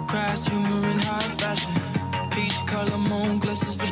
crass 0.07 0.47
humor 0.47 0.79
high 1.03 1.19
fashion. 1.19 1.73
Peach 2.31 2.65
color 2.65 2.97
moon 2.97 3.39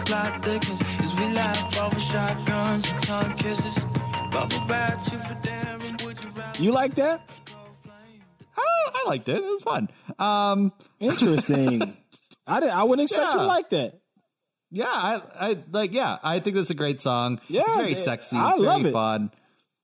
plot 0.07 0.43
thickens 0.43 0.81
as 1.01 1.13
we 1.15 1.25
laugh 1.33 1.79
off 1.81 1.95
of 1.95 2.01
shotguns 2.01 2.89
and 2.91 2.99
tongue 3.03 3.33
kisses. 3.35 3.85
Bubble 4.31 4.65
bath, 4.67 5.11
you 5.11 5.17
for 5.19 5.35
daring, 5.41 5.95
would 6.05 6.23
you 6.23 6.29
rather? 6.31 6.63
You 6.63 6.71
like 6.71 6.95
that? 6.95 7.29
Oh, 8.57 8.91
I 8.95 9.07
liked 9.09 9.29
it. 9.29 9.35
It 9.37 9.43
was 9.43 9.61
fun. 9.63 9.89
Um, 10.19 10.71
Interesting. 10.99 11.81
I 12.47 12.59
didn't. 12.61 12.75
I 12.75 12.83
wouldn't 12.83 13.03
expect 13.11 13.33
you 13.33 13.39
Yeah. 13.39 13.41
to 13.43 13.47
like 13.47 13.69
that. 13.71 13.99
Yeah, 14.71 14.85
I, 14.87 15.21
I 15.39 15.57
like. 15.71 15.93
Yeah, 15.93 16.17
I 16.23 16.39
think 16.39 16.55
this 16.55 16.67
is 16.67 16.71
a 16.71 16.75
great 16.75 17.01
song. 17.01 17.39
Yeah, 17.47 17.61
it's 17.67 17.75
very 17.75 17.91
it- 17.93 17.97
sexy. 17.97 18.35
I 18.37 18.51
It's 18.51 18.59
love 18.59 18.81
very 18.81 18.89
it. 18.89 18.93
fun. 18.93 19.31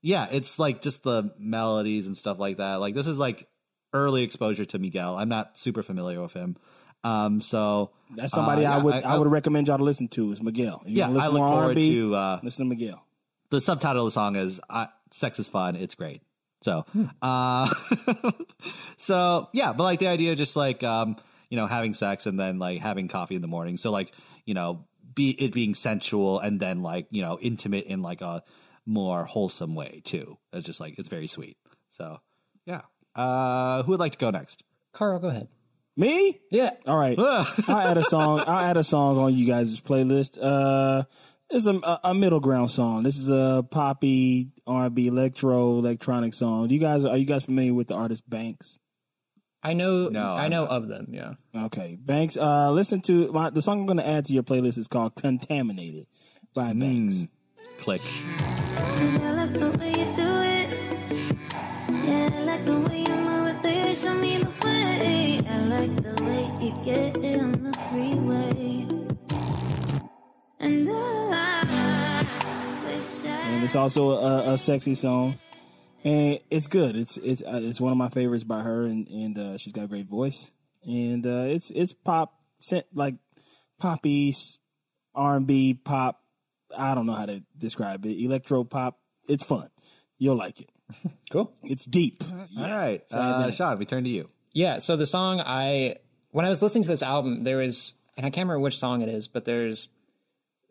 Yeah, 0.01 0.27
it's 0.31 0.59
like 0.59 0.81
just 0.81 1.03
the 1.03 1.31
melodies 1.37 2.07
and 2.07 2.17
stuff 2.17 2.37
like 2.39 2.57
that. 2.57 2.75
Like 2.81 2.93
this 2.95 3.07
is 3.07 3.17
like 3.17 3.47
early 3.93 4.23
exposure 4.23 4.65
to 4.65 4.79
Miguel. 4.79 5.15
I'm 5.15 5.29
not 5.29 5.57
super 5.57 5.83
familiar 5.83 6.21
with 6.21 6.33
him. 6.33 6.57
Um, 7.05 7.39
so 7.41 7.91
That's 8.15 8.33
somebody 8.33 8.65
uh, 8.65 8.73
I 8.73 8.77
would 8.77 8.93
I, 8.95 9.17
would 9.17 9.27
recommend 9.31 9.67
y'all 9.67 9.77
to 9.77 9.83
listen 9.83 10.07
to 10.09 10.31
is 10.31 10.41
Miguel. 10.41 10.81
If 10.85 10.91
you 10.91 10.97
Yeah, 10.97 11.07
wanna 11.07 11.19
I 11.19 11.27
look 11.27 11.37
more 11.39 11.49
forward 11.49 11.67
R&B, 11.77 11.89
to 11.93 12.15
uh, 12.15 12.39
listen 12.43 12.65
to 12.65 12.69
Miguel. 12.69 13.05
the 13.49 13.61
subtitle 13.61 14.03
of 14.03 14.07
the 14.07 14.11
song 14.11 14.35
is 14.35 14.59
uh, 14.69 14.87
"Sex 15.11 15.39
is 15.39 15.49
fun." 15.49 15.75
It's 15.75 15.95
great. 15.95 16.21
So, 16.61 16.85
Hmm. 16.93 17.05
uh, 17.21 17.69
so 18.97 19.49
yeah, 19.53 19.73
but 19.73 19.83
like 19.83 19.99
the 19.99 20.07
idea, 20.07 20.31
of 20.31 20.37
just 20.37 20.55
like 20.55 20.83
um, 20.83 21.17
you 21.49 21.57
know, 21.57 21.65
having 21.67 21.93
sex 21.93 22.25
and 22.25 22.39
then 22.39 22.59
like 22.59 22.79
having 22.79 23.07
coffee 23.07 23.35
in 23.35 23.41
the 23.41 23.47
morning. 23.47 23.77
So 23.77 23.91
like 23.91 24.11
you 24.45 24.53
know, 24.53 24.85
be 25.13 25.31
it 25.31 25.51
being 25.53 25.75
sensual 25.75 26.39
and 26.39 26.59
then 26.59 26.81
like 26.81 27.07
you 27.11 27.21
know, 27.21 27.37
intimate 27.41 27.85
in 27.85 28.01
like 28.01 28.21
a 28.21 28.43
more 28.85 29.25
wholesome 29.25 29.75
way 29.75 30.01
too. 30.03 30.37
It's 30.51 30.65
just 30.65 30.79
like 30.79 30.97
it's 30.99 31.07
very 31.09 31.27
sweet. 31.27 31.57
So 31.91 32.19
yeah, 32.65 32.81
uh, 33.15 33.83
who 33.83 33.91
would 33.91 33.99
like 33.99 34.13
to 34.13 34.17
go 34.17 34.29
next? 34.29 34.63
Carl, 34.93 35.19
go 35.19 35.27
ahead. 35.29 35.47
Me? 35.95 36.39
Yeah. 36.49 36.71
All 36.87 36.97
right. 36.97 37.17
I'll 37.67 37.77
add 37.77 37.97
a 37.97 38.03
song. 38.03 38.39
I'll 38.47 38.65
add 38.65 38.77
a 38.77 38.83
song 38.83 39.17
on 39.19 39.35
you 39.35 39.45
guys' 39.47 39.79
playlist. 39.81 40.39
Uh, 40.41 41.03
it's 41.49 41.67
a, 41.67 41.75
a, 41.75 41.99
a 42.05 42.13
middle 42.15 42.39
ground 42.39 42.71
song. 42.71 43.01
This 43.01 43.17
is 43.17 43.29
a 43.29 43.63
poppy 43.69 44.49
R&B 44.65 45.07
electro 45.07 45.77
electronic 45.77 46.33
song. 46.33 46.67
Do 46.67 46.73
you 46.73 46.79
guys 46.81 47.05
are 47.05 47.15
you 47.17 47.25
guys 47.25 47.45
familiar 47.45 47.73
with 47.75 47.89
the 47.89 47.95
artist 47.95 48.27
Banks? 48.27 48.79
I 49.65 49.73
know 49.73 50.09
No, 50.09 50.33
I 50.33 50.47
know 50.49 50.65
not. 50.65 50.71
of 50.71 50.87
them, 50.89 51.07
yeah. 51.11 51.33
Okay, 51.55 51.95
Banks. 51.99 52.35
Uh, 52.37 52.71
listen 52.71 53.01
to 53.01 53.31
my, 53.31 53.49
the 53.51 53.61
song 53.61 53.81
I'm 53.81 53.85
going 53.85 53.97
to 53.97 54.07
add 54.07 54.25
to 54.25 54.33
your 54.33 54.43
playlist 54.43 54.77
is 54.77 54.87
called 54.87 55.15
"Contaminated" 55.15 56.07
by 56.55 56.73
Banks. 56.73 57.27
Click. 57.79 58.01
Me 63.93 64.37
the 64.39 64.49
way. 64.65 65.39
I 65.47 65.57
like 65.65 65.95
the 66.01 66.23
way 66.23 66.49
you 66.59 66.73
get 66.83 67.15
on 67.15 67.51
the 67.51 67.73
freeway. 67.91 68.87
And 70.59 70.89
I 70.89 72.25
wish 72.85 73.23
I. 73.23 73.27
and 73.27 73.63
it's 73.63 73.75
also 73.75 74.11
a, 74.13 74.53
a 74.53 74.57
sexy 74.57 74.95
song, 74.95 75.37
and 76.03 76.39
it's 76.49 76.65
good. 76.65 76.95
It's 76.95 77.17
it's 77.17 77.43
uh, 77.43 77.59
it's 77.61 77.79
one 77.79 77.91
of 77.91 77.97
my 77.99 78.09
favorites 78.09 78.43
by 78.43 78.61
her, 78.61 78.85
and 78.85 79.07
and 79.09 79.37
uh, 79.37 79.57
she's 79.59 79.73
got 79.73 79.83
a 79.83 79.87
great 79.87 80.07
voice, 80.07 80.49
and 80.83 81.23
uh, 81.27 81.45
it's 81.45 81.69
it's 81.69 81.93
pop 81.93 82.33
like 82.95 83.13
poppy 83.77 84.33
R 85.13 85.35
and 85.35 85.45
B 85.45 85.75
pop. 85.75 86.19
I 86.75 86.95
don't 86.95 87.05
know 87.05 87.13
how 87.13 87.27
to 87.27 87.43
describe 87.55 88.07
it. 88.07 88.19
Electro 88.19 88.63
pop. 88.63 88.97
It's 89.27 89.43
fun. 89.43 89.69
You'll 90.17 90.37
like 90.37 90.61
it. 90.61 90.72
Cool. 91.31 91.51
It's 91.63 91.85
deep. 91.85 92.23
All 92.57 92.69
right, 92.69 93.01
So 93.07 93.17
I 93.17 93.21
uh. 93.21 93.51
Sean, 93.51 93.79
we 93.79 93.85
turn 93.85 94.03
to 94.03 94.09
you. 94.09 94.29
Yeah, 94.51 94.79
so 94.79 94.95
the 94.95 95.05
song 95.07 95.41
I 95.43 95.97
when 96.31 96.45
I 96.45 96.49
was 96.49 96.61
listening 96.61 96.83
to 96.83 96.89
this 96.89 97.01
album, 97.03 97.43
there 97.43 97.57
was 97.57 97.93
and 98.17 98.25
I 98.25 98.29
can't 98.29 98.45
remember 98.47 98.59
which 98.59 98.77
song 98.77 99.01
it 99.01 99.09
is, 99.09 99.27
but 99.27 99.45
there's 99.45 99.87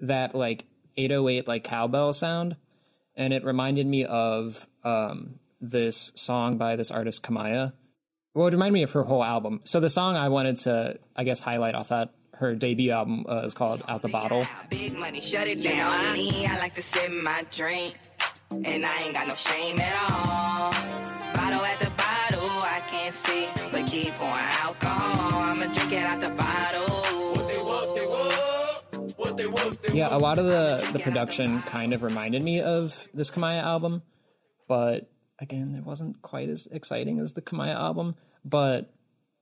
that 0.00 0.34
like 0.34 0.64
808 0.96 1.48
like 1.48 1.64
cowbell 1.64 2.12
sound 2.12 2.56
and 3.16 3.32
it 3.32 3.44
reminded 3.44 3.86
me 3.86 4.04
of 4.04 4.66
um 4.84 5.38
this 5.60 6.12
song 6.14 6.58
by 6.58 6.76
this 6.76 6.90
artist 6.90 7.22
Kamaiyah. 7.22 7.72
Well, 8.34 8.46
it 8.46 8.52
reminded 8.52 8.74
me 8.74 8.82
of 8.82 8.92
her 8.92 9.02
whole 9.04 9.22
album. 9.22 9.60
So 9.64 9.80
the 9.80 9.90
song 9.90 10.16
I 10.16 10.28
wanted 10.28 10.58
to 10.58 10.98
I 11.16 11.24
guess 11.24 11.40
highlight 11.40 11.74
off 11.74 11.88
that 11.88 12.14
her 12.34 12.54
debut 12.56 12.90
album 12.90 13.24
uh, 13.28 13.42
is 13.44 13.54
called 13.54 13.82
Out 13.88 14.02
the 14.02 14.08
Bottle. 14.08 14.44
Big 14.68 14.98
money, 14.98 15.20
shut 15.20 15.46
it 15.46 15.62
down. 15.62 15.92
I 15.92 16.58
like 16.58 16.74
to 16.74 16.82
sip 16.82 17.12
my 17.22 17.44
drink, 17.52 17.94
and 18.64 18.86
I 18.86 19.02
ain't 19.02 19.14
got 19.14 19.28
no 19.28 19.34
shame 19.34 19.80
at 19.80 19.94
all. 20.10 20.70
Bottle 21.34 21.64
at 21.64 21.78
the 21.80 21.90
bottle, 21.90 22.50
I 22.62 22.80
can't 22.88 23.14
for 24.12 24.24
alcohol. 24.24 25.42
I'ma 25.42 25.66
drink 25.72 25.92
it 25.92 26.04
out 26.04 26.20
the 26.20 26.28
bottle. 26.36 27.02
Yeah, 29.92 30.14
a 30.14 30.18
lot 30.18 30.38
of 30.38 30.46
the 30.46 30.88
the 30.92 30.98
production 30.98 31.60
kind 31.62 31.92
of 31.92 32.02
reminded 32.02 32.42
me 32.42 32.60
of 32.60 33.08
this 33.12 33.30
Kamaiyah 33.30 33.62
album, 33.62 34.02
but 34.68 35.10
again, 35.38 35.74
it 35.76 35.84
wasn't 35.84 36.22
quite 36.22 36.48
as 36.48 36.66
exciting 36.66 37.18
as 37.18 37.32
the 37.32 37.42
Kamaiyah 37.42 37.74
album. 37.74 38.14
But 38.44 38.92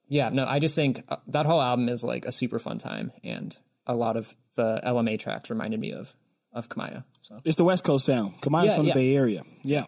yeah, 0.08 0.28
no, 0.30 0.44
I 0.44 0.58
just 0.58 0.74
think 0.74 1.04
uh, 1.08 1.16
that 1.28 1.46
whole 1.46 1.62
album 1.62 1.88
is 1.88 2.02
like 2.02 2.24
a 2.24 2.32
super 2.32 2.58
fun 2.58 2.78
time, 2.78 3.12
and 3.22 3.56
a 3.86 3.94
lot 3.94 4.16
of 4.16 4.34
the 4.56 4.80
Ella 4.82 5.02
Mai 5.02 5.16
tracks 5.16 5.50
reminded 5.50 5.78
me 5.78 5.92
of 5.92 6.12
of 6.52 6.68
Kamaiyah. 6.68 7.04
So 7.22 7.40
It's 7.44 7.56
the 7.56 7.64
West 7.64 7.84
Coast 7.84 8.06
sound. 8.06 8.40
Kamaiyah's 8.40 8.66
Yeah, 8.66 8.76
from 8.76 8.86
yeah. 8.86 8.94
the 8.94 9.00
Bay 9.00 9.14
Area. 9.16 9.42
Yeah. 9.62 9.84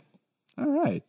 All 0.59 0.67
right. 0.69 1.03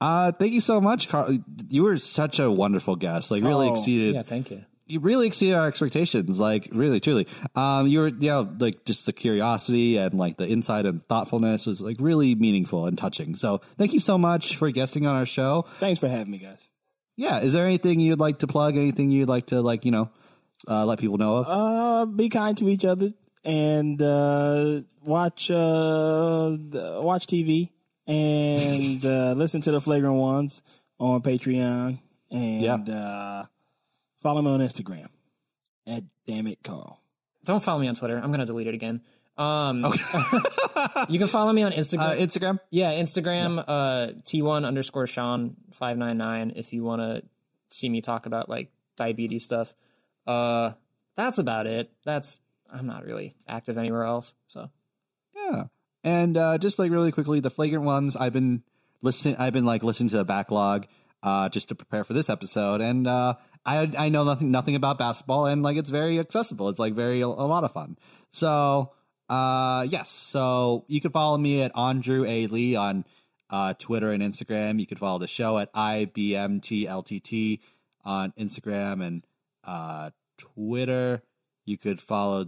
Uh, 0.00 0.32
thank 0.32 0.52
you 0.52 0.60
so 0.60 0.80
much, 0.80 1.08
Carl. 1.08 1.38
You 1.68 1.82
were 1.84 1.96
such 1.96 2.38
a 2.38 2.50
wonderful 2.50 2.96
guest. 2.96 3.30
Like, 3.30 3.42
really 3.42 3.68
Oh, 3.68 3.72
exceeded. 3.72 4.14
yeah, 4.14 4.22
thank 4.22 4.50
you. 4.50 4.64
you 4.86 5.00
really 5.00 5.26
exceeded 5.26 5.54
our 5.54 5.66
expectations. 5.68 6.38
Like, 6.38 6.68
really, 6.72 6.98
truly. 7.00 7.26
Um, 7.54 7.86
you 7.88 7.98
were, 7.98 8.08
you 8.08 8.28
know, 8.28 8.48
like 8.58 8.84
just 8.86 9.06
the 9.06 9.12
curiosity 9.12 9.96
and 9.98 10.14
like 10.14 10.36
the 10.38 10.48
insight 10.48 10.86
and 10.86 11.06
thoughtfulness 11.08 11.66
was 11.66 11.80
like 11.82 11.96
really 12.00 12.34
meaningful 12.34 12.86
and 12.86 12.96
touching. 12.96 13.34
So, 13.34 13.60
thank 13.76 13.92
you 13.92 14.00
so 14.00 14.16
much 14.16 14.56
for 14.56 14.70
guesting 14.70 15.04
on 15.06 15.14
our 15.14 15.26
show. 15.26 15.66
Thanks 15.80 16.00
for 16.00 16.08
having 16.08 16.30
me, 16.30 16.38
guys. 16.38 16.60
Yeah. 17.16 17.40
Is 17.40 17.52
there 17.52 17.66
anything 17.66 17.98
you'd 18.00 18.20
like 18.20 18.38
to 18.38 18.46
plug? 18.46 18.76
Anything 18.76 19.10
you'd 19.10 19.28
like 19.28 19.46
to 19.46 19.60
like, 19.60 19.84
you 19.84 19.90
know, 19.90 20.10
uh, 20.68 20.86
let 20.86 21.00
people 21.00 21.18
know 21.18 21.36
of? 21.38 21.46
Uh, 21.48 22.06
be 22.06 22.28
kind 22.28 22.56
to 22.58 22.68
each 22.68 22.84
other 22.84 23.12
and 23.44 24.00
uh, 24.00 24.80
watch 25.02 25.50
uh, 25.50 26.56
watch 27.02 27.26
TV 27.26 27.70
and 28.06 29.04
uh, 29.04 29.32
listen 29.36 29.60
to 29.62 29.70
the 29.70 29.80
Flagrant 29.80 30.16
Ones 30.16 30.62
on 30.98 31.22
Patreon 31.22 31.98
and 32.30 32.90
uh, 32.90 33.44
follow 34.20 34.42
me 34.42 34.50
on 34.50 34.60
Instagram 34.60 35.08
at 35.86 36.04
Damn 36.26 36.46
It 36.46 36.62
Carl. 36.62 37.00
Don't 37.44 37.62
follow 37.62 37.80
me 37.80 37.88
on 37.88 37.94
Twitter. 37.94 38.18
I'm 38.18 38.30
gonna 38.30 38.46
delete 38.46 38.66
it 38.66 38.74
again. 38.74 39.02
Um, 39.38 39.84
you 41.08 41.18
can 41.18 41.28
follow 41.28 41.52
me 41.52 41.62
on 41.62 41.72
Instagram. 41.72 42.00
Uh, 42.00 42.16
Instagram. 42.16 42.60
Yeah, 42.70 42.92
Instagram, 42.92 43.64
uh, 43.66 44.12
T1 44.24 44.66
underscore 44.66 45.06
Sean 45.06 45.56
599 45.74 46.54
if 46.56 46.72
you 46.72 46.82
want 46.82 47.00
to 47.00 47.22
see 47.70 47.88
me 47.88 48.00
talk 48.00 48.26
about 48.26 48.48
like 48.48 48.70
diabetes 48.96 49.44
stuff. 49.44 49.72
Uh, 50.26 50.72
that's 51.16 51.38
about 51.38 51.66
it. 51.66 51.90
That's, 52.04 52.40
I'm 52.72 52.86
not 52.86 53.04
really 53.04 53.34
active 53.46 53.78
anywhere 53.78 54.04
else. 54.04 54.34
So, 54.46 54.70
Yeah. 55.34 55.64
And 56.04 56.36
uh, 56.36 56.58
just 56.58 56.78
like 56.78 56.90
really 56.90 57.12
quickly, 57.12 57.40
the 57.40 57.50
flagrant 57.50 57.84
ones 57.84 58.16
I've 58.16 58.32
been 58.32 58.62
listening. 59.02 59.36
I've 59.36 59.52
been 59.52 59.64
like 59.64 59.82
listening 59.82 60.10
to 60.10 60.16
the 60.18 60.24
backlog 60.24 60.86
uh, 61.22 61.48
just 61.48 61.68
to 61.70 61.74
prepare 61.74 62.04
for 62.04 62.12
this 62.12 62.30
episode, 62.30 62.80
and 62.80 63.06
uh, 63.06 63.34
I 63.66 63.90
I 63.96 64.08
know 64.08 64.24
nothing 64.24 64.50
nothing 64.50 64.74
about 64.74 64.98
basketball, 64.98 65.46
and 65.46 65.62
like 65.62 65.76
it's 65.76 65.90
very 65.90 66.18
accessible. 66.18 66.68
It's 66.68 66.78
like 66.78 66.94
very 66.94 67.20
a, 67.20 67.28
lot 67.28 67.64
of 67.64 67.72
fun. 67.72 67.98
So 68.32 68.92
uh, 69.28 69.86
yes, 69.88 70.10
so 70.10 70.84
you 70.88 71.00
can 71.00 71.10
follow 71.10 71.36
me 71.36 71.62
at 71.62 71.76
Andrew 71.76 72.24
A 72.24 72.46
Lee 72.46 72.76
on 72.76 73.04
uh, 73.50 73.74
Twitter 73.74 74.10
and 74.10 74.22
Instagram. 74.22 74.80
You 74.80 74.86
can 74.86 74.98
follow 74.98 75.18
the 75.18 75.26
show 75.26 75.58
at 75.58 75.72
IBMTLTT 75.74 77.60
on 78.04 78.32
Instagram 78.38 79.04
and 79.04 79.26
uh, 79.64 80.10
Twitter. 80.38 81.22
You 81.64 81.76
could 81.76 82.00
follow 82.00 82.46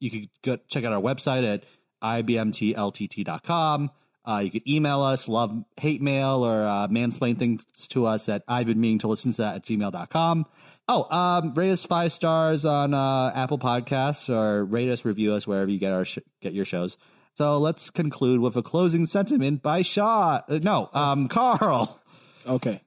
you 0.00 0.10
could 0.10 0.28
go 0.42 0.56
check 0.68 0.84
out 0.84 0.92
our 0.92 1.00
website 1.00 1.44
at 1.44 1.64
ibmtltt.com. 2.02 3.90
Uh, 4.28 4.40
you 4.40 4.50
could 4.50 4.68
email 4.68 5.02
us, 5.02 5.28
love 5.28 5.64
hate 5.76 6.02
mail, 6.02 6.44
or 6.44 6.66
uh, 6.66 6.88
mansplain 6.88 7.38
things 7.38 7.64
to 7.88 8.06
us 8.06 8.28
at 8.28 8.42
I've 8.48 8.66
been 8.66 8.80
meaning 8.80 8.98
to 9.00 9.08
listen 9.08 9.32
to 9.32 9.38
that 9.38 9.54
at 9.56 9.64
gmail.com. 9.64 10.46
Oh, 10.88 11.16
um, 11.16 11.54
rate 11.54 11.70
us 11.70 11.84
five 11.84 12.12
stars 12.12 12.64
on 12.64 12.92
uh, 12.92 13.32
Apple 13.34 13.58
Podcasts 13.58 14.28
or 14.28 14.64
rate 14.64 14.88
us, 14.88 15.04
review 15.04 15.34
us 15.34 15.46
wherever 15.46 15.70
you 15.70 15.78
get 15.78 15.92
our 15.92 16.04
sh- 16.04 16.18
get 16.40 16.54
your 16.54 16.64
shows. 16.64 16.96
So 17.36 17.58
let's 17.58 17.90
conclude 17.90 18.40
with 18.40 18.56
a 18.56 18.62
closing 18.62 19.06
sentiment 19.06 19.62
by 19.62 19.82
Shaw. 19.82 20.42
Uh, 20.48 20.58
no, 20.62 20.90
um, 20.92 21.28
Carl. 21.28 22.00
Okay. 22.46 22.80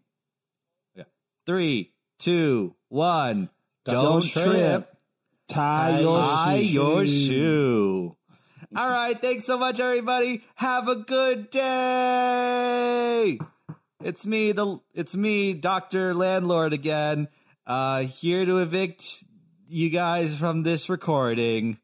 Three, 1.46 1.94
two, 2.20 2.76
one. 2.90 3.50
Don't, 3.86 4.04
Don't 4.04 4.22
trip. 4.24 4.46
trip. 4.46 4.96
Tie 5.50 6.00
your 6.02 6.24
Tie 6.24 6.56
your 6.58 7.06
shoe. 7.08 7.26
shoe. 7.28 8.16
All 8.76 8.88
right. 8.88 9.20
Thanks 9.20 9.46
so 9.46 9.58
much, 9.58 9.80
everybody. 9.80 10.44
Have 10.56 10.88
a 10.88 10.96
good 10.98 11.50
day. 11.50 13.40
It's 14.04 14.26
me, 14.26 14.52
the 14.54 14.80
it's 14.94 15.16
me, 15.16 15.54
Doctor 15.54 16.14
Landlord 16.14 16.74
again. 16.74 17.28
Uh, 17.66 18.04
here 18.04 18.46
to 18.46 18.60
evict 18.60 19.24
you 19.68 19.90
guys 19.90 20.36
from 20.36 20.64
this 20.64 20.88
recording. 20.88 21.80